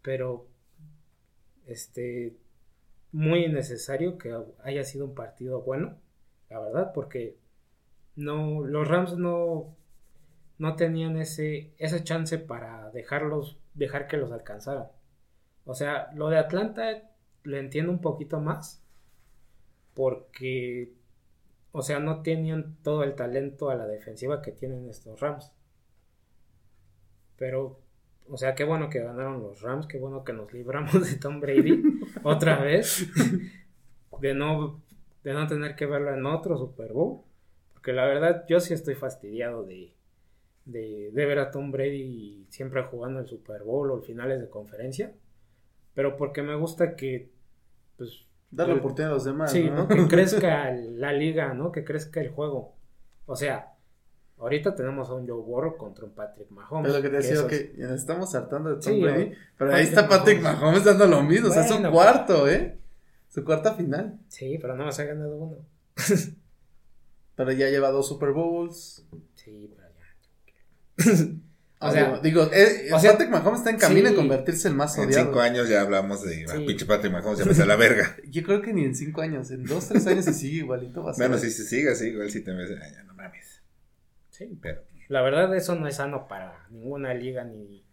Pero, 0.02 0.48
este, 1.68 2.36
muy 3.12 3.48
necesario 3.48 4.18
que 4.18 4.36
haya 4.64 4.84
sido 4.84 5.06
un 5.06 5.16
partido 5.16 5.62
bueno, 5.62 5.98
la 6.50 6.60
verdad, 6.60 6.92
porque 6.94 7.38
no, 8.16 8.66
los 8.66 8.88
Rams 8.88 9.18
no, 9.18 9.76
no 10.58 10.76
tenían 10.76 11.18
ese, 11.18 11.74
ese 11.78 12.04
chance 12.04 12.38
para 12.38 12.90
dejarlos, 12.92 13.58
dejar 13.74 14.08
que 14.08 14.18
los 14.18 14.32
alcanzaran. 14.32 14.88
O 15.66 15.74
sea, 15.74 16.12
lo 16.14 16.30
de 16.30 16.38
Atlanta 16.38 17.12
lo 17.44 17.58
entiendo 17.58 17.92
un 17.92 18.02
poquito 18.02 18.40
más, 18.40 18.84
porque, 19.94 20.94
o 21.72 21.82
sea, 21.82 22.00
no 22.00 22.22
tenían 22.22 22.78
todo 22.84 23.04
el 23.04 23.16
talento 23.16 23.70
a 23.70 23.76
la 23.76 23.88
defensiva 23.88 24.42
que 24.42 24.52
tienen 24.52 24.90
estos 24.90 25.20
Rams. 25.20 25.52
Pero, 27.38 27.80
o 28.30 28.38
sea, 28.38 28.54
qué 28.56 28.64
bueno 28.64 28.90
que 28.90 29.02
ganaron 29.02 29.42
los 29.42 29.62
Rams, 29.62 29.88
qué 29.88 29.98
bueno 29.98 30.24
que 30.24 30.34
nos 30.34 30.54
libramos 30.54 31.10
de 31.10 31.18
Tom 31.18 31.40
Brady 31.40 31.84
otra 32.24 32.62
vez, 32.62 33.08
de 34.22 34.34
no, 34.34 34.82
de 35.24 35.34
no 35.34 35.48
tener 35.48 35.76
que 35.76 35.86
verlo 35.86 36.14
en 36.14 36.26
otro 36.26 36.58
Super 36.58 36.94
Bowl. 36.94 37.24
Porque 37.82 37.94
la 37.94 38.06
verdad, 38.06 38.46
yo 38.48 38.60
sí 38.60 38.76
estoy 38.76 38.94
fastidiado 38.94 39.64
de, 39.64 39.92
de, 40.66 41.10
de 41.12 41.26
ver 41.26 41.40
a 41.40 41.50
Tom 41.50 41.72
Brady 41.72 42.46
siempre 42.48 42.84
jugando 42.84 43.20
el 43.20 43.26
Super 43.26 43.64
Bowl 43.64 43.90
o 43.90 44.02
finales 44.02 44.40
de 44.40 44.50
conferencia. 44.50 45.16
Pero 45.96 46.16
porque 46.16 46.44
me 46.44 46.56
gusta 46.56 46.96
que, 46.96 47.32
pues, 47.98 48.28
Darle 48.52 48.76
oportunidad 48.76 49.14
a 49.14 49.16
los 49.16 49.24
demás. 49.24 49.52
Sí, 49.52 49.68
¿no? 49.68 49.88
Que 49.88 50.08
crezca 50.08 50.72
la 50.92 51.12
liga, 51.12 51.56
¿no? 51.56 51.72
Que 51.72 51.84
crezca 51.84 52.22
el 52.22 52.30
juego. 52.30 52.76
O 53.26 53.36
sea, 53.36 53.74
ahorita 54.38 54.76
tenemos 54.76 55.10
a 55.10 55.16
un 55.16 55.28
Joe 55.28 55.42
Burrow 55.42 55.76
contra 55.76 56.06
un 56.06 56.12
Patrick 56.12 56.52
Mahomes. 56.52 56.90
Es 56.90 56.96
lo 56.96 57.02
que 57.02 57.10
te 57.10 57.18
decía, 57.18 57.48
que 57.48 57.74
ya 57.76 57.96
estamos 57.96 58.36
hartando 58.36 58.76
de 58.76 58.80
Tom 58.80 59.02
Brady. 59.02 59.32
Pero 59.58 59.74
ahí 59.74 59.86
está 59.86 60.08
Patrick 60.08 60.40
Mahomes. 60.40 60.84
dando 60.84 61.08
lo 61.08 61.24
mismo. 61.24 61.50
o 61.50 61.52
sea, 61.52 61.66
es 61.66 61.72
su 61.72 61.82
cuarto, 61.90 62.48
¿eh? 62.48 62.78
Su 63.28 63.44
cuarta 63.44 63.74
final. 63.74 64.20
Sí, 64.28 64.60
pero 64.62 64.76
no 64.76 64.92
se 64.92 65.02
ha 65.02 65.06
ganado 65.06 65.36
uno. 65.36 65.58
pero 67.46 67.58
ya 67.58 67.70
lleva 67.70 67.90
dos 67.90 68.08
Super 68.08 68.32
Bowls. 68.32 69.04
Sí, 69.36 69.74
pero 69.76 69.90
ya. 71.08 71.26
O 71.84 71.92
sea, 71.92 72.20
digo, 72.20 72.48
eh, 72.54 72.92
o 72.94 73.00
sea, 73.00 73.14
Patrick 73.14 73.32
Mahomes 73.32 73.62
está 73.62 73.72
en 73.72 73.78
camino 73.78 74.10
a 74.10 74.14
convertirse 74.14 74.68
en 74.68 74.76
más 74.76 74.96
odiado. 75.00 75.18
En 75.18 75.26
cinco 75.26 75.40
años 75.40 75.68
ya 75.68 75.82
hablamos 75.82 76.24
de 76.24 76.46
sí. 76.48 76.66
pinche 76.68 76.86
Patrick 76.86 77.12
Mahomes, 77.12 77.40
ya 77.40 77.46
me 77.46 77.66
la 77.66 77.76
verga. 77.76 78.16
Yo 78.30 78.44
creo 78.44 78.62
que 78.62 78.72
ni 78.72 78.86
en 78.86 78.94
cinco 78.94 79.22
años, 79.22 79.50
en 79.50 79.64
dos, 79.64 79.88
tres 79.88 80.06
años 80.06 80.26
se 80.26 80.34
sigue 80.36 80.58
igualito. 80.58 81.04
Va 81.04 81.10
a 81.10 81.16
bueno, 81.18 81.40
si 81.40 81.50
se 81.50 81.64
sigue 81.64 81.90
así, 81.90 82.10
igual 82.10 82.30
si 82.30 82.44
te 82.44 82.52
ves, 82.52 82.70
ya 82.70 83.04
no 83.04 83.16
mames. 83.16 83.64
Sí, 84.30 84.60
pero. 84.62 84.84
La 85.08 85.24
verdad, 85.24 85.56
eso 85.56 85.74
no 85.74 85.88
es 85.88 85.96
sano 85.96 86.28
para 86.28 86.68
ninguna 86.70 87.16
liga 87.16 87.46
ni 87.46 87.84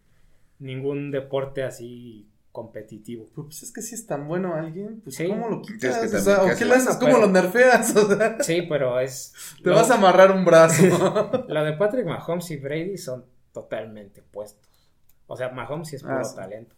ningún 0.59 1.09
deporte 1.09 1.63
así 1.63 2.28
competitivo. 2.51 3.27
Pues 3.35 3.63
es 3.63 3.71
que 3.71 3.81
si 3.81 3.95
es 3.95 4.05
tan 4.05 4.27
bueno 4.27 4.55
alguien, 4.55 5.01
pues 5.01 5.17
¿cómo 5.17 5.49
lo 5.49 5.61
quitas? 5.61 6.13
o 6.13 6.19
sea, 6.19 6.43
¿o 6.43 6.57
qué 6.57 6.65
le 6.65 6.75
haces? 6.75 6.97
¿Cómo 6.97 7.17
lo 7.17 7.27
nerfeas? 7.27 7.95
O 7.95 8.15
sea, 8.15 8.41
sí, 8.41 8.63
pero 8.63 8.99
es... 8.99 9.33
Te 9.63 9.69
vas 9.69 9.89
a 9.91 9.95
amarrar 9.95 10.31
un 10.31 10.43
brazo. 10.43 10.83
lo 11.47 11.63
de 11.63 11.73
Patrick 11.73 12.05
Mahomes 12.05 12.49
y 12.51 12.57
Brady 12.57 12.97
son 12.97 13.25
totalmente 13.51 14.21
opuestos. 14.21 14.67
O 15.27 15.37
sea, 15.37 15.49
Mahomes 15.49 15.87
sí 15.87 15.95
es 15.95 16.03
puro 16.03 16.17
ah, 16.17 16.35
talento. 16.35 16.75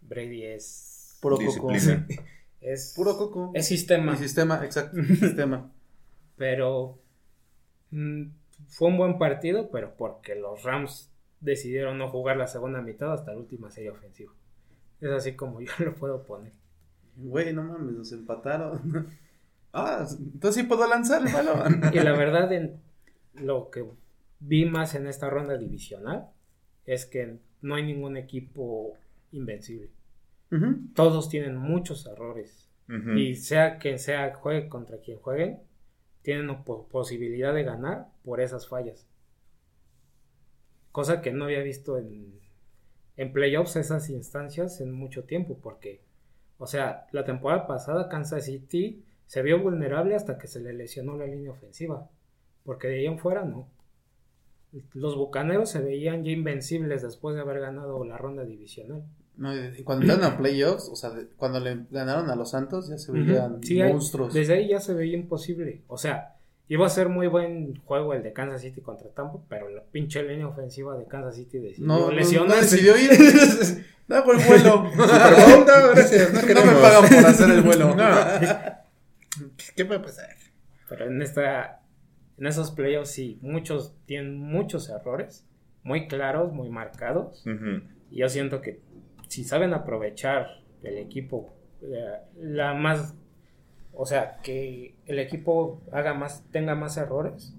Brady 0.00 0.44
es 0.44 1.18
puro 1.20 1.36
coco. 1.36 1.70
es 2.60 2.92
puro 2.96 3.18
coco. 3.18 3.50
Es 3.54 3.66
sistema. 3.66 4.16
sistema, 4.16 4.64
exacto. 4.64 4.96
sistema. 5.20 5.70
Pero 6.36 6.98
mm, 7.90 8.24
fue 8.68 8.88
un 8.88 8.96
buen 8.96 9.18
partido, 9.18 9.70
pero 9.70 9.94
porque 9.96 10.34
los 10.34 10.62
Rams 10.62 11.10
decidieron 11.40 11.98
no 11.98 12.08
jugar 12.08 12.36
la 12.36 12.46
segunda 12.46 12.80
mitad 12.80 13.12
hasta 13.12 13.32
la 13.32 13.38
última 13.38 13.70
serie 13.70 13.90
ofensiva. 13.90 14.32
Es 15.02 15.10
así 15.10 15.34
como 15.34 15.60
yo 15.60 15.72
lo 15.80 15.94
puedo 15.94 16.22
poner. 16.22 16.52
Güey, 17.16 17.52
no 17.52 17.62
mames, 17.64 17.94
nos 17.94 18.12
empataron. 18.12 19.08
ah, 19.74 20.06
entonces 20.08 20.62
sí 20.62 20.68
puedo 20.68 20.86
lanzar 20.88 21.26
el 21.26 21.32
balón. 21.32 21.82
y 21.92 22.00
la 22.00 22.12
verdad, 22.12 22.50
en 22.52 22.80
lo 23.34 23.70
que 23.70 23.84
vi 24.40 24.64
más 24.64 24.94
en 24.94 25.06
esta 25.06 25.28
ronda 25.28 25.58
divisional 25.58 26.30
es 26.86 27.04
que 27.04 27.38
no 27.60 27.74
hay 27.74 27.84
ningún 27.84 28.16
equipo 28.16 28.96
invencible. 29.32 29.90
Todos 30.94 31.30
tienen 31.30 31.56
muchos 31.56 32.06
errores. 32.06 32.68
Y 33.16 33.36
sea 33.36 33.78
quien 33.78 33.98
sea 33.98 34.34
juegue 34.34 34.68
contra 34.68 34.98
quien 34.98 35.18
jueguen, 35.18 35.60
tienen 36.20 36.62
posibilidad 36.62 37.54
de 37.54 37.62
ganar 37.62 38.08
por 38.22 38.42
esas 38.42 38.68
fallas. 38.68 39.08
Cosa 40.90 41.22
que 41.22 41.32
no 41.32 41.44
había 41.44 41.62
visto 41.62 41.96
en, 41.96 42.38
en 43.16 43.32
playoffs 43.32 43.76
esas 43.76 44.10
instancias 44.10 44.80
en 44.80 44.92
mucho 44.92 45.24
tiempo, 45.24 45.58
porque, 45.62 46.00
o 46.58 46.66
sea, 46.66 47.06
la 47.12 47.24
temporada 47.24 47.66
pasada 47.66 48.08
Kansas 48.08 48.46
City 48.46 49.02
se 49.26 49.42
vio 49.42 49.60
vulnerable 49.60 50.14
hasta 50.14 50.38
que 50.38 50.48
se 50.48 50.60
le 50.60 50.72
lesionó 50.72 51.16
la 51.16 51.26
línea 51.26 51.50
ofensiva, 51.50 52.08
porque 52.64 52.88
de 52.88 52.98
ahí 52.98 53.06
en 53.06 53.18
fuera 53.18 53.44
no 53.44 53.68
los 54.94 55.16
bucaneros 55.16 55.70
se 55.70 55.80
veían 55.80 56.24
ya 56.24 56.30
invencibles 56.30 57.02
después 57.02 57.34
de 57.34 57.42
haber 57.42 57.60
ganado 57.60 58.04
la 58.04 58.16
ronda 58.16 58.44
divisional. 58.44 59.04
No, 59.36 59.54
y 59.54 59.82
cuando 59.82 60.04
entraron 60.04 60.32
a 60.34 60.38
playoffs, 60.38 60.88
o 60.88 60.96
sea, 60.96 61.10
cuando 61.36 61.58
le 61.58 61.86
ganaron 61.90 62.30
a 62.30 62.36
los 62.36 62.50
Santos, 62.50 62.88
ya 62.88 62.98
se 62.98 63.12
veían 63.12 63.60
monstruos. 63.88 64.32
desde 64.34 64.54
ahí 64.54 64.68
ya 64.68 64.80
se 64.80 64.94
veía 64.94 65.16
imposible. 65.16 65.82
O 65.88 65.96
sea, 65.96 66.36
iba 66.68 66.86
a 66.86 66.90
ser 66.90 67.08
muy 67.08 67.26
buen 67.26 67.76
juego 67.82 68.14
el 68.14 68.22
de 68.22 68.32
Kansas 68.32 68.62
City 68.62 68.80
contra 68.80 69.08
Tampa, 69.10 69.38
pero 69.48 69.68
la 69.68 69.82
pinche 69.82 70.22
línea 70.22 70.46
ofensiva 70.46 70.96
de 70.96 71.06
Kansas 71.06 71.36
City 71.36 71.58
decidió 71.58 71.86
no, 71.86 72.10
No, 72.10 72.54
decidió 72.56 72.96
ir. 72.96 73.10
no, 74.08 74.24
por 74.24 74.40
el 74.40 74.46
vuelo. 74.46 74.84
no, 74.96 75.90
gracias. 75.94 76.32
No, 76.32 76.40
no, 76.40 76.64
me 76.64 76.80
pagan 76.80 77.08
por 77.08 77.26
hacer 77.26 77.50
el 77.50 77.62
vuelo. 77.62 77.96
¿Qué 79.76 79.84
puede 79.84 80.00
pasar? 80.00 80.28
Pero 80.88 81.06
en 81.06 81.22
esta 81.22 81.82
en 82.38 82.46
esos 82.46 82.70
playoffs 82.72 83.10
sí, 83.10 83.38
muchos 83.40 83.94
tienen 84.06 84.36
muchos 84.36 84.88
errores, 84.88 85.46
muy 85.84 86.08
claros, 86.08 86.52
muy 86.52 86.70
marcados. 86.70 87.44
Y 88.10 88.18
yo 88.18 88.28
siento 88.28 88.60
que 88.60 88.80
si 89.28 89.44
saben 89.44 89.74
aprovechar 89.74 90.48
el 90.82 90.98
equipo, 90.98 91.54
la, 92.36 92.74
más, 92.74 93.14
o 93.94 94.06
sea, 94.06 94.38
que 94.42 94.96
el 95.06 95.18
equipo 95.18 95.82
haga 95.92 96.14
más, 96.14 96.42
tenga 96.50 96.74
más 96.74 96.96
errores, 96.96 97.54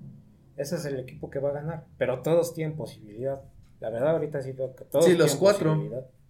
ese 0.58 0.76
es 0.76 0.86
el 0.86 1.00
equipo 1.00 1.30
que 1.30 1.40
va 1.40 1.50
a 1.50 1.54
ganar. 1.54 1.86
Pero 1.98 2.22
todos 2.22 2.54
tienen 2.54 2.76
posibilidad. 2.76 3.42
La 3.80 3.90
verdad 3.90 4.12
ahorita 4.12 4.42
sí 4.42 4.52
veo 4.54 4.76
que 4.76 4.86
todos 4.86 5.06
Sí, 5.06 5.16
los 5.16 5.36
cuatro. 5.36 5.76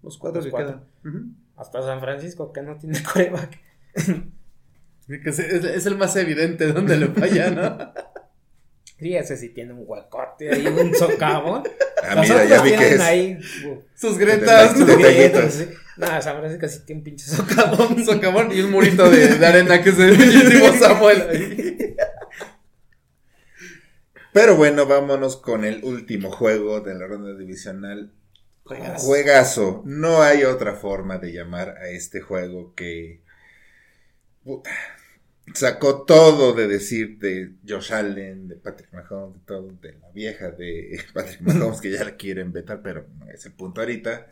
Los 0.02 0.18
cuatro 0.18 0.42
que 0.42 0.52
quedan. 0.52 0.84
Hasta 1.56 1.82
San 1.82 2.00
Francisco, 2.00 2.52
que 2.52 2.62
no 2.62 2.78
tiene 2.78 3.02
coreback. 3.14 3.60
Es, 5.08 5.86
el 5.86 5.98
más 5.98 6.16
evidente 6.16 6.72
donde 6.72 6.98
le 6.98 7.08
falla, 7.08 7.50
¿no? 7.52 7.94
Sí, 9.00 9.18
ese 9.18 9.36
sí 9.36 9.50
tiene 9.50 9.74
un 9.74 9.84
huecote 9.86 10.50
ahí, 10.50 10.66
un 10.66 10.96
socavón. 10.96 11.64
Ah, 12.04 12.16
Los 12.16 12.30
mira, 12.30 12.46
ya 12.46 12.56
otros 12.56 12.64
vi 12.64 12.70
que 12.72 12.78
tienen 12.78 12.94
es. 12.94 13.02
ahí, 13.02 13.38
uh, 13.68 13.82
Sus 13.96 14.18
gretas, 14.18 14.78
Sus 14.78 14.88
detallitos. 14.88 15.60
No, 15.98 16.08
San 16.22 16.38
Francisco 16.40 16.68
sí 16.68 16.86
tiene 16.86 17.00
un 17.00 17.04
pinche 17.04 17.26
socavón. 17.30 17.94
un 17.94 18.06
socavón 18.06 18.52
y 18.52 18.62
un 18.62 18.72
murito 18.72 19.10
de, 19.10 19.38
de 19.38 19.46
arena 19.46 19.82
que 19.82 19.90
el 19.90 19.96
bellísimo 20.18 20.74
Samuel 20.74 21.22
ahí. 21.30 21.96
Pero 24.34 24.56
bueno, 24.56 24.88
vámonos 24.88 25.38
con 25.38 25.64
el 25.64 25.84
último 25.84 26.32
juego 26.32 26.82
de 26.82 26.96
la 26.96 27.06
ronda 27.06 27.38
divisional. 27.38 28.12
Juegazo. 28.64 29.06
Juegazo. 29.06 29.84
No 29.86 30.24
hay 30.24 30.44
otra 30.44 30.74
forma 30.74 31.20
de 31.20 31.32
llamar 31.32 31.70
a 31.78 31.90
este 31.90 32.22
juego 32.22 32.74
que 32.74 33.22
sacó 35.54 36.04
todo 36.04 36.54
de 36.54 36.68
decir 36.68 37.20
de 37.20 37.52
Josh 37.68 37.94
Allen, 37.94 38.48
de 38.48 38.56
Patrick 38.56 38.92
Mahomes, 38.94 39.36
de 39.36 39.46
todo, 39.46 39.72
de 39.82 39.94
la 39.94 40.10
vieja 40.10 40.52
de 40.52 41.00
Patrick 41.14 41.42
Mahomes 41.42 41.82
que 41.82 41.92
ya 41.92 42.04
la 42.04 42.16
quieren 42.16 42.52
vetar, 42.52 42.82
pero 42.82 43.06
no 43.20 43.30
es 43.30 43.46
el 43.46 43.54
punto 43.54 43.82
ahorita. 43.82 44.28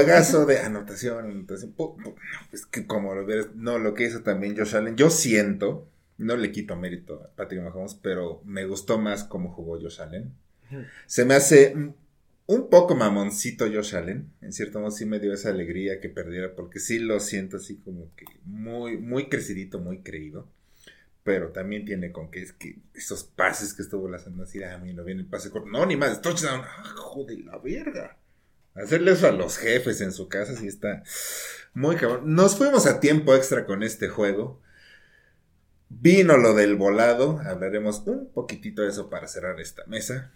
Juegazo 0.00 0.46
de 0.46 0.58
anotación, 0.58 1.18
anotación. 1.24 1.74
pu- 1.76 2.14
Es 2.52 2.66
que 2.66 2.86
como 2.86 3.14
lo 3.14 3.24
ves, 3.26 3.54
no, 3.54 3.78
lo 3.78 3.94
que 3.94 4.04
hizo 4.04 4.22
también 4.22 4.56
Josh 4.56 4.74
Allen, 4.76 4.96
yo 4.96 5.10
siento, 5.10 5.88
no 6.18 6.36
le 6.36 6.52
quito 6.52 6.76
mérito 6.76 7.22
a 7.22 7.28
Patrick 7.36 7.62
Mahomes, 7.62 7.94
pero 7.94 8.42
me 8.44 8.64
gustó 8.66 8.98
más 8.98 9.24
cómo 9.24 9.52
jugó 9.52 9.80
Josh 9.80 10.00
Allen. 10.00 10.32
Se 11.06 11.24
me 11.24 11.34
hace 11.34 11.74
un 12.46 12.68
poco 12.68 12.94
mamoncito 12.94 13.66
Josh 13.72 13.94
Allen, 13.96 14.30
en 14.42 14.52
cierto 14.52 14.80
modo 14.80 14.90
sí 14.90 15.06
me 15.06 15.20
dio 15.20 15.32
esa 15.32 15.50
alegría 15.50 16.00
que 16.00 16.08
perdiera, 16.08 16.54
porque 16.54 16.80
sí 16.80 16.98
lo 16.98 17.20
siento 17.20 17.58
así 17.58 17.76
como 17.76 18.10
que 18.16 18.24
muy, 18.44 18.98
muy 18.98 19.28
crecidito, 19.28 19.78
muy 19.78 20.00
creído. 20.02 20.48
Pero 21.22 21.52
también 21.52 21.86
tiene 21.86 22.12
con 22.12 22.30
que 22.30 22.42
es 22.42 22.52
que 22.52 22.78
esos 22.94 23.24
pases 23.24 23.72
que 23.74 23.82
estuvo 23.82 24.08
lanzando 24.08 24.42
así, 24.42 24.62
a 24.62 24.76
mí 24.78 24.92
no 24.92 25.04
viene 25.04 25.22
el 25.22 25.26
pase 25.26 25.50
corto. 25.50 25.68
No, 25.70 25.86
ni 25.86 25.96
más, 25.96 26.20
touchdown. 26.20 26.60
Ah, 26.62 26.92
joder, 26.96 27.38
la 27.40 27.58
verga. 27.58 28.18
Hacerle 28.74 29.12
eso 29.12 29.28
a 29.28 29.32
los 29.32 29.56
jefes 29.56 30.00
en 30.00 30.12
su 30.12 30.28
casa 30.28 30.56
sí 30.56 30.66
está 30.66 31.02
muy 31.74 31.96
cabrón. 31.96 32.34
Nos 32.34 32.56
fuimos 32.56 32.86
a 32.86 33.00
tiempo 33.00 33.34
extra 33.34 33.66
con 33.66 33.82
este 33.82 34.08
juego. 34.08 34.60
Vino 35.88 36.36
lo 36.36 36.54
del 36.54 36.76
volado. 36.76 37.40
Hablaremos 37.44 38.02
un 38.06 38.30
poquitito 38.32 38.82
de 38.82 38.88
eso 38.88 39.10
para 39.10 39.28
cerrar 39.28 39.60
esta 39.60 39.84
mesa. 39.86 40.32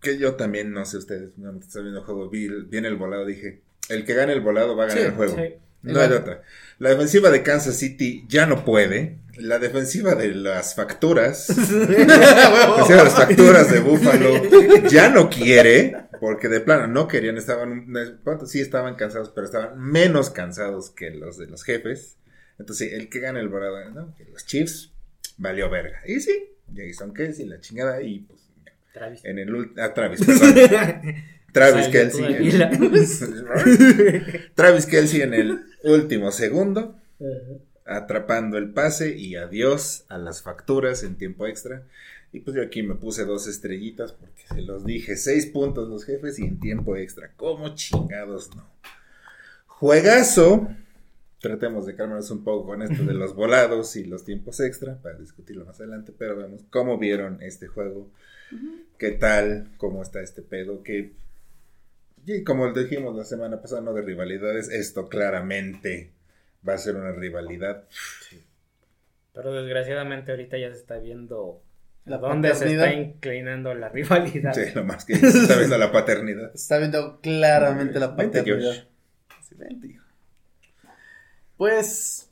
Que 0.00 0.18
yo 0.18 0.34
también, 0.34 0.72
no 0.72 0.84
sé 0.84 0.98
ustedes, 0.98 1.38
no 1.38 1.58
estoy 1.58 1.82
viendo 1.82 2.00
el 2.00 2.06
juego, 2.06 2.28
vi, 2.28 2.48
viene 2.66 2.88
el 2.88 2.96
volado, 2.96 3.24
dije, 3.24 3.62
el 3.88 4.04
que 4.04 4.14
gane 4.14 4.34
el 4.34 4.42
volado 4.42 4.76
va 4.76 4.84
a 4.84 4.86
ganar 4.88 5.02
Sí, 5.02 5.08
el 5.08 5.14
juego. 5.14 5.36
Sí. 5.36 5.54
No 5.84 6.00
hay 6.00 6.08
de 6.08 6.16
otra. 6.16 6.42
La 6.78 6.90
defensiva 6.90 7.30
de 7.30 7.42
Kansas 7.42 7.76
City 7.76 8.24
ya 8.28 8.46
no 8.46 8.64
puede. 8.64 9.18
La 9.36 9.58
defensiva 9.58 10.14
de 10.14 10.34
las 10.34 10.74
facturas, 10.74 11.48
la 11.70 11.86
defensiva 11.86 12.98
de 12.98 13.04
las 13.04 13.14
facturas 13.14 13.70
de 13.70 13.80
Buffalo 13.80 14.88
ya 14.88 15.08
no 15.08 15.28
quiere, 15.28 15.96
porque 16.20 16.48
de 16.48 16.60
plano 16.60 16.86
no 16.86 17.08
querían, 17.08 17.36
estaban, 17.36 17.92
¿cuánto? 18.22 18.46
sí 18.46 18.60
estaban 18.60 18.94
cansados, 18.94 19.32
pero 19.34 19.46
estaban 19.46 19.80
menos 19.80 20.30
cansados 20.30 20.90
que 20.90 21.10
los 21.10 21.36
de 21.36 21.46
los 21.46 21.64
jefes. 21.64 22.16
Entonces, 22.58 22.92
el 22.92 23.08
que 23.08 23.18
gana 23.18 23.40
el 23.40 23.48
volado, 23.48 23.90
¿no? 23.90 24.14
Los 24.32 24.46
Chiefs, 24.46 24.92
valió 25.36 25.68
verga. 25.68 26.00
Y 26.06 26.20
sí, 26.20 26.50
Jason 26.74 27.12
Kelsey, 27.12 27.46
la 27.46 27.60
chingada, 27.60 28.02
y 28.02 28.20
pues 28.20 28.40
Travis. 28.92 29.24
en 29.24 29.38
el 29.40 29.72
ah, 29.78 29.92
Travis, 29.92 30.24
perdón. 30.24 30.54
Travis 31.52 31.88
Kelsey. 31.88 32.24
en-. 32.24 32.90
Travis 34.54 34.86
Kelsey 34.86 35.22
en 35.22 35.34
el 35.34 35.73
último 35.84 36.32
segundo, 36.32 36.96
atrapando 37.84 38.58
el 38.58 38.70
pase 38.70 39.16
y 39.16 39.36
adiós 39.36 40.04
a 40.08 40.18
las 40.18 40.42
facturas 40.42 41.02
en 41.02 41.16
tiempo 41.16 41.46
extra. 41.46 41.82
Y 42.32 42.40
pues 42.40 42.56
yo 42.56 42.62
aquí 42.62 42.82
me 42.82 42.96
puse 42.96 43.24
dos 43.24 43.46
estrellitas 43.46 44.12
porque 44.12 44.42
se 44.48 44.62
los 44.62 44.84
dije, 44.84 45.16
seis 45.16 45.46
puntos 45.46 45.88
los 45.88 46.04
jefes 46.04 46.38
y 46.38 46.44
en 46.44 46.58
tiempo 46.58 46.96
extra. 46.96 47.30
¿Cómo 47.36 47.74
chingados 47.74 48.54
no? 48.56 48.68
Juegazo. 49.66 50.68
Tratemos 51.40 51.84
de 51.84 51.94
calmarnos 51.94 52.30
un 52.30 52.42
poco 52.42 52.66
con 52.68 52.82
esto 52.82 53.04
de 53.04 53.12
los 53.12 53.34
volados 53.36 53.96
y 53.96 54.04
los 54.04 54.24
tiempos 54.24 54.58
extra 54.60 54.96
para 54.96 55.18
discutirlo 55.18 55.66
más 55.66 55.78
adelante, 55.78 56.12
pero 56.16 56.36
vemos 56.36 56.62
cómo 56.70 56.98
vieron 56.98 57.42
este 57.42 57.66
juego, 57.66 58.08
qué 58.98 59.10
tal, 59.10 59.68
cómo 59.76 60.02
está 60.02 60.22
este 60.22 60.40
pedo, 60.40 60.82
que 60.82 61.12
y 62.26 62.44
como 62.44 62.72
dijimos 62.72 63.14
la 63.14 63.24
semana 63.24 63.60
pasada, 63.60 63.80
no 63.80 63.92
de 63.92 64.02
rivalidades, 64.02 64.68
esto 64.70 65.08
claramente 65.08 66.12
va 66.66 66.74
a 66.74 66.78
ser 66.78 66.96
una 66.96 67.12
rivalidad. 67.12 67.84
Pero 69.32 69.52
desgraciadamente 69.52 70.30
ahorita 70.30 70.56
ya 70.58 70.70
se 70.70 70.78
está 70.78 70.98
viendo 70.98 71.62
La 72.04 72.18
dónde 72.18 72.54
se 72.54 72.72
está 72.72 72.92
inclinando 72.92 73.74
la 73.74 73.88
rivalidad. 73.88 74.52
Sí, 74.52 74.72
lo 74.74 74.84
más 74.84 75.04
que 75.04 75.16
se 75.16 75.26
está 75.26 75.56
viendo 75.56 75.76
la 75.76 75.90
paternidad. 75.90 76.54
Está 76.54 76.78
viendo 76.78 77.20
claramente 77.20 77.98
la 77.98 78.16
paternidad. 78.16 78.86
Vente. 79.56 80.00
Pues, 81.56 82.28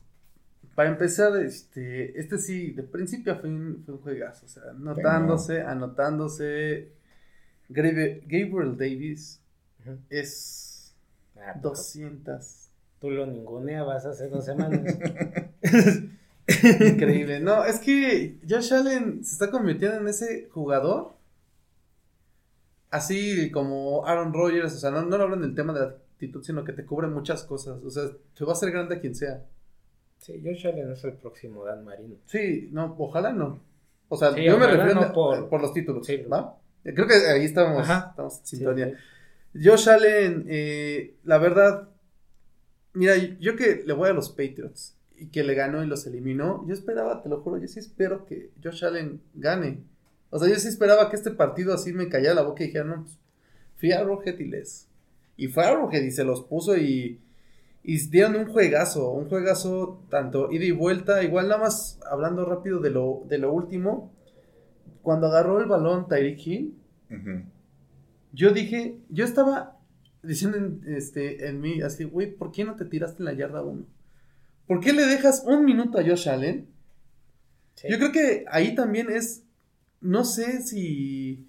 para 0.75 0.89
empezar, 0.89 1.37
este, 1.37 2.19
este 2.19 2.37
sí, 2.37 2.71
de 2.71 2.83
principio 2.83 3.33
a 3.33 3.35
fin 3.37 3.81
fue 3.85 3.95
un 3.95 4.01
juegazo. 4.01 4.45
O 4.45 4.49
sea, 4.49 4.63
anotándose, 4.71 5.61
anotándose. 5.61 6.89
Gabriel, 7.69 8.21
Gabriel 8.27 8.77
Es 10.09 10.93
Ah, 11.37 11.59
200. 11.61 12.69
Tú 13.01 13.09
lo 13.09 13.25
ninguneabas 13.25 14.05
hace 14.05 14.29
dos 14.29 14.45
semanas. 14.45 14.81
Increíble. 16.47 17.39
No, 17.39 17.65
es 17.65 17.79
que 17.79 18.37
Josh 18.47 18.73
Allen 18.73 19.23
se 19.23 19.33
está 19.33 19.49
convirtiendo 19.51 19.97
en 19.97 20.07
ese 20.07 20.47
jugador. 20.51 21.13
Así 22.91 23.49
como 23.51 24.05
Aaron 24.05 24.33
Rodgers. 24.33 24.73
O 24.75 24.77
sea, 24.77 24.91
no, 24.91 25.01
no 25.03 25.17
lo 25.17 25.23
hablan 25.23 25.41
del 25.41 25.55
tema 25.55 25.73
de 25.73 25.79
la 25.79 25.85
actitud, 25.87 26.43
sino 26.43 26.63
que 26.63 26.73
te 26.73 26.85
cubre 26.85 27.07
muchas 27.07 27.43
cosas. 27.43 27.81
O 27.83 27.89
sea, 27.89 28.03
te 28.37 28.45
va 28.45 28.51
a 28.51 28.55
hacer 28.55 28.71
grande 28.71 28.95
a 28.95 28.99
quien 28.99 29.15
sea. 29.15 29.43
Sí, 30.19 30.41
Josh 30.43 30.67
Allen 30.67 30.91
es 30.91 31.03
el 31.03 31.13
próximo 31.13 31.65
Dan 31.65 31.83
Marino. 31.83 32.15
Sí, 32.25 32.69
no, 32.71 32.95
ojalá 32.99 33.33
no. 33.33 33.59
O 34.09 34.15
sea, 34.15 34.31
Sí, 34.33 34.43
yo 34.43 34.57
me 34.57 34.67
refiero 34.67 34.93
no 35.01 35.11
por- 35.11 35.49
por, 35.49 35.61
los 35.61 35.73
títulos, 35.73 36.05
Sí. 36.05 36.17
¿va? 36.31 36.57
Creo 36.83 37.07
que 37.07 37.15
ahí 37.15 37.45
estamos, 37.45 37.81
Ajá. 37.81 38.07
estamos 38.11 38.39
en 38.39 38.45
sintonía. 38.45 38.87
sí. 38.89 38.93
Josh 39.53 39.87
Allen, 39.89 40.45
eh, 40.47 41.15
la 41.23 41.37
verdad, 41.37 41.89
mira, 42.93 43.15
yo 43.17 43.55
que 43.55 43.83
le 43.85 43.93
voy 43.93 44.09
a 44.09 44.13
los 44.13 44.29
Patriots 44.29 44.97
y 45.15 45.27
que 45.27 45.43
le 45.43 45.53
ganó 45.53 45.83
y 45.83 45.87
los 45.87 46.05
eliminó, 46.07 46.65
yo 46.67 46.73
esperaba, 46.73 47.21
te 47.21 47.29
lo 47.29 47.41
juro, 47.41 47.57
yo 47.57 47.67
sí 47.67 47.79
espero 47.79 48.25
que 48.25 48.51
Josh 48.63 48.83
Allen 48.83 49.21
gane. 49.33 49.83
O 50.29 50.39
sea, 50.39 50.49
yo 50.49 50.55
sí 50.55 50.67
esperaba 50.67 51.09
que 51.09 51.15
este 51.15 51.31
partido 51.31 51.73
así 51.73 51.93
me 51.93 52.09
callara 52.09 52.35
la 52.35 52.41
boca 52.41 52.63
y 52.63 52.67
dijera, 52.67 52.85
no, 52.85 53.03
pues, 53.03 53.19
fui 53.75 53.91
a 53.91 53.99
Arrowhead 53.99 54.39
y 54.39 54.45
les... 54.45 54.87
Y 55.37 55.47
fue 55.47 55.65
a 55.65 55.69
Arrowhead 55.69 56.03
y 56.03 56.11
se 56.11 56.23
los 56.23 56.43
puso 56.43 56.75
y, 56.77 57.19
y 57.83 57.97
dieron 58.09 58.35
un 58.35 58.45
juegazo, 58.45 59.11
un 59.11 59.29
juegazo 59.29 60.03
tanto 60.09 60.51
ida 60.51 60.65
y 60.65 60.71
vuelta, 60.71 61.23
igual 61.23 61.47
nada 61.47 61.61
más 61.61 61.99
hablando 62.09 62.45
rápido 62.45 62.79
de 62.79 62.89
lo, 62.89 63.23
de 63.27 63.37
lo 63.37 63.51
último, 63.51 64.11
cuando 65.01 65.27
agarró 65.27 65.59
el 65.59 65.65
balón 65.67 66.07
Tyreek 66.07 66.47
Hill, 66.47 66.77
Ujú. 67.11 67.43
Yo 68.33 68.51
dije, 68.51 68.99
yo 69.09 69.23
estaba 69.23 69.79
diciendo 70.23 70.57
en, 70.57 70.81
este, 70.87 71.47
en 71.47 71.61
mí, 71.61 71.81
así, 71.81 72.03
güey, 72.03 72.35
¿por 72.35 72.51
qué 72.51 72.65
no 72.65 72.75
te 72.75 72.85
tiraste 72.85 73.19
en 73.19 73.25
la 73.25 73.33
yarda 73.33 73.61
1? 73.61 73.85
¿Por 74.67 74.79
qué 74.79 74.91
le 74.91 75.05
dejas 75.05 75.43
un 75.45 75.63
minuto 75.63 75.99
a 75.99 76.03
Josh 76.03 76.27
Allen? 76.27 76.67
Sí. 77.75 77.87
Yo 77.89 77.97
creo 77.97 78.11
que 78.11 78.45
ahí 78.49 78.75
también 78.75 79.09
es, 79.09 79.43
no 80.01 80.25
sé 80.25 80.61
si 80.63 81.47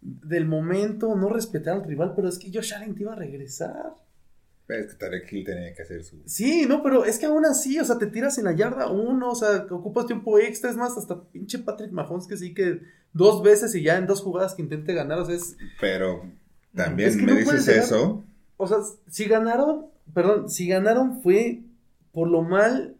del 0.00 0.46
momento 0.46 1.14
no 1.16 1.28
respetar 1.28 1.76
al 1.76 1.84
rival, 1.84 2.12
pero 2.14 2.28
es 2.28 2.38
que 2.38 2.50
Josh 2.52 2.74
Allen 2.74 2.94
te 2.94 3.02
iba 3.02 3.12
a 3.12 3.16
regresar. 3.16 3.94
Es 4.66 4.86
que 4.86 4.94
Tarek 4.94 5.30
Hill 5.30 5.44
tenía 5.44 5.74
que 5.74 5.82
hacer 5.82 6.02
su. 6.04 6.22
Sí, 6.24 6.64
no, 6.66 6.82
pero 6.82 7.04
es 7.04 7.18
que 7.18 7.26
aún 7.26 7.44
así, 7.44 7.78
o 7.78 7.84
sea, 7.84 7.98
te 7.98 8.06
tiras 8.06 8.38
en 8.38 8.44
la 8.44 8.52
yarda 8.52 8.90
1, 8.90 9.30
o 9.30 9.34
sea, 9.34 9.66
que 9.66 9.74
ocupas 9.74 10.06
tiempo 10.06 10.38
extra, 10.38 10.70
es 10.70 10.76
más, 10.76 10.96
hasta 10.96 11.22
pinche 11.24 11.58
Patrick 11.58 11.92
Mahomes 11.92 12.26
que 12.26 12.36
sí 12.38 12.54
que 12.54 12.80
dos 13.12 13.42
veces 13.42 13.74
y 13.74 13.82
ya 13.82 13.98
en 13.98 14.06
dos 14.06 14.22
jugadas 14.22 14.54
que 14.54 14.62
intente 14.62 14.94
ganar, 14.94 15.18
o 15.18 15.26
sea, 15.26 15.34
es, 15.34 15.56
Pero 15.80 16.24
también 16.74 17.10
Es 17.10 17.16
que 17.16 17.22
me 17.22 17.32
no 17.32 17.38
dices 17.38 17.68
eso. 17.68 18.24
O 18.56 18.66
sea, 18.66 18.78
si 19.08 19.26
ganaron, 19.26 19.86
perdón, 20.14 20.48
si 20.48 20.66
ganaron 20.66 21.22
fue 21.22 21.60
por 22.12 22.28
lo 22.28 22.42
mal 22.42 22.96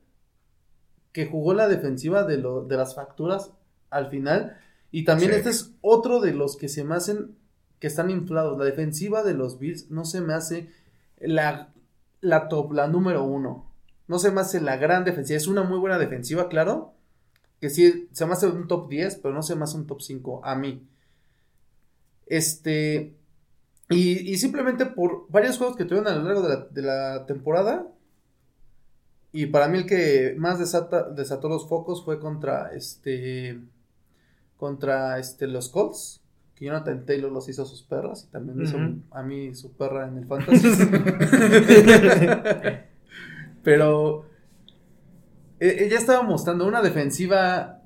que 1.12 1.26
jugó 1.26 1.54
la 1.54 1.68
defensiva 1.68 2.24
de, 2.24 2.38
lo, 2.38 2.64
de 2.64 2.76
las 2.76 2.94
facturas 2.94 3.52
al 3.88 4.10
final. 4.10 4.58
Y 4.90 5.04
también 5.04 5.30
Sí. 5.30 5.36
este 5.38 5.50
es 5.50 5.72
otro 5.80 6.20
de 6.20 6.34
los 6.34 6.56
que 6.56 6.68
se 6.68 6.84
me 6.84 6.94
hacen 6.96 7.36
que 7.78 7.86
están 7.86 8.10
inflados. 8.10 8.58
La 8.58 8.64
defensiva 8.64 9.22
de 9.22 9.34
los 9.34 9.58
Bills 9.58 9.90
no 9.90 10.04
se 10.04 10.20
me 10.20 10.34
hace 10.34 10.68
la, 11.26 11.72
la 12.20 12.48
top, 12.48 12.72
la 12.72 12.88
número 12.88 13.24
uno. 13.24 13.70
No 14.06 14.18
se 14.18 14.30
me 14.30 14.40
hace 14.40 14.60
la 14.60 14.76
gran 14.76 15.04
defensiva. 15.04 15.36
Es 15.36 15.46
una 15.46 15.62
muy 15.62 15.78
buena 15.78 15.98
defensiva, 15.98 16.48
claro. 16.48 16.94
Que 17.60 17.70
sí, 17.70 18.08
se 18.12 18.26
me 18.26 18.32
hace 18.32 18.46
un 18.46 18.68
top 18.68 18.88
10, 18.88 19.16
pero 19.16 19.34
no 19.34 19.42
se 19.42 19.56
me 19.56 19.64
hace 19.64 19.76
un 19.76 19.86
top 19.86 20.00
5 20.00 20.44
a 20.44 20.54
mí. 20.54 20.86
Este. 22.26 23.14
Y, 23.90 24.30
y 24.30 24.36
simplemente 24.38 24.86
por 24.86 25.26
varios 25.30 25.58
juegos 25.58 25.76
que 25.76 25.84
tuvieron 25.84 26.08
a 26.08 26.16
lo 26.16 26.24
largo 26.24 26.42
de 26.42 26.48
la, 26.48 26.64
de 26.70 26.82
la 26.82 27.26
temporada. 27.26 27.86
Y 29.32 29.46
para 29.46 29.68
mí 29.68 29.78
el 29.78 29.86
que 29.86 30.34
más 30.38 30.58
desata, 30.58 31.10
desató 31.10 31.48
los 31.48 31.68
focos 31.68 32.04
fue 32.04 32.20
contra 32.20 32.72
este. 32.74 33.60
Contra 34.56 35.18
este 35.18 35.46
los 35.46 35.68
Colts. 35.68 36.23
Que 36.54 36.66
Jonathan 36.66 37.04
Taylor 37.04 37.32
los 37.32 37.48
hizo 37.48 37.62
a 37.62 37.66
sus 37.66 37.82
perras. 37.82 38.26
Y 38.28 38.32
también 38.32 38.62
hizo 38.62 38.78
a 39.10 39.22
mí 39.22 39.54
su 39.54 39.72
perra 39.76 40.08
en 40.08 40.18
el 40.18 40.26
fantasy. 40.26 40.68
Pero. 43.62 44.26
eh, 45.60 45.76
Ella 45.80 45.98
estaba 45.98 46.22
mostrando 46.22 46.66
una 46.66 46.82
defensiva. 46.82 47.80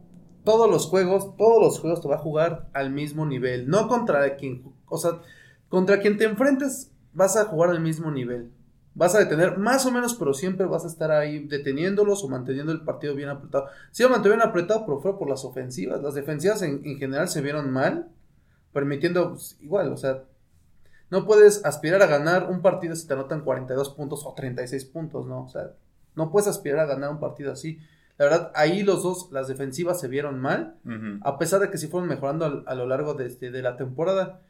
Todos 0.45 0.71
los 0.71 0.87
juegos, 0.87 1.37
todos 1.37 1.63
los 1.63 1.81
juegos 1.81 2.01
te 2.01 2.09
va 2.09 2.15
a 2.15 2.19
jugar 2.19 2.69
al 2.73 2.91
mismo 2.91 3.27
nivel. 3.27 3.69
No 3.69 3.89
contra 3.89 4.37
quien. 4.37 4.63
O 4.87 4.97
sea, 4.97 5.21
contra 5.69 6.01
quien 6.01 6.17
te 6.17 6.25
enfrentes, 6.25 6.93
vas 7.13 7.37
a 7.37 7.45
jugar 7.47 7.71
al 7.71 7.81
mismo 7.81 8.11
nivel. 8.11 8.51
Vas 8.95 9.15
a 9.15 9.19
detener 9.21 9.59
más 9.59 9.85
o 9.87 9.93
menos, 9.93 10.15
pero 10.15 10.35
siempre 10.35 10.67
vas 10.67 10.85
a 10.85 10.89
estar 10.89 11.11
ahí 11.11 11.47
deteniéndolos 11.47 12.25
o 12.25 12.29
manteniendo 12.29 12.73
el 12.73 12.81
partido 12.83 13.15
bien 13.15 13.29
apretado. 13.29 13.67
Sí 13.93 14.03
lo 14.03 14.09
mantuvieron 14.09 14.45
apretado, 14.47 14.85
pero 14.87 15.01
fue 15.01 15.19
por 15.19 15.29
las 15.29 15.45
ofensivas. 15.45 16.03
Las 16.03 16.15
defensivas 16.15 16.63
en, 16.63 16.81
en 16.85 16.99
general 16.99 17.29
se 17.29 17.43
vieron 17.43 17.71
mal, 17.71 18.09
permitiendo 18.79 19.31
pues, 19.31 19.57
igual, 19.61 19.93
o 19.93 19.97
sea, 19.97 20.23
no 21.11 21.27
puedes 21.27 21.65
aspirar 21.65 22.01
a 22.01 22.07
ganar 22.07 22.49
un 22.49 22.63
partido 22.63 22.95
si 22.95 23.09
te 23.09 23.15
anotan 23.15 23.41
42 23.41 23.91
puntos 23.91 24.25
o 24.25 24.35
36 24.35 24.85
puntos, 24.85 25.27
¿no? 25.27 25.47
O 25.47 25.49
sea, 25.49 25.73
no 26.15 26.31
puedes 26.31 26.47
aspirar 26.47 26.79
a 26.79 26.87
ganar 26.87 27.11
un 27.11 27.19
partido 27.19 27.51
así. 27.51 27.81
La 28.19 28.27
verdad, 28.27 28.53
ahí 28.55 28.85
los 28.85 29.03
dos, 29.03 29.33
las 29.33 29.49
defensivas 29.49 29.99
se 29.99 30.07
vieron 30.07 30.39
mal, 30.39 30.77
a 31.23 31.39
pesar 31.39 31.59
de 31.61 31.71
que 31.71 31.79
sí 31.79 31.89
fueron 31.89 32.09
mejorando 32.09 32.63
a, 32.65 32.75
lo 32.77 32.87
largo 32.87 33.15
de, 33.15 33.27
este- 33.27 33.51
de 33.51 33.63
la 33.63 33.77
temporada. 33.77 34.43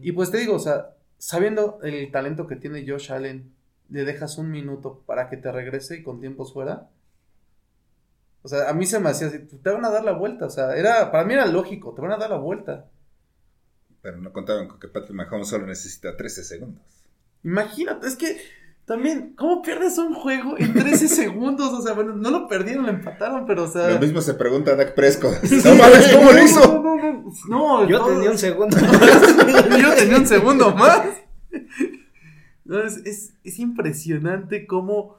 Y 0.00 0.12
pues 0.12 0.30
te 0.30 0.38
digo, 0.38 0.54
o 0.54 0.60
sea, 0.60 0.90
sabiendo 1.18 1.80
el 1.82 2.12
talento 2.12 2.46
que 2.46 2.54
tiene 2.54 2.86
Josh 2.88 3.10
Allen, 3.10 3.52
le 3.88 4.04
dejas 4.04 4.38
un 4.38 4.52
minuto 4.52 5.02
para 5.04 5.28
que 5.28 5.36
te 5.36 5.50
regrese 5.50 5.96
y 5.96 6.02
con 6.04 6.20
tiempos 6.20 6.52
fuera. 6.52 6.90
O 8.42 8.48
sea, 8.48 8.70
a 8.70 8.72
mí 8.72 8.86
se 8.86 9.00
me 9.00 9.08
hacía 9.10 9.26
así, 9.28 9.40
te 9.40 9.70
van 9.70 9.84
a 9.84 9.90
dar 9.90 10.04
la 10.04 10.12
vuelta, 10.12 10.46
o 10.46 10.50
sea, 10.50 10.76
era, 10.76 11.10
para 11.10 11.24
mí 11.24 11.34
era 11.34 11.46
lógico, 11.46 11.92
te 11.92 12.02
van 12.02 12.12
a 12.12 12.18
dar 12.18 12.30
la 12.30 12.36
vuelta. 12.38 12.86
Pero 14.04 14.18
no 14.18 14.32
contaban 14.34 14.68
con 14.68 14.78
que 14.78 14.86
Patrick 14.86 15.14
Mahomes 15.16 15.48
solo 15.48 15.66
necesita 15.66 16.14
13 16.14 16.44
segundos. 16.44 16.82
Imagínate, 17.42 18.06
es 18.06 18.16
que 18.16 18.36
también, 18.84 19.32
¿cómo 19.34 19.62
pierdes 19.62 19.96
un 19.96 20.12
juego 20.12 20.58
en 20.58 20.74
13 20.74 21.08
segundos? 21.22 21.72
O 21.72 21.80
sea, 21.80 21.94
bueno, 21.94 22.14
no 22.14 22.30
lo 22.30 22.46
perdieron, 22.46 22.84
lo 22.84 22.90
empataron, 22.90 23.46
pero 23.46 23.64
o 23.64 23.66
sea... 23.66 23.88
Lo 23.92 23.98
mismo 23.98 24.20
se 24.20 24.34
pregunta 24.34 24.72
a 24.72 24.76
Dak 24.76 24.94
Prescott. 24.94 25.42
No 25.64 25.74
mames, 25.74 26.08
¿cómo 26.14 26.32
lo 26.32 26.42
hizo? 26.44 26.60
No, 26.60 26.82
no, 26.82 26.96
no, 26.96 27.32
no, 27.48 27.88
Yo 27.88 27.98
todo- 27.98 28.08
tenía 28.12 28.30
un 28.30 28.36
segundo. 28.38 28.76
Yo 29.80 29.94
tenía 29.94 30.18
un 30.18 30.26
segundo 30.26 30.74
más. 30.74 31.06
No, 32.66 32.82
es, 32.82 32.98
es, 33.06 33.32
es 33.42 33.58
impresionante 33.58 34.66
cómo. 34.66 35.16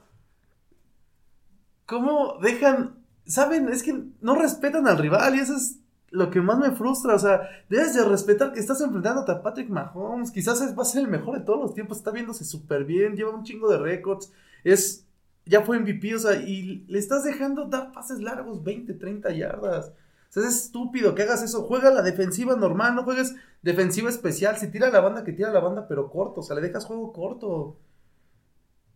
cómo 1.87 2.37
dejan. 2.41 2.99
Saben, 3.25 3.69
es 3.69 3.81
que 3.81 3.99
no 4.21 4.35
respetan 4.35 4.87
al 4.87 4.99
rival 4.99 5.35
y 5.35 5.39
eso 5.39 5.55
es 5.55 5.79
lo 6.15 6.29
que 6.29 6.41
más 6.41 6.57
me 6.57 6.71
frustra. 6.71 7.15
O 7.15 7.19
sea, 7.19 7.49
debes 7.69 7.93
de 7.93 8.03
respetar 8.03 8.53
que 8.53 8.59
estás 8.59 8.81
enfrentándote 8.81 9.31
a 9.31 9.41
Patrick 9.41 9.69
Mahomes. 9.69 10.31
Quizás 10.31 10.61
va 10.77 10.81
a 10.81 10.85
ser 10.85 11.03
el 11.03 11.09
mejor 11.09 11.37
de 11.37 11.45
todos 11.45 11.59
los 11.59 11.73
tiempos. 11.73 11.97
Está 11.97 12.11
viéndose 12.11 12.45
súper 12.45 12.85
bien, 12.85 13.15
lleva 13.15 13.35
un 13.35 13.43
chingo 13.43 13.69
de 13.69 13.77
récords. 13.77 14.31
Es. 14.63 15.03
Ya 15.47 15.61
fue 15.61 15.79
MVP, 15.79 16.15
o 16.15 16.17
sea, 16.17 16.41
y 16.41 16.85
le 16.87 16.97
estás 16.97 17.23
dejando 17.23 17.65
dar 17.65 17.91
pases 17.91 18.19
largos, 18.19 18.63
20, 18.63 18.95
30 18.95 19.31
yardas. 19.31 19.89
O 19.89 20.31
sea, 20.31 20.41
es 20.41 20.55
estúpido 20.55 21.13
que 21.13 21.21
hagas 21.21 21.43
eso. 21.43 21.65
Juega 21.65 21.91
la 21.91 22.01
defensiva 22.01 22.55
normal, 22.55 22.95
no 22.95 23.03
juegues 23.03 23.35
defensiva 23.61 24.09
especial. 24.09 24.57
Si 24.57 24.71
tira 24.71 24.89
la 24.89 25.01
banda, 25.01 25.23
que 25.23 25.33
tira 25.33 25.51
la 25.51 25.59
banda, 25.59 25.87
pero 25.87 26.09
corto. 26.09 26.39
O 26.39 26.43
sea, 26.43 26.55
le 26.55 26.63
dejas 26.63 26.85
juego 26.85 27.13
corto. 27.13 27.77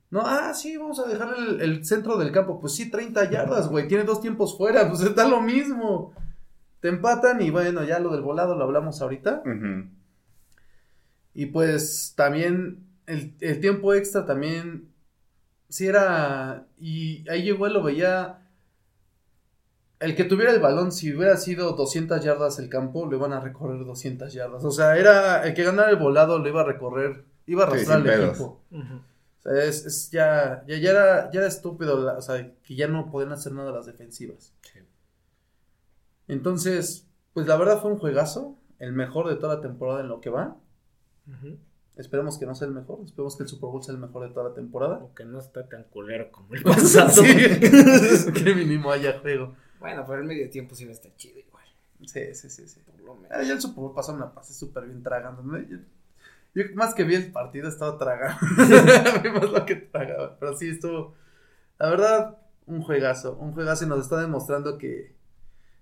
No, 0.10 0.22
ah, 0.26 0.56
sí, 0.56 0.76
vamos 0.76 1.00
a 1.00 1.08
dejar 1.08 1.36
el, 1.38 1.62
el 1.62 1.86
centro 1.86 2.18
del 2.18 2.32
campo. 2.32 2.60
Pues 2.60 2.74
sí, 2.74 2.90
30 2.90 3.30
yardas, 3.30 3.70
güey. 3.70 3.88
Tiene 3.88 4.04
dos 4.06 4.20
tiempos 4.20 4.58
fuera. 4.58 4.90
Pues 4.90 5.02
está 5.02 5.28
lo 5.28 5.41
mismo. 5.41 6.14
Te 6.81 6.88
empatan 6.89 7.41
y 7.41 7.49
bueno, 7.49 7.84
ya 7.84 7.99
lo 7.99 8.11
del 8.11 8.22
volado 8.22 8.56
lo 8.56 8.64
hablamos 8.64 9.01
ahorita. 9.01 9.41
Y 11.34 11.47
pues 11.47 12.14
también 12.15 12.85
el, 13.06 13.34
el 13.41 13.60
tiempo 13.60 13.93
extra 13.93 14.26
también. 14.26 14.89
Sí 15.68 15.88
era. 15.88 16.65
Y 16.80 17.27
ahí 17.30 17.43
llegó, 17.43 17.68
lo 17.68 17.84
veía. 17.84 18.39
El 19.99 20.15
que 20.15 20.23
tuviera 20.23 20.51
el 20.53 20.61
balón, 20.61 20.93
si 20.93 21.14
hubiera 21.14 21.35
sido 21.35 21.73
200 21.73 22.23
yardas 22.23 22.57
el 22.60 22.69
campo, 22.69 23.06
le 23.10 23.18
iban 23.18 23.34
a 23.34 23.41
recorrer 23.41 23.84
200 23.84 24.31
yardas. 24.31 24.64
O 24.64 24.72
sea, 24.72 24.97
era 24.97 25.43
el 25.45 25.53
que 25.53 25.64
ganara 25.64 25.89
el 25.89 25.97
volado, 25.97 26.39
lo 26.39 26.47
iba 26.47 26.61
a 26.61 26.65
recorrer, 26.65 27.26
iba 27.45 27.65
a 27.65 27.68
arrastrar 27.68 27.99
pedos. 28.03 28.30
equipo. 28.30 28.61
O 29.39 29.41
sea, 29.41 29.64
es, 29.65 29.85
es 29.85 30.10
ya, 30.11 30.64
ya, 30.68 30.77
ya 30.77 30.89
era, 30.91 31.31
ya 31.31 31.39
era 31.39 31.47
estúpido, 31.47 32.01
la- 32.01 32.14
o 32.18 32.22
sea, 32.22 32.49
que 32.64 32.76
ya 32.76 32.88
no 32.88 33.11
podían 33.11 33.34
hacer 33.34 33.51
nada 33.51 33.72
las 33.73 33.85
defensivas. 33.88 34.53
Entonces, 36.30 37.07
pues 37.34 37.47
la 37.47 37.57
verdad 37.57 37.81
fue 37.81 37.91
un 37.91 37.97
juegazo, 37.97 38.56
el 38.77 38.93
mejor 38.93 39.27
de 39.27 39.35
toda 39.35 39.56
la 39.56 39.61
temporada 39.61 40.01
en 40.01 40.07
lo 40.07 40.22
que 40.22 40.30
va. 40.30 40.56
Esperemos 41.97 42.38
que 42.38 42.45
no 42.45 42.56
sea 42.56 42.68
el 42.68 42.73
mejor, 42.73 42.99
esperemos 43.03 43.35
que 43.35 43.43
el 43.43 43.49
Super 43.49 43.69
Bowl 43.69 43.84
sea 43.84 43.93
el 43.93 43.99
mejor 43.99 44.27
de 44.27 44.34
toda 44.34 44.49
la 44.49 44.56
temporada. 44.56 44.99
Aunque 45.01 45.26
no 45.26 45.39
está 45.39 45.68
tan 45.68 45.84
culero 45.85 46.31
como 46.31 46.56
el 46.56 46.64
pasado. 46.64 47.10
Sí, 47.10 47.23
que 48.34 48.56
mínimo 48.56 48.91
haya 48.91 49.19
juego. 49.19 49.56
Bueno, 49.80 50.06
pero 50.07 50.22
el 50.22 50.27
medio 50.27 50.49
tiempo 50.49 50.76
sí 50.76 50.85
va 50.85 50.91
a 50.91 50.93
estar 50.93 51.14
chido 51.18 51.39
igual. 51.39 51.65
Sí, 52.06 52.34
sí, 52.35 52.49
sí, 52.49 52.68
sí. 52.68 52.80
Por 52.85 53.01
lo 53.01 53.15
menos. 53.15 53.31
Ah, 53.31 53.43
yo 53.43 53.53
el 53.53 53.61
Super 53.61 53.84
Bowl 53.84 53.93
me 54.14 54.19
la 54.19 54.34
pasé 54.34 54.53
súper 54.53 54.85
bien 54.85 55.01
tragando. 55.01 55.41
¿no? 55.41 55.57
Yo, 55.60 55.77
yo 56.53 56.64
más 56.76 56.93
que 56.93 57.03
vi 57.03 57.15
el 57.15 57.31
partido 57.31 57.68
estaba 57.68 57.97
tragando. 57.97 58.39
Vi 59.23 59.31
más 59.31 59.49
lo 59.49 59.65
que 59.65 59.76
tragaba. 59.76 60.38
Pero 60.39 60.56
sí 60.56 60.69
estuvo. 60.69 61.15
La 61.80 61.89
verdad, 61.89 62.38
un 62.68 62.81
juegazo. 62.81 63.35
Un 63.35 63.51
juegazo 63.53 63.85
y 63.85 63.88
nos 63.88 63.99
está 64.01 64.22
demostrando 64.22 64.77
que. 64.77 65.19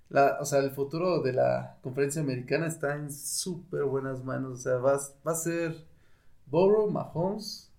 La, 0.10 0.38
o 0.40 0.46
sea, 0.46 0.60
el 0.60 0.72
futuro 0.72 1.22
de 1.22 1.34
la 1.34 1.78
conferencia 1.82 2.22
americana 2.22 2.68
está 2.68 2.96
en 2.96 3.12
súper 3.12 3.84
buenas 3.84 4.24
manos. 4.24 4.54
O 4.54 4.62
sea, 4.62 4.76
va, 4.78 4.98
va 5.28 5.32
a 5.32 5.36
ser 5.36 5.76
Burrow, 6.46 6.90
Mahomes 6.90 7.70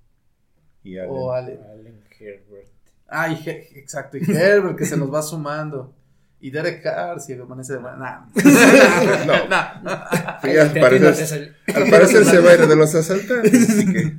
Y 0.84 0.98
Allen. 0.98 1.10
o 1.10 1.32
Allen. 1.32 1.60
Allen 1.70 2.04
Herbert. 2.20 2.68
Ah, 3.08 3.28
y 3.32 3.48
He- 3.48 3.78
exacto, 3.78 4.18
y 4.18 4.30
Herbert 4.30 4.76
que 4.76 4.84
se 4.84 4.96
nos 4.96 5.12
va 5.12 5.22
sumando. 5.22 5.94
Y 6.40 6.50
Derek 6.50 6.82
Carr, 6.82 7.18
si 7.20 7.32
amanece 7.32 7.72
de 7.72 7.78
buena. 7.80 7.96
Nah. 7.96 8.26
Nah. 9.82 10.40
Sí, 10.42 10.56
al 10.56 10.72
parecer, 10.72 11.56
al 11.74 11.90
parecer 11.90 12.24
se 12.26 12.38
va 12.40 12.50
a 12.50 12.54
ir 12.54 12.66
de 12.66 12.76
los 12.76 12.94
asaltantes. 12.94 13.52
así 13.70 13.92
que- 13.92 14.16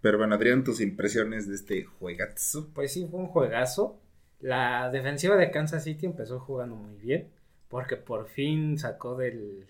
Pero 0.00 0.18
bueno, 0.18 0.34
Adrián, 0.34 0.64
tus 0.64 0.80
impresiones 0.80 1.46
de 1.48 1.54
este 1.54 1.84
juegazo. 1.84 2.68
Pues 2.74 2.92
sí, 2.92 3.06
fue 3.10 3.20
un 3.20 3.26
juegazo. 3.28 4.00
La 4.40 4.90
defensiva 4.90 5.36
de 5.36 5.50
Kansas 5.50 5.84
City 5.84 6.06
empezó 6.06 6.40
jugando 6.40 6.76
muy 6.76 6.96
bien. 6.96 7.28
Porque 7.68 7.96
por 7.96 8.28
fin 8.28 8.78
sacó 8.78 9.16
del, 9.16 9.66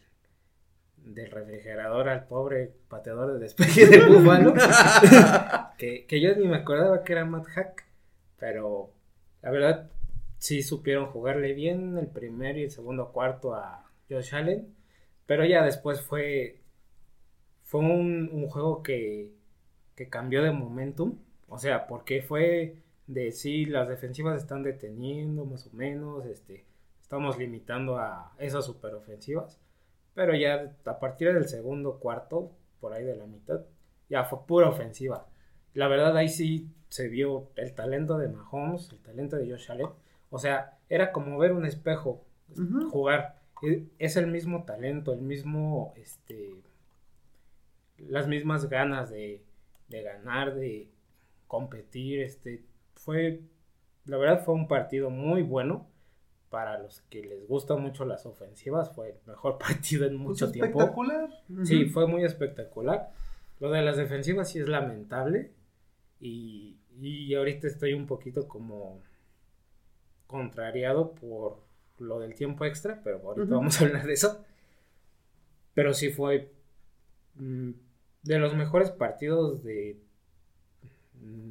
del 0.98 1.30
refrigerador 1.30 2.08
al 2.08 2.26
pobre 2.26 2.72
pateador 2.88 3.32
de 3.32 3.38
despeje 3.38 3.86
de 3.86 4.04
Búfalo. 4.06 4.54
que, 5.78 6.06
que 6.06 6.20
yo 6.20 6.34
ni 6.36 6.46
me 6.46 6.56
acordaba 6.56 7.02
que 7.02 7.12
era 7.12 7.24
Matt 7.24 7.46
Hack. 7.46 7.86
Pero 8.38 8.90
la 9.42 9.50
verdad, 9.50 9.90
sí 10.38 10.62
supieron 10.62 11.06
jugarle 11.06 11.54
bien 11.54 11.96
el 11.96 12.08
primer 12.08 12.58
y 12.58 12.64
el 12.64 12.70
segundo 12.70 13.12
cuarto 13.12 13.54
a 13.54 13.90
Josh 14.10 14.34
Allen. 14.34 14.74
Pero 15.26 15.44
ya 15.44 15.64
después 15.64 16.02
fue. 16.02 16.60
Fue 17.62 17.80
un, 17.80 18.28
un 18.32 18.48
juego 18.48 18.82
que, 18.82 19.32
que 19.96 20.08
cambió 20.08 20.42
de 20.42 20.50
momentum. 20.50 21.18
O 21.48 21.58
sea, 21.58 21.86
porque 21.86 22.20
fue 22.22 22.83
de 23.06 23.32
sí, 23.32 23.66
las 23.66 23.88
defensivas 23.88 24.40
están 24.40 24.62
deteniendo 24.62 25.44
más 25.44 25.66
o 25.66 25.70
menos. 25.76 26.26
Este, 26.26 26.64
estamos 27.00 27.38
limitando 27.38 27.98
a 27.98 28.32
esas 28.38 28.64
superofensivas. 28.66 29.60
Pero 30.14 30.34
ya 30.36 30.76
a 30.84 30.98
partir 31.00 31.32
del 31.34 31.48
segundo 31.48 31.98
cuarto, 31.98 32.52
por 32.80 32.92
ahí 32.92 33.04
de 33.04 33.16
la 33.16 33.26
mitad, 33.26 33.62
ya 34.08 34.24
fue 34.24 34.46
pura 34.46 34.68
ofensiva. 34.68 35.26
La 35.74 35.88
verdad 35.88 36.16
ahí 36.16 36.28
sí 36.28 36.68
se 36.88 37.08
vio 37.08 37.48
el 37.56 37.74
talento 37.74 38.16
de 38.18 38.28
Mahomes, 38.28 38.90
el 38.92 39.00
talento 39.00 39.36
de 39.36 39.50
Josh 39.50 39.70
Allen. 39.72 39.88
O 40.30 40.38
sea, 40.38 40.78
era 40.88 41.10
como 41.12 41.36
ver 41.38 41.52
un 41.52 41.64
espejo 41.66 42.24
jugar. 42.90 43.40
E- 43.62 43.86
Es 43.98 44.16
el 44.16 44.28
mismo 44.28 44.64
talento, 44.64 45.12
el 45.12 45.20
mismo, 45.22 45.92
este, 45.96 46.62
las 47.98 48.28
mismas 48.28 48.68
ganas 48.68 49.10
de, 49.10 49.42
de 49.88 50.02
ganar, 50.02 50.54
de 50.54 50.88
competir. 51.46 52.20
Este, 52.20 52.62
fue, 53.04 53.40
la 54.06 54.16
verdad 54.16 54.44
fue 54.44 54.54
un 54.54 54.68
partido 54.68 55.10
muy 55.10 55.42
bueno. 55.42 55.86
Para 56.50 56.78
los 56.78 57.00
que 57.10 57.20
les 57.20 57.48
gustan 57.48 57.82
mucho 57.82 58.04
las 58.04 58.26
ofensivas, 58.26 58.94
fue 58.94 59.10
el 59.10 59.16
mejor 59.26 59.58
partido 59.58 60.06
en 60.06 60.12
Pues 60.18 60.20
mucho 60.28 60.52
tiempo. 60.52 60.78
espectacular. 60.78 61.28
Sí, 61.64 61.86
fue 61.86 62.06
muy 62.06 62.24
espectacular. 62.24 63.10
Lo 63.58 63.70
de 63.70 63.82
las 63.82 63.96
defensivas 63.96 64.50
sí 64.50 64.60
es 64.60 64.68
lamentable. 64.68 65.50
Y, 66.20 66.76
y 67.00 67.34
ahorita 67.34 67.66
estoy 67.66 67.92
un 67.94 68.06
poquito 68.06 68.46
como 68.46 69.00
contrariado 70.28 71.12
por 71.12 71.58
lo 71.98 72.20
del 72.20 72.34
tiempo 72.34 72.64
extra, 72.64 73.00
pero 73.02 73.20
ahorita 73.24 73.54
vamos 73.54 73.80
a 73.80 73.84
hablar 73.86 74.06
de 74.06 74.12
eso. 74.12 74.44
Pero 75.74 75.92
sí 75.92 76.10
fue 76.10 76.52
mm, 77.34 77.70
de 78.22 78.38
los 78.38 78.54
mejores 78.54 78.90
partidos 78.90 79.64
de, 79.64 79.98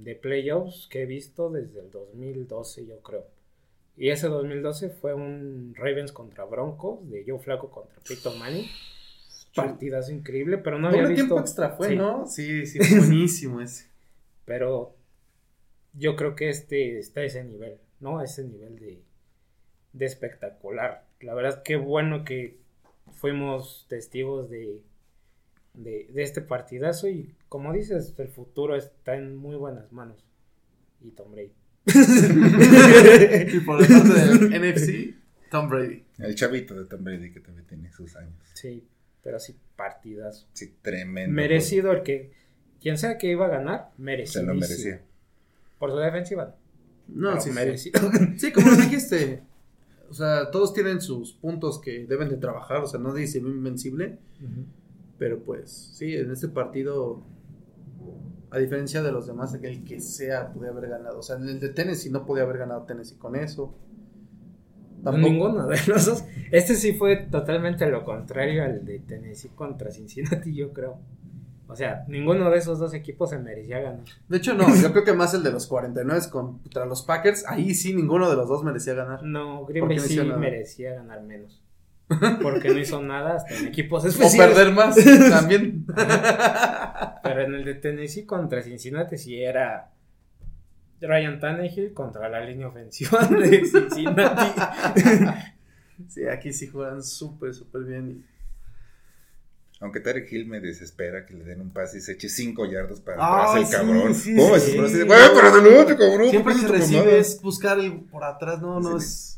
de 0.03 0.15
playoffs 0.15 0.87
que 0.87 1.03
he 1.03 1.05
visto 1.05 1.49
desde 1.49 1.79
el 1.79 1.91
2012, 1.91 2.85
yo 2.85 2.99
creo. 2.99 3.25
Y 3.95 4.09
ese 4.09 4.27
2012 4.27 4.89
fue 4.89 5.13
un 5.13 5.73
Ravens 5.75 6.11
contra 6.11 6.45
Broncos, 6.45 7.09
de 7.09 7.23
Joe 7.27 7.39
Flaco 7.39 7.69
contra 7.69 7.99
Peyton 8.07 8.37
Manning. 8.39 8.65
Partidazo 9.55 10.11
increíble, 10.11 10.57
pero 10.57 10.79
no 10.79 10.87
había 10.87 11.01
visto. 11.01 11.15
tiempo 11.15 11.39
extra 11.39 11.69
fue, 11.69 11.89
Sí, 11.89 11.95
¿no? 11.95 12.25
Sí, 12.25 12.65
sí, 12.65 12.79
buenísimo 12.97 13.61
ese. 13.61 13.87
Pero 14.45 14.95
yo 15.93 16.15
creo 16.15 16.35
que 16.35 16.49
este 16.49 16.97
está 16.97 17.21
a 17.21 17.25
ese 17.25 17.43
nivel, 17.43 17.77
¿no? 17.99 18.17
A 18.17 18.23
ese 18.23 18.43
nivel 18.43 18.79
de, 18.79 19.03
de 19.93 20.05
espectacular. 20.05 21.05
La 21.21 21.35
verdad, 21.35 21.61
qué 21.63 21.75
bueno 21.75 22.25
que 22.25 22.57
fuimos 23.11 23.85
testigos 23.89 24.49
de, 24.49 24.81
de, 25.73 26.07
de 26.11 26.23
este 26.23 26.41
partidazo 26.41 27.07
y 27.07 27.33
como 27.49 27.73
dices, 27.73 28.13
el 28.17 28.29
futuro 28.29 28.75
está 28.75 29.15
en 29.15 29.35
muy 29.35 29.55
buenas 29.55 29.91
manos. 29.91 30.23
Y 31.01 31.11
Tom 31.11 31.31
Brady. 31.31 31.53
y 31.85 33.59
por 33.59 33.81
el 33.81 33.87
parte 33.87 34.13
del 34.13 34.49
NFC, 34.49 35.15
Tom 35.51 35.69
Brady. 35.69 36.03
El 36.17 36.35
chavito 36.35 36.73
de 36.75 36.85
Tom 36.85 37.03
Brady 37.03 37.31
que 37.31 37.41
también 37.41 37.67
tiene 37.67 37.91
sus 37.91 38.15
años. 38.15 38.33
Sí, 38.53 38.87
pero 39.21 39.39
sí, 39.39 39.55
partidazo. 39.75 40.47
Sí, 40.53 40.73
tremendo. 40.81 41.33
Merecido 41.33 41.91
el 41.91 42.03
que, 42.03 42.31
quien 42.81 42.97
sea 42.97 43.17
que 43.17 43.27
iba 43.27 43.45
a 43.45 43.49
ganar, 43.49 43.91
merecido. 43.97 44.41
Se 44.41 44.47
lo 44.47 44.53
merecía. 44.55 45.01
Por 45.77 45.91
su 45.91 45.97
defensiva. 45.97 46.55
No, 47.07 47.29
pero 47.31 47.41
sí, 47.41 47.51
merecido. 47.51 47.99
Sí, 48.37 48.51
como 48.51 48.71
dijiste. 48.71 49.43
O 50.09 50.13
sea, 50.13 50.51
todos 50.51 50.73
tienen 50.73 51.01
sus 51.01 51.33
puntos 51.33 51.79
que 51.81 52.05
deben 52.05 52.29
de 52.29 52.37
trabajar. 52.37 52.77
O 52.77 52.87
sea, 52.87 52.99
nadie 52.99 53.27
se 53.27 53.39
ve 53.39 53.49
invencible. 53.49 54.17
Pero 55.23 55.39
pues, 55.41 55.71
sí, 55.71 56.17
en 56.17 56.31
este 56.31 56.49
partido, 56.49 57.23
a 58.51 58.57
diferencia 58.57 59.01
de 59.01 59.13
los 59.13 59.25
demás, 59.25 59.53
el 59.53 59.85
que 59.85 60.01
sea 60.01 60.51
podía 60.51 60.71
haber 60.71 60.89
ganado. 60.89 61.19
O 61.19 61.23
sea, 61.23 61.37
en 61.37 61.47
el 61.47 61.61
de 61.61 61.69
Tennessee 61.69 62.09
no 62.09 62.25
podía 62.25 62.43
haber 62.43 62.57
ganado 62.57 62.83
Tennessee 62.83 63.15
con 63.17 63.37
eso. 63.37 63.73
Tampoco- 65.01 65.29
Ninguno 65.29 65.65
de 65.67 65.77
los 65.87 66.05
dos. 66.05 66.25
Este 66.51 66.75
sí 66.75 66.91
fue 66.91 67.15
totalmente 67.31 67.89
lo 67.89 68.03
contrario 68.03 68.65
al 68.65 68.83
de 68.83 68.99
Tennessee 68.99 69.51
contra 69.55 69.91
Cincinnati, 69.91 70.53
yo 70.53 70.73
creo. 70.73 70.99
O 71.69 71.75
sea, 71.77 72.03
ninguno 72.09 72.49
de 72.49 72.57
esos 72.57 72.79
dos 72.79 72.93
equipos 72.93 73.29
se 73.29 73.39
merecía 73.39 73.79
ganar. 73.79 74.03
De 74.27 74.37
hecho, 74.37 74.53
no, 74.55 74.65
yo 74.75 74.91
creo 74.91 75.05
que 75.05 75.13
más 75.13 75.33
el 75.33 75.41
de 75.43 75.53
los 75.53 75.67
49 75.67 76.19
contra 76.29 76.85
los 76.85 77.01
Packers. 77.03 77.45
Ahí 77.47 77.73
sí, 77.73 77.93
ninguno 77.95 78.29
de 78.29 78.35
los 78.35 78.49
dos 78.49 78.61
merecía 78.65 78.93
ganar. 78.93 79.23
No, 79.23 79.65
Green 79.65 79.87
Bay 79.87 79.99
sí 79.99 80.17
nada. 80.17 80.37
merecía 80.37 80.95
ganar 80.95 81.23
menos. 81.23 81.62
Porque 82.41 82.69
no 82.69 82.77
hizo 82.79 83.01
nada 83.01 83.37
hasta 83.37 83.55
en 83.55 83.67
equipos 83.67 84.03
O 84.03 84.07
especiales. 84.07 84.55
perder 84.55 84.73
más 84.73 84.95
también. 85.29 85.85
Pero 87.23 87.41
en 87.41 87.53
el 87.55 87.65
de 87.65 87.75
Tennessee 87.75 88.25
contra 88.25 88.61
Cincinnati 88.61 89.17
sí 89.17 89.41
era 89.41 89.89
Ryan 91.01 91.39
Tannehill 91.39 91.93
contra 91.93 92.29
la 92.29 92.41
línea 92.41 92.67
ofensiva 92.67 93.25
de 93.27 93.65
Cincinnati. 93.65 94.61
Sí, 96.09 96.27
aquí 96.27 96.53
sí 96.53 96.67
juegan 96.67 97.03
súper, 97.03 97.53
súper 97.53 97.83
bien. 97.83 98.25
Aunque 99.79 99.99
Tarek 99.99 100.31
Hill 100.31 100.47
me 100.47 100.61
desespera 100.61 101.25
que 101.25 101.33
le 101.33 101.43
den 101.43 101.59
un 101.59 101.71
pase 101.71 101.97
y 101.97 102.01
se 102.01 102.13
eche 102.13 102.29
5 102.29 102.71
yardas 102.71 103.01
para 103.01 103.17
Ay, 103.19 103.33
atrás 103.41 103.55
el 103.57 103.65
sí, 103.65 103.71
cabrón. 103.71 104.15
sí, 104.15 104.35
¿Cómo 104.35 104.57
sí. 104.57 104.71
es? 104.71 104.75
Pero 104.75 104.89
de, 104.89 105.05
nuevo, 105.61 105.85
cabrón. 105.97 106.29
Siempre 106.29 106.53
¿por 106.53 106.61
que 106.61 106.67
qué 106.71 106.77
es 106.77 106.87
tu 106.87 106.93
mamada?" 106.93 107.11
recibes 107.11 107.41
buscar 107.41 107.79
el 107.79 107.99
por 108.05 108.23
atrás, 108.23 108.61
no, 108.61 108.79
no 108.79 108.97
es. 108.97 109.35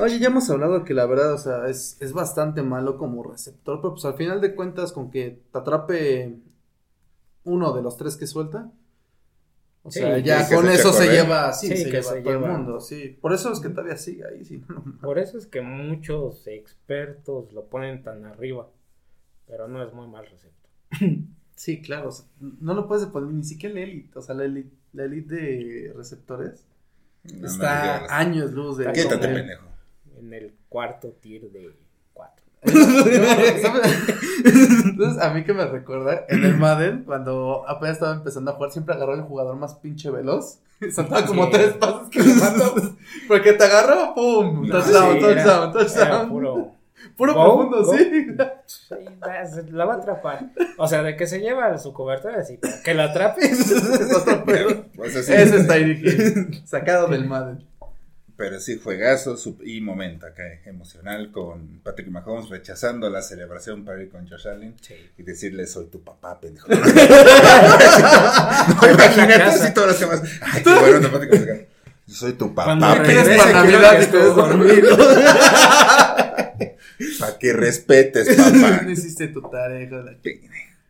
Oye, 0.00 0.18
ya 0.18 0.28
hemos 0.28 0.48
hablado 0.50 0.84
que 0.84 0.94
la 0.94 1.06
verdad, 1.06 1.34
o 1.34 1.38
sea, 1.38 1.68
es, 1.68 1.96
es 2.00 2.12
bastante 2.12 2.62
malo 2.62 2.96
como 2.98 3.22
receptor, 3.22 3.80
pero 3.80 3.92
pues 3.94 4.04
al 4.04 4.14
final 4.14 4.40
de 4.40 4.54
cuentas, 4.54 4.92
con 4.92 5.10
que 5.10 5.42
te 5.52 5.58
atrape 5.58 6.40
uno 7.44 7.72
de 7.72 7.82
los 7.82 7.96
tres 7.96 8.16
que 8.16 8.26
suelta, 8.26 8.70
o 9.82 9.90
Sí, 9.90 10.00
sea, 10.00 10.18
ya 10.18 10.48
con 10.48 10.66
se 10.66 10.74
eso 10.74 10.92
se 10.92 11.06
correr. 11.06 11.12
lleva, 11.12 11.52
sí, 11.52 11.68
Sí, 11.68 11.76
se 11.76 11.90
que 11.90 11.90
lleva 11.98 12.02
se 12.02 12.20
todo 12.22 12.32
lleva. 12.32 12.46
el 12.46 12.52
mundo, 12.58 12.80
sí. 12.80 13.16
Por 13.20 13.32
eso 13.32 13.52
es 13.52 13.60
que 13.60 13.68
todavía 13.68 13.96
sigue 13.96 14.24
ahí, 14.26 14.44
sí. 14.44 14.62
no, 14.68 14.84
Por 15.00 15.18
eso 15.18 15.38
es 15.38 15.46
que 15.46 15.60
muchos 15.62 16.46
expertos 16.46 17.52
lo 17.52 17.66
ponen 17.66 18.02
tan 18.02 18.24
arriba. 18.24 18.68
Pero 19.46 19.68
no 19.68 19.82
es 19.82 19.92
muy 19.92 20.08
mal 20.08 20.26
receptor. 20.26 20.70
Sí, 21.54 21.80
claro, 21.80 22.08
o 22.08 22.12
sea, 22.12 22.26
no 22.40 22.74
lo 22.74 22.86
puedes 22.86 23.06
poner 23.06 23.30
ni 23.32 23.42
siquiera 23.44 23.74
la 23.76 23.80
elite, 23.82 24.18
o 24.18 24.22
sea, 24.22 24.34
la 24.34 24.44
elite, 24.44 24.76
la 24.92 25.04
elite 25.04 25.34
de 25.34 25.92
receptores 25.96 26.66
No, 27.34 27.46
está 27.46 28.16
años 28.16 28.52
luz 28.52 28.78
de... 28.78 28.92
Quítate, 28.92 29.26
de- 29.26 29.34
pendejo. 29.34 29.64
En 30.18 30.32
el 30.32 30.54
cuarto 30.68 31.08
tier 31.20 31.42
de 31.50 31.74
cuatro. 32.12 32.44
Entonces, 34.44 35.22
a 35.22 35.30
mí 35.32 35.44
que 35.44 35.52
me 35.54 35.66
recuerda, 35.66 36.24
en 36.28 36.44
el 36.44 36.56
Madden, 36.56 37.04
cuando 37.04 37.64
apenas 37.68 37.96
estaba 37.96 38.14
empezando 38.14 38.50
a 38.50 38.54
jugar, 38.54 38.70
siempre 38.72 38.94
agarró 38.94 39.14
el 39.14 39.22
jugador 39.22 39.56
más 39.56 39.74
pinche 39.74 40.10
veloz. 40.10 40.58
Saltaba 40.92 41.24
como 41.26 41.44
Sí. 41.46 41.50
tres 41.52 41.74
pasos 41.74 42.08
que 42.10 42.22
le 42.22 42.34
mató. 42.34 42.74
Porque 43.28 43.52
te 43.54 43.64
agarró, 43.64 44.14
¡pum! 44.14 44.66
No, 44.68 44.72
touchdown, 44.78 45.14
Sí, 45.14 45.20
touchdown, 45.20 45.36
era- 45.38 45.72
touchdown. 45.72 46.06
era 46.08 46.28
puro. 46.28 46.72
Puro 47.16 47.34
Go, 47.34 47.68
profundo, 47.70 47.84
go. 47.84 47.96
sí. 47.96 48.26
Sí, 48.66 49.04
la 49.70 49.84
va 49.84 49.94
a 49.94 49.96
atrapar. 49.98 50.50
O 50.78 50.88
sea, 50.88 51.02
de 51.02 51.14
que 51.16 51.26
se 51.26 51.40
lleva 51.40 51.76
su 51.78 51.92
cobertura 51.92 52.38
así, 52.40 52.58
que 52.84 52.94
la 52.94 53.04
atrape. 53.04 53.50
Otro 54.16 54.44
pedo. 54.46 54.84
Pues 54.96 55.14
así. 55.16 55.32
Ese 55.32 55.56
es 55.58 55.66
Tyreek 55.68 56.04
Hill, 56.04 56.62
sacado 56.66 57.06
del 57.08 57.26
Madden. 57.26 57.64
Pero 58.38 58.60
sí, 58.60 58.78
juegazo 58.82 59.34
y 59.64 59.80
momento 59.80 60.26
acá 60.26 60.42
emocional 60.66 61.32
con 61.32 61.80
Patrick 61.82 62.08
Mahomes 62.08 62.50
rechazando 62.50 63.08
la 63.08 63.22
celebración 63.22 63.82
para 63.84 64.02
ir 64.02 64.10
con 64.10 64.28
Josh 64.28 64.46
Allen 64.48 64.74
Sí. 64.82 64.94
y 65.16 65.22
decirle 65.22 65.66
soy 65.66 65.86
tu 65.86 66.02
papá, 66.04 66.38
pendejo. 66.38 66.68
no, 66.68 66.76
imagínate 68.90 69.42
así 69.42 69.72
todas 69.72 69.90
las 69.92 70.00
demás. 70.00 70.22
Ay, 70.42 70.62
qué 70.62 70.74
bueno, 70.74 71.00
no, 71.00 71.10
Patrick, 71.12 71.68
Yo 72.06 72.14
soy 72.14 72.34
tu 72.34 72.54
Cuando 72.54 72.84
papá, 72.86 72.98
regrese, 73.02 73.22
pendejo. 73.24 73.42
para 73.44 73.62
Navidad 73.64 73.98
que 73.98 74.04
y 74.04 74.06
te 74.08 74.18
dormido. 74.18 74.96
Para 77.18 77.38
que 77.38 77.52
respetes, 77.52 78.34
papá. 78.36 78.82
No 78.84 78.90
hiciste 78.92 79.28
tu 79.28 79.42
tarea, 79.42 79.88
la 79.90 80.16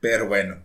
Pero 0.00 0.28
bueno, 0.28 0.56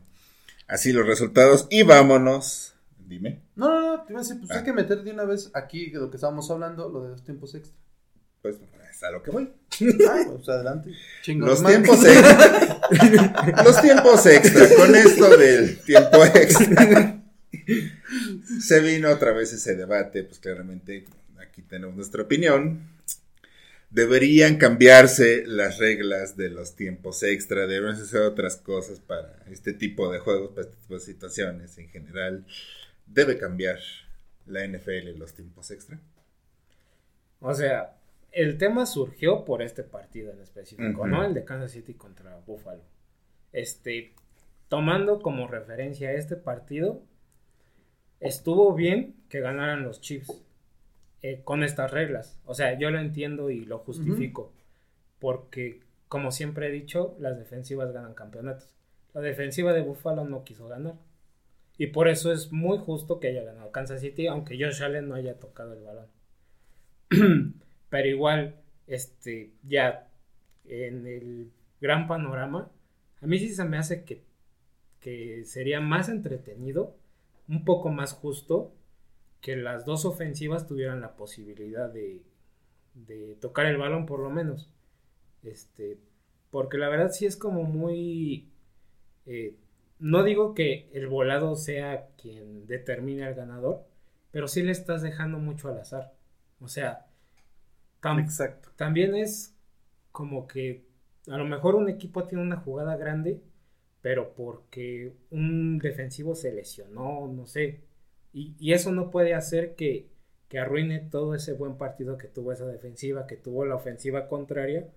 así 0.67 0.91
los 0.93 1.05
resultados 1.05 1.67
y 1.69 1.83
vámonos. 1.83 2.75
Dime. 3.07 3.41
No, 3.55 3.69
no, 3.69 3.97
no, 3.97 4.03
te 4.03 4.13
iba 4.13 4.21
a 4.21 4.23
decir, 4.23 4.37
pues 4.39 4.51
Ah. 4.51 4.59
hay 4.59 4.63
que 4.63 4.73
meter 4.73 5.03
de 5.03 5.11
una 5.11 5.25
vez 5.25 5.51
aquí 5.53 5.91
lo 5.91 6.09
que 6.09 6.17
estábamos 6.17 6.49
hablando, 6.49 6.89
lo 6.89 7.03
de 7.03 7.09
los 7.09 7.23
tiempos 7.23 7.53
extra. 7.55 7.75
Pues 8.41 8.57
es 8.91 9.03
a 9.03 9.11
lo 9.11 9.21
que 9.21 9.31
voy. 9.31 9.51
Ah, 10.09 10.23
pues 10.35 10.47
adelante. 10.49 10.91
Los 11.27 11.63
tiempos 11.63 12.03
extra. 12.05 13.63
Los 13.63 13.81
tiempos 13.81 14.25
extra. 14.25 14.67
Con 14.77 14.95
esto 14.95 15.37
del 15.37 15.79
tiempo 15.81 16.23
extra. 16.25 17.21
Se 18.61 18.79
vino 18.79 19.09
otra 19.09 19.31
vez 19.33 19.53
ese 19.53 19.75
debate. 19.75 20.23
Pues 20.23 20.39
claramente 20.39 21.05
aquí 21.39 21.61
tenemos 21.63 21.95
nuestra 21.95 22.23
opinión. 22.23 22.90
Deberían 23.91 24.57
cambiarse 24.57 25.43
las 25.45 25.77
reglas 25.77 26.37
de 26.37 26.49
los 26.49 26.75
tiempos 26.75 27.23
extra. 27.23 27.67
Deberían 27.67 28.01
hacer 28.01 28.21
otras 28.21 28.55
cosas 28.55 28.99
para 29.01 29.43
este 29.51 29.73
tipo 29.73 30.11
de 30.11 30.19
juegos, 30.19 30.51
para 30.51 30.61
este 30.61 30.77
tipo 30.77 30.93
de 30.93 30.99
situaciones 31.01 31.77
en 31.77 31.89
general. 31.89 32.45
Debe 33.05 33.37
cambiar 33.37 33.79
la 34.45 34.65
NFL 34.65 35.17
los 35.17 35.33
tiempos 35.33 35.71
extra. 35.71 35.99
O 37.41 37.53
sea, 37.53 37.97
el 38.31 38.57
tema 38.57 38.85
surgió 38.85 39.43
por 39.43 39.61
este 39.61 39.83
partido 39.83 40.31
en 40.31 40.41
específico. 40.41 41.05
¿no? 41.05 41.25
El 41.25 41.33
de 41.33 41.43
Kansas 41.43 41.71
City 41.71 41.93
contra 41.93 42.37
Buffalo. 42.45 42.83
Este, 43.51 44.13
tomando 44.69 45.21
como 45.21 45.47
referencia 45.47 46.13
este 46.13 46.37
partido, 46.37 47.03
estuvo 48.21 48.73
bien 48.73 49.15
que 49.27 49.41
ganaran 49.41 49.83
los 49.83 49.99
Chiefs 49.99 50.31
eh, 51.21 51.41
con 51.43 51.63
estas 51.63 51.91
reglas. 51.91 52.39
O 52.45 52.53
sea, 52.53 52.77
yo 52.77 52.89
lo 52.89 52.99
entiendo 52.99 53.49
y 53.49 53.65
lo 53.65 53.79
justifico. 53.79 54.51
Porque, 55.19 55.81
como 56.07 56.31
siempre 56.31 56.67
he 56.67 56.71
dicho, 56.71 57.15
las 57.19 57.37
defensivas 57.37 57.91
ganan 57.91 58.13
campeonatos. 58.13 58.73
La 59.13 59.21
defensiva 59.21 59.73
de 59.73 59.81
Buffalo 59.81 60.25
no 60.25 60.43
quiso 60.43 60.67
ganar. 60.67 60.95
Y 61.77 61.87
por 61.87 62.07
eso 62.07 62.31
es 62.31 62.51
muy 62.51 62.77
justo 62.77 63.19
que 63.19 63.27
haya 63.27 63.43
ganado 63.43 63.71
Kansas 63.71 64.01
City, 64.01 64.27
aunque 64.27 64.57
Josh 64.61 64.83
Allen 64.83 65.09
no 65.09 65.15
haya 65.15 65.39
tocado 65.39 65.73
el 65.73 65.83
balón. 65.83 66.07
Pero 67.89 68.07
igual, 68.07 68.55
este, 68.87 69.51
ya 69.63 70.07
en 70.65 71.05
el 71.07 71.51
gran 71.79 72.07
panorama, 72.07 72.71
a 73.21 73.27
mí 73.27 73.37
sí 73.39 73.49
se 73.49 73.65
me 73.65 73.77
hace 73.77 74.03
que, 74.03 74.23
que 74.99 75.43
sería 75.45 75.81
más 75.81 76.09
entretenido, 76.09 76.95
un 77.47 77.65
poco 77.65 77.89
más 77.89 78.13
justo, 78.13 78.73
que 79.41 79.55
las 79.57 79.85
dos 79.85 80.05
ofensivas 80.05 80.67
tuvieran 80.67 81.01
la 81.01 81.15
posibilidad 81.15 81.89
de, 81.89 82.23
de 82.95 83.35
tocar 83.41 83.65
el 83.67 83.77
balón 83.77 84.05
por 84.05 84.19
lo 84.21 84.29
menos. 84.29 84.69
Este, 85.43 85.99
porque 86.51 86.77
la 86.77 86.89
verdad 86.89 87.11
sí 87.11 87.25
es 87.25 87.37
como 87.37 87.63
muy... 87.63 88.51
eh, 89.25 89.57
no 89.99 90.23
digo 90.23 90.53
que 90.55 90.89
el 90.93 91.07
volado 91.07 91.55
sea 91.55 92.09
quien 92.17 92.67
determine 92.67 93.25
al 93.25 93.35
ganador, 93.35 93.85
pero 94.31 94.47
sí 94.47 94.63
le 94.63 94.71
estás 94.71 95.01
dejando 95.03 95.39
mucho 95.39 95.69
al 95.69 95.79
azar. 95.79 96.13
O 96.61 96.67
sea, 96.67 97.07
tam- 98.01 98.19
Exacto. 98.19 98.69
también 98.75 99.15
es 99.15 99.55
como 100.11 100.47
que 100.47 100.85
a 101.27 101.37
lo 101.37 101.45
mejor 101.45 101.75
un 101.75 101.89
equipo 101.89 102.25
tiene 102.27 102.43
una 102.43 102.57
jugada 102.57 102.97
grande, 102.97 103.41
pero 104.01 104.33
porque 104.35 105.15
un 105.31 105.79
defensivo 105.79 106.35
se 106.35 106.53
lesionó, 106.53 107.27
no 107.27 107.45
sé. 107.47 107.83
Y, 108.33 108.73
eso 108.73 108.91
no 108.91 109.11
puede 109.11 109.33
hacer 109.33 109.75
que, 109.75 110.07
que 110.47 110.59
arruine 110.59 110.99
todo 110.99 111.35
ese 111.35 111.53
buen 111.53 111.77
partido 111.77 112.17
que 112.17 112.27
tuvo 112.27 112.51
esa 112.51 112.65
defensiva, 112.65 113.27
que 113.27 113.37
tuvo 113.37 113.65
la 113.65 113.75
ofensiva 113.75 114.27
contraria. 114.27 114.89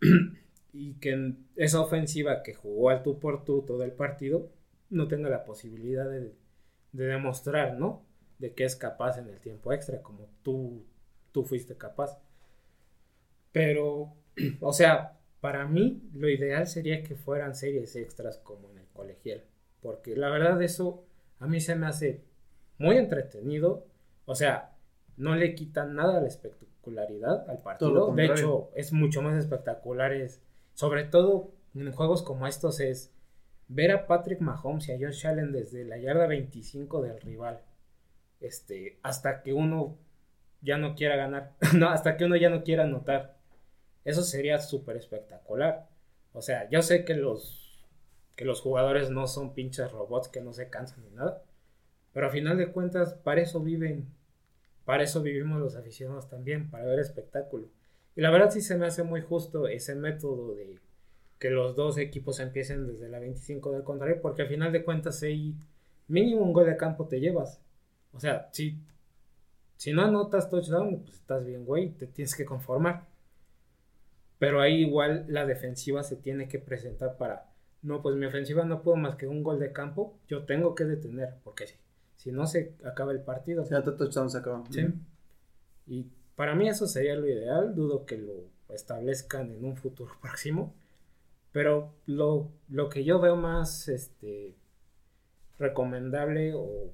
y 0.72 0.94
que 0.94 1.34
esa 1.56 1.80
ofensiva 1.80 2.42
que 2.42 2.54
jugó 2.54 2.90
al 2.90 3.02
tú 3.02 3.18
por 3.18 3.44
tú 3.44 3.62
todo 3.66 3.82
el 3.82 3.92
partido 3.92 4.50
no 4.90 5.08
tenga 5.08 5.28
la 5.28 5.44
posibilidad 5.44 6.08
de, 6.08 6.34
de 6.92 7.04
demostrar, 7.06 7.78
¿no? 7.78 8.04
De 8.38 8.54
que 8.54 8.64
es 8.64 8.76
capaz 8.76 9.18
en 9.18 9.28
el 9.28 9.40
tiempo 9.40 9.72
extra, 9.72 10.02
como 10.02 10.28
tú, 10.42 10.84
tú 11.32 11.44
fuiste 11.44 11.76
capaz. 11.76 12.20
Pero, 13.52 14.14
o 14.60 14.72
sea, 14.72 15.18
para 15.40 15.66
mí 15.66 16.02
lo 16.14 16.28
ideal 16.28 16.66
sería 16.66 17.02
que 17.02 17.16
fueran 17.16 17.54
series 17.54 17.96
extras 17.96 18.38
como 18.38 18.70
en 18.70 18.78
el 18.78 18.86
colegial, 18.88 19.44
porque 19.80 20.16
la 20.16 20.30
verdad 20.30 20.60
eso 20.62 21.07
a 21.38 21.46
mí 21.46 21.60
se 21.60 21.74
me 21.74 21.86
hace 21.86 22.22
muy 22.78 22.96
entretenido, 22.96 23.86
o 24.24 24.34
sea, 24.34 24.76
no 25.16 25.34
le 25.34 25.54
quitan 25.54 25.94
nada 25.94 26.20
la 26.20 26.28
espectacularidad 26.28 27.48
al 27.50 27.58
partido, 27.58 28.14
de 28.14 28.26
hecho 28.26 28.70
es 28.74 28.92
mucho 28.92 29.22
más 29.22 29.36
espectacular, 29.36 30.12
es, 30.12 30.40
sobre 30.74 31.04
todo 31.04 31.50
en 31.74 31.92
juegos 31.92 32.22
como 32.22 32.46
estos 32.46 32.80
es 32.80 33.12
ver 33.68 33.92
a 33.92 34.06
Patrick 34.06 34.40
Mahomes 34.40 34.88
y 34.88 34.92
a 34.92 34.98
Josh 34.98 35.26
Allen 35.26 35.52
desde 35.52 35.84
la 35.84 35.98
yarda 35.98 36.26
25 36.26 37.02
del 37.02 37.20
rival, 37.20 37.60
este, 38.40 38.98
hasta 39.02 39.42
que 39.42 39.52
uno 39.52 39.96
ya 40.60 40.78
no 40.78 40.94
quiera 40.94 41.16
ganar, 41.16 41.54
no, 41.76 41.88
hasta 41.90 42.16
que 42.16 42.24
uno 42.24 42.36
ya 42.36 42.50
no 42.50 42.62
quiera 42.62 42.84
anotar. 42.84 43.36
Eso 44.04 44.22
sería 44.22 44.58
súper 44.58 44.96
espectacular. 44.96 45.88
O 46.32 46.40
sea, 46.40 46.68
yo 46.70 46.82
sé 46.82 47.04
que 47.04 47.14
los, 47.14 47.67
que 48.38 48.44
los 48.44 48.60
jugadores 48.60 49.10
no 49.10 49.26
son 49.26 49.52
pinches 49.52 49.90
robots 49.90 50.28
que 50.28 50.40
no 50.40 50.52
se 50.52 50.70
cansan 50.70 51.02
ni 51.02 51.10
nada. 51.10 51.42
Pero 52.12 52.28
a 52.28 52.30
final 52.30 52.56
de 52.56 52.70
cuentas, 52.70 53.14
para 53.14 53.40
eso 53.40 53.60
viven. 53.60 54.06
Para 54.84 55.02
eso 55.02 55.20
vivimos 55.22 55.58
los 55.58 55.74
aficionados 55.74 56.28
también, 56.28 56.70
para 56.70 56.84
ver 56.84 57.00
espectáculo. 57.00 57.66
Y 58.14 58.20
la 58.20 58.30
verdad 58.30 58.52
sí 58.52 58.60
se 58.60 58.76
me 58.76 58.86
hace 58.86 59.02
muy 59.02 59.22
justo 59.22 59.66
ese 59.66 59.96
método 59.96 60.54
de 60.54 60.78
que 61.40 61.50
los 61.50 61.74
dos 61.74 61.98
equipos 61.98 62.38
empiecen 62.38 62.86
desde 62.86 63.08
la 63.08 63.18
25 63.18 63.72
del 63.72 63.82
contrario, 63.82 64.20
porque 64.22 64.42
al 64.42 64.48
final 64.48 64.70
de 64.70 64.84
cuentas 64.84 65.20
ahí 65.24 65.56
mínimo 66.06 66.42
un 66.42 66.52
gol 66.52 66.66
de 66.66 66.76
campo 66.76 67.08
te 67.08 67.18
llevas. 67.18 67.60
O 68.12 68.20
sea, 68.20 68.48
si, 68.52 68.78
si 69.76 69.92
no 69.92 70.02
anotas 70.02 70.48
touchdown, 70.48 71.02
pues 71.02 71.16
estás 71.16 71.44
bien, 71.44 71.64
güey, 71.64 71.90
te 71.90 72.06
tienes 72.06 72.36
que 72.36 72.44
conformar. 72.44 73.04
Pero 74.38 74.60
ahí 74.60 74.82
igual 74.82 75.24
la 75.26 75.44
defensiva 75.44 76.04
se 76.04 76.14
tiene 76.14 76.46
que 76.46 76.60
presentar 76.60 77.16
para, 77.16 77.48
no, 77.82 78.02
pues 78.02 78.16
mi 78.16 78.26
ofensiva 78.26 78.64
no 78.64 78.82
puedo 78.82 78.96
más 78.96 79.16
que 79.16 79.26
un 79.26 79.42
gol 79.42 79.58
de 79.58 79.72
campo, 79.72 80.18
yo 80.28 80.44
tengo 80.44 80.74
que 80.74 80.84
detener, 80.84 81.34
porque 81.44 81.66
si, 81.66 81.74
si 82.16 82.32
no 82.32 82.46
se 82.46 82.74
acaba 82.84 83.12
el 83.12 83.20
partido. 83.20 83.64
Si 83.64 83.74
touchdown 83.74 84.30
se 84.30 84.38
acaba. 84.38 84.64
Sí. 84.70 84.86
Y 85.86 86.06
para 86.34 86.54
mí 86.54 86.68
eso 86.68 86.86
sería 86.86 87.14
lo 87.14 87.26
ideal, 87.26 87.74
dudo 87.74 88.04
que 88.04 88.18
lo 88.18 88.50
establezcan 88.68 89.50
en 89.50 89.64
un 89.64 89.76
futuro 89.76 90.12
próximo, 90.22 90.74
pero 91.52 91.94
lo, 92.06 92.50
lo 92.68 92.88
que 92.88 93.04
yo 93.04 93.20
veo 93.20 93.36
más 93.36 93.88
este, 93.88 94.54
recomendable 95.58 96.54
o 96.54 96.92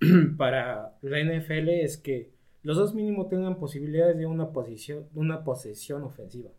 para 0.36 0.96
la 1.02 1.22
NFL 1.22 1.68
es 1.68 1.96
que 1.96 2.30
los 2.62 2.76
dos 2.76 2.94
mínimo 2.94 3.28
tengan 3.28 3.58
posibilidades 3.58 4.16
de 4.16 4.26
una 4.26 4.52
posición, 4.52 5.06
de 5.12 5.20
una 5.20 5.44
posesión 5.44 6.02
ofensiva. 6.02 6.50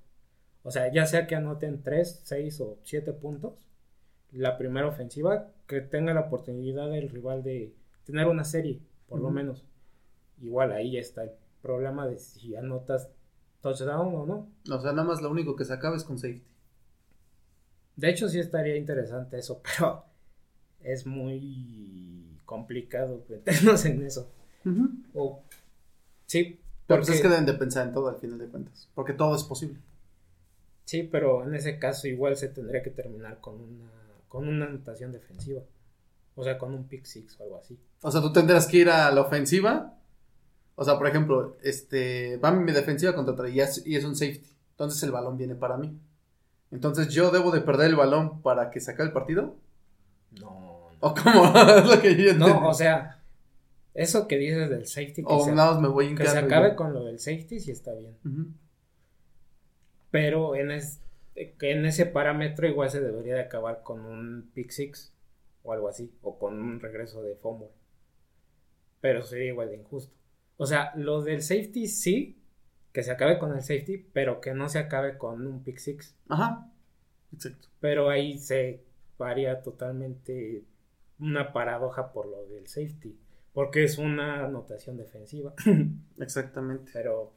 O 0.65 0.71
sea, 0.71 0.91
ya 0.91 1.05
sea 1.05 1.27
que 1.27 1.35
anoten 1.35 1.83
3, 1.83 2.21
6 2.23 2.61
o 2.61 2.79
7 2.81 3.13
puntos, 3.13 3.53
la 4.31 4.57
primera 4.57 4.87
ofensiva, 4.87 5.51
que 5.67 5.79
tenga 5.79 6.11
la 6.15 6.21
oportunidad 6.21 6.89
del 6.89 7.07
rival 7.07 7.43
de 7.43 7.71
tener 8.03 8.25
una 8.25 8.43
serie, 8.43 8.79
por 9.07 9.19
lo 9.19 9.29
menos. 9.29 9.63
Igual 10.41 10.71
ahí 10.71 10.97
está 10.97 11.23
el 11.23 11.31
problema 11.61 12.07
de 12.07 12.17
si 12.17 12.55
anotas 12.55 13.11
touchdown 13.61 14.15
o 14.15 14.25
no. 14.25 14.49
O 14.75 14.81
sea, 14.81 14.91
nada 14.91 15.03
más 15.03 15.21
lo 15.21 15.29
único 15.29 15.55
que 15.55 15.65
se 15.65 15.73
acaba 15.73 15.95
es 15.95 16.03
con 16.03 16.17
safety. 16.17 16.43
De 17.95 18.09
hecho, 18.09 18.27
sí 18.27 18.39
estaría 18.39 18.75
interesante 18.75 19.37
eso, 19.37 19.61
pero 19.77 20.03
es 20.81 21.05
muy 21.05 22.39
complicado 22.43 23.23
meternos 23.29 23.85
en 23.85 24.03
eso. 24.03 24.31
O, 25.13 25.43
sí. 26.25 26.59
Pero 26.87 27.01
pues 27.01 27.09
es 27.09 27.21
que 27.21 27.29
deben 27.29 27.45
de 27.45 27.53
pensar 27.53 27.85
en 27.87 27.93
todo 27.93 28.07
al 28.07 28.17
final 28.17 28.39
de 28.39 28.47
cuentas, 28.47 28.89
porque 28.95 29.13
todo 29.13 29.35
es 29.35 29.43
posible. 29.43 29.79
Sí, 30.85 31.01
pero 31.03 31.43
en 31.43 31.55
ese 31.55 31.79
caso 31.79 32.07
igual 32.07 32.37
se 32.37 32.47
tendría 32.47 32.83
que 32.83 32.91
terminar 32.91 33.39
con 33.41 33.59
una, 33.59 33.91
con 34.27 34.47
una 34.47 34.65
anotación 34.65 35.11
defensiva. 35.11 35.61
O 36.35 36.43
sea, 36.43 36.57
con 36.59 36.73
un 36.73 36.87
pick 36.87 37.05
six 37.05 37.39
o 37.39 37.43
algo 37.43 37.57
así. 37.57 37.77
O 38.01 38.11
sea, 38.11 38.21
tú 38.21 38.31
tendrás 38.31 38.67
que 38.67 38.77
ir 38.77 38.89
a 38.89 39.11
la 39.11 39.21
ofensiva. 39.21 39.97
O 40.75 40.83
sea, 40.83 40.97
por 40.97 41.07
ejemplo, 41.07 41.57
este, 41.63 42.37
va 42.37 42.51
mi 42.51 42.71
defensiva 42.71 43.15
contra 43.15 43.33
otra 43.33 43.49
y 43.49 43.59
es, 43.59 43.85
y 43.85 43.95
es 43.95 44.05
un 44.05 44.15
safety. 44.15 44.47
Entonces 44.71 45.01
el 45.03 45.11
balón 45.11 45.37
viene 45.37 45.55
para 45.55 45.77
mí. 45.77 45.97
Entonces 46.69 47.07
yo 47.07 47.31
debo 47.31 47.51
de 47.51 47.61
perder 47.61 47.87
el 47.87 47.95
balón 47.95 48.41
para 48.41 48.69
que 48.69 48.79
saque 48.79 49.01
el 49.01 49.11
partido. 49.11 49.55
No. 50.39 50.89
¿O 50.99 51.15
cómo? 51.15 51.45
es 51.77 51.95
lo 51.95 52.01
que 52.01 52.15
yo 52.15 52.33
No, 52.33 52.67
o 52.67 52.73
sea, 52.73 53.23
eso 53.95 54.27
que 54.27 54.37
dices 54.37 54.69
del 54.69 54.85
safety. 54.85 55.23
Que 55.23 55.33
o 55.33 55.47
más 55.47 55.79
me 55.79 55.87
voy 55.87 56.13
Que 56.13 56.27
se 56.27 56.37
acabe 56.37 56.75
con 56.75 56.93
lo 56.93 57.05
del 57.05 57.19
safety 57.19 57.59
sí 57.59 57.71
está 57.71 57.93
bien 57.93 58.17
pero 60.15 60.55
en, 60.55 60.71
en 60.71 61.85
ese 61.85 62.05
parámetro 62.05 62.65
igual 62.65 62.89
se 62.89 63.01
debería 63.01 63.35
de 63.35 63.41
acabar 63.41 63.83
con 63.83 64.05
un 64.05 64.49
pick 64.53 64.69
six 64.69 65.13
o 65.61 65.73
algo 65.73 65.89
así, 65.89 66.09
o 66.21 66.39
con 66.39 66.57
un 66.57 66.79
regreso 66.79 67.21
de 67.21 67.35
fumble. 67.35 67.67
Pero 69.01 69.23
sería 69.23 69.47
igual 69.47 69.67
de 69.67 69.75
injusto. 69.75 70.15
O 70.55 70.65
sea, 70.65 70.93
lo 70.95 71.21
del 71.21 71.41
safety 71.41 71.87
sí, 71.87 72.41
que 72.93 73.03
se 73.03 73.11
acabe 73.11 73.37
con 73.39 73.53
el 73.53 73.61
safety, 73.61 73.97
pero 74.13 74.39
que 74.39 74.53
no 74.53 74.69
se 74.69 74.79
acabe 74.79 75.17
con 75.17 75.45
un 75.45 75.65
pick 75.65 75.79
six. 75.79 76.15
Ajá, 76.29 76.71
exacto. 77.33 77.67
Pero 77.81 78.09
ahí 78.09 78.37
se 78.37 78.85
varía 79.17 79.63
totalmente 79.63 80.63
una 81.19 81.51
paradoja 81.51 82.13
por 82.13 82.27
lo 82.27 82.45
del 82.45 82.67
safety, 82.67 83.19
porque 83.51 83.83
es 83.83 83.97
una 83.97 84.45
anotación 84.45 84.95
defensiva. 84.95 85.53
Exactamente. 86.19 86.91
Pero 86.93 87.33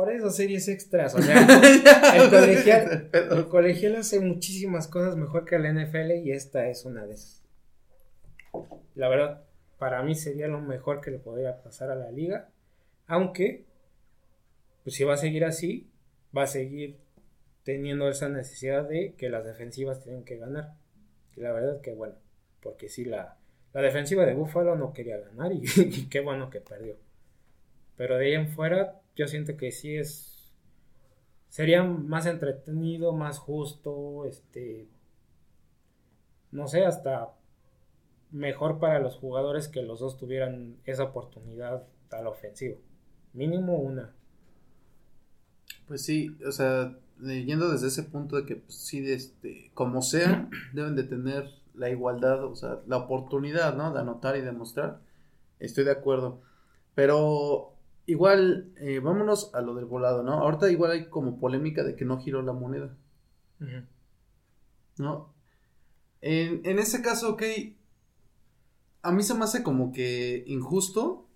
por 0.00 0.10
eso 0.10 0.30
series 0.30 0.66
extras, 0.68 1.14
o 1.14 1.20
sea, 1.20 1.36
el, 2.16 2.30
colegial, 2.30 3.10
el 3.12 3.48
colegial 3.48 3.96
hace 3.96 4.18
muchísimas 4.18 4.88
cosas 4.88 5.14
mejor 5.14 5.44
que 5.44 5.58
la 5.58 5.70
NFL 5.70 6.12
y 6.24 6.32
esta 6.32 6.68
es 6.68 6.86
una 6.86 7.04
de 7.04 7.12
esas. 7.12 7.44
La 8.94 9.10
verdad, 9.10 9.44
para 9.78 10.02
mí 10.02 10.14
sería 10.14 10.48
lo 10.48 10.58
mejor 10.62 11.02
que 11.02 11.10
le 11.10 11.18
podría 11.18 11.62
pasar 11.62 11.90
a 11.90 11.96
la 11.96 12.10
liga, 12.10 12.48
aunque, 13.08 13.66
pues 14.84 14.96
si 14.96 15.04
va 15.04 15.12
a 15.12 15.18
seguir 15.18 15.44
así, 15.44 15.90
va 16.34 16.44
a 16.44 16.46
seguir 16.46 16.96
teniendo 17.62 18.08
esa 18.08 18.30
necesidad 18.30 18.88
de 18.88 19.12
que 19.18 19.28
las 19.28 19.44
defensivas 19.44 20.02
tienen 20.02 20.24
que 20.24 20.38
ganar. 20.38 20.76
Y 21.36 21.42
la 21.42 21.52
verdad 21.52 21.82
que 21.82 21.92
bueno, 21.92 22.14
porque 22.62 22.88
si 22.88 23.04
la, 23.04 23.36
la 23.74 23.82
defensiva 23.82 24.24
de 24.24 24.32
Buffalo 24.32 24.76
no 24.76 24.94
quería 24.94 25.18
ganar 25.18 25.52
y, 25.52 25.62
y 25.76 26.08
qué 26.08 26.20
bueno 26.20 26.48
que 26.48 26.62
perdió. 26.62 26.96
Pero 27.98 28.16
de 28.16 28.28
ahí 28.28 28.32
en 28.32 28.48
fuera, 28.48 29.02
yo 29.16 29.26
siento 29.26 29.56
que 29.56 29.72
sí 29.72 29.96
es 29.96 30.30
sería 31.48 31.82
más 31.82 32.26
entretenido, 32.26 33.12
más 33.12 33.38
justo, 33.38 34.24
este 34.24 34.88
no 36.52 36.66
sé, 36.66 36.84
hasta 36.84 37.34
mejor 38.30 38.78
para 38.78 39.00
los 39.00 39.16
jugadores 39.16 39.68
que 39.68 39.82
los 39.82 40.00
dos 40.00 40.16
tuvieran 40.16 40.76
esa 40.84 41.04
oportunidad 41.04 41.86
al 42.10 42.26
ofensivo. 42.26 42.80
Mínimo 43.32 43.76
una. 43.76 44.14
Pues 45.86 46.02
sí, 46.02 46.36
o 46.46 46.52
sea, 46.52 46.96
yendo 47.20 47.70
desde 47.70 47.88
ese 47.88 48.04
punto 48.04 48.36
de 48.36 48.46
que 48.46 48.56
pues, 48.56 48.74
sí, 48.74 49.10
este, 49.10 49.70
como 49.74 50.02
sea, 50.02 50.48
deben 50.72 50.96
de 50.96 51.04
tener 51.04 51.50
la 51.74 51.90
igualdad, 51.90 52.44
o 52.44 52.54
sea, 52.54 52.80
la 52.86 52.98
oportunidad, 52.98 53.76
¿no? 53.76 53.92
De 53.92 54.00
anotar 54.00 54.36
y 54.36 54.40
demostrar. 54.40 55.00
Estoy 55.58 55.84
de 55.84 55.92
acuerdo. 55.92 56.40
Pero 56.94 57.74
Igual, 58.06 58.72
eh, 58.76 58.98
vámonos 58.98 59.54
a 59.54 59.60
lo 59.60 59.74
del 59.74 59.84
volado, 59.84 60.22
¿no? 60.22 60.34
Ahorita 60.34 60.70
igual 60.70 60.92
hay 60.92 61.08
como 61.08 61.38
polémica 61.38 61.84
de 61.84 61.94
que 61.96 62.04
no 62.04 62.20
giró 62.20 62.42
la 62.42 62.52
moneda. 62.52 62.96
¿No? 64.98 65.32
En, 66.20 66.60
en 66.64 66.78
ese 66.78 67.02
caso, 67.02 67.30
ok, 67.30 67.42
a 69.02 69.12
mí 69.12 69.22
se 69.22 69.34
me 69.34 69.44
hace 69.44 69.62
como 69.62 69.92
que 69.92 70.44
injusto 70.46 71.26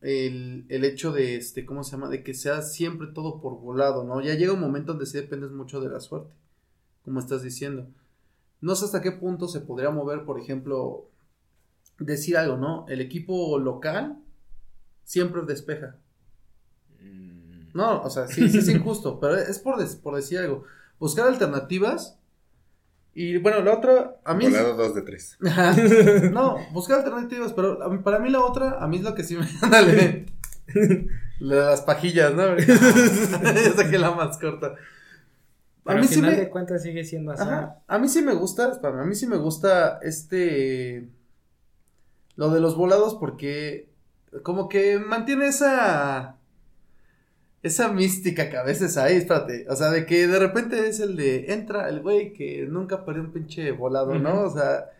el, 0.00 0.66
el, 0.68 0.84
hecho 0.84 1.12
de, 1.12 1.36
este, 1.36 1.64
¿cómo 1.64 1.82
se 1.84 1.92
llama? 1.92 2.08
De 2.08 2.22
que 2.22 2.34
sea 2.34 2.62
siempre 2.62 3.08
todo 3.08 3.40
por 3.40 3.60
volado, 3.60 4.04
¿no? 4.04 4.20
Ya 4.20 4.34
llega 4.34 4.52
un 4.52 4.60
momento 4.60 4.92
donde 4.92 5.06
sí 5.06 5.18
dependes 5.18 5.50
mucho 5.50 5.80
de 5.80 5.88
la 5.88 6.00
suerte, 6.00 6.32
como 7.04 7.20
estás 7.20 7.42
diciendo. 7.42 7.88
No 8.60 8.74
sé 8.74 8.84
hasta 8.84 9.02
qué 9.02 9.12
punto 9.12 9.48
se 9.48 9.60
podría 9.60 9.90
mover, 9.90 10.24
por 10.24 10.40
ejemplo, 10.40 11.08
decir 11.98 12.36
algo, 12.36 12.56
¿no? 12.56 12.86
El 12.88 13.00
equipo 13.00 13.58
local 13.58 14.18
siempre 15.06 15.40
despeja. 15.46 15.96
Mm. 17.00 17.68
No, 17.72 18.02
o 18.02 18.10
sea, 18.10 18.26
sí, 18.26 18.48
sí 18.50 18.58
es 18.58 18.68
injusto, 18.68 19.18
pero 19.20 19.36
es 19.36 19.58
por, 19.58 19.76
por 20.02 20.16
decir 20.16 20.38
algo. 20.38 20.64
buscar 20.98 21.26
alternativas. 21.28 22.18
Y 23.14 23.38
bueno, 23.38 23.62
la 23.62 23.72
otra, 23.72 24.16
a 24.24 24.34
mí... 24.34 24.44
Volado 24.44 24.74
2 24.76 24.94
de 24.96 25.02
3. 25.02 25.38
no, 26.32 26.58
buscar 26.72 26.98
alternativas, 26.98 27.54
pero 27.54 27.82
a 27.82 27.88
mí- 27.88 28.02
para 28.02 28.18
mí 28.18 28.28
la 28.28 28.40
otra, 28.40 28.72
a 28.78 28.86
mí 28.86 28.98
es 28.98 29.02
lo 29.04 29.14
que 29.14 29.24
sí 29.24 29.36
me... 29.36 29.46
De 30.74 31.06
las 31.40 31.80
pajillas, 31.82 32.34
¿no? 32.34 32.58
ya 32.58 33.72
saqué 33.74 33.98
la 33.98 34.10
más 34.10 34.36
corta. 34.38 34.66
A 34.66 34.74
Pero 35.84 35.98
mí 36.00 36.06
al 36.06 36.08
sí 36.08 36.20
me... 36.20 36.34
de 36.34 36.50
cuentas 36.50 36.82
sigue 36.82 37.04
siendo 37.04 37.32
azar. 37.32 37.48
Ajá. 37.48 37.82
A 37.86 37.98
mí 37.98 38.08
sí 38.08 38.20
me 38.20 38.34
gusta, 38.34 38.72
espérame, 38.72 39.00
a 39.00 39.04
mí 39.04 39.14
sí 39.14 39.26
me 39.26 39.36
gusta 39.36 39.98
este 40.02 41.08
lo 42.34 42.50
de 42.50 42.60
los 42.60 42.76
volados 42.76 43.14
porque 43.14 43.88
como 44.42 44.68
que 44.68 44.98
mantiene 44.98 45.46
esa 45.48 46.38
esa 47.62 47.92
mística 47.92 48.48
que 48.50 48.56
a 48.56 48.62
veces 48.62 48.96
hay, 48.96 49.16
espérate, 49.16 49.66
o 49.68 49.74
sea, 49.76 49.90
de 49.90 50.06
que 50.06 50.26
de 50.28 50.38
repente 50.38 50.88
es 50.88 51.00
el 51.00 51.16
de 51.16 51.52
entra 51.52 51.88
el 51.88 52.00
güey 52.00 52.32
que 52.32 52.66
nunca 52.68 53.04
perdió 53.04 53.22
un 53.22 53.32
pinche 53.32 53.72
volado, 53.72 54.18
¿no? 54.18 54.42
O 54.42 54.50
sea, 54.50 54.90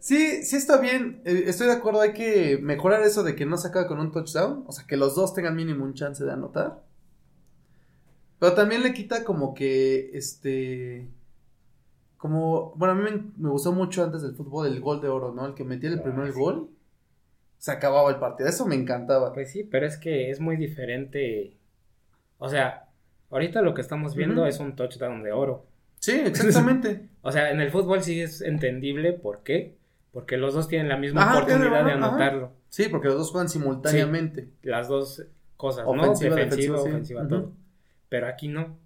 sí, 0.00 0.42
sí 0.44 0.56
está 0.56 0.78
bien, 0.78 1.22
eh, 1.26 1.44
estoy 1.48 1.68
de 1.68 1.74
acuerdo, 1.74 2.00
hay 2.02 2.14
que 2.14 2.58
mejorar 2.62 3.02
eso 3.04 3.22
de 3.24 3.36
que 3.36 3.46
no 3.46 3.58
se 3.58 3.68
acabe 3.68 3.86
con 3.88 4.00
un 4.00 4.12
touchdown, 4.12 4.64
o 4.66 4.72
sea, 4.72 4.86
que 4.86 4.96
los 4.98 5.14
dos 5.16 5.34
tengan 5.34 5.56
mínimo 5.56 5.84
un 5.84 5.94
chance 5.94 6.24
de 6.24 6.32
anotar. 6.32 6.82
Pero 8.38 8.54
también 8.54 8.82
le 8.82 8.92
quita 8.94 9.24
como 9.24 9.54
que, 9.54 10.10
este, 10.16 11.08
como, 12.16 12.74
bueno, 12.76 12.92
a 12.94 12.96
mí 12.96 13.02
me, 13.02 13.32
me 13.36 13.50
gustó 13.50 13.72
mucho 13.72 14.04
antes 14.04 14.22
del 14.22 14.34
fútbol 14.34 14.66
el 14.66 14.80
gol 14.80 15.00
de 15.00 15.08
oro, 15.08 15.32
¿no? 15.34 15.46
El 15.46 15.54
que 15.54 15.64
metía 15.64 15.90
el 15.90 15.98
Ah, 15.98 16.02
primer 16.02 16.32
sí. 16.32 16.32
gol, 16.32 16.70
se 17.58 17.72
acababa 17.72 18.10
el 18.10 18.16
partido, 18.16 18.48
eso 18.48 18.66
me 18.66 18.74
encantaba. 18.74 19.32
Pues 19.32 19.50
sí, 19.50 19.64
pero 19.64 19.86
es 19.86 19.96
que 19.96 20.30
es 20.30 20.40
muy 20.40 20.56
diferente. 20.56 21.56
O 22.38 22.48
sea, 22.48 22.88
ahorita 23.30 23.62
lo 23.62 23.74
que 23.74 23.80
estamos 23.80 24.14
viendo 24.14 24.46
es 24.46 24.60
un 24.60 24.76
touchdown 24.76 25.22
de 25.22 25.32
oro. 25.32 25.66
Sí, 25.98 26.12
exactamente. 26.24 27.08
O 27.26 27.32
sea, 27.32 27.50
en 27.50 27.60
el 27.60 27.72
fútbol 27.72 28.04
sí 28.04 28.20
es 28.20 28.40
entendible 28.40 29.12
por 29.12 29.42
qué. 29.42 29.74
Porque 30.12 30.36
los 30.36 30.54
dos 30.54 30.68
tienen 30.68 30.88
la 30.88 30.96
misma 30.96 31.24
Ajá, 31.24 31.38
oportunidad 31.38 31.84
de 31.84 31.90
ajá. 31.92 32.06
anotarlo. 32.06 32.52
sí, 32.68 32.86
porque 32.88 33.08
los 33.08 33.18
dos 33.18 33.32
juegan 33.32 33.48
simultáneamente. 33.48 34.48
Las 34.62 34.86
dos 34.88 35.26
cosas, 35.56 35.84
Ofensiva, 35.86 36.30
¿no? 36.30 36.36
Defensiva, 36.36 36.78
sí. 36.78 36.88
ofensiva, 36.88 37.28
todo. 37.28 37.52
Pero 38.08 38.28
aquí 38.28 38.48
no. 38.48 38.78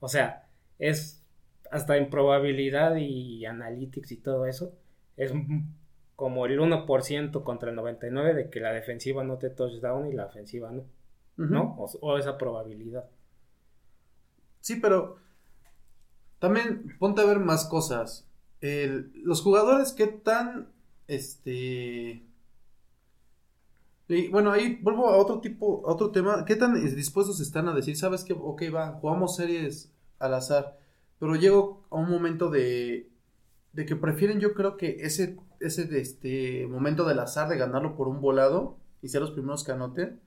O 0.00 0.08
sea, 0.08 0.46
es 0.78 1.24
hasta 1.70 1.96
en 1.96 2.10
probabilidad 2.10 2.96
y 2.96 3.44
analytics 3.46 4.12
y 4.12 4.16
todo 4.18 4.46
eso. 4.46 4.72
Es 5.16 5.32
como 6.18 6.46
el 6.46 6.60
1% 6.60 7.44
contra 7.44 7.70
el 7.70 7.76
99% 7.78 8.36
de 8.36 8.50
que 8.50 8.60
la 8.60 8.74
defensiva 8.74 9.24
no 9.24 9.38
te 9.38 9.50
touchdown 9.50 10.08
y 10.08 10.14
la 10.14 10.26
ofensiva 10.26 10.70
no. 10.72 10.84
¿no? 11.48 11.76
O, 11.78 11.86
o 12.02 12.18
esa 12.18 12.38
probabilidad. 12.38 13.06
Sí, 14.60 14.76
pero 14.76 15.18
también 16.38 16.96
ponte 16.98 17.20
a 17.22 17.26
ver 17.26 17.38
más 17.38 17.66
cosas. 17.66 18.26
El- 18.60 19.12
los 19.24 19.42
jugadores, 19.42 19.92
¿qué 19.92 20.06
tan, 20.06 20.68
este... 21.06 22.24
y, 24.08 24.28
bueno, 24.28 24.52
ahí 24.52 24.78
vuelvo 24.82 25.08
a 25.08 25.16
otro 25.16 25.40
tipo, 25.40 25.86
a 25.88 25.92
otro 25.92 26.10
tema. 26.10 26.44
¿Qué 26.44 26.56
tan 26.56 26.74
dispuestos 26.96 27.40
están 27.40 27.68
a 27.68 27.74
decir, 27.74 27.96
sabes 27.96 28.24
que, 28.24 28.32
ok, 28.32 28.62
va, 28.74 28.92
jugamos 28.92 29.36
series 29.36 29.92
al 30.18 30.34
azar, 30.34 30.78
pero 31.18 31.36
llego 31.36 31.84
a 31.90 31.96
un 31.96 32.10
momento 32.10 32.50
de, 32.50 33.10
de 33.72 33.86
que 33.86 33.96
prefieren, 33.96 34.40
yo 34.40 34.54
creo 34.54 34.76
que 34.78 34.98
ese, 35.00 35.36
ese, 35.60 35.84
de 35.84 36.00
este, 36.00 36.66
momento 36.66 37.04
del 37.04 37.18
azar 37.18 37.48
de 37.48 37.58
ganarlo 37.58 37.96
por 37.96 38.08
un 38.08 38.20
volado 38.20 38.76
y 39.02 39.08
ser 39.08 39.20
los 39.20 39.30
primeros 39.30 39.64
que 39.64 39.72
anoten, 39.72 40.20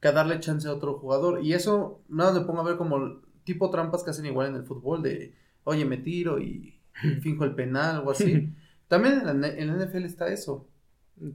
que 0.00 0.08
a 0.08 0.12
darle 0.12 0.40
chance 0.40 0.68
a 0.68 0.74
otro 0.74 0.98
jugador. 0.98 1.42
Y 1.42 1.52
eso, 1.54 2.02
nada, 2.08 2.38
me 2.38 2.46
pongo 2.46 2.60
a 2.60 2.64
ver 2.64 2.76
como 2.76 3.20
tipo 3.44 3.70
trampas 3.70 4.02
que 4.02 4.10
hacen 4.10 4.26
igual 4.26 4.48
en 4.48 4.56
el 4.56 4.64
fútbol, 4.64 5.02
de, 5.02 5.34
oye, 5.64 5.84
me 5.84 5.98
tiro 5.98 6.38
y 6.38 6.80
finjo 7.22 7.44
el 7.44 7.54
penal 7.54 8.02
o 8.06 8.10
así. 8.10 8.52
También 8.88 9.20
en 9.26 9.40
la, 9.40 9.48
en 9.48 9.66
la 9.66 9.84
NFL 9.84 10.04
está 10.04 10.28
eso, 10.28 10.66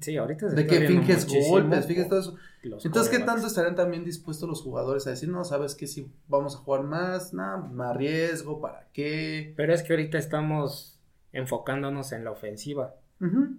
Sí, 0.01 0.17
ahorita 0.17 0.49
se 0.49 0.55
de 0.55 0.67
que 0.67 0.87
finges 0.87 1.25
golpes, 1.25 1.85
finges 1.85 2.09
todo 2.09 2.19
eso. 2.19 2.35
Entonces, 2.61 3.09
¿qué 3.09 3.23
tanto 3.23 3.47
estarán 3.47 3.75
también 3.75 4.03
dispuestos 4.03 4.49
los 4.49 4.61
jugadores 4.61 5.07
a 5.07 5.11
decir, 5.11 5.29
no, 5.29 5.45
sabes 5.45 5.73
que 5.73 5.87
si 5.87 6.11
vamos 6.27 6.55
a 6.55 6.57
jugar 6.59 6.83
más, 6.83 7.33
nada, 7.33 7.57
me 7.57 7.85
arriesgo, 7.85 8.59
¿para 8.59 8.89
qué? 8.91 9.53
Pero 9.55 9.73
es 9.73 9.83
que 9.83 9.93
ahorita 9.93 10.17
estamos 10.17 10.99
enfocándonos 11.31 12.11
en 12.11 12.25
la 12.25 12.31
ofensiva. 12.31 12.95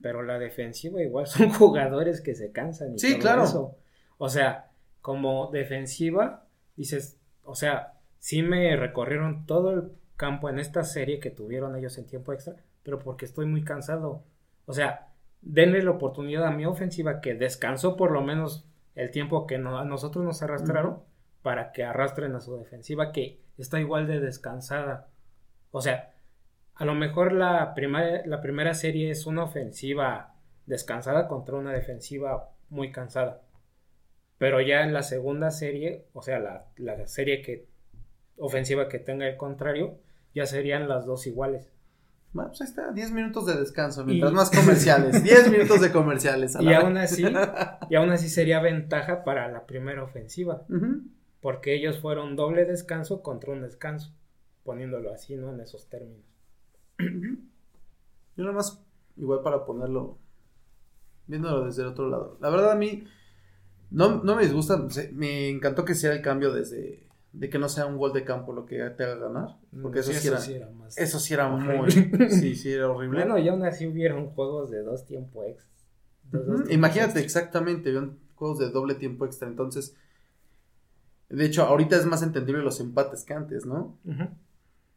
Pero 0.03 0.23
la 0.23 0.39
defensiva 0.39 1.03
igual 1.03 1.27
son 1.29 1.51
jugadores 1.51 2.21
que 2.21 2.35
se 2.35 2.51
cansan 2.53 2.95
y 2.95 2.99
Sí, 2.99 3.13
todo 3.13 3.21
claro. 3.21 3.43
eso. 3.45 3.77
O 4.19 4.29
sea, 4.29 4.71
como 5.03 5.51
defensiva, 5.51 6.47
dices, 6.77 7.19
o 7.43 7.55
sea, 7.55 7.95
sí 8.19 8.43
me 8.43 8.75
recorrieron 8.77 9.47
todo 9.47 9.73
el 9.73 9.93
campo 10.17 10.49
en 10.51 10.59
esta 10.59 10.85
serie 10.85 11.21
que 11.21 11.31
tuvieron 11.31 11.77
ellos 11.77 11.97
en 11.99 12.07
tiempo 12.07 12.33
extra, 12.33 12.55
pero 12.83 12.99
porque 12.99 13.25
estoy 13.25 13.47
muy 13.47 13.65
cansado. 13.65 14.23
O 14.67 14.73
sea, 14.73 15.09
denle 15.43 15.83
la 15.83 15.93
oportunidad 15.93 16.45
a 16.47 16.51
mi 16.51 16.67
ofensiva 16.67 17.21
que 17.21 17.35
descansó 17.35 17.97
por 17.97 18.11
lo 18.13 18.21
menos 18.23 18.67
el 18.95 19.11
tiempo 19.11 19.47
que 19.47 19.59
no- 19.59 19.79
a 19.79 19.85
nosotros 19.85 20.25
nos 20.25 20.43
arrastraron 20.43 21.01
para 21.43 21.73
que 21.73 21.85
arrastren 21.85 22.35
a 22.35 22.41
su 22.41 22.57
defensiva 22.57 23.13
que 23.13 23.41
está 23.57 23.81
igual 23.81 24.07
de 24.07 24.21
descansada. 24.21 25.09
O 25.71 25.81
sea, 25.81 26.10
a 26.81 26.85
lo 26.85 26.95
mejor 26.95 27.33
la 27.33 27.75
primera, 27.75 28.23
la 28.27 28.41
primera 28.41 28.75
serie 28.75 29.11
es 29.11 29.27
una 29.27 29.45
ofensiva 29.45 30.35
descansada 30.67 31.29
contra 31.29 31.57
una 31.57 31.73
defensiva 31.73 32.51
muy 32.71 32.91
cansada. 32.91 33.43
Pero 34.39 34.61
ya 34.61 34.83
en 34.83 34.93
la 34.93 35.03
segunda 35.03 35.51
serie, 35.51 36.07
o 36.15 36.23
sea, 36.23 36.39
la, 36.39 36.65
la 36.77 37.07
serie 37.07 37.43
que 37.43 37.67
ofensiva 38.39 38.89
que 38.89 38.99
tenga 38.99 39.29
el 39.29 39.37
contrario, 39.37 39.99
ya 40.35 40.47
serían 40.47 40.89
las 40.89 41.05
dos 41.05 41.27
iguales. 41.27 41.71
Bueno, 42.33 42.51
pues 42.51 42.61
ahí 42.63 42.69
está, 42.69 42.93
10 42.93 43.11
minutos 43.11 43.45
de 43.45 43.57
descanso, 43.57 44.05
mientras 44.05 44.33
Y- 44.33 44.35
más 44.35 44.51
comerciales, 44.57 45.23
10 45.23 45.51
minutos 45.51 45.81
de 45.83 45.93
comerciales. 45.93 46.57
a 46.57 46.63
Y 46.63 46.73
aún 46.73 46.97
así, 46.97 47.25
y 47.91 47.95
aún 47.97 48.11
así 48.11 48.29
sería 48.31 48.61
ventaja 48.61 49.25
para 49.25 49.49
la 49.49 49.67
primera 49.67 50.03
ofensiva, 50.05 50.63
porque 51.41 51.75
ellos 51.75 51.99
fueron 51.99 52.37
doble 52.37 52.65
descanso 52.65 53.23
contra 53.23 53.53
un 53.53 53.61
descanso, 53.63 54.15
poniéndolo 54.65 55.13
así, 55.13 55.35
¿no? 55.37 55.53
En 55.53 55.61
esos 55.61 55.89
términos. 55.91 56.25
Yo 58.37 58.45
nada 58.45 58.53
más, 58.57 58.83
igual 59.17 59.43
para 59.43 59.65
ponerlo, 59.65 60.19
viéndolo 61.27 61.65
desde 61.67 61.83
el 61.83 61.89
otro 61.89 62.09
lado. 62.09 62.37
La 62.41 62.51
verdad 62.51 62.73
a 62.73 62.77
mí 62.77 63.05
no, 63.91 64.23
no 64.23 64.37
me 64.37 64.43
disgusta, 64.43 64.87
me 65.13 65.49
encantó 65.49 65.85
que 65.85 65.95
sea 65.95 66.13
el 66.13 66.23
cambio 66.23 66.53
desde 66.53 67.07
de 67.33 67.49
que 67.49 67.59
no 67.61 67.69
sea 67.69 67.87
un 67.87 67.97
gol 67.97 68.13
de 68.13 68.25
campo 68.25 68.53
lo 68.53 68.67
que 68.67 68.79
te 68.91 69.05
haga 69.05 69.15
ganar, 69.15 69.57
porque 69.83 70.01
eso, 70.01 70.13
Sí, 70.13 70.27
era, 70.27 70.39
sí 70.41 70.55
era 70.55 70.69
más. 70.71 70.99
eso 70.99 71.21
sí 71.21 71.35
era 71.35 71.49
muy, 71.49 71.91
sí, 72.31 72.57
sí 72.57 72.73
era 72.73 72.89
horrible. 72.91 73.21
Bueno, 73.21 73.39
y 73.39 73.49
aún 73.49 73.65
así 73.65 73.87
hubieron 73.87 74.31
juegos 74.31 74.71
de 74.71 74.83
dos 74.83 75.05
tiempos 75.05 75.47
ex. 75.47 75.65
de 76.33 76.39
dos 76.39 76.47
Ujú, 76.47 76.55
tiempos 76.55 76.73
Imagínate 76.75 77.21
extra. 77.21 77.23
exactamente, 77.23 77.91
habían 77.91 78.19
juegos 78.35 78.59
de 78.59 78.71
doble 78.71 78.95
tiempo 78.97 79.27
extra, 79.27 79.47
entonces, 79.49 79.95
de 81.29 81.45
hecho, 81.45 81.63
ahorita 81.63 81.97
es 81.97 82.07
más 82.07 82.23
entendible 82.23 82.63
los 82.63 82.81
empates 82.81 83.23
que 83.25 83.35
antes, 83.35 83.65
¿no? 83.65 83.97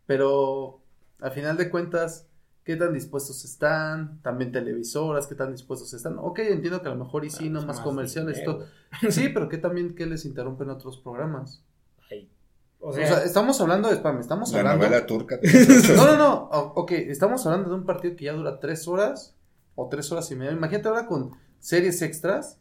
Pero 0.08 0.82
al 1.20 1.32
final 1.32 1.58
de 1.58 1.70
cuentas, 1.70 2.28
¿qué 2.64 2.76
tan 2.76 2.94
dispuestos 2.94 3.44
están? 3.46 4.22
También 4.22 4.52
televisoras, 4.52 5.28
¿qué 5.28 5.36
tan 5.36 5.52
dispuestos 5.52 5.94
están? 5.94 6.18
Ok, 6.20 6.40
entiendo 6.40 6.82
que 6.82 6.88
a 6.90 6.92
lo 6.96 7.04
mejor 7.04 7.26
y 7.26 7.30
sí, 7.30 7.48
Ah, 7.48 7.50
no 7.52 7.60
pues 7.60 7.68
más 7.68 7.76
más 7.78 7.84
comerciales, 7.86 8.36
dinero. 8.40 8.58
todo. 9.02 9.12
Sí, 9.12 9.30
pero 9.30 9.50
¿qué 9.50 9.58
también 9.58 9.96
que 9.96 10.06
les 10.06 10.26
interrumpen 10.26 10.70
otros 10.70 10.98
programas? 10.98 11.64
Ay, 12.12 12.30
O 12.80 12.90
O 12.90 12.94
sea, 12.94 13.24
estamos 13.24 13.60
hablando 13.62 13.90
de 13.90 13.96
spam, 13.96 14.20
estamos 14.20 14.52
La 14.52 14.60
hablando... 14.60 14.86
novela 14.86 15.06
turca. 15.06 15.40
No, 15.96 16.06
no, 16.06 16.18
no, 16.18 16.34
o- 16.52 16.74
ok, 16.82 16.92
estamos 16.92 17.46
hablando 17.46 17.70
de 17.70 17.76
un 17.76 17.86
partido 17.86 18.16
que 18.16 18.26
ya 18.26 18.34
dura 18.34 18.60
tres 18.60 18.88
horas 18.88 19.36
o 19.76 19.88
tres 19.90 20.12
horas 20.12 20.30
y 20.32 20.36
media. 20.36 20.52
Imagínate 20.52 20.88
ahora 20.90 21.06
con 21.08 21.32
series 21.60 22.02
extras. 22.02 22.60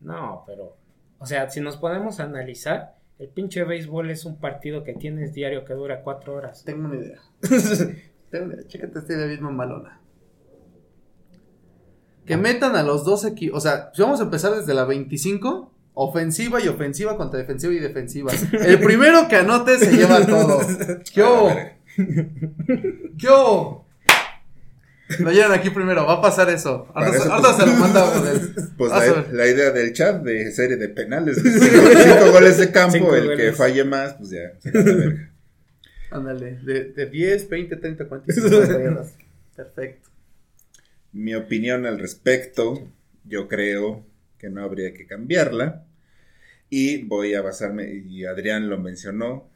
no, 0.00 0.44
pero, 0.46 0.76
o 1.18 1.26
sea, 1.26 1.50
si 1.50 1.60
nos 1.60 1.76
podemos 1.76 2.20
analizar, 2.20 2.95
el 3.18 3.28
pinche 3.28 3.64
béisbol 3.64 4.10
es 4.10 4.24
un 4.24 4.38
partido 4.38 4.84
que 4.84 4.92
tienes 4.92 5.32
diario 5.32 5.64
que 5.64 5.74
dura 5.74 6.02
cuatro 6.02 6.34
horas. 6.34 6.64
Tengo 6.64 6.86
una 6.86 6.96
idea. 6.96 7.20
Tengo 8.30 8.44
una 8.44 8.54
idea. 8.54 8.66
Chécate 8.66 8.98
esta 8.98 9.12
idea 9.14 9.26
bien 9.26 9.42
mamalona. 9.42 10.00
Que 12.26 12.36
metan 12.36 12.76
a 12.76 12.82
los 12.82 13.04
dos 13.04 13.24
equipos. 13.24 13.58
O 13.58 13.60
sea, 13.60 13.90
si 13.94 14.02
vamos 14.02 14.20
a 14.20 14.24
empezar 14.24 14.54
desde 14.54 14.74
la 14.74 14.84
25, 14.84 15.72
ofensiva 15.94 16.60
y 16.62 16.68
ofensiva 16.68 17.16
contra 17.16 17.38
defensiva 17.38 17.72
y 17.72 17.78
defensiva. 17.78 18.32
El 18.52 18.80
primero 18.80 19.28
que 19.28 19.36
anote 19.36 19.78
se 19.78 19.96
lleva 19.96 20.26
todo. 20.26 20.58
¿Qué 21.14 21.22
hubo? 23.28 23.85
Lo 25.20 25.30
llevan 25.30 25.52
aquí 25.52 25.70
primero, 25.70 26.04
va 26.04 26.14
a 26.14 26.20
pasar 26.20 26.50
eso. 26.50 26.88
Pues- 26.92 27.22
se 27.22 27.66
lo 27.66 27.72
manda 27.74 28.00
a 28.00 28.20
Odell. 28.20 28.54
Pues 28.76 28.90
Vas 28.90 29.08
a 29.08 29.24
la, 29.32 29.46
idea 29.46 29.70
del 29.70 29.92
chat 29.92 30.22
de 30.22 30.50
serie 30.52 30.76
de 30.76 30.88
penales. 30.88 31.42
de 31.42 31.50
Cinco, 31.60 31.86
cinco 32.02 32.32
goles 32.32 32.58
de 32.58 32.70
campo, 32.70 32.92
Cinco 32.92 33.14
el 33.16 33.36
que 33.36 33.52
falle 33.52 33.84
más, 33.84 34.14
pues 34.14 34.30
ya. 34.30 34.52
se 34.60 34.70
gana 34.70 34.92
verga. 34.94 35.30
Ándale, 36.10 36.58
de, 36.62 36.84
de 36.92 37.06
10, 37.06 37.48
20, 37.48 37.76
30, 37.76 38.04
40, 38.06 38.32
50 38.32 38.82
yardas. 38.82 39.12
Perfecto. 39.54 40.10
Mi 41.12 41.34
opinión 41.34 41.86
al 41.86 41.98
respecto, 41.98 42.86
yo 43.24 43.48
creo 43.48 44.04
que 44.38 44.50
no 44.50 44.62
habría 44.62 44.92
que 44.92 45.06
cambiarla. 45.06 45.84
Y 46.68 47.02
voy 47.04 47.34
a 47.34 47.42
basarme, 47.42 47.92
y 47.94 48.24
Adrián 48.24 48.68
lo 48.68 48.78
mencionó, 48.78 49.48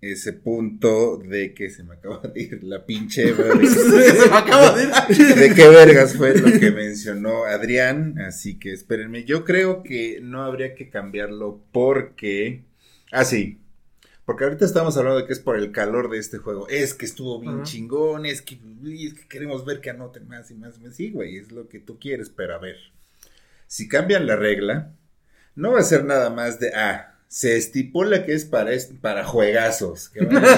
ese 0.00 0.32
punto 0.32 1.16
de 1.16 1.54
que 1.54 1.70
se 1.70 1.82
me 1.82 1.94
acaba 1.94 2.18
de 2.18 2.40
ir 2.40 2.62
la 2.62 2.86
pinche 2.86 3.34
se 3.34 4.28
me 4.30 4.36
acaba 4.36 4.76
de 4.76 4.84
ir. 4.84 5.34
de 5.34 5.54
qué 5.54 5.68
vergas 5.68 6.16
fue 6.16 6.38
lo 6.38 6.58
que 6.58 6.70
mencionó 6.70 7.44
Adrián, 7.44 8.18
así 8.20 8.58
que 8.58 8.72
espérenme, 8.72 9.24
yo 9.24 9.44
creo 9.44 9.82
que 9.82 10.20
no 10.22 10.42
habría 10.42 10.74
que 10.74 10.88
cambiarlo 10.88 11.60
porque 11.72 12.62
ah 13.10 13.24
sí, 13.24 13.58
porque 14.24 14.44
ahorita 14.44 14.66
estamos 14.66 14.96
hablando 14.96 15.20
de 15.20 15.26
que 15.26 15.32
es 15.32 15.40
por 15.40 15.56
el 15.56 15.72
calor 15.72 16.10
de 16.10 16.18
este 16.18 16.38
juego, 16.38 16.68
es 16.68 16.94
que 16.94 17.06
estuvo 17.06 17.40
bien 17.40 17.64
chingón, 17.64 18.24
es 18.24 18.40
que, 18.42 18.60
es 18.84 19.14
que 19.14 19.26
queremos 19.26 19.64
ver 19.64 19.80
que 19.80 19.90
anoten 19.90 20.28
más 20.28 20.50
y 20.50 20.54
más, 20.54 20.74
sí, 20.92 21.10
güey, 21.10 21.38
es 21.38 21.50
lo 21.50 21.68
que 21.68 21.80
tú 21.80 21.98
quieres, 21.98 22.28
pero 22.28 22.54
a 22.54 22.58
ver, 22.58 22.76
si 23.66 23.88
cambian 23.88 24.26
la 24.26 24.36
regla, 24.36 24.92
no 25.56 25.72
va 25.72 25.80
a 25.80 25.82
ser 25.82 26.04
nada 26.04 26.30
más 26.30 26.60
de, 26.60 26.72
ah, 26.74 27.17
se 27.28 27.56
estipula 27.56 28.24
que 28.24 28.32
es 28.32 28.44
para, 28.46 28.70
para 29.02 29.22
juegazos, 29.24 30.08
que, 30.08 30.24
van 30.24 30.36
a 30.38 30.40
decir, 30.40 30.56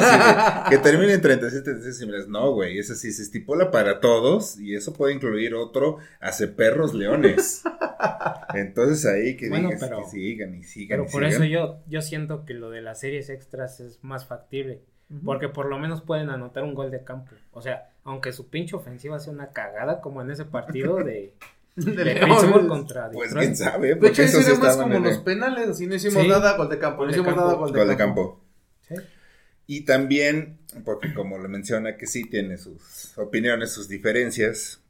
que 0.70 0.78
termine 0.78 1.14
en 1.14 1.20
37 1.20 1.62
36 1.64 1.98
similares. 1.98 2.28
No, 2.28 2.52
güey, 2.52 2.78
eso 2.78 2.94
sí, 2.94 3.12
se 3.12 3.22
estipula 3.22 3.70
para 3.70 4.00
todos 4.00 4.58
y 4.58 4.74
eso 4.76 4.92
puede 4.94 5.14
incluir 5.14 5.54
otro 5.54 5.98
hace 6.20 6.46
perros 6.48 6.94
leones. 6.94 7.62
Entonces 8.54 9.04
ahí 9.06 9.36
que 9.36 9.48
Bueno, 9.48 9.68
digas 9.68 9.82
pero- 9.84 9.98
que 10.04 10.10
sigan 10.10 10.54
y 10.54 10.62
sigan 10.64 10.98
Pero 10.98 11.08
y 11.08 11.12
por 11.12 11.22
sigan. 11.24 11.42
eso 11.42 11.44
yo, 11.44 11.80
yo 11.88 12.00
siento 12.02 12.44
que 12.44 12.54
lo 12.54 12.70
de 12.70 12.82
las 12.82 13.00
series 13.00 13.30
extras 13.30 13.80
es 13.80 13.98
más 14.02 14.26
factible. 14.26 14.82
Porque 15.24 15.48
por 15.48 15.66
lo 15.66 15.76
menos 15.76 16.02
pueden 16.02 16.30
anotar 16.30 16.62
un 16.62 16.72
gol 16.72 16.92
de 16.92 17.02
campo. 17.02 17.32
O 17.50 17.60
sea, 17.60 17.90
aunque 18.04 18.30
su 18.30 18.48
pinche 18.48 18.76
ofensiva 18.76 19.18
sea 19.18 19.32
una 19.32 19.50
cagada, 19.50 20.00
como 20.00 20.22
en 20.22 20.30
ese 20.30 20.44
partido 20.44 21.02
de, 21.02 21.34
De 21.76 21.92
de. 22.04 22.14
Pittsburgh 22.16 22.68
contra 22.68 23.10
Pues 23.10 23.30
Detroit. 23.30 23.46
quién 23.48 23.56
sabe, 23.56 23.88
De 23.88 23.96
porque 23.96 24.08
hecho, 24.12 24.22
hicieron 24.38 24.60
más 24.60 24.76
como 24.76 24.94
en 24.96 25.02
los 25.04 25.16
el 25.18 25.22
penales, 25.22 25.68
así 25.68 25.86
no 25.86 25.94
hicimos 25.94 26.22
Sí. 26.22 26.28
nada, 26.28 26.56
gol 26.56 26.68
de 26.68 26.78
campo, 26.78 27.04
no 27.04 27.10
hicimos 27.10 27.28
campo. 27.28 27.40
nada, 27.42 27.54
gol 27.54 27.72
de, 27.72 27.78
gol 27.78 27.88
de 27.88 27.96
campo. 27.96 28.40
campo. 28.88 29.00
Sí. 29.02 29.06
Y 29.66 29.80
también, 29.82 30.58
porque 30.84 31.14
como 31.14 31.38
lo 31.38 31.48
menciona, 31.48 31.96
que 31.96 32.06
sí 32.06 32.24
tiene 32.28 32.58
sus 32.58 33.16
opiniones, 33.16 33.72
sus 33.72 33.88
diferencias. 33.88 34.80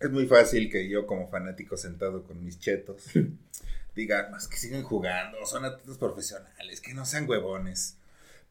Es 0.00 0.10
muy 0.10 0.26
fácil 0.26 0.70
que 0.70 0.88
yo, 0.88 1.06
como 1.06 1.28
fanático 1.28 1.76
sentado 1.76 2.24
con 2.24 2.44
mis 2.44 2.58
chetos, 2.58 3.04
diga, 3.96 4.28
más 4.30 4.48
que 4.48 4.56
siguen 4.58 4.82
jugando, 4.82 5.44
son 5.46 5.64
atletas 5.64 5.96
profesionales, 5.98 6.80
que 6.80 6.92
no 6.94 7.04
sean 7.06 7.28
huevones. 7.28 7.96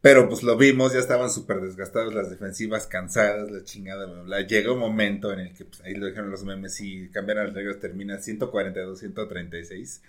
Pero 0.02 0.28
pues 0.30 0.42
lo 0.42 0.56
vimos, 0.56 0.94
ya 0.94 0.98
estaban 0.98 1.28
súper 1.30 1.60
desgastados, 1.60 2.14
las 2.14 2.30
defensivas 2.30 2.86
cansadas, 2.86 3.50
la 3.50 3.62
chingada, 3.64 4.06
bla. 4.06 4.40
Llega 4.46 4.72
un 4.72 4.78
momento 4.78 5.30
en 5.32 5.40
el 5.40 5.52
que, 5.52 5.66
pues 5.66 5.82
ahí 5.82 5.94
lo 5.94 6.06
dijeron 6.06 6.30
los 6.30 6.42
memes, 6.44 6.74
si 6.74 7.08
cambian 7.10 7.36
las 7.38 7.52
reglas 7.52 7.80
termina 7.80 8.16
142, 8.18 8.98
136. 8.98 10.00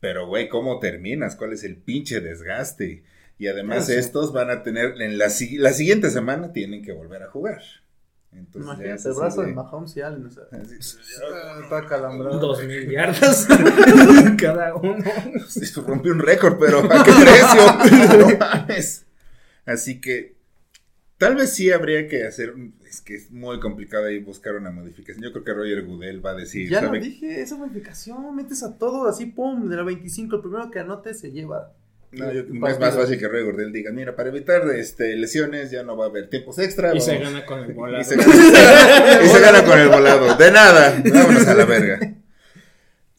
Pero, 0.00 0.26
güey, 0.26 0.48
¿cómo 0.48 0.78
terminas? 0.78 1.36
¿Cuál 1.36 1.52
es 1.52 1.64
el 1.64 1.76
pinche 1.76 2.20
desgaste? 2.20 3.02
Y 3.38 3.48
además 3.48 3.78
Ah, 3.78 3.86
sí. 3.86 3.92
estos 3.94 4.32
van 4.32 4.48
a 4.50 4.62
tener, 4.62 5.00
en 5.02 5.18
la, 5.18 5.26
la 5.26 5.72
siguiente 5.72 6.08
semana 6.10 6.52
tienen 6.54 6.82
que 6.82 6.92
volver 6.92 7.22
a 7.22 7.28
jugar. 7.30 7.60
Entonces, 8.32 8.62
Imagínate 8.62 9.08
el 9.08 9.14
brazo 9.14 9.42
de- 9.42 9.52
Mahomes 9.52 9.96
y 9.96 10.00
Allen, 10.02 10.26
o 10.26 10.30
sea, 10.30 10.44
así- 10.52 10.96
ah, 11.32 11.60
está 11.62 11.86
calambrado. 11.86 12.38
Dos 12.38 12.64
mil 12.64 12.90
yardas 12.90 13.46
cada 14.38 14.74
uno. 14.74 15.04
Sí, 15.48 15.60
rompió 15.86 16.12
un 16.12 16.18
récord, 16.20 16.58
pero 16.58 16.80
¿a 16.80 17.04
qué 17.04 17.12
precio? 17.12 18.18
no 18.30 18.38
mames. 18.38 19.05
Así 19.66 20.00
que 20.00 20.34
tal 21.18 21.34
vez 21.34 21.52
sí 21.52 21.70
habría 21.72 22.08
que 22.08 22.24
hacer, 22.24 22.54
es 22.88 23.00
que 23.00 23.16
es 23.16 23.30
muy 23.30 23.58
complicado 23.60 24.06
ahí 24.06 24.18
buscar 24.20 24.54
una 24.54 24.70
modificación. 24.70 25.22
Yo 25.24 25.32
creo 25.32 25.44
que 25.44 25.52
Roger 25.54 25.82
Goodell 25.84 26.24
va 26.24 26.30
a 26.30 26.34
decir, 26.34 26.68
Ya 26.70 26.80
lo 26.80 26.86
¿sabe? 26.88 27.00
dije, 27.00 27.40
esa 27.42 27.56
modificación, 27.56 28.34
metes 28.36 28.62
a 28.62 28.78
todo 28.78 29.08
así, 29.08 29.26
pum, 29.26 29.68
de 29.68 29.76
la 29.76 29.82
25, 29.82 30.36
el 30.36 30.42
primero 30.42 30.70
que 30.70 30.78
anote 30.78 31.12
se 31.14 31.32
lleva. 31.32 31.72
No, 32.12 32.32
yo- 32.32 32.42
es 32.42 32.78
más 32.78 32.94
fácil 32.94 33.18
que 33.18 33.26
Roger 33.28 33.52
Goodell 33.52 33.72
diga, 33.72 33.90
mira, 33.92 34.14
para 34.14 34.28
evitar 34.28 34.62
este, 34.70 35.16
lesiones 35.16 35.70
ya 35.72 35.82
no 35.82 35.96
va 35.96 36.06
a 36.06 36.08
haber 36.08 36.30
tiempos 36.30 36.58
extra. 36.60 36.94
Y 36.94 37.00
se 37.00 37.18
gana 37.18 37.44
con 37.44 37.58
el 37.64 37.70
y 37.70 37.74
volado. 37.74 38.04
se 38.04 38.16
gana, 38.16 38.32
y 39.24 39.26
se 39.28 39.40
gana 39.40 39.64
con 39.64 39.78
el 39.78 39.88
volado. 39.88 40.36
De 40.36 40.50
nada, 40.52 41.02
vámonos 41.12 41.46
a 41.46 41.54
la 41.54 41.64
verga. 41.64 41.98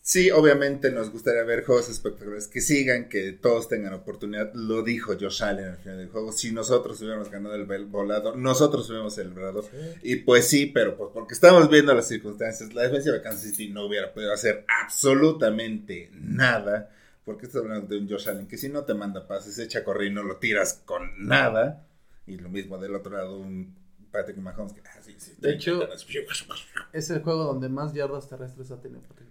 Sí, 0.08 0.32
obviamente 0.32 0.90
nos 0.90 1.12
gustaría 1.12 1.44
ver 1.44 1.66
juegos 1.66 1.90
espectaculares 1.90 2.48
que 2.48 2.62
sigan, 2.62 3.10
que 3.10 3.34
todos 3.34 3.68
tengan 3.68 3.92
oportunidad. 3.92 4.54
Lo 4.54 4.82
dijo 4.82 5.18
Josh 5.20 5.44
Allen 5.44 5.66
al 5.66 5.78
final 5.80 5.98
del 5.98 6.08
juego. 6.08 6.32
Si 6.32 6.54
nosotros 6.54 7.02
hubiéramos 7.02 7.30
ganado 7.30 7.56
el 7.56 7.86
volado, 7.88 8.34
nosotros 8.34 8.88
hubiéramos 8.88 9.16
celebrado. 9.16 9.64
Sí. 9.64 9.70
Y 10.04 10.16
pues 10.16 10.48
sí, 10.48 10.68
pero 10.68 10.96
pues 10.96 11.10
porque 11.14 11.34
estamos 11.34 11.70
viendo 11.70 11.94
las 11.94 12.08
circunstancias, 12.08 12.74
la 12.74 12.84
defensiva 12.84 13.16
de 13.16 13.22
Kansas 13.22 13.52
City 13.52 13.68
no 13.68 13.84
hubiera 13.84 14.14
podido 14.14 14.32
hacer 14.32 14.64
absolutamente 14.82 16.10
nada. 16.14 16.90
Porque 17.26 17.48
estás 17.48 17.64
hablando 17.64 17.88
de 17.88 17.98
un 17.98 18.10
Josh 18.10 18.30
Allen 18.30 18.48
que 18.48 18.58
si 18.58 18.70
no 18.70 18.86
te 18.86 18.94
manda 18.94 19.28
pases, 19.28 19.60
echa 19.60 19.80
a 19.80 19.84
correr 19.84 20.08
y 20.08 20.14
no 20.14 20.24
lo 20.24 20.38
tiras 20.38 20.84
con 20.86 21.28
nada. 21.28 21.86
Y 22.26 22.38
lo 22.38 22.48
mismo 22.48 22.78
del 22.78 22.96
otro 22.96 23.12
lado, 23.12 23.38
un 23.38 23.76
Patrick 24.10 24.38
Mahomes 24.38 24.72
que, 24.72 24.80
ah, 24.86 25.02
sí, 25.02 25.16
sí, 25.18 25.34
De 25.38 25.54
hecho, 25.54 25.80
30. 25.80 26.34
Es 26.94 27.10
el 27.10 27.22
juego 27.22 27.44
donde 27.44 27.68
más 27.68 27.94
yardas 27.94 28.30
terrestres 28.30 28.72
ha 28.72 28.82
tenido 28.82 29.02
Patrick. 29.02 29.27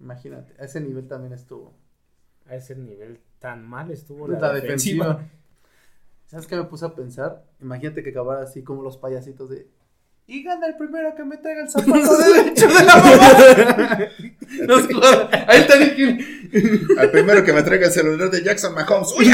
Imagínate, 0.00 0.54
a 0.60 0.64
ese 0.64 0.80
nivel 0.80 1.06
también 1.08 1.32
estuvo. 1.32 1.74
A 2.46 2.54
ese 2.54 2.74
nivel 2.76 3.20
tan 3.38 3.66
mal 3.66 3.90
estuvo 3.90 4.26
La, 4.28 4.38
la, 4.38 4.52
defensiva. 4.54 5.06
defensiva. 5.06 5.30
¿Sabes 6.26 6.46
qué 6.46 6.56
me 6.56 6.64
puse 6.64 6.84
a 6.84 6.94
pensar? 6.94 7.44
Imagínate 7.60 8.02
que 8.02 8.10
acabara 8.10 8.42
así 8.42 8.62
como 8.62 8.82
los 8.82 8.96
payasitos 8.98 9.48
de. 9.50 9.66
Y 10.26 10.42
gana 10.42 10.66
el 10.66 10.76
primero 10.76 11.14
que 11.14 11.24
me 11.24 11.38
traiga 11.38 11.62
el 11.62 11.70
zapato 11.70 12.16
derecho 12.34 12.66
de 12.68 12.84
la 12.84 12.96
mamá. 12.96 13.28
Jodan. 14.92 15.28
Ahí 15.48 15.60
está 15.60 15.78
Nicky. 15.78 16.18
Al 16.98 17.10
primero 17.10 17.42
que 17.42 17.52
me 17.54 17.62
traiga 17.62 17.86
el 17.86 17.92
celular 17.92 18.30
de 18.30 18.42
Jackson 18.44 18.74
Mahomes. 18.74 19.14
¡Uy, 19.18 19.26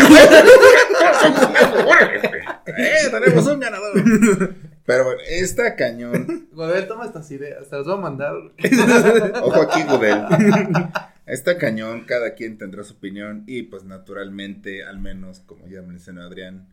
¡Eh, 2.66 3.10
tenemos 3.10 3.46
un 3.46 3.58
ganador! 3.60 4.54
Pero 4.86 5.04
bueno, 5.04 5.20
está 5.26 5.76
cañón. 5.76 6.48
Godel, 6.52 6.86
toma 6.86 7.06
estas 7.06 7.30
ideas. 7.30 7.68
Te 7.68 7.76
las 7.76 7.86
voy 7.86 7.94
a 7.94 8.00
mandar. 8.00 8.34
Ojo 9.42 9.62
aquí, 9.62 9.82
Gudel. 9.84 10.24
Está 11.26 11.56
cañón, 11.56 12.04
cada 12.04 12.34
quien 12.34 12.58
tendrá 12.58 12.84
su 12.84 12.92
opinión 12.94 13.44
y 13.46 13.62
pues 13.62 13.82
naturalmente, 13.84 14.84
al 14.84 14.98
menos 14.98 15.40
como 15.40 15.66
ya 15.66 15.80
mencionó 15.80 16.20
Adrián, 16.22 16.68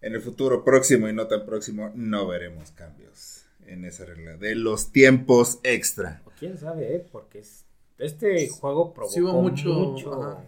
en 0.00 0.14
el 0.14 0.20
futuro 0.20 0.62
próximo 0.64 1.08
y 1.08 1.12
no 1.12 1.26
tan 1.26 1.44
próximo 1.44 1.90
no 1.96 2.28
veremos 2.28 2.70
cambios 2.70 3.46
en 3.66 3.84
esa 3.84 4.04
regla 4.04 4.36
de 4.36 4.54
los 4.54 4.92
tiempos 4.92 5.58
extra. 5.64 6.22
O 6.24 6.30
quién 6.38 6.56
sabe, 6.56 6.94
¿eh? 6.94 7.06
Porque 7.10 7.40
es- 7.40 7.64
este 7.98 8.48
juego 8.48 8.94
provocó 8.94 9.12
Sí 9.12 9.20
mucho- 9.20 9.68
mucho, 9.74 10.38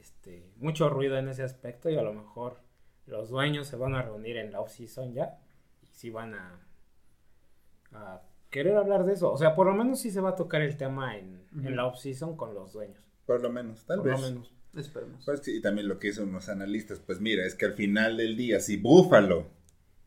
este, 0.00 0.44
mucho 0.58 0.88
ruido 0.88 1.18
en 1.18 1.28
ese 1.28 1.42
aspecto 1.42 1.90
y 1.90 1.96
a 1.98 2.02
lo 2.02 2.12
mejor 2.14 2.58
los 3.06 3.28
dueños 3.28 3.66
se 3.66 3.74
van 3.74 3.96
a 3.96 4.02
reunir 4.02 4.36
en 4.36 4.52
la 4.52 4.60
off-season 4.60 5.12
ya 5.14 5.36
sí 6.02 6.10
van 6.10 6.34
a, 6.34 6.60
a 7.92 8.22
querer 8.50 8.76
hablar 8.76 9.04
de 9.04 9.12
eso. 9.12 9.32
O 9.32 9.38
sea, 9.38 9.54
por 9.54 9.68
lo 9.68 9.74
menos 9.74 10.00
sí 10.00 10.10
se 10.10 10.20
va 10.20 10.30
a 10.30 10.34
tocar 10.34 10.60
el 10.60 10.76
tema 10.76 11.16
en, 11.16 11.46
la 11.52 11.86
off-season 11.86 12.36
con 12.36 12.54
los 12.54 12.72
dueños. 12.72 13.00
Por 13.24 13.40
lo 13.40 13.50
menos, 13.50 13.86
tal 13.86 13.98
por 13.98 14.08
vez. 14.08 14.20
lo 14.20 14.26
menos. 14.26 14.52
Esperemos. 14.74 15.24
Pues, 15.24 15.46
y 15.46 15.60
también 15.60 15.86
lo 15.86 16.00
que 16.00 16.08
dicen 16.08 16.28
unos 16.28 16.48
analistas, 16.48 16.98
pues 16.98 17.20
mira, 17.20 17.46
es 17.46 17.54
que 17.54 17.66
al 17.66 17.74
final 17.74 18.16
del 18.16 18.36
día, 18.36 18.58
si 18.58 18.78
Buffalo 18.78 19.46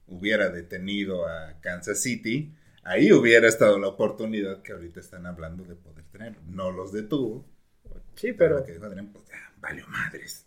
hubiera 0.07 0.49
detenido 0.49 1.27
a 1.29 1.61
Kansas 1.61 2.01
City, 2.01 2.53
ahí 2.83 3.13
hubiera 3.13 3.47
estado 3.47 3.79
la 3.79 3.87
oportunidad 3.87 4.63
que 4.63 4.73
ahorita 4.73 4.99
están 4.99 5.25
hablando 5.25 5.63
de 5.63 5.75
poder 5.75 6.03
tener. 6.11 6.35
No 6.43 6.71
los 6.71 6.91
detuvo. 6.91 7.45
Sí, 8.15 8.33
Pero 8.33 8.55
pero, 8.55 8.65
que 8.65 8.73
dijo 8.73 8.85
Adrián, 8.85 9.13
pues 9.13 9.23
ya, 9.29 9.53
valió 9.61 9.87
madres. 9.87 10.45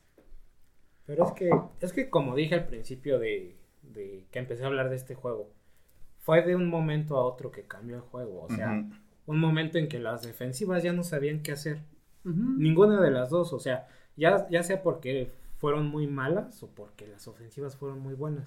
pero 1.07 1.27
es 1.27 1.33
que 1.33 1.51
es 1.81 1.93
que 1.93 2.11
como 2.11 2.35
dije 2.37 2.55
al 2.55 2.67
principio 2.67 3.19
de, 3.19 3.58
de 3.93 4.27
que 4.31 4.39
empecé 4.39 4.65
a 4.65 4.67
hablar 4.69 4.91
de 4.91 4.97
este 4.97 5.15
juego, 5.15 5.51
fue 6.19 6.43
de 6.43 6.57
un 6.57 6.69
momento 6.69 7.17
a 7.17 7.25
otro 7.25 7.51
que 7.51 7.65
cambió 7.67 7.97
el 7.97 8.03
juego. 8.03 8.43
O 8.43 8.51
sea, 8.51 8.87
un 9.27 9.41
momento 9.41 9.79
en 9.79 9.89
que 9.89 9.99
las 9.99 10.23
defensivas 10.23 10.83
ya 10.83 10.93
no 10.93 11.03
sabían 11.05 11.43
qué 11.43 11.53
hacer. 11.53 11.83
Ninguna 12.25 13.01
de 13.01 13.11
las 13.11 13.31
dos, 13.31 13.53
o 13.53 13.59
sea, 13.61 13.89
ya, 14.17 14.49
ya 14.51 14.63
sea 14.63 14.83
porque 14.83 15.33
fueron 15.57 15.87
muy 15.87 16.07
malas 16.07 16.63
o 16.63 16.69
porque 16.69 17.07
las 17.09 17.27
ofensivas 17.29 17.77
fueron 17.77 18.01
muy 18.01 18.15
buenas. 18.15 18.47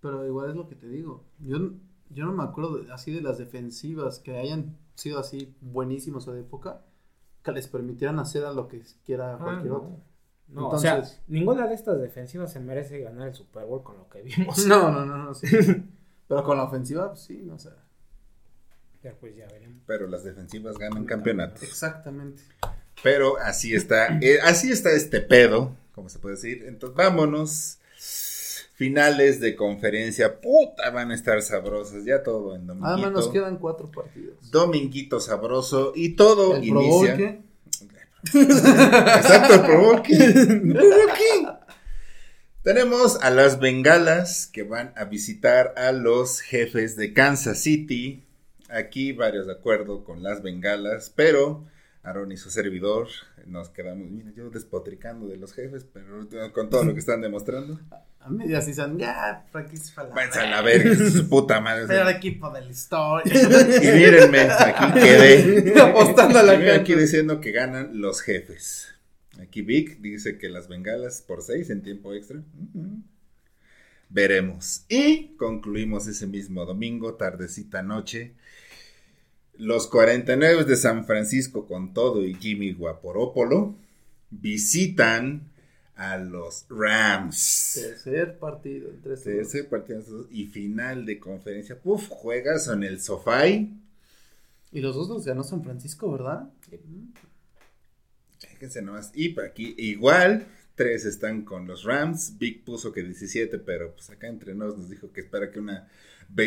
Pero 0.00 0.26
igual 0.26 0.50
es 0.50 0.56
lo 0.56 0.68
que 0.68 0.76
te 0.76 0.88
digo. 0.88 1.24
Yo, 1.40 1.58
yo 2.10 2.24
no 2.26 2.32
me 2.32 2.44
acuerdo 2.44 2.78
de- 2.78 2.92
así 2.92 3.12
de 3.12 3.20
las 3.20 3.38
defensivas 3.38 4.18
que 4.20 4.36
hayan 4.36 4.76
sido 4.94 5.18
así 5.18 5.54
buenísimas 5.60 6.26
o 6.28 6.32
de 6.32 6.40
época 6.40 6.82
que 7.42 7.52
les 7.52 7.68
permitieran 7.68 8.18
hacer 8.18 8.44
a 8.44 8.52
lo 8.52 8.68
que 8.68 8.82
quiera 9.04 9.34
Ah, 9.34 9.38
cualquier 9.42 9.72
no. 9.72 9.76
otro. 9.78 10.00
No, 10.48 10.68
o 10.68 10.78
sea, 10.78 10.96
Entonces- 10.96 11.20
ninguna 11.28 11.66
de 11.66 11.74
estas 11.74 12.00
defensivas 12.00 12.52
se 12.52 12.60
merece 12.60 13.00
ganar 13.00 13.28
el 13.28 13.34
Super 13.34 13.64
Bowl 13.64 13.82
con 13.82 13.98
lo 13.98 14.08
que 14.08 14.22
vimos. 14.22 14.66
No, 14.66 14.90
no, 14.90 15.04
no, 15.04 15.18
no, 15.18 15.34
sí. 15.34 15.46
Pero 16.28 16.44
con 16.44 16.56
la 16.56 16.64
ofensiva, 16.64 17.08
pues, 17.08 17.20
sí, 17.20 17.42
no 17.44 17.58
sé. 17.58 17.70
Pero 19.02 19.16
pues 19.20 19.36
ya 19.36 19.46
veremos. 19.46 19.82
Pero 19.86 20.06
las 20.06 20.24
defensivas 20.24 20.76
ganan 20.76 21.04
campeonatos. 21.04 21.62
Exactamente. 21.62 22.42
Pero 23.02 23.38
así 23.38 23.74
está, 23.74 24.18
eh, 24.20 24.38
así 24.42 24.72
está 24.72 24.90
este 24.90 25.20
pedo, 25.20 25.76
como 25.94 26.08
se 26.08 26.18
puede 26.18 26.34
decir. 26.34 26.64
Entonces, 26.66 26.96
vámonos. 26.96 27.78
Finales 28.74 29.40
de 29.40 29.56
conferencia, 29.56 30.40
puta, 30.40 30.90
van 30.90 31.10
a 31.10 31.14
estar 31.16 31.42
sabrosas. 31.42 32.04
Ya 32.04 32.22
todo 32.22 32.54
en 32.54 32.64
dominguito. 32.66 32.92
Además 32.92 33.10
nos 33.10 33.28
quedan 33.28 33.56
cuatro 33.58 33.90
partidos. 33.90 34.36
Dominguito 34.52 35.18
sabroso 35.18 35.92
y 35.96 36.14
todo 36.14 36.54
El 36.54 36.68
Pro 36.68 36.80
Bowl, 36.82 37.06
inicia. 37.08 37.40
Exacto, 38.34 39.54
el 39.54 39.60
Pro 39.62 39.80
Bowl. 39.80 40.02
¿qué? 40.02 40.14
¿El 40.14 40.72
Pro 40.72 40.82
Bowl 40.82 41.10
qué? 41.16 41.68
Tenemos 42.62 43.22
a 43.22 43.30
las 43.30 43.60
bengalas 43.60 44.46
que 44.46 44.62
van 44.62 44.92
a 44.96 45.04
visitar 45.04 45.72
a 45.76 45.92
los 45.92 46.40
jefes 46.40 46.96
de 46.96 47.12
Kansas 47.14 47.60
City. 47.60 48.24
Aquí 48.68 49.12
varios 49.12 49.46
de 49.46 49.52
acuerdo 49.52 50.04
con 50.04 50.22
las 50.22 50.42
bengalas, 50.42 51.10
pero 51.14 51.64
Aaron 52.02 52.32
y 52.32 52.36
su 52.36 52.50
servidor 52.50 53.08
nos 53.48 53.70
quedamos, 53.70 54.10
mira, 54.10 54.30
yo 54.34 54.50
despotricando 54.50 55.26
de 55.26 55.36
los 55.36 55.52
jefes, 55.52 55.86
pero 55.92 56.28
con 56.52 56.70
todo 56.70 56.84
lo 56.84 56.92
que 56.94 57.00
están 57.00 57.20
demostrando. 57.20 57.80
A 58.20 58.30
mí 58.30 58.52
así 58.54 58.74
son, 58.74 58.98
ya, 58.98 59.46
para 59.52 59.66
Váyanse 60.14 60.40
a 60.40 60.50
la 60.50 60.62
verga, 60.62 60.94
su 61.10 61.28
puta 61.28 61.60
madre. 61.60 61.86
Peor 61.86 62.08
equipo 62.08 62.50
de 62.50 62.60
la 62.62 62.70
historia. 62.70 63.32
Y 63.34 63.86
mírenme, 63.86 64.40
aquí 64.40 65.00
quedé. 65.00 65.80
Apostando 65.80 66.38
a 66.38 66.42
la 66.42 66.52
gente. 66.52 66.72
Aquí 66.72 66.94
diciendo 66.94 67.40
que 67.40 67.52
ganan 67.52 68.00
los 68.00 68.20
jefes. 68.20 68.88
Aquí 69.40 69.62
Vic 69.62 70.00
dice 70.00 70.36
que 70.36 70.48
las 70.48 70.68
bengalas 70.68 71.22
por 71.22 71.42
6 71.42 71.70
en 71.70 71.82
tiempo 71.82 72.12
extra. 72.12 72.42
Veremos. 74.10 74.84
Y 74.88 75.36
concluimos 75.36 76.06
ese 76.06 76.26
mismo 76.26 76.64
domingo, 76.64 77.14
tardecita 77.14 77.82
noche. 77.82 78.34
Los 79.58 79.88
49 79.88 80.64
de 80.64 80.76
San 80.76 81.04
Francisco 81.04 81.66
con 81.66 81.92
todo 81.92 82.24
y 82.24 82.34
Jimmy 82.34 82.72
Guaporópolo 82.72 83.74
visitan 84.30 85.50
a 85.96 86.16
los 86.16 86.64
Rams. 86.70 87.72
Tercer 87.74 88.38
partido 88.38 88.88
entre. 88.88 89.16
Tercer 89.16 89.68
partido 89.68 90.28
y 90.30 90.46
final 90.46 91.04
de 91.04 91.18
conferencia. 91.18 91.80
Puf, 91.80 92.08
juegas 92.08 92.68
en 92.68 92.84
el 92.84 93.00
sofá. 93.00 93.48
Y 93.48 93.68
los 94.72 94.94
dos 94.94 95.08
los 95.08 95.24
ganó 95.24 95.42
San 95.42 95.64
Francisco, 95.64 96.12
¿verdad? 96.12 96.48
Fíjense 98.38 98.80
nomás. 98.80 99.10
Y 99.14 99.30
por 99.30 99.44
aquí, 99.44 99.74
igual, 99.76 100.46
tres 100.76 101.04
están 101.04 101.42
con 101.42 101.66
los 101.66 101.82
Rams. 101.82 102.38
Big 102.38 102.64
puso 102.64 102.92
que 102.92 103.02
17, 103.02 103.58
pero 103.58 103.92
pues 103.92 104.08
acá 104.10 104.28
entre 104.28 104.54
nos 104.54 104.78
nos 104.78 104.88
dijo 104.88 105.12
que 105.12 105.22
espera 105.22 105.50
que 105.50 105.58
una 105.58 105.88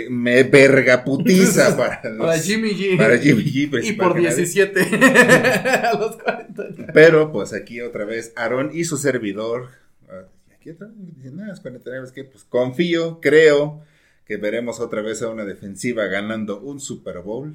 me 0.10 0.44
verga 0.44 1.04
putiza 1.04 1.76
para, 1.78 2.02
los- 2.10 2.18
Para 2.28 2.38
Jimmy 2.40 2.70
G. 2.72 2.98
para 2.98 3.18
Jimmy 3.18 3.44
G. 3.44 3.84
Y 3.84 3.92
por 3.94 4.14
que 4.16 4.22
nadie. 4.22 4.36
17. 4.36 4.80
a 5.86 5.94
los 5.98 6.16
40. 6.18 6.92
Pero 6.94 7.32
pues 7.32 7.54
aquí 7.54 7.82
otra 7.82 8.06
vez 8.06 8.32
Aaron 8.36 8.72
y 8.74 8.84
su 8.86 8.98
servidor. 8.98 9.70
ah, 10.10 10.24
Aquí 10.56 10.70
otra 10.70 10.88
vez 10.96 11.32
"No, 11.34 11.52
es 11.52 11.60
49, 11.60 12.06
es 12.06 12.12
que 12.12 12.24
pues 12.24 12.44
confío, 12.44 13.20
creo 13.22 13.84
que 14.26 14.38
veremos 14.38 14.80
otra 14.80 15.02
vez 15.02 15.22
a 15.24 15.30
una 15.30 15.44
defensiva 15.44 16.06
ganando 16.06 16.62
un 16.62 16.80
Super 16.80 17.20
Bowl. 17.20 17.54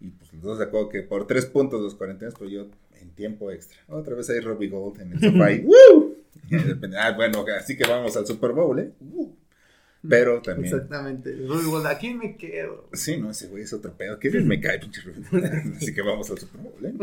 Y 0.00 0.08
pues 0.10 0.32
los 0.34 0.42
dos 0.42 0.58
de 0.58 0.64
acuerdo 0.64 0.88
que 0.90 1.02
por 1.02 1.26
tres 1.26 1.46
puntos 1.46 1.80
los 1.80 1.94
49, 1.94 2.34
pero 2.38 2.50
yo 2.50 2.66
en 3.00 3.10
tiempo 3.10 3.50
extra. 3.50 3.78
Otra 3.88 4.14
vez 4.14 4.28
hay 4.28 4.40
Robbie 4.40 4.68
Gold 4.68 5.00
en 5.00 5.12
el 5.12 5.20
sofá 5.20 5.48
Ah, 6.98 7.12
bueno, 7.12 7.44
así 7.58 7.76
que 7.78 7.84
vamos 7.84 8.14
al 8.16 8.26
Super 8.26 8.52
Bowl, 8.52 8.78
¿eh? 8.78 8.90
Pero 10.08 10.40
también. 10.42 10.72
Exactamente. 10.74 11.34
Gold, 11.46 11.86
aquí 11.86 12.14
me 12.14 12.36
quedo. 12.36 12.88
Sí, 12.92 13.16
no, 13.16 13.30
ese 13.30 13.48
güey 13.48 13.62
es 13.64 13.72
otro 13.72 13.92
pedo. 13.96 14.18
Que 14.18 14.28
bien 14.30 14.46
me 14.46 14.60
cae, 14.60 14.78
pinche. 14.78 15.00
Así 15.76 15.94
que 15.94 16.02
vamos 16.02 16.30
al 16.30 16.38
Super 16.38 16.60
Bowl, 16.60 16.84
¿eh? 16.84 16.94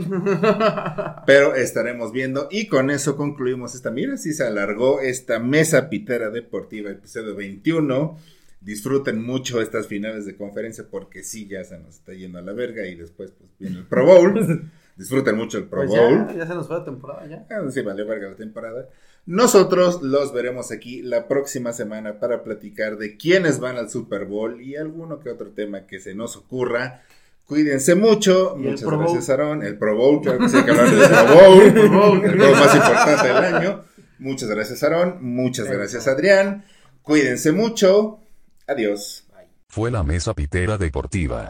Pero 1.26 1.56
estaremos 1.56 2.12
viendo. 2.12 2.48
Y 2.52 2.68
con 2.68 2.90
eso 2.90 3.16
concluimos 3.16 3.76
esta. 3.76 3.92
Mira, 3.92 4.18
si 4.18 4.34
se 4.34 4.44
alargó 4.44 5.00
esta 5.02 5.40
mesa 5.40 5.90
pitera 5.90 6.30
deportiva, 6.30 6.92
episodio 6.92 7.36
21. 7.36 8.18
Disfruten 8.62 9.22
mucho 9.22 9.62
estas 9.62 9.88
finales 9.88 10.26
de 10.26 10.38
conferencia 10.38 10.86
porque 10.90 11.22
sí, 11.24 11.48
ya 11.50 11.64
se 11.66 11.78
nos 11.80 11.96
está 11.96 12.14
yendo 12.14 12.40
a 12.40 12.42
la 12.42 12.54
verga. 12.54 12.86
Y 12.88 12.96
después, 12.96 13.32
pues 13.32 13.50
viene 13.60 13.80
el 13.80 13.86
Pro 13.86 14.06
Bowl. 14.06 14.70
Disfruten 14.96 15.36
mucho 15.36 15.58
el 15.58 15.66
Pro 15.66 15.80
Pues 15.86 15.90
Bowl. 15.90 16.28
ya, 16.28 16.34
ya 16.36 16.48
se 16.48 16.54
nos 16.54 16.68
fue 16.68 16.78
la 16.78 16.86
temporada 16.86 17.26
ya. 17.28 17.48
Ah, 17.50 17.70
Sí, 17.70 17.82
vale 17.82 18.04
verga 18.04 18.30
la 18.30 18.36
temporada. 18.36 18.88
Nosotros 19.26 20.02
los 20.02 20.34
veremos 20.34 20.72
aquí 20.72 21.02
la 21.02 21.28
próxima 21.30 21.72
semana 21.72 22.20
para 22.20 22.44
platicar 22.44 22.98
de 22.98 23.16
quiénes 23.16 23.60
van 23.60 23.78
al 23.78 23.90
Super 23.90 24.26
Bowl 24.26 24.62
y 24.62 24.76
alguno 24.76 25.20
que 25.20 25.30
otro 25.30 25.52
tema 25.52 25.88
que 25.88 26.00
se 26.02 26.14
nos 26.14 26.36
ocurra. 26.36 27.04
Cuídense 27.45 27.95
mucho. 27.95 28.56
Muchas 28.58 28.84
Pro 28.84 29.00
gracias, 29.00 29.30
Aaron. 29.30 29.64
El 29.64 29.78
Pro 29.78 29.95
Bowl, 29.95 30.22
claro 30.22 30.40
que 30.40 30.50
sí 30.50 30.58
hay 30.58 30.64
que 30.66 30.72
hablar 30.72 30.90
del 30.90 31.10
Pro 31.10 31.36
Bowl. 31.36 31.74
Pro 31.74 31.90
Bowl. 31.90 32.26
el 32.26 32.38
juego 32.38 32.56
más 32.56 32.76
importante 32.76 33.28
del 33.28 33.38
año. 33.38 33.84
Muchas 34.20 34.50
gracias, 34.50 34.84
Aaron. 34.84 35.18
Muchas 35.22 35.68
gracias, 35.70 36.08
Adrián. 36.08 36.66
Cuídense 37.02 37.52
mucho. 37.52 38.20
Adiós. 38.68 39.26
Fue 39.70 39.90
la 39.90 40.04
mesa 40.04 40.34
pitera 40.34 40.78
deportiva. 40.78 41.50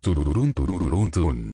Turururún 0.00 0.52
turururún 0.52 1.10
tun. 1.10 1.52